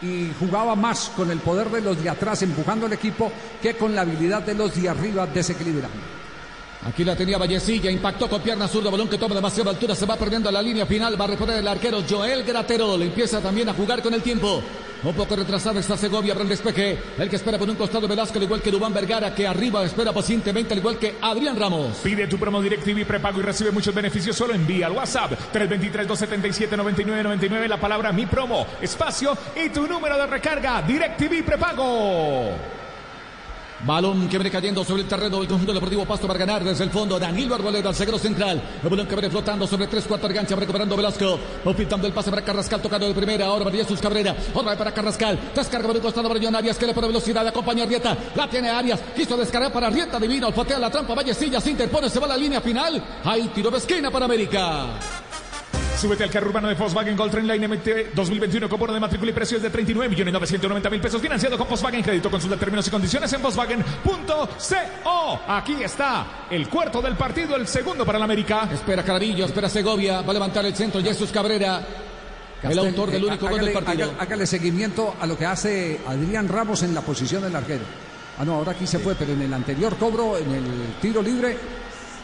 [0.02, 3.94] y jugaba más con el poder de los de atrás empujando al equipo que con
[3.94, 6.17] la habilidad de los de arriba desequilibrando.
[6.86, 10.16] Aquí la tenía Vallecilla, impactó con pierna zurda, balón que toma demasiada altura, se va
[10.16, 13.74] perdiendo a la línea final, va a reponer el arquero Joel Graterol, empieza también a
[13.74, 14.62] jugar con el tiempo.
[15.02, 18.38] Un poco retrasado está Segovia, abre el despeje, el que espera por un costado Velasco,
[18.38, 21.98] al igual que Dubán Vergara, que arriba espera pacientemente, al igual que Adrián Ramos.
[21.98, 24.36] Pide tu promo DirecTV prepago y recibe muchos beneficios.
[24.36, 30.82] Solo envía al WhatsApp 323-277-9999 la palabra mi promo, espacio y tu número de recarga.
[30.82, 32.56] DirecTV prepago.
[33.84, 36.90] Balón que viene cayendo sobre el terreno del conjunto deportivo Pasto para ganar desde el
[36.90, 37.18] fondo.
[37.18, 38.60] Danilo Arboleda, el zaguero central.
[38.82, 41.38] El balón que viene flotando sobre tres cuartos de cancha, recuperando Velasco.
[41.64, 43.46] Optando el pase para Carrascal, tocado de primera.
[43.46, 44.34] Ahora María Jesús Cabrera.
[44.52, 45.38] Otra vez para Carrascal.
[45.54, 47.46] Descarga por costado para John Arias, que le pone velocidad.
[47.46, 48.16] Acompaña a Arrieta.
[48.34, 49.00] La tiene Arias.
[49.14, 50.18] Quiso descargar para Arrieta.
[50.18, 50.48] Divino.
[50.48, 51.14] Olfatea la trampa.
[51.14, 52.10] Vallecilla se interpone.
[52.10, 53.20] Se va a la línea final.
[53.24, 55.27] Hay tiro de esquina para América.
[56.00, 59.32] Súbete al carro urbano de Volkswagen Gold Train Line MT 2021 con bono de matrícula
[59.32, 62.30] y precios de 39 millones 990 mil pesos financiado con Volkswagen Crédito.
[62.30, 64.48] Consulta términos y condiciones en Volkswagen.co.
[65.48, 68.68] Aquí está el cuarto del partido, el segundo para el América.
[68.72, 70.22] Espera Carabillo, espera Segovia.
[70.22, 71.02] Va a levantar el centro.
[71.02, 71.80] Jesús Cabrera.
[72.62, 74.14] El autor del eh, único gol hágale- del partido.
[74.20, 77.82] Hágale seguimiento a lo que hace Adrián Ramos en la posición del arquero.
[78.38, 80.64] Ah, no, ahora aquí se fue, pero en el anterior cobro, en el
[81.02, 81.56] tiro libre,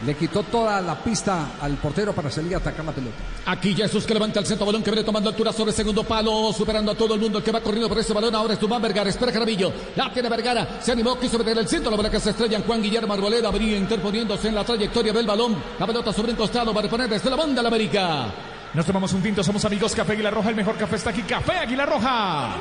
[0.05, 3.15] le quitó toda la pista al portero para salir a atacar la pelota.
[3.45, 6.51] Aquí Jesús que levanta el centro balón que viene tomando altura sobre el segundo palo,
[6.53, 8.35] superando a todo el mundo el que va corriendo por ese balón.
[8.35, 11.91] Ahora es Dubán Vergara, espera Carabillo, la tiene Vergara, se animó, quiso meter el centro,
[11.91, 15.25] la bola que se estrella en Juan Guillermo Arboleda, venía interponiéndose en la trayectoria del
[15.25, 15.55] balón.
[15.79, 18.33] La pelota sobre un costado va a reponer desde la banda la América.
[18.73, 21.53] Nos tomamos un tinto, somos amigos Café Águila Roja, el mejor café está aquí, Café
[21.53, 22.55] Águila Roja.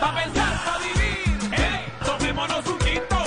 [0.00, 3.17] Pa' pensar, pa' vivir, ey, tomémonos un tinto.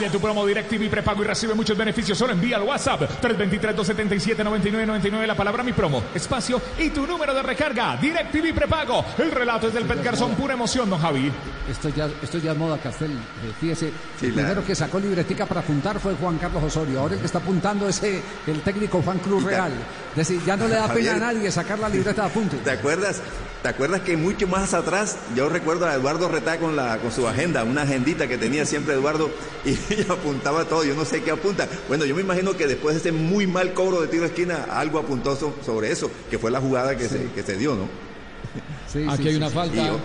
[0.00, 2.16] Pide tu promo DirecTV prepago y recibe muchos beneficios.
[2.16, 7.98] Solo envía al WhatsApp 323-277-9999 la palabra mi promo, espacio y tu número de recarga.
[7.98, 9.04] DirecTV prepago.
[9.18, 11.30] El relato es del Pet Garzón, pura emoción, don Javi.
[11.70, 13.10] Esto ya, esto ya es moda, Castel.
[13.12, 17.00] Eh, fíjese, Sí, el la- primero que sacó libretica para apuntar fue Juan Carlos Osorio.
[17.00, 19.70] Ahora el que está apuntando es eh, el técnico Juan Cruz Real.
[20.12, 22.56] Es decir, ya no le da pena a nadie sacar la libreta de apunte.
[22.56, 23.20] ¿Te acuerdas?
[23.62, 27.28] ¿Te acuerdas que mucho más atrás yo recuerdo a Eduardo Retá con la con su
[27.28, 29.30] agenda, una agendita que tenía siempre Eduardo
[29.66, 29.72] y,
[30.08, 31.68] apuntaba todo, yo no sé qué apunta.
[31.88, 34.66] Bueno, yo me imagino que después de ese muy mal cobro de tiro de esquina
[34.70, 37.88] algo apuntó so- sobre eso, que fue la jugada que, se, que se dio, ¿no?
[38.92, 39.74] Sí, Aquí hay una falta.
[39.86, 39.98] Yo-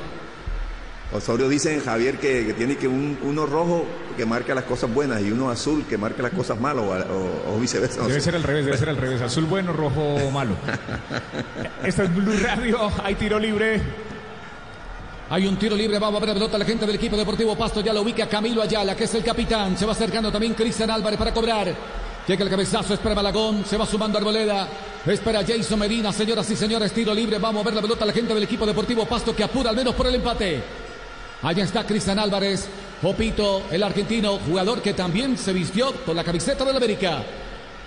[1.13, 3.85] Osorio dice Javier que, que tiene que un, uno rojo
[4.17, 7.55] que marca las cosas buenas y uno azul que marca las cosas malas o, o-
[7.55, 8.01] o viceversa.
[8.01, 8.25] no Debe sé.
[8.25, 9.21] ser al revés, debe ser al revés.
[9.21, 10.55] Azul bueno, rojo malo.
[11.85, 13.81] Esta es Blue Radio, hay tiro libre.
[15.27, 17.81] Hay un tiro libre, vamos a ver la pelota la gente del equipo deportivo Pasto,
[17.81, 21.17] ya lo ubica Camilo Ayala, que es el capitán, se va acercando también Cristian Álvarez
[21.17, 21.73] para cobrar.
[22.27, 24.67] Llega el cabezazo, espera Malagón, se va sumando Arboleda,
[25.03, 28.35] espera Jason Medina, señoras y señores, tiro libre, vamos a ver la pelota la gente
[28.35, 30.61] del equipo deportivo Pasto que apura al menos por el empate.
[31.41, 32.67] Allá está Cristian Álvarez,
[33.01, 37.23] Popito, el argentino, jugador que también se vistió con la camiseta del América.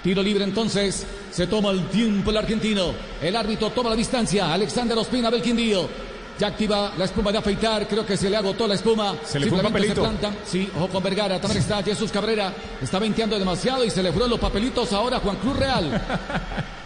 [0.02, 2.92] Tiro libre entonces, se toma el tiempo el argentino,
[3.22, 6.07] el árbitro toma la distancia, Alexander Ospina del Quindío.
[6.38, 9.16] Ya activa la espuma de afeitar, creo que se le agotó la espuma.
[9.24, 9.94] Se le fue un papelito.
[9.94, 10.32] se planta.
[10.46, 14.30] Sí, ojo con Vergara, también está Jesús Cabrera, está venteando demasiado y se le fueron
[14.30, 15.90] los papelitos ahora a Juan Cruz Real.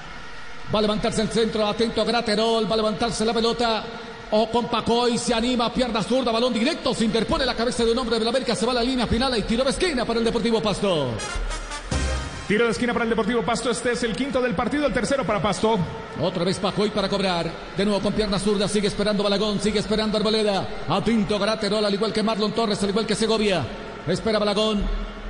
[0.74, 3.84] Va a levantarse el centro, atento Graterol, va a levantarse la pelota.
[4.30, 7.98] O con Pacoy se anima, pierna zurda, balón directo, se interpone la cabeza de un
[7.98, 10.18] hombre de la América, se va a la línea final y tiro de esquina para
[10.18, 11.10] el Deportivo Pasto.
[12.48, 13.70] Tiro de esquina para el Deportivo Pasto.
[13.70, 15.78] Este es el quinto del partido, el tercero para Pasto.
[16.20, 17.50] Otra vez Pacoy para cobrar.
[17.76, 18.66] De nuevo con pierna zurda.
[18.66, 19.60] Sigue esperando Balagón.
[19.60, 20.66] Sigue esperando Arboleda.
[20.88, 23.64] Atento Graterol, al igual que Marlon Torres, al igual que Segovia.
[24.08, 24.82] Espera Balagón.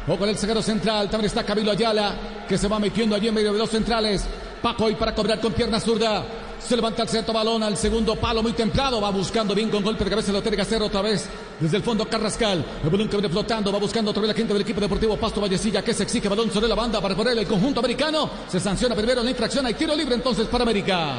[0.08, 1.10] O con el zaguero central.
[1.10, 2.14] También está Camilo Ayala,
[2.48, 4.26] que se va metiendo allí en medio de dos centrales.
[4.62, 6.24] Pacoy para cobrar con pierna zurda.
[6.66, 9.00] Se levanta el centro balón al segundo palo muy templado.
[9.00, 10.32] Va buscando bien con golpe de cabeza.
[10.32, 11.28] Lo tiene que hacer otra vez
[11.60, 12.64] desde el fondo Carrascal.
[12.82, 13.72] El balón que viene flotando.
[13.72, 16.50] Va buscando otra vez la gente del equipo deportivo Pasto Vallecilla que se exige balón
[16.50, 18.30] sobre la banda para poner el conjunto americano.
[18.48, 19.66] Se sanciona primero la infracción.
[19.66, 21.16] Hay tiro libre entonces para América.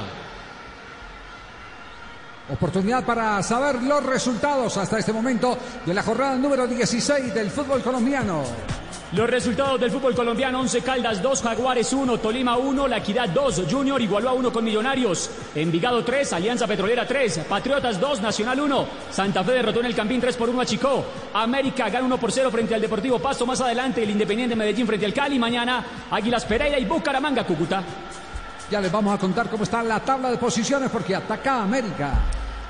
[2.50, 7.82] Oportunidad para saber los resultados hasta este momento de la jornada número 16 del fútbol
[7.82, 8.44] colombiano.
[9.16, 13.66] Los resultados del fútbol colombiano, 11 Caldas 2, Jaguares 1, Tolima 1, La Equidad 2,
[13.70, 18.88] Junior igualó a 1 con Millonarios, Envigado 3, Alianza Petrolera 3, Patriotas 2, Nacional 1,
[19.12, 22.32] Santa Fe derrotó en el Campín 3 por 1 a Chico, América gana 1 por
[22.32, 26.46] 0 frente al Deportivo Pasto, más adelante el Independiente Medellín frente al Cali, mañana Águilas
[26.46, 27.84] Pereira y Bucaramanga Cúcuta.
[28.72, 32.20] Ya les vamos a contar cómo está la tabla de posiciones porque ataca América.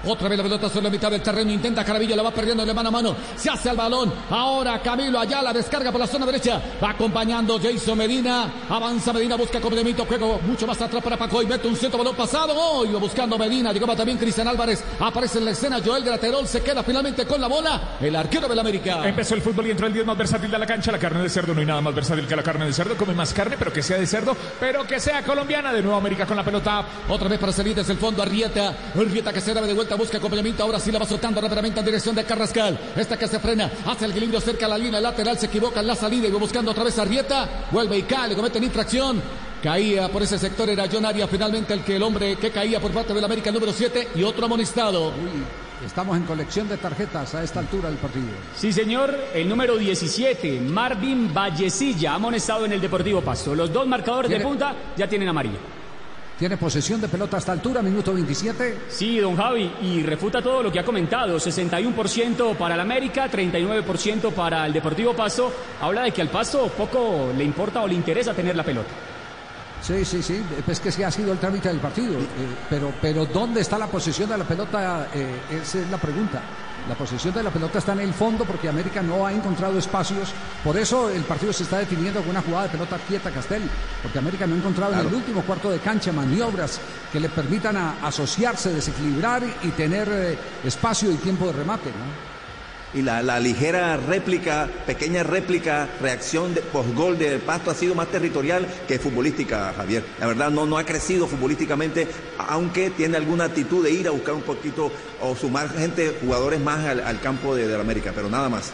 [0.06, 1.52] Otra vez la pelota sobre la mitad del terreno.
[1.52, 3.16] Intenta Carabillo, la va perdiendo de mano a mano.
[3.36, 4.12] Se hace al balón.
[4.30, 6.62] Ahora Camilo allá la descarga por la zona derecha.
[6.84, 8.52] Va acompañando Jason Medina.
[8.70, 10.06] Avanza Medina, busca complemento.
[10.06, 12.54] Juego mucho más atrás para Paco y mete un centro balón pasado.
[12.54, 13.72] Oh, iba buscando Medina.
[13.72, 14.84] Llegaba también Cristian Álvarez.
[15.00, 16.48] Aparece en la escena Joel Graterol.
[16.48, 17.98] Se queda finalmente con la bola.
[18.02, 19.08] El arquero del América.
[19.08, 20.92] Empezó el fútbol y entró el 10 más versátil de la cancha.
[20.92, 21.54] La carne de cerdo.
[21.54, 22.98] No hay nada más versátil que la carne de cerdo.
[22.98, 25.72] Come más carne, pero que sea de cerdo, pero que sea colombiana.
[25.72, 26.86] De nuevo América con la pelota.
[27.08, 28.22] Otra vez para salir desde el fondo.
[28.22, 28.76] Arrieta.
[28.96, 29.93] Arrieta que se da de vuelta.
[29.96, 30.64] Busca complemento.
[30.64, 32.78] Ahora sí la va soltando rápidamente en dirección de Carrascal.
[32.96, 33.70] Esta que se frena.
[33.86, 35.38] Hace el equilibrio cerca a la línea lateral.
[35.38, 37.68] Se equivoca en la salida y va buscando otra vez a Arrieta.
[37.72, 38.30] Vuelve y cae.
[38.30, 39.22] Le cometen infracción.
[39.64, 42.92] Caía por ese sector, era John Arias finalmente el que el hombre que caía por
[42.92, 45.14] parte del América número 7 y otro amonestado.
[45.86, 48.26] Estamos en colección de tarjetas a esta altura del partido.
[48.58, 53.56] Sí, señor, el número 17, Marvin Vallecilla, amonestado en el Deportivo Pasto.
[53.56, 55.60] Los dos marcadores de ¿Tiene- punta ya tienen amarilla.
[56.44, 58.80] Tiene posesión de pelota a esta altura, minuto 27.
[58.90, 61.38] Sí, don Javi, y refuta todo lo que ha comentado.
[61.38, 65.50] 61% para el América, 39% para el Deportivo Pasto.
[65.80, 68.90] Habla de que al Pasto poco le importa o le interesa tener la pelota.
[69.82, 72.20] Sí, sí, sí, es que sí ha sido el trámite del partido.
[72.20, 72.26] eh,
[72.70, 75.08] pero, pero ¿dónde está la posesión de la pelota?
[75.14, 76.42] Eh, esa es la pregunta.
[76.90, 80.34] La posesión de la pelota está en el fondo porque América no ha encontrado espacios.
[80.64, 83.64] Por eso el partido se está definiendo con una jugada de pelota quieta Castel.
[84.02, 86.82] Porque América no ha encontrado en el último cuarto de cancha maniobras
[87.12, 91.90] que le permitan a- asociarse, desequilibrar y tener eh, espacio y tiempo de remate.
[91.90, 92.33] ¿no?
[92.94, 98.10] Y la, la ligera réplica, pequeña réplica, reacción de postgol de Pasto ha sido más
[98.10, 100.04] territorial que futbolística, Javier.
[100.20, 102.08] La verdad no, no ha crecido futbolísticamente,
[102.38, 104.92] aunque tiene alguna actitud de ir a buscar un poquito
[105.22, 108.72] o sumar gente, jugadores más al, al campo de la América, pero nada más.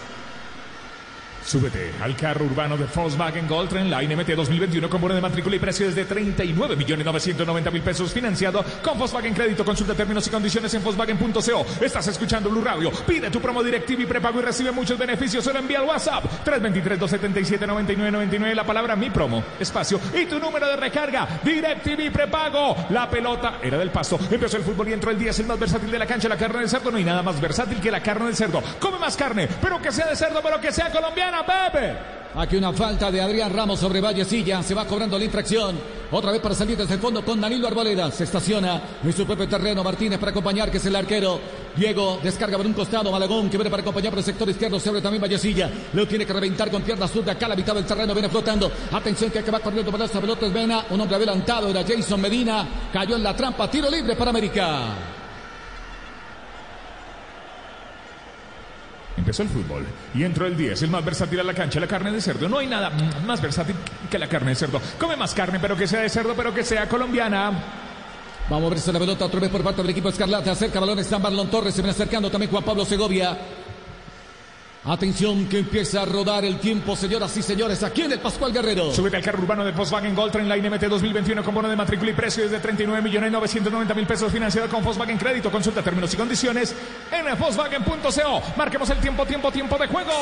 [1.43, 5.59] Súbete al carro urbano de Volkswagen Gold Line MT 2021 con bono de matrícula y
[5.59, 9.65] precio desde 39 millones 990 mil pesos financiado con Volkswagen Crédito.
[9.65, 11.65] Consulta términos y condiciones en Volkswagen.co.
[11.81, 12.91] Estás escuchando Blue Radio.
[13.07, 15.43] Pide tu promo DirecTV y prepago y recibe muchos beneficios.
[15.43, 21.27] Solo envía al WhatsApp 323-277-9999 la palabra mi promo, espacio y tu número de recarga.
[21.43, 22.75] DirecTV prepago.
[22.89, 24.19] La pelota era del pasto.
[24.29, 25.31] Empezó el fútbol y entró el día.
[25.31, 26.29] Es el más versátil de la cancha.
[26.29, 26.91] La carne del cerdo.
[26.91, 28.61] No hay nada más versátil que la carne del cerdo.
[28.79, 30.91] Come más carne, pero que sea de cerdo, pero que sea
[32.35, 34.61] Aquí una falta de Adrián Ramos sobre Vallecilla.
[34.61, 35.77] Se va cobrando la infracción.
[36.11, 38.11] Otra vez para salir desde el fondo con Danilo Arboleda.
[38.11, 39.83] Se estaciona en su propio terreno.
[39.83, 41.39] Martínez para acompañar, que es el arquero.
[41.75, 43.11] Diego descarga por un costado.
[43.11, 44.79] Malagón que viene para acompañar por el sector izquierdo.
[44.79, 45.69] Se abre también Vallecilla.
[45.93, 47.31] Lo tiene que reventar con pierna zurda.
[47.31, 48.71] Acá a la mitad del terreno viene flotando.
[48.91, 50.45] Atención que va corriendo para esta pelota.
[50.45, 50.85] Es Vena.
[50.91, 51.69] Un hombre adelantado.
[51.69, 52.67] Era Jason Medina.
[52.93, 53.69] Cayó en la trampa.
[53.69, 55.18] Tiro libre para América.
[59.19, 62.09] Empezó el fútbol y entró el 10, el más versátil a la cancha, la carne
[62.09, 62.47] de cerdo.
[62.47, 62.89] No hay nada
[63.25, 63.75] más versátil
[64.09, 64.81] que la carne de cerdo.
[64.97, 67.51] Come más carne, pero que sea de cerdo, pero que sea colombiana.
[68.49, 70.51] Vamos a verse la pelota otra vez por parte del equipo Escarlata.
[70.51, 71.75] Acerca balón está Marlon Torres.
[71.75, 73.37] Se viene acercando también Juan Pablo Segovia.
[74.85, 78.93] Atención que empieza a rodar el tiempo, señoras y señores, aquí en el Pascual Guerrero.
[78.93, 82.11] Súbete al carro urbano de Volkswagen Gold Trend Line MT 2021 con bono de matrícula
[82.11, 85.51] y precio desde 39 millones 990 mil pesos financiado con Volkswagen Crédito.
[85.51, 86.73] Consulta términos y condiciones
[87.11, 88.41] en Volkswagen.co.
[88.55, 90.13] Marquemos el tiempo, tiempo, tiempo de juego.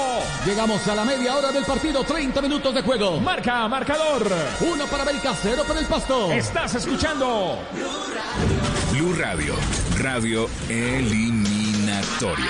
[0.43, 3.19] Llegamos a la media hora del partido, 30 minutos de juego.
[3.19, 4.27] Marca, marcador.
[4.61, 6.31] Uno para América, cero para el Pasto.
[6.31, 7.59] Estás escuchando
[8.91, 9.53] Blue Radio,
[9.99, 12.49] radio eliminatoria.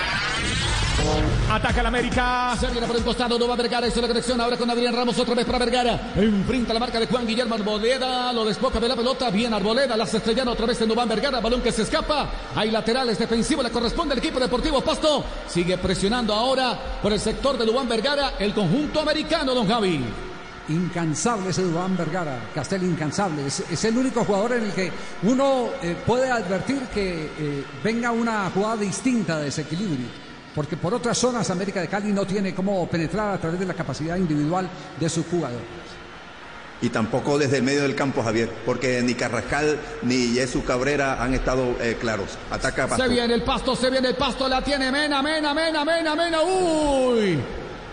[1.49, 2.55] Ataca la América.
[2.59, 5.17] Se viene por el costado, no va Vergara, hizo la conexión ahora con Adrián Ramos,
[5.17, 6.13] otra vez para Vergara.
[6.15, 10.13] Enfrenta la marca de Juan Guillermo Arboleda, lo despoca de la pelota, bien Arboleda, las
[10.13, 12.29] estrellan otra vez en Dubán Vergara, balón que se escapa.
[12.53, 15.23] Hay laterales defensivos, le corresponde al equipo deportivo Pasto.
[15.47, 20.03] Sigue presionando ahora por el sector de Dubán Vergara, el conjunto americano, don Javi.
[20.69, 23.47] Incansable ese Dubán Vergara, Castel incansable.
[23.47, 24.91] Es, es el único jugador en el que
[25.23, 30.26] uno eh, puede advertir que eh, venga una jugada distinta de desequilibrio.
[30.57, 33.75] Porque por otras zonas América de Cali no tiene cómo penetrar a través de la
[33.75, 34.67] capacidad individual
[34.99, 35.67] de sus jugadores.
[36.81, 41.35] Y tampoco desde el medio del campo, Javier, porque ni Carrascal ni Jesús Cabrera han
[41.35, 42.39] estado eh, claros.
[42.49, 46.15] Ataca Se viene el pasto, se viene el pasto, la tiene Mena, Mena, Mena, Mena,
[46.15, 46.41] Mena.
[46.41, 47.39] Uy.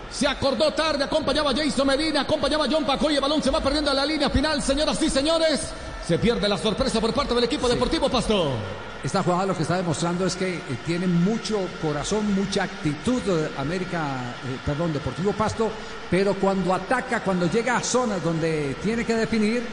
[0.09, 3.97] Se acordó tarde, acompañaba Jason Medina, acompañaba John Pacoy, el balón se va perdiendo en
[3.97, 5.71] la línea final, señoras y señores.
[6.07, 8.51] Se pierde la sorpresa por parte del equipo deportivo Pasto.
[9.03, 13.49] Esta jugada lo que está demostrando es que eh, tiene mucho corazón, mucha actitud de
[13.57, 15.71] América, eh, perdón, Deportivo Pasto,
[16.11, 19.63] pero cuando ataca, cuando llega a zonas donde tiene que definir,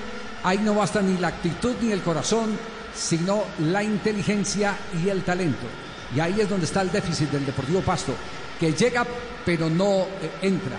[0.43, 2.59] ahí no basta ni la actitud ni el corazón,
[2.95, 5.67] sino la inteligencia y el talento.
[6.17, 8.15] Y ahí es donde está el déficit del Deportivo Pasto,
[8.59, 9.07] que llega
[9.45, 10.79] pero no eh, entra,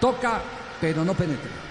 [0.00, 0.42] toca
[0.80, 1.69] pero no penetra.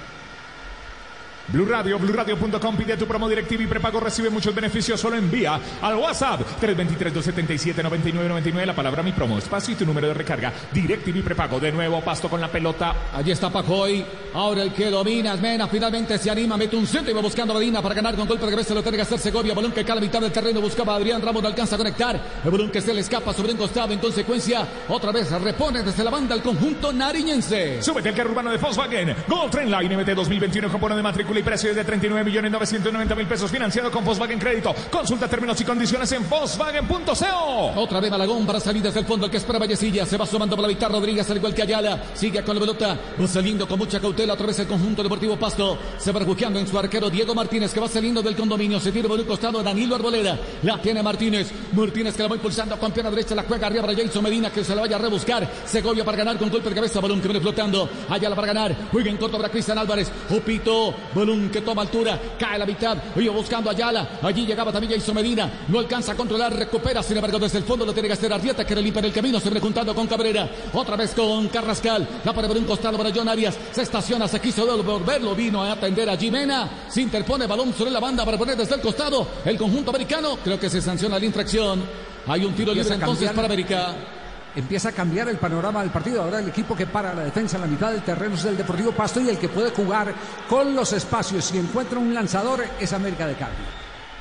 [1.52, 5.96] Blue Radio, BlueRadio.com, pide tu promo directiva y prepago, recibe muchos beneficios, solo envía al
[5.96, 11.60] WhatsApp 323-277-9999 la palabra mi promo, espacio y tu número de recarga, directiva y prepago,
[11.60, 12.94] de nuevo pasto con la pelota.
[13.16, 14.06] Allí está Pacoy,
[14.36, 17.58] ahora el que domina, Mena finalmente se anima, mete un centro y va buscando a
[17.58, 19.94] Medina para ganar con golpe de cabeza, lo tiene que hacer Segovia, balón que cae
[19.94, 22.70] a la mitad del terreno, buscaba a Adrián Ramos, no alcanza a conectar, el balón
[22.70, 26.36] que se le escapa sobre un costado, en consecuencia, otra vez repone desde la banda
[26.36, 27.82] el conjunto nariñense.
[27.82, 31.70] Súbete al carro urbano de Volkswagen, Gold Train Line MT 2021, compone de matrícula precio
[31.70, 34.74] es de 39 millones 990 mil pesos financiado con Volkswagen Crédito.
[34.92, 37.74] Consulta términos y condiciones en Volkswagen.co.
[37.76, 40.06] Otra vez Malagón para salir desde el fondo, el que espera Vallecilla.
[40.06, 42.04] Se va sumando por la mitad Rodríguez, al igual que Ayala.
[42.14, 44.34] Sigue con la pelota, va saliendo con mucha cautela.
[44.34, 45.78] Otra vez el conjunto deportivo Pasto.
[45.98, 48.80] Se va refugiando en su arquero Diego Martínez, que va saliendo del condominio.
[48.80, 50.38] Se tira por un costado Danilo Arboleda.
[50.64, 51.52] La tiene Martínez.
[51.74, 53.36] Martínez que la va impulsando con pierna derecha.
[53.36, 55.48] La juega arriba para Jason Medina, que se la vaya a rebuscar.
[55.66, 57.00] Segovia para ganar con golpe de cabeza.
[57.00, 57.90] Balón que viene flotando.
[58.10, 58.76] Ayala para ganar.
[58.92, 60.12] Juega en corto para Cristian Álvarez.
[60.30, 60.96] Opito.
[61.14, 62.20] Balón que toma altura.
[62.38, 62.98] Cae a la mitad.
[63.16, 64.20] Iba buscando a Ayala.
[64.22, 65.50] Allí llegaba también Jason Medina.
[65.68, 66.56] No alcanza a controlar.
[66.56, 67.04] Recupera.
[67.04, 69.40] Sin embargo, desde el fondo lo tiene que hacer Arrieta, que limpia el camino.
[69.40, 70.50] Se viene juntando con Cabrera.
[70.74, 72.08] Otra vez con Carrascal.
[72.24, 73.58] La para por un costado para John Arias.
[73.72, 74.28] Se estaciona.
[74.28, 75.36] Se quiso volverlo.
[75.36, 76.70] Vino a atender a Jimena.
[76.90, 77.46] Se interpone.
[77.48, 79.28] Balón sobre la banda para poner desde el costado.
[79.46, 80.38] El conjunto americano.
[80.44, 81.84] Creo que se sanciona la infracción.
[82.28, 84.19] Hay un tiro libre entonces para América.
[84.56, 86.24] Empieza a cambiar el panorama del partido.
[86.24, 88.92] Ahora el equipo que para la defensa en la mitad del terreno es el Deportivo
[88.92, 90.14] Pasto y el que puede jugar
[90.50, 93.56] con los espacios y encuentra un lanzador es América de Cali.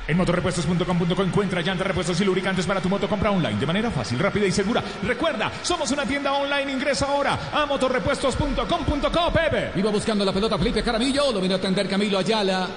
[0.07, 3.07] En motorrepuestos.com.co encuentra llantas, repuestos y lubricantes para tu moto.
[3.07, 4.83] Compra online de manera fácil, rápida y segura.
[5.03, 6.71] Recuerda, somos una tienda online.
[6.71, 9.71] Ingresa ahora a motorrepuestos.com.co, Pepe.
[9.75, 11.31] Iba buscando la pelota Felipe Caramillo.
[11.31, 12.67] Lo vino a atender Camilo Ayala.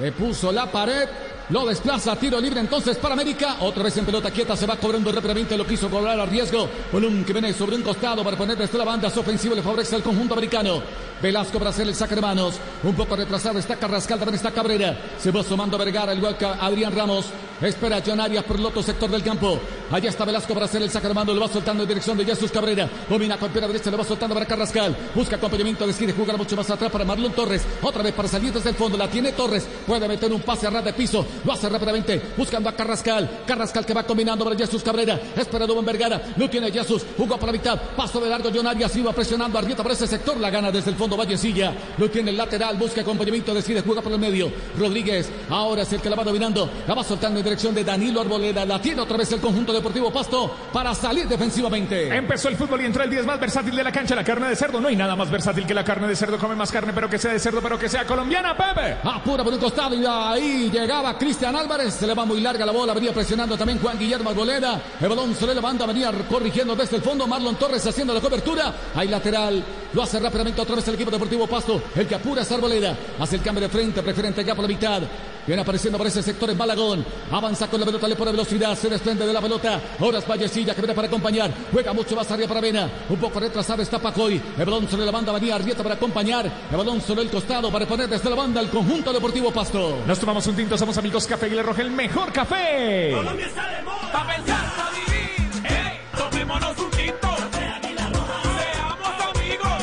[0.00, 1.08] Le puso la pared.
[1.50, 3.56] Lo desplaza, tiro libre entonces para América.
[3.60, 5.56] Otra vez en pelota quieta, se va cobrando rápidamente.
[5.56, 6.68] Lo quiso cobrar a riesgo.
[6.90, 9.10] Bolón que viene sobre un costado para poner desde la banda.
[9.10, 10.82] Su ofensivo le favorece al conjunto americano.
[11.20, 12.54] Velasco para hacer el saque de manos.
[12.82, 14.96] Un poco retrasado está Carrascal, también está Cabrera.
[15.18, 17.26] Se va sumando Vergara, igual que Adrián Ramos.
[17.60, 19.60] Espera John Arias por el otro sector del campo.
[19.90, 21.34] Allá está Velasco para hacer el saque de manos.
[21.34, 22.88] Lo va soltando en dirección de Jesús Cabrera.
[23.08, 24.96] Domina con pierna derecha, lo va soltando para Carrascal.
[25.14, 27.62] Busca acompañamiento, decide jugar mucho más atrás para Marlon Torres.
[27.82, 28.96] Otra vez para salir desde el fondo.
[28.96, 29.66] La tiene Torres.
[29.86, 31.24] Puede meter un pase a ras de piso.
[31.44, 32.20] Lo hace rápidamente.
[32.36, 33.42] Buscando a Carrascal.
[33.46, 35.18] Carrascal que va combinando para Jesús Cabrera.
[35.36, 36.20] Espera Dubán Vergara.
[36.36, 37.04] No tiene Jesús.
[37.16, 37.80] Jugó por la mitad.
[37.96, 38.50] Paso de largo.
[38.54, 39.58] John Arias iba presionando.
[39.58, 40.36] Arrieta por ese sector.
[40.38, 41.72] La gana desde el fondo Vallecilla.
[41.98, 42.76] Lo tiene el lateral.
[42.76, 43.54] Busca acompañamiento.
[43.54, 44.50] Decide juega por el medio.
[44.78, 45.30] Rodríguez.
[45.50, 46.68] Ahora es el que la va dominando.
[46.86, 48.64] La va soltando en dirección de Danilo Arboleda.
[48.64, 52.14] La tiene otra vez el conjunto deportivo Pasto para salir defensivamente.
[52.14, 54.56] Empezó el fútbol y entró el 10 más versátil de la cancha, la carne de
[54.56, 54.80] cerdo.
[54.80, 56.38] No hay nada más versátil que la carne de cerdo.
[56.38, 58.96] Come más carne, pero que sea de cerdo, pero que sea colombiana, Pepe.
[59.02, 61.94] Apura por un costado y ahí llegaba Cristian Álvarez.
[61.94, 62.92] Se le va muy larga la bola.
[62.92, 64.82] Venía presionando también Juan Guillermo Arboleda.
[65.00, 65.86] El balón se le levanta.
[65.86, 67.28] Venía corrigiendo desde el fondo.
[67.28, 68.74] Marlon Torres haciendo la cobertura.
[68.92, 69.62] Hay lateral.
[69.92, 71.80] Lo hace rápidamente otra vez el equipo deportivo Pasto.
[71.94, 72.96] El que apura es Arboleda.
[73.20, 74.02] Hace el cambio de frente.
[74.02, 75.02] Preferente ya por la mitad.
[75.46, 77.04] Viene apareciendo por ese sector en Balagón.
[77.30, 78.76] Avanza con la pelota, le pone velocidad.
[78.76, 79.80] Se desprende de la pelota.
[80.00, 81.52] Ahora es Vallecilla que viene para acompañar.
[81.72, 82.90] Juega mucho más arriba para Vena.
[83.08, 84.40] Un poco retrasado está Pacoy.
[84.58, 85.32] El balón sobre la banda.
[85.32, 86.50] Venía Arrieta para acompañar.
[86.70, 89.98] El balón sobre el costado para poner desde la banda el conjunto deportivo Pasto.
[90.04, 90.76] Nos tomamos un tinto.
[90.76, 93.12] Somos amigos Café Aguilar Roja, el mejor café.
[93.14, 94.12] Colombia está de moda.
[94.12, 95.66] Pa' pensar, pa' vivir.
[95.66, 96.00] ¡Ey!
[96.16, 97.28] Tomémonos un tinto.
[97.52, 99.82] Seamos amigos.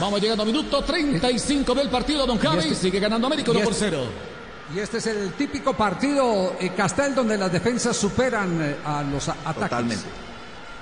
[0.00, 2.58] Vamos llegando a minuto 35 del partido, Don Javi.
[2.60, 4.04] este- Sigue ganando América 1 y por este- 0.
[4.74, 9.28] Y este es el típico partido eh, Castel donde las defensas superan eh, a los
[9.28, 9.54] ataques.
[9.60, 10.04] Totalmente.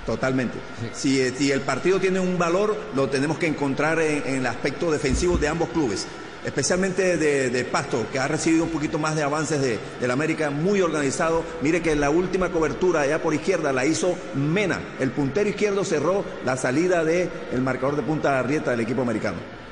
[0.05, 0.57] Totalmente.
[0.93, 4.45] Si, eh, si el partido tiene un valor, lo tenemos que encontrar en, en el
[4.47, 6.07] aspecto defensivo de ambos clubes.
[6.45, 10.49] Especialmente de, de Pasto, que ha recibido un poquito más de avances de, del América,
[10.49, 11.43] muy organizado.
[11.61, 14.79] Mire que la última cobertura allá por izquierda la hizo Mena.
[14.99, 19.62] El puntero izquierdo cerró la salida del el marcador de punta Arrieta del equipo americano.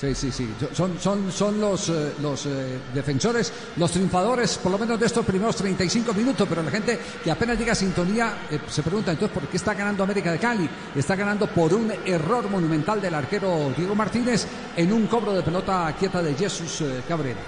[0.00, 0.48] Sí, sí, sí.
[0.72, 5.26] Son, son, son los, eh, los eh, defensores, los triunfadores, por lo menos de estos
[5.26, 6.48] primeros 35 minutos.
[6.48, 9.74] Pero la gente que apenas llega a sintonía eh, se pregunta entonces por qué está
[9.74, 10.66] ganando América de Cali.
[10.96, 15.94] Está ganando por un error monumental del arquero Diego Martínez en un cobro de pelota
[15.98, 17.40] quieta de Jesús Cabrera.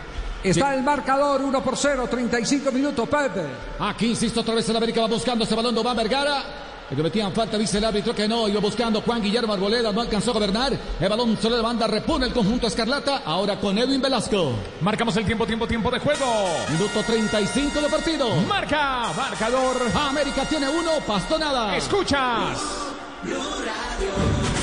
[0.45, 3.47] Está el marcador 1 por 0, 35 minutos, Pepe.
[3.79, 6.72] Aquí insisto otra vez el América va buscando ese balón, no va Vergara.
[6.93, 8.47] Le cometían falta, dice el árbitro que no.
[8.47, 10.79] Iba buscando Juan Guillermo Arboleda, no alcanzó a gobernar.
[11.01, 13.23] El balón solo de banda repone el conjunto Escarlata.
[13.25, 14.53] Ahora con Edwin Velasco.
[14.83, 16.27] Marcamos el tiempo, tiempo, tiempo de juego.
[16.69, 18.37] Minuto 35 de partido.
[18.47, 19.77] Marca, marcador.
[19.95, 21.79] América tiene uno, Pastonada.
[21.79, 22.59] Escuchas.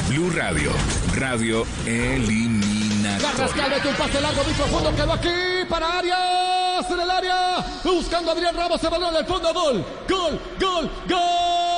[0.08, 0.72] Blue Radio,
[1.16, 3.32] radio eliminatoria.
[3.32, 7.66] Carrascal mete un pase largo, muy profundo, quedó aquí para Arias en el área.
[7.83, 11.69] Buscando a Adrián Ramos, el balón en el fondo, gol, gol, gol, gol.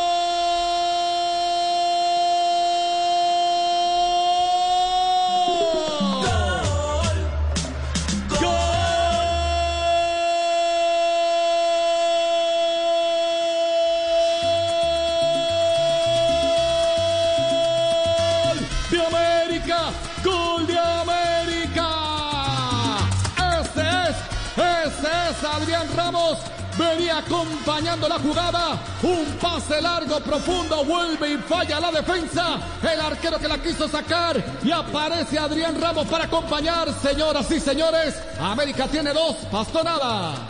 [28.00, 28.82] La jugada.
[29.03, 30.84] Un pase largo, profundo.
[30.86, 32.60] Vuelve y falla la defensa.
[32.82, 34.44] El arquero que la quiso sacar.
[34.64, 36.94] Y aparece Adrián Ramos para acompañar.
[37.02, 39.36] Señoras y señores, América tiene dos.
[39.52, 40.48] Pastonada.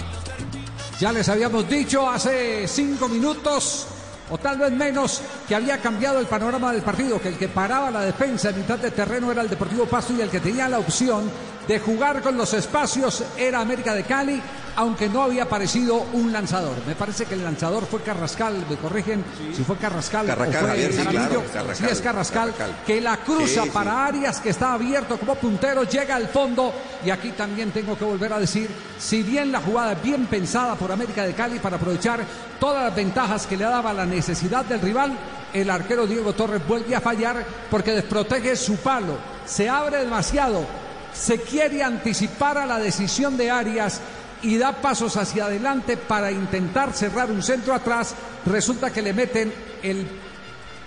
[1.00, 3.88] Ya les habíamos dicho hace cinco minutos,
[4.30, 7.90] o tal vez menos, que había cambiado el panorama del partido, que el que paraba
[7.90, 10.78] la defensa en mitad de terreno era el Deportivo Pasto y el que tenía la
[10.78, 11.28] opción
[11.68, 14.40] de jugar con los espacios era América de Cali,
[14.75, 16.75] aunque no había aparecido un lanzador.
[16.88, 19.24] Me parece que el lanzador fue Carrascal, me corrigen
[19.56, 21.43] si fue Carrascal, Carrascal, o fue Javier, sí, claro,
[21.90, 22.53] es Carrascal,
[22.85, 26.74] que la cruza para Arias, que está abierto como puntero, llega al fondo.
[27.06, 28.69] Y aquí también tengo que volver a decir,
[29.00, 32.24] si bien la jugada es bien pensada por América de Cali para aprovechar
[32.59, 35.17] todas las ventajas que le daba la necesidad del rival,
[35.53, 39.17] el arquero Diego Torres vuelve a fallar porque desprotege su palo.
[39.45, 40.66] Se abre demasiado,
[41.14, 44.00] se quiere anticipar a la decisión de Arias
[44.44, 48.16] y da pasos hacia adelante para intentar cerrar un centro atrás.
[48.45, 49.53] Resulta que le meten
[49.84, 50.08] el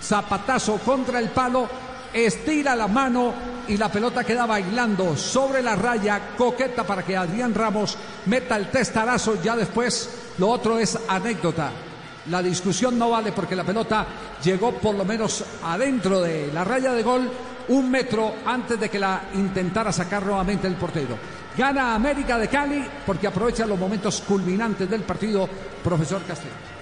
[0.00, 1.68] zapatazo contra el palo,
[2.12, 3.32] estira la mano
[3.68, 8.70] y la pelota queda bailando sobre la raya, coqueta para que Adrián Ramos meta el
[8.70, 9.42] testarazo.
[9.42, 11.70] Ya después lo otro es anécdota.
[12.30, 14.06] La discusión no vale porque la pelota
[14.42, 17.30] llegó por lo menos adentro de la raya de gol
[17.68, 21.16] un metro antes de que la intentara sacar nuevamente el portero.
[21.56, 25.48] Gana América de Cali porque aprovecha los momentos culminantes del partido,
[25.82, 26.74] profesor Castellano.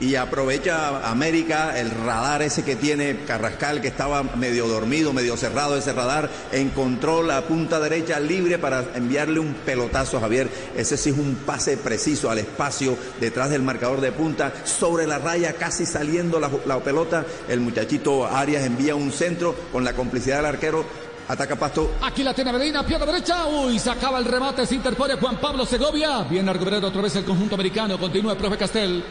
[0.00, 5.76] Y aprovecha América el radar ese que tiene Carrascal, que estaba medio dormido, medio cerrado
[5.76, 10.50] ese radar, encontró la punta derecha libre para enviarle un pelotazo a Javier.
[10.76, 15.18] Ese sí es un pase preciso al espacio detrás del marcador de punta, sobre la
[15.18, 17.24] raya, casi saliendo la, la pelota.
[17.48, 20.84] El muchachito Arias envía un centro con la complicidad del arquero.
[21.26, 21.92] Ataca Pasto.
[22.02, 23.46] Aquí la tiene Medina, pierna derecha.
[23.46, 26.22] Uy, se acaba el remate, se interpone Juan Pablo Segovia.
[26.24, 27.98] Bien recuperado otra vez el conjunto americano.
[27.98, 29.02] Continúa el profe Castel.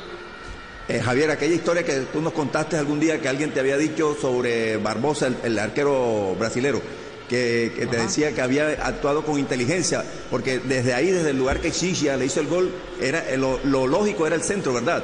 [0.87, 4.15] Eh, Javier, aquella historia que tú nos contaste algún día que alguien te había dicho
[4.19, 6.81] sobre Barbosa, el, el arquero brasilero,
[7.29, 11.61] que, que te decía que había actuado con inteligencia, porque desde ahí, desde el lugar
[11.61, 12.69] que Chichia le hizo el gol,
[13.01, 15.01] era eh, lo, lo lógico era el centro, ¿verdad?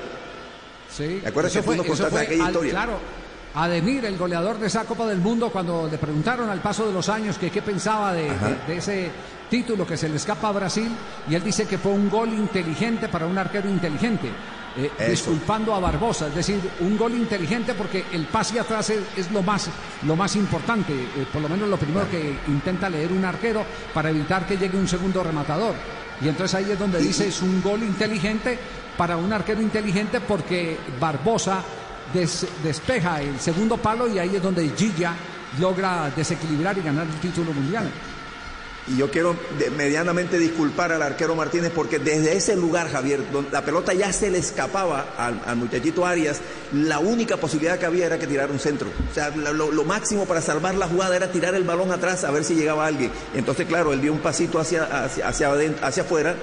[0.95, 1.19] Sí.
[1.23, 2.71] ¿Te acuerdas Eso que tú nos contaste aquella al- historia?
[2.71, 2.99] Claro.
[3.55, 7.09] Ademir, el goleador de esa Copa del Mundo, cuando le preguntaron al paso de los
[7.09, 8.47] años que qué pensaba de, Ajá.
[8.49, 9.11] de- de ese
[9.49, 10.89] título que se le escapa a Brasil,
[11.27, 14.29] y él dice que fue un gol inteligente para un arquero inteligente,
[14.77, 19.31] eh, disculpando a Barbosa, es decir, un gol inteligente porque el pase atrás es, es
[19.31, 19.67] lo, más,
[20.05, 23.63] lo más importante, eh, por lo menos lo primero que intenta leer un arquero
[23.95, 25.73] para evitar que llegue un segundo rematador.
[26.21, 28.59] Y entonces ahí es donde dice es un gol inteligente
[28.95, 31.63] para un arquero inteligente porque Barbosa
[32.13, 35.13] des- despeja el segundo palo y ahí es donde Gilla
[35.59, 37.89] logra desequilibrar y ganar el título mundial.
[38.88, 39.35] Y yo quiero
[39.77, 44.31] medianamente disculpar al arquero Martínez porque desde ese lugar, Javier, donde la pelota ya se
[44.31, 46.39] le escapaba al, muchachito Arias,
[46.73, 48.89] la única posibilidad que había era que tirar un centro.
[49.11, 52.43] O sea, lo, máximo para salvar la jugada era tirar el balón atrás a ver
[52.43, 53.11] si llegaba alguien.
[53.35, 56.35] Entonces, claro, él dio un pasito hacia, hacia, hacia, adent- hacia afuera.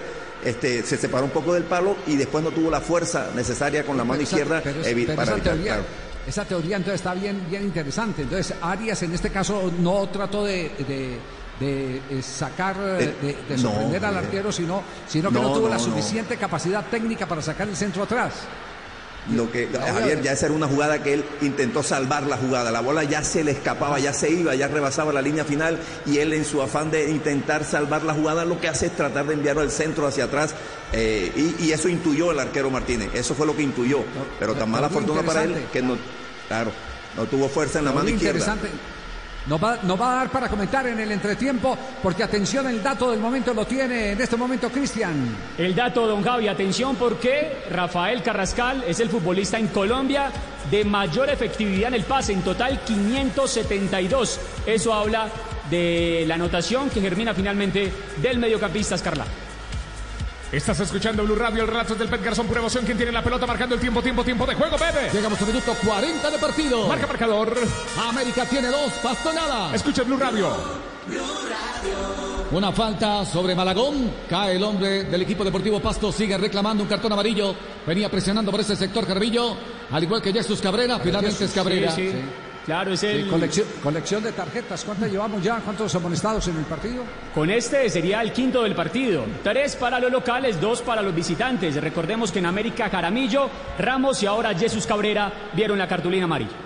[0.47, 3.97] Este, se separó un poco del palo y después no tuvo la fuerza necesaria con
[3.97, 5.85] la mano Pero izquierda pero es- evi- pero para evitar, teoría, claro.
[6.27, 8.23] esa teoría entonces está bien, bien interesante.
[8.23, 11.19] Entonces Arias en este caso no trató de, de-
[11.59, 15.53] de, eh, sacar, eh, Eh, de, no, sorprender al arquero, sino, sino que no, No,
[15.55, 18.35] tuvo no, la suficiente capacidad técnica para sacar el centro atrás.
[19.35, 22.71] Lo que Javier ya esa era una jugada que él intentó salvar la jugada.
[22.71, 26.19] La bola ya se le escapaba, ya se iba, ya rebasaba la línea final y
[26.19, 29.35] él en su afán de intentar salvar la jugada lo que hace es tratar de
[29.35, 30.55] enviarlo al centro hacia atrás
[30.93, 33.11] eh, y, y eso intuyó el arquero Martínez.
[33.15, 34.05] Eso fue lo que intuyó.
[34.39, 35.97] Pero tan mala fortuna para él que no,
[36.49, 36.71] claro,
[37.17, 38.57] no tuvo fuerza en la mano izquierda.
[39.49, 43.21] Nos va, va a dar para comentar en el entretiempo, porque atención, el dato del
[43.21, 45.37] momento lo tiene en este momento Cristian.
[45.57, 50.31] El dato, don Javi, atención porque Rafael Carrascal es el futbolista en Colombia
[50.71, 54.41] de mayor efectividad en el pase, en total 572.
[54.67, 55.29] Eso habla
[55.71, 59.31] de la anotación que germina finalmente del mediocampista Escarlata.
[60.53, 62.85] Estás escuchando Blue Radio, el relato es del Pet Garzón, pura emoción.
[62.85, 65.11] ¿Quién tiene la pelota marcando el tiempo, tiempo, tiempo de juego, Pepe?
[65.13, 66.87] Llegamos al minuto 40 de partido.
[66.87, 67.59] Marca marcador.
[68.09, 69.75] América tiene dos, Pasto nada.
[69.75, 70.57] Escucha Blue Radio.
[72.53, 74.13] Una falta sobre Malagón.
[74.31, 76.13] Cae el hombre del equipo deportivo Pasto.
[76.13, 77.55] Sigue reclamando un cartón amarillo.
[77.85, 79.57] Venía presionando por ese sector Carvillo.
[79.91, 81.01] Al igual que Jesús Cabrera.
[81.01, 81.91] Finalmente es Cabrera.
[81.91, 82.19] Sí, sí.
[82.67, 83.29] Claro, es Sí, el...
[83.29, 84.85] colección, colección de tarjetas.
[84.85, 85.61] ¿Cuántas llevamos ya?
[85.61, 87.05] ¿Cuántos amonestados en el partido?
[87.33, 89.25] Con este sería el quinto del partido.
[89.45, 91.81] Tres para los locales, dos para los visitantes.
[91.81, 96.66] Recordemos que en América Jaramillo, Ramos y ahora Jesús Cabrera vieron la cartulina amarilla.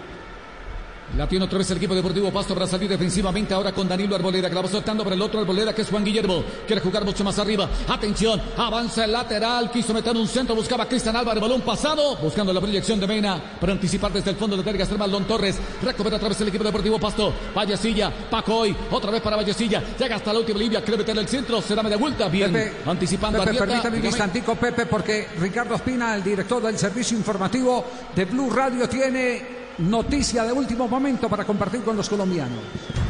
[1.16, 4.48] La tiene otra vez el equipo deportivo Pasto para salir defensivamente ahora con Danilo Arboleda
[4.48, 6.44] que la va soltando para el otro Arboleda que es Juan Guillermo.
[6.66, 7.68] Quiere jugar mucho más arriba.
[7.88, 9.72] Atención, avanza el lateral.
[9.72, 12.16] Quiso meter un centro, buscaba a Cristian Álvarez, balón pasado.
[12.16, 15.58] Buscando la proyección de Mena para anticipar desde el fondo de Tergas Maldón Torres.
[15.82, 17.34] Recupera otra vez el equipo deportivo Pasto.
[17.54, 19.82] Vallecilla, Pacoy, otra vez para Vallecilla.
[19.98, 21.60] Llega hasta la última línea, quiere meterle el centro.
[21.60, 22.28] Será media vuelta.
[22.28, 23.66] Bien, Pepe, anticipando Pepe, Arrieta.
[23.66, 28.88] permítame un instantico, Pepe, porque Ricardo Espina, el director del servicio informativo de Blue Radio,
[28.88, 32.58] tiene noticia de último momento para compartir con los colombianos.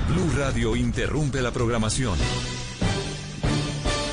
[0.08, 2.16] Blue Radio interrumpe la programación.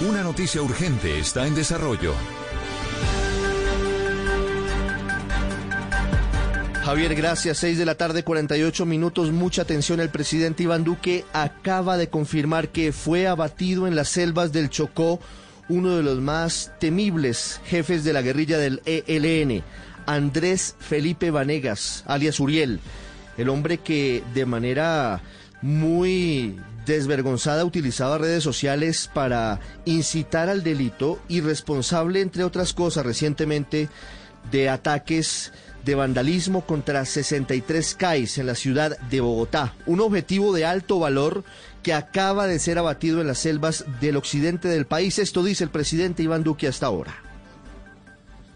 [0.07, 2.13] Una noticia urgente está en desarrollo.
[6.83, 7.57] Javier, gracias.
[7.57, 9.31] 6 de la tarde, 48 minutos.
[9.31, 9.99] Mucha atención.
[9.99, 15.19] El presidente Iván Duque acaba de confirmar que fue abatido en las selvas del Chocó
[15.69, 19.63] uno de los más temibles jefes de la guerrilla del ELN,
[20.07, 22.79] Andrés Felipe Vanegas, alias Uriel,
[23.37, 25.21] el hombre que de manera
[25.61, 33.89] muy desvergonzada utilizaba redes sociales para incitar al delito y responsable, entre otras cosas, recientemente
[34.49, 35.51] de ataques
[35.83, 39.73] de vandalismo contra 63 CAIs en la ciudad de Bogotá.
[39.85, 41.43] Un objetivo de alto valor
[41.83, 45.19] que acaba de ser abatido en las selvas del occidente del país.
[45.19, 47.23] Esto dice el presidente Iván Duque hasta ahora.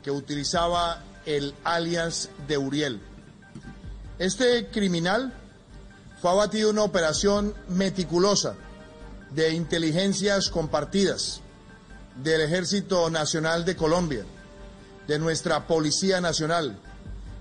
[0.04, 1.00] que utilizaba
[1.38, 3.01] el alias de Uriel.
[4.19, 5.34] Este criminal
[6.22, 8.56] fue abatido en una operación meticulosa
[9.32, 11.42] de inteligencias compartidas
[12.22, 14.26] del Ejército Nacional de Colombia,
[15.08, 16.77] de nuestra Policía Nacional,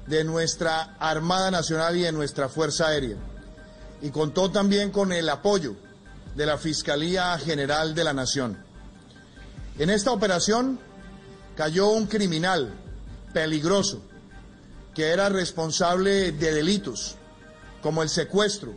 [0.06, 3.16] de nuestra Armada Nacional y de nuestra Fuerza Aérea.
[4.02, 5.76] Y contó también con el apoyo
[6.36, 8.56] de la Fiscalía General de la Nación.
[9.78, 10.78] En esta operación
[11.56, 12.72] cayó un criminal
[13.32, 14.02] peligroso
[14.94, 17.16] que era responsable de delitos
[17.82, 18.74] como el secuestro,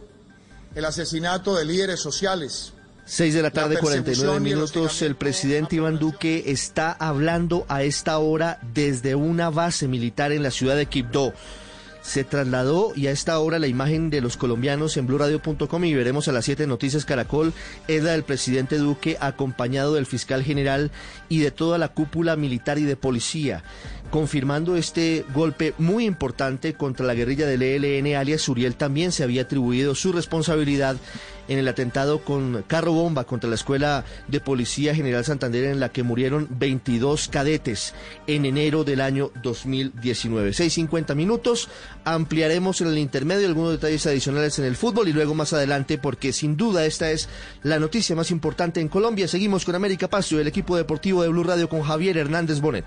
[0.76, 2.74] el asesinato de líderes sociales,
[3.06, 5.02] 6 de la tarde, La 49 persecución y el minutos.
[5.02, 10.52] El presidente Iván Duque está hablando a esta hora desde una base militar en la
[10.52, 11.34] ciudad de Quibdó.
[12.04, 16.28] Se trasladó y a esta hora la imagen de los colombianos en blurradio.com y veremos
[16.28, 17.54] a las 7 Noticias Caracol.
[17.88, 20.92] Es la del presidente Duque acompañado del fiscal general
[21.30, 23.64] y de toda la cúpula militar y de policía,
[24.12, 28.76] confirmando este golpe muy importante contra la guerrilla del ELN alias Uriel.
[28.76, 30.98] También se había atribuido su responsabilidad
[31.48, 35.90] en el atentado con carro bomba contra la Escuela de Policía General Santander en la
[35.90, 37.94] que murieron 22 cadetes
[38.28, 40.52] en enero del año 2019.
[40.52, 41.70] 6.50 minutos,
[42.06, 46.34] ampliaremos en el intermedio algunos detalles adicionales en el fútbol y luego más adelante porque
[46.34, 47.30] sin duda esta es
[47.64, 49.28] la noticia más importante en Colombia.
[49.28, 52.86] Seguimos con América Paso, el equipo deportivo de Blue Radio con Javier Hernández Bonet.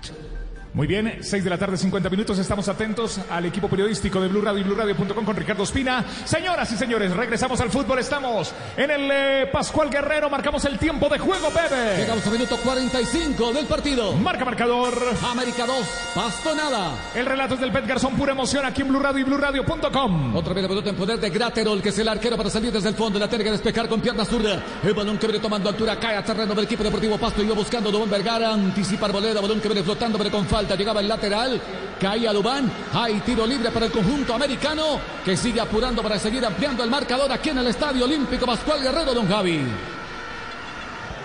[0.77, 2.37] Muy bien, 6 de la tarde, 50 minutos.
[2.37, 6.05] Estamos atentos al equipo periodístico de Blue Radio y BlueRadio.com con Ricardo Espina.
[6.23, 7.97] Señoras y señores, regresamos al fútbol.
[7.97, 10.29] Estamos en el eh, Pascual Guerrero.
[10.29, 11.97] Marcamos el tiempo de juego, Bebe.
[11.97, 14.13] Llegamos al minuto 45 del partido.
[14.17, 14.93] Marca marcador.
[15.23, 15.77] América 2,
[16.13, 16.91] Pasto nada.
[17.15, 20.35] El relato es del Pet Garzón, pura emoción aquí en Blue Radio y BlueRadio.com.
[20.35, 22.89] Otra vez la pelota en poder de Graterol, que es el arquero para salir desde
[22.89, 23.17] el fondo.
[23.17, 24.63] La tiene que despejar con pierna zurda.
[24.83, 27.41] El balón que viene tomando altura cae a terreno del equipo deportivo Pasto.
[27.41, 28.53] Iba buscando Dubón Vergara.
[28.53, 29.41] Anticipa Arboleda.
[29.41, 30.66] Balón que viene flotando, pero con falta.
[30.75, 31.61] Llegaba el lateral.
[31.99, 32.71] Caía Dubán.
[32.93, 34.99] Hay tiro libre para el conjunto americano.
[35.23, 39.13] Que sigue apurando para seguir ampliando el marcador aquí en el Estadio Olímpico Pascual Guerrero,
[39.13, 39.65] don Javi.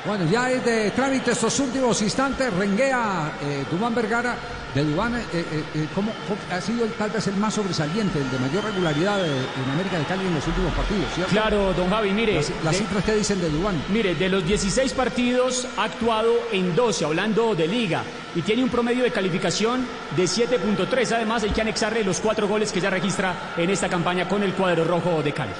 [0.04, 2.52] Bueno, ya es de trámite estos últimos instantes.
[2.52, 3.64] Renguea eh,
[3.94, 4.36] Vergara
[4.74, 6.12] de Dubán, eh, eh, eh, ¿cómo,
[6.50, 9.98] ha sido el- tal vez el más sobresaliente, el de mayor regularidad de- en América
[9.98, 11.04] de Cali en los últimos partidos?
[11.14, 11.30] ¿cierto?
[11.30, 12.36] Claro, don Javi, mire.
[12.36, 13.82] Las, las de- cifras que dicen de Dubán.
[13.90, 18.02] Mire, de los 16 partidos ha actuado en 12, hablando de liga,
[18.34, 19.86] y tiene un promedio de calificación
[20.16, 21.12] de 7.3.
[21.12, 24.54] Además, hay que anexarle los cuatro goles que ya registra en esta campaña con el
[24.54, 25.52] cuadro rojo de Cali.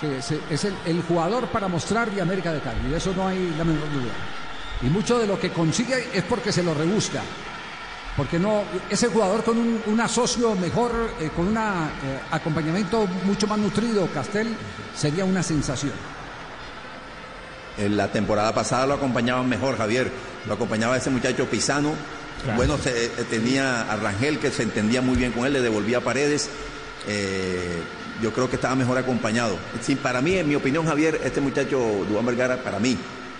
[0.00, 3.26] Sí, es, es el, el jugador para mostrar de América de Cali, de eso no
[3.26, 4.12] hay la menor duda.
[4.82, 7.22] Y mucho de lo que consigue es porque se lo rebusca.
[8.16, 11.58] Porque no, ese jugador con un, un asocio mejor, eh, con un
[12.30, 14.56] acompañamiento mucho más nutrido, Castel,
[14.96, 15.92] sería una sensación.
[17.78, 20.10] En la temporada pasada lo acompañaban mejor, Javier.
[20.46, 21.92] Lo acompañaba ese muchacho Pisano.
[22.42, 22.56] Claro.
[22.56, 26.00] Bueno, se, eh, tenía a Rangel que se entendía muy bien con él, le devolvía
[26.00, 26.48] paredes.
[27.06, 27.82] Eh,
[28.22, 29.58] yo creo que estaba mejor acompañado.
[29.82, 31.78] Sí, para mí, en mi opinión, Javier, este muchacho
[32.08, 32.96] Dubán Vergara, para mí,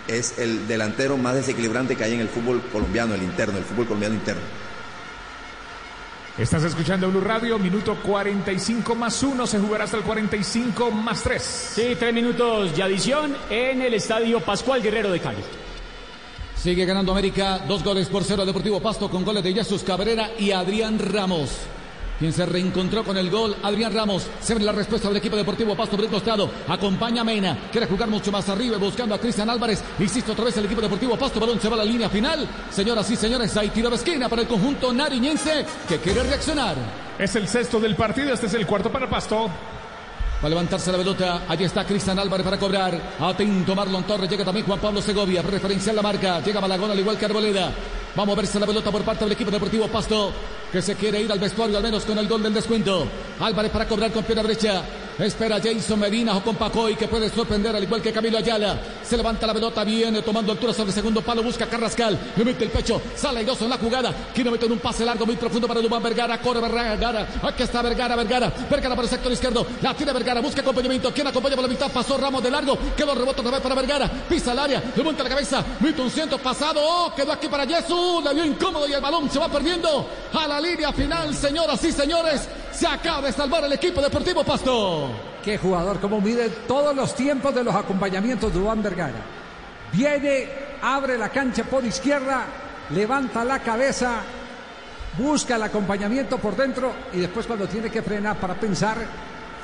[0.06, 3.86] es el delantero más desequilibrante que hay en el fútbol colombiano, el interno, el fútbol
[3.86, 4.42] colombiano interno.
[6.38, 11.42] Estás escuchando Blue Radio, minuto 45 más 1, se jugará hasta el 45 más 3.
[11.42, 15.42] Sí, tres minutos de adición en el estadio Pascual Guerrero de Cali.
[16.54, 20.50] Sigue ganando América, dos goles por cero Deportivo Pasto con goles de Jesús Cabrera y
[20.50, 21.52] Adrián Ramos.
[22.18, 24.26] Quien se reencontró con el gol, Adrián Ramos.
[24.40, 26.50] Se abre la respuesta del equipo deportivo Pasto por el costado.
[26.68, 27.68] Acompaña a Mena.
[27.70, 29.82] Quiere jugar mucho más arriba buscando a Cristian Álvarez.
[29.98, 31.38] Insisto otra vez el equipo deportivo Pasto.
[31.40, 32.48] Balón se va a la línea final.
[32.70, 36.76] Señoras y señores, hay tiro de esquina para el conjunto nariñense que quiere reaccionar.
[37.18, 39.50] Es el sexto del partido, este es el cuarto para Pasto.
[40.42, 41.42] Va a levantarse la pelota.
[41.48, 42.98] Allí está Cristian Álvarez para cobrar.
[43.20, 44.28] Atento Marlon Torres.
[44.28, 45.40] Llega también Juan Pablo Segovia.
[45.42, 46.40] Referencial la marca.
[46.40, 47.72] Llega Malagón al igual que Arboleda.
[48.16, 50.32] Vamos a verse la pelota por parte del equipo deportivo Pasto.
[50.72, 53.06] Que se quiere ir al vestuario al menos con el gol del descuento.
[53.38, 54.82] Álvarez para cobrar con pierna derecha.
[55.18, 58.78] Espera Jason Medina o con Pacoy que puede sorprender al igual que Camilo Ayala.
[59.02, 62.64] Se levanta la pelota, viene tomando altura sobre el segundo palo, busca Carrascal, le mete
[62.64, 64.12] el pecho, sale airoso en la jugada.
[64.34, 68.14] Quiere meter un pase largo muy profundo para Dubán Vergara, corre Vergara, aquí está Vergara,
[68.14, 71.70] Vergara, Vergara para el sector izquierdo, la tiene Vergara, busca acompañamiento, quien acompaña por la
[71.70, 75.22] mitad, pasó Ramos de largo, quedó rebote otra vez para Vergara, pisa el área, levanta
[75.22, 78.92] la cabeza, mete un ciento pasado, oh, quedó aquí para Jesús, le dio incómodo y
[78.92, 83.32] el balón se va perdiendo a la línea final, señoras y señores, se acaba de
[83.32, 85.10] salvar el equipo deportivo Pasto.
[85.44, 89.22] Qué jugador, cómo mide todos los tiempos de los acompañamientos de Dubán Vergara.
[89.92, 90.48] Viene,
[90.82, 92.46] abre la cancha por izquierda,
[92.90, 94.22] levanta la cabeza,
[95.18, 98.98] busca el acompañamiento por dentro y después cuando tiene que frenar para pensar,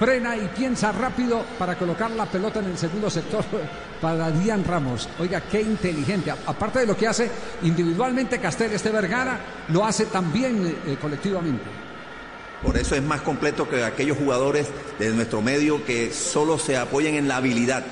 [0.03, 3.45] frena y piensa rápido para colocar la pelota en el segundo sector
[4.01, 5.09] para Dian Ramos.
[5.21, 6.33] Oiga, qué inteligente.
[6.33, 7.31] Aparte de lo que hace
[7.63, 11.63] individualmente Castel, este Vergara, lo hace también eh, colectivamente.
[12.65, 17.15] Por eso es más completo que aquellos jugadores de nuestro medio que solo se apoyan
[17.15, 17.85] en la habilidad.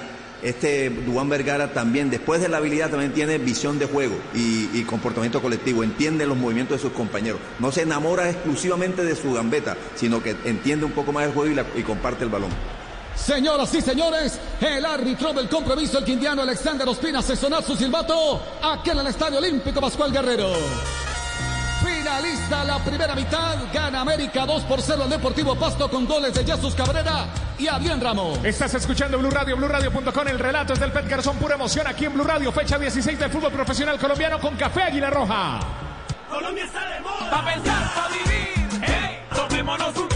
[0.42, 5.42] Este Dubán Vergara también, después de la habilidad, también tiene visión de juego y, comportamiento
[5.42, 7.40] colectivo, entiende los movimientos de sus compañeros.
[7.58, 11.62] No se enamora exclusivamente de su gambeta, sino que entiende un poco más el juego
[11.76, 12.50] y, comparte el balón.
[13.14, 18.98] Señoras y señores, el árbitro del compromiso, el quindiano Alexander Ospina, su silbato aquí en
[18.98, 21.09] el Estadio Olímpico Pascual Guerrero.
[21.84, 26.44] Finalista la primera mitad, gana América 2 por 0 al Deportivo Pasto con goles de
[26.44, 27.26] Jesús Cabrera
[27.58, 28.44] y Adrián Ramos.
[28.44, 32.14] Estás escuchando Blue Radio, BlueRadio.com, el relato es del Pet Garzón, pura emoción aquí en
[32.14, 35.60] Blue Radio, fecha 16 del fútbol profesional colombiano con Café Águila Roja.
[36.28, 37.30] Colombia está de moda.
[37.30, 38.82] Pa' pensar, pa' vivir.
[38.82, 40.08] Hey, tomémonos un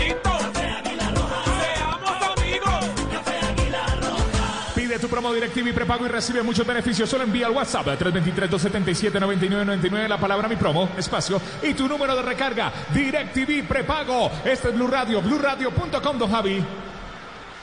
[5.01, 7.11] Tu promo DirecTV prepago y recibe muchos beneficios.
[7.11, 12.23] Solo envía al WhatsApp a 323-277-9999 la palabra mi promo, espacio y tu número de
[12.23, 12.73] recarga.
[12.93, 14.31] DirecTV prepago.
[14.45, 16.65] Este es Blue Radio, BlueRadio.com, don Javi.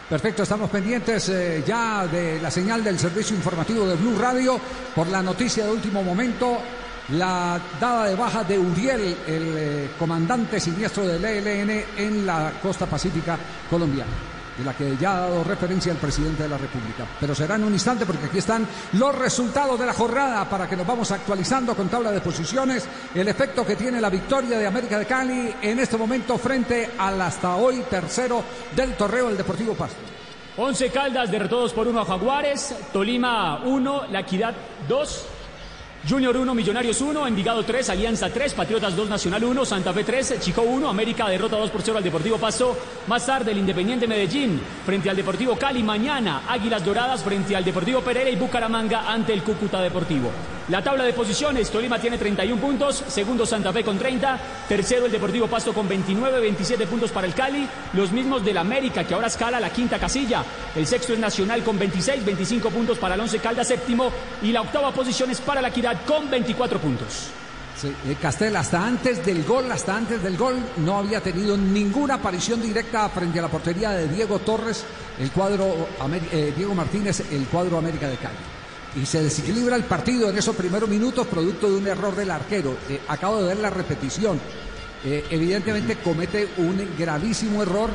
[0.10, 4.60] Perfecto, estamos pendientes eh, ya de la señal del servicio informativo de Blue Radio
[4.94, 6.58] por la noticia de último momento,
[7.14, 12.88] la dada de baja de Uriel, el eh, comandante siniestro del ELN en la costa
[12.88, 14.12] pacífica colombiana,
[14.62, 17.06] de la que ya ha dado referencia el presidente de la República.
[17.20, 20.78] Pero será en un instante porque aquí están los resultados de la jornada para que
[20.78, 25.00] nos vamos actualizando con tabla de posiciones, el efecto que tiene la victoria de América
[25.00, 28.44] de Cali en este momento frente al hasta hoy tercero
[28.76, 29.98] del torneo del Deportivo Pasto.
[30.58, 34.54] 11 Caldas derrotados por 1 a Jaguares, Tolima 1, La Equidad
[34.88, 35.26] 2,
[36.10, 40.40] Junior 1, Millonarios 1, Envigado 3, Alianza 3, Patriotas 2, Nacional 1, Santa Fe 3,
[40.40, 42.76] Chico 1, América derrota 2 por 0 al Deportivo Pasto.
[43.06, 45.84] Más tarde el Independiente Medellín frente al Deportivo Cali.
[45.84, 50.32] Mañana Águilas Doradas frente al Deportivo Pereira y Bucaramanga ante el Cúcuta Deportivo.
[50.70, 54.40] La tabla de posiciones, Tolima tiene 31 puntos, segundo Santa Fe con 30,
[54.70, 59.04] tercero el Deportivo Pasto con 29, 27 puntos para el Cali, los mismos del América
[59.04, 60.46] que ahora escala la quinta casilla.
[60.76, 64.62] El sexto es Nacional con 26, 25 puntos para el Once Caldas séptimo y la
[64.62, 65.72] octava posición es para la
[66.06, 67.28] Con 24 puntos.
[67.80, 72.16] Sí, eh, Castel hasta antes del gol, hasta antes del gol, no había tenido ninguna
[72.16, 74.84] aparición directa frente a la portería de Diego Torres,
[75.20, 78.36] el cuadro Amer- eh, Diego Martínez, el cuadro América de Cali.
[79.02, 82.76] Y se desequilibra el partido en esos primeros minutos producto de un error del arquero.
[82.90, 84.40] Eh, acabo de ver la repetición.
[85.04, 87.90] Eh, evidentemente comete un gravísimo error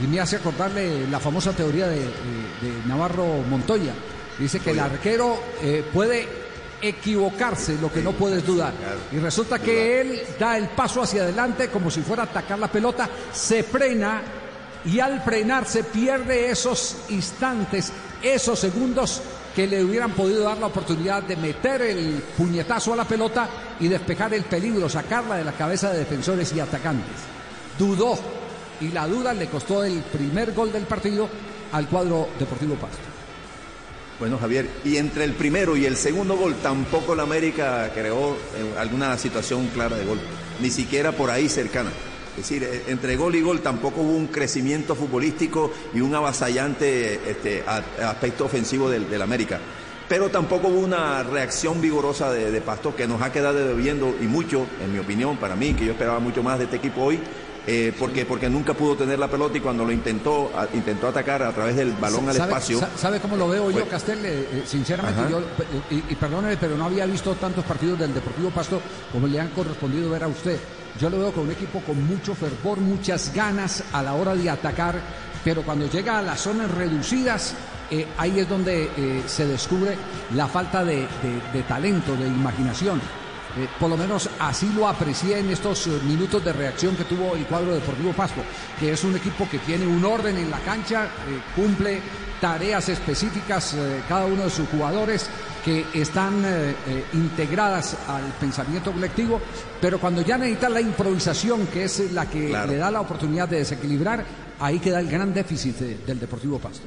[0.00, 3.92] y me hace acordarle la famosa teoría de, de- de Navarro Montoya.
[4.38, 6.26] Dice que el arquero eh, puede
[6.80, 8.72] equivocarse, lo que no puedes dudar.
[9.12, 12.70] Y resulta que él da el paso hacia adelante como si fuera a atacar la
[12.70, 14.22] pelota, se frena
[14.84, 17.92] y al frenarse pierde esos instantes,
[18.22, 19.20] esos segundos
[19.54, 23.48] que le hubieran podido dar la oportunidad de meter el puñetazo a la pelota
[23.80, 27.16] y despejar el peligro, sacarla de la cabeza de defensores y atacantes.
[27.76, 28.16] Dudó
[28.80, 31.28] y la duda le costó el primer gol del partido
[31.72, 33.17] al cuadro Deportivo Pasto.
[34.18, 38.74] Bueno, Javier, y entre el primero y el segundo gol tampoco la América creó eh,
[38.76, 40.18] alguna situación clara de gol,
[40.60, 41.90] ni siquiera por ahí cercana.
[42.32, 47.30] Es decir, eh, entre gol y gol tampoco hubo un crecimiento futbolístico y un avasallante
[47.30, 49.60] este, aspecto ofensivo del, América.
[50.08, 54.24] Pero tampoco hubo una reacción vigorosa de, de Pasto que nos ha quedado debiendo y
[54.24, 57.20] mucho, en mi opinión, para mí, que yo esperaba mucho más de este equipo hoy,
[57.66, 61.42] eh, porque, porque nunca pudo tener la pelota y cuando lo intentó, a- intentó atacar
[61.42, 62.80] a través del balón al ¿Sabe- espacio.
[62.80, 64.24] sa- ¿Sabe cómo lo veo yo, Castel?
[64.24, 65.30] Eh, eh, sinceramente, Ajá.
[65.30, 65.42] yo,
[65.90, 68.80] y, y perdóneme, pero no había visto tantos partidos del Deportivo Pasto
[69.12, 70.58] como le han correspondido ver a usted.
[71.00, 74.48] Yo lo veo con un equipo con mucho fervor, muchas ganas a la hora de
[74.50, 75.00] atacar,
[75.44, 77.54] pero cuando llega a las zonas reducidas,
[77.90, 79.96] eh, ahí es donde eh, se descubre
[80.34, 83.00] la falta de, de- de talento, de imaginación.
[83.58, 87.34] Eh, por lo menos así lo aprecié en estos eh, minutos de reacción que tuvo
[87.34, 88.40] el cuadro Deportivo Pasto,
[88.78, 92.00] que es un equipo que tiene un orden en la cancha, eh, cumple
[92.40, 95.28] tareas específicas eh, cada uno de sus jugadores
[95.64, 96.40] que están
[97.12, 99.40] integradas al pensamiento colectivo,
[99.80, 102.70] pero cuando ya necesita la improvisación, que es la que Claro.
[102.70, 104.24] le da la oportunidad de desequilibrar,
[104.60, 106.86] ahí queda el gran déficit de- del Deportivo Pasto.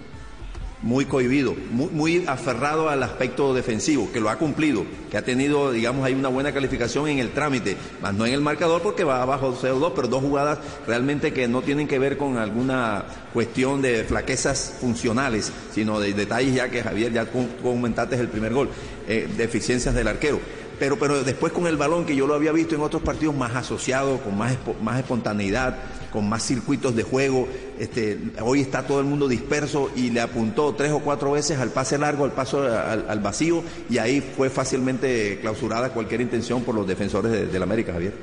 [0.82, 6.06] Muy cohibido, muy, aferrado al aspecto defensivo, que lo ha cumplido, que ha tenido, digamos,
[6.06, 9.56] hay una buena calificación en el trámite, más no en el marcador porque va abajo
[9.62, 14.78] 0-2, pero dos jugadas realmente que no tienen que ver con alguna cuestión de flaquezas
[14.82, 17.28] funcionales, sino de detalles ya que Javier ya
[17.62, 18.70] comentaste el primer gol,
[19.08, 20.40] eh, deficiencias del arquero.
[20.80, 23.56] Pero, pero después con el balón, que yo lo había visto en otros partidos más
[23.56, 25.78] asociado, con más, más espontaneidad,
[26.12, 27.48] con más circuitos de juego.
[27.80, 31.70] Este, hoy está todo el mundo disperso y le apuntó tres o cuatro veces al
[31.70, 36.76] pase largo, al paso al, al vacío, y ahí fue fácilmente clausurada cualquier intención por
[36.76, 38.14] los defensores de- del América, Javier.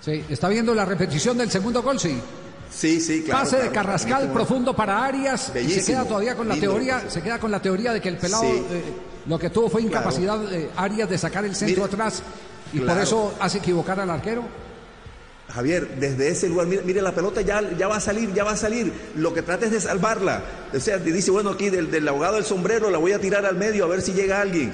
[0.00, 1.98] Sí, ¿Está viendo la repetición del segundo gol?
[2.00, 2.18] Sí.
[2.72, 3.40] Sí, sí, claro.
[3.44, 3.74] Pase de claro.
[3.74, 7.38] Carrascal Este profundo para Arias y se queda todavía con la lindo teoría, se queda
[7.40, 8.62] con la teoría de que el pelado Sí.
[8.70, 8.82] eh,
[9.26, 9.96] lo que tuvo fue Claro.
[9.96, 12.22] incapacidad eh, Arias de sacar el centro atrás
[12.72, 13.02] y por claro.
[13.02, 14.42] eso hace equivocar al arquero.
[15.50, 18.52] Javier, desde ese lugar, mire, mire, la pelota ya, ya va a salir, ya va
[18.52, 18.92] a salir.
[19.16, 20.42] Lo que trata es de salvarla.
[20.74, 23.56] O sea, dice, bueno, aquí del, del ahogado del sombrero la voy a tirar al
[23.56, 24.72] medio a ver si llega alguien.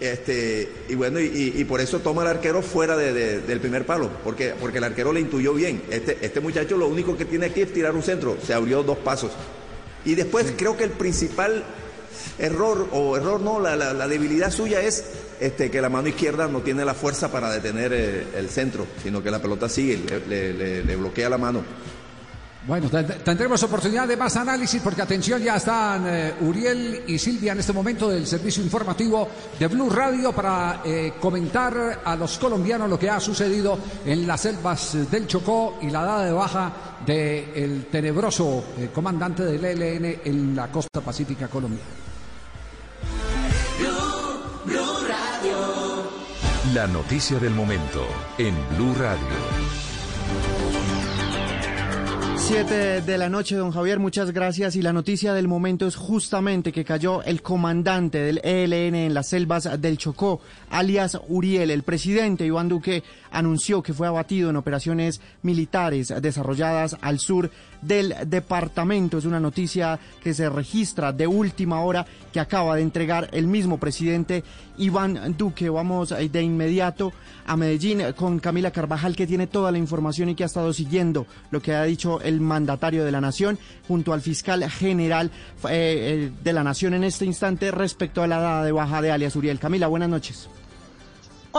[0.00, 3.84] Este, y bueno, y, y- por eso toma el arquero fuera de- de- del primer
[3.84, 5.82] palo, porque, porque el arquero le intuyó bien.
[5.90, 8.98] Este, este muchacho lo único que tiene aquí es tirar un centro, se abrió dos
[8.98, 9.32] pasos.
[10.04, 11.64] Y después creo que el principal
[12.38, 15.04] error, o error no, la, la- la debilidad suya es
[15.40, 19.22] este, que la mano izquierda no tiene la fuerza para detener eh, el centro, sino
[19.22, 21.62] que la pelota sigue, le, bloquea la mano.
[22.66, 27.52] Bueno, ten- tendremos oportunidad de más análisis porque atención, ya están eh, Uriel y Silvia
[27.52, 29.26] en este momento del servicio informativo
[29.58, 34.42] de Blue Radio para eh, comentar a los colombianos lo que ha sucedido en las
[34.42, 36.72] selvas del Chocó y la dada de baja
[37.06, 42.07] del tenebroso comandante del ELN en la costa pacífica colombiana.
[46.78, 48.06] La noticia del momento
[48.38, 49.26] en Blue Radio.
[52.36, 54.76] Siete de la noche, don Javier, muchas gracias.
[54.76, 59.28] Y la noticia del momento es justamente que cayó el comandante del ELN en las
[59.28, 60.40] selvas del Chocó,
[60.70, 61.72] alias Uriel.
[61.72, 67.50] El presidente Iván Duque anunció que fue abatido en operaciones militares desarrolladas al sur
[67.82, 69.18] del departamento.
[69.18, 73.78] Es una noticia que se registra de última hora que acaba de entregar el mismo
[73.78, 74.44] presidente
[74.78, 75.68] Iván Duque.
[75.68, 77.12] Vamos eh, de inmediato
[77.46, 81.26] a Medellín con Camila Carvajal que tiene toda la información y que ha estado siguiendo
[81.50, 85.30] lo que ha dicho el mandatario de la nación junto al fiscal general
[85.64, 89.10] eh, eh, de la nación en este instante respecto a la dada de baja de
[89.10, 89.58] alias Uriel.
[89.58, 90.48] Camila, buenas noches.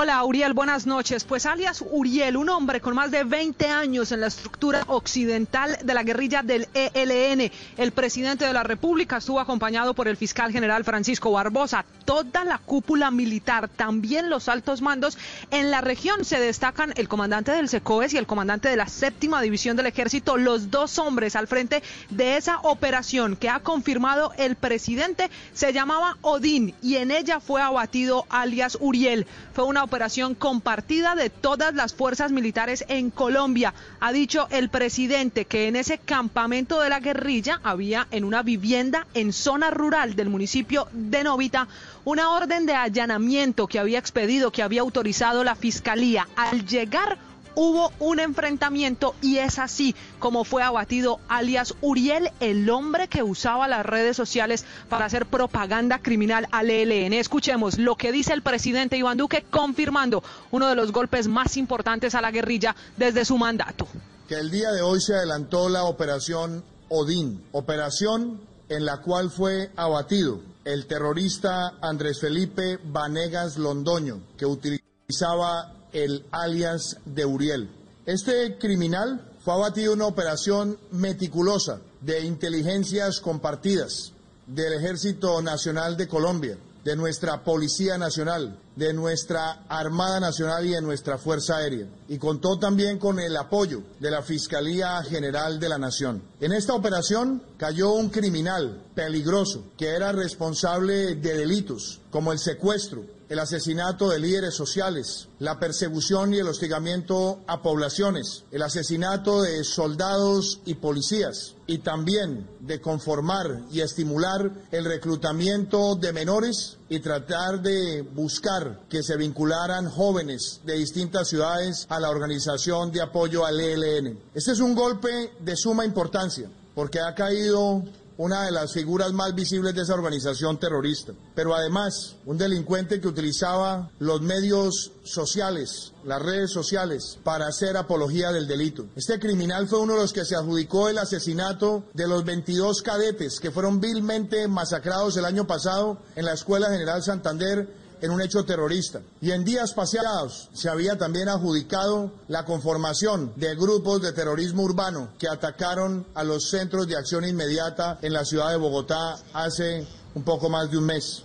[0.01, 1.25] Hola, Uriel, buenas noches.
[1.25, 5.93] Pues alias Uriel, un hombre con más de 20 años en la estructura occidental de
[5.93, 7.51] la guerrilla del ELN.
[7.75, 11.83] El presidente de la República estuvo acompañado por el fiscal general Francisco Barbosa.
[12.05, 15.17] Toda la cúpula militar, también los altos mandos
[15.51, 19.41] en la región se destacan el comandante del SECOES y el comandante de la séptima
[19.41, 24.55] división del ejército, los dos hombres al frente de esa operación que ha confirmado el
[24.55, 29.27] presidente se llamaba Odín y en ella fue abatido alias Uriel.
[29.53, 33.73] Fue una operación compartida de todas las fuerzas militares en Colombia.
[33.99, 39.07] Ha dicho el presidente que en ese campamento de la guerrilla había en una vivienda
[39.15, 41.67] en zona rural del municipio de Novita
[42.05, 46.27] una orden de allanamiento que había expedido, que había autorizado la fiscalía.
[46.35, 47.17] Al llegar
[47.55, 53.67] hubo un enfrentamiento y es así como fue abatido alias Uriel, el hombre que usaba
[53.67, 57.13] las redes sociales para hacer propaganda criminal al ELN.
[57.13, 62.15] Escuchemos lo que dice el presidente Iván Duque confirmando uno de los golpes más importantes
[62.15, 63.87] a la guerrilla desde su mandato.
[64.27, 69.71] Que el día de hoy se adelantó la operación Odín, operación en la cual fue
[69.75, 77.69] abatido el terrorista Andrés Felipe Vanegas Londoño, que utilizaba el alias de Uriel.
[78.05, 84.13] Este criminal fue abatido en una operación meticulosa de inteligencias compartidas
[84.47, 90.81] del Ejército Nacional de Colombia, de nuestra Policía Nacional, de nuestra Armada Nacional y de
[90.81, 91.87] nuestra Fuerza Aérea.
[92.07, 96.21] Y contó también con el apoyo de la Fiscalía General de la Nación.
[96.39, 103.03] En esta operación cayó un criminal peligroso que era responsable de delitos como el secuestro,
[103.29, 109.63] el asesinato de líderes sociales, la persecución y el hostigamiento a poblaciones, el asesinato de
[109.63, 117.61] soldados y policías y también de conformar y estimular el reclutamiento de menores y tratar
[117.61, 123.59] de buscar que se vincularan jóvenes de distintas ciudades a la organización de apoyo al
[123.59, 124.19] ELN.
[124.33, 127.83] Este es un golpe de suma importancia porque ha caído
[128.19, 133.07] una de las figuras más visibles de esa organización terrorista, pero además un delincuente que
[133.07, 138.87] utilizaba los medios sociales, las redes sociales, para hacer apología del delito.
[138.97, 143.39] Este criminal fue uno de los que se adjudicó el asesinato de los 22 cadetes
[143.39, 147.69] que fueron vilmente masacrados el año pasado en la Escuela General Santander
[148.01, 149.01] en un hecho terrorista.
[149.21, 155.09] Y en días pasados se había también adjudicado la conformación de grupos de terrorismo urbano
[155.17, 160.23] que atacaron a los centros de acción inmediata en la ciudad de Bogotá hace un
[160.23, 161.23] poco más de un mes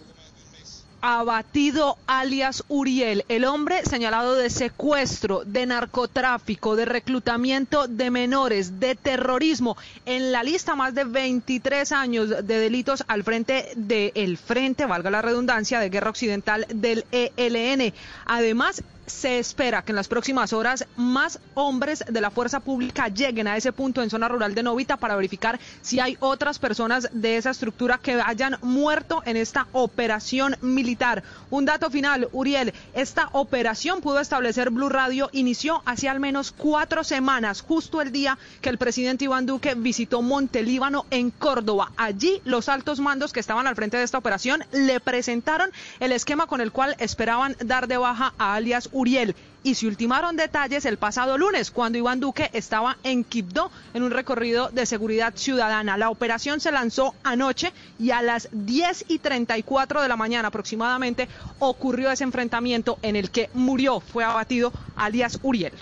[1.06, 8.94] abatido alias Uriel, el hombre señalado de secuestro, de narcotráfico, de reclutamiento de menores, de
[8.94, 9.76] terrorismo,
[10.06, 15.20] en la lista más de 23 años de delitos al frente del frente, valga la
[15.20, 17.92] redundancia, de guerra occidental del ELN.
[18.24, 23.48] Además, se espera que en las próximas horas más hombres de la fuerza pública lleguen
[23.48, 27.36] a ese punto en zona rural de Novita para verificar si hay otras personas de
[27.36, 31.22] esa estructura que hayan muerto en esta operación militar.
[31.50, 37.04] Un dato final, Uriel, esta operación pudo establecer Blue Radio inició hace al menos cuatro
[37.04, 41.92] semanas, justo el día que el presidente Iván Duque visitó Montelíbano en Córdoba.
[41.96, 46.46] Allí los altos mandos que estaban al frente de esta operación le presentaron el esquema
[46.46, 50.98] con el cual esperaban dar de baja a alias Uriel y se ultimaron detalles el
[50.98, 55.96] pasado lunes cuando Iván Duque estaba en Quibdó en un recorrido de seguridad ciudadana.
[55.96, 61.28] La operación se lanzó anoche y a las 10 y 34 de la mañana aproximadamente
[61.58, 65.72] ocurrió ese enfrentamiento en el que murió, fue abatido alias Uriel.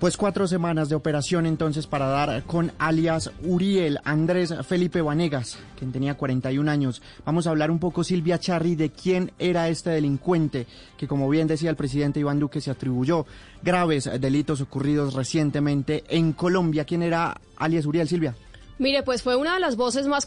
[0.00, 5.92] Pues cuatro semanas de operación entonces para dar con alias Uriel Andrés Felipe Vanegas, quien
[5.92, 7.02] tenía 41 años.
[7.26, 11.48] Vamos a hablar un poco, Silvia Charri, de quién era este delincuente que, como bien
[11.48, 13.26] decía el presidente Iván Duque, se atribuyó
[13.62, 16.86] graves delitos ocurridos recientemente en Colombia.
[16.86, 18.34] ¿Quién era alias Uriel, Silvia?
[18.80, 20.24] Mire, pues fue una de las voces más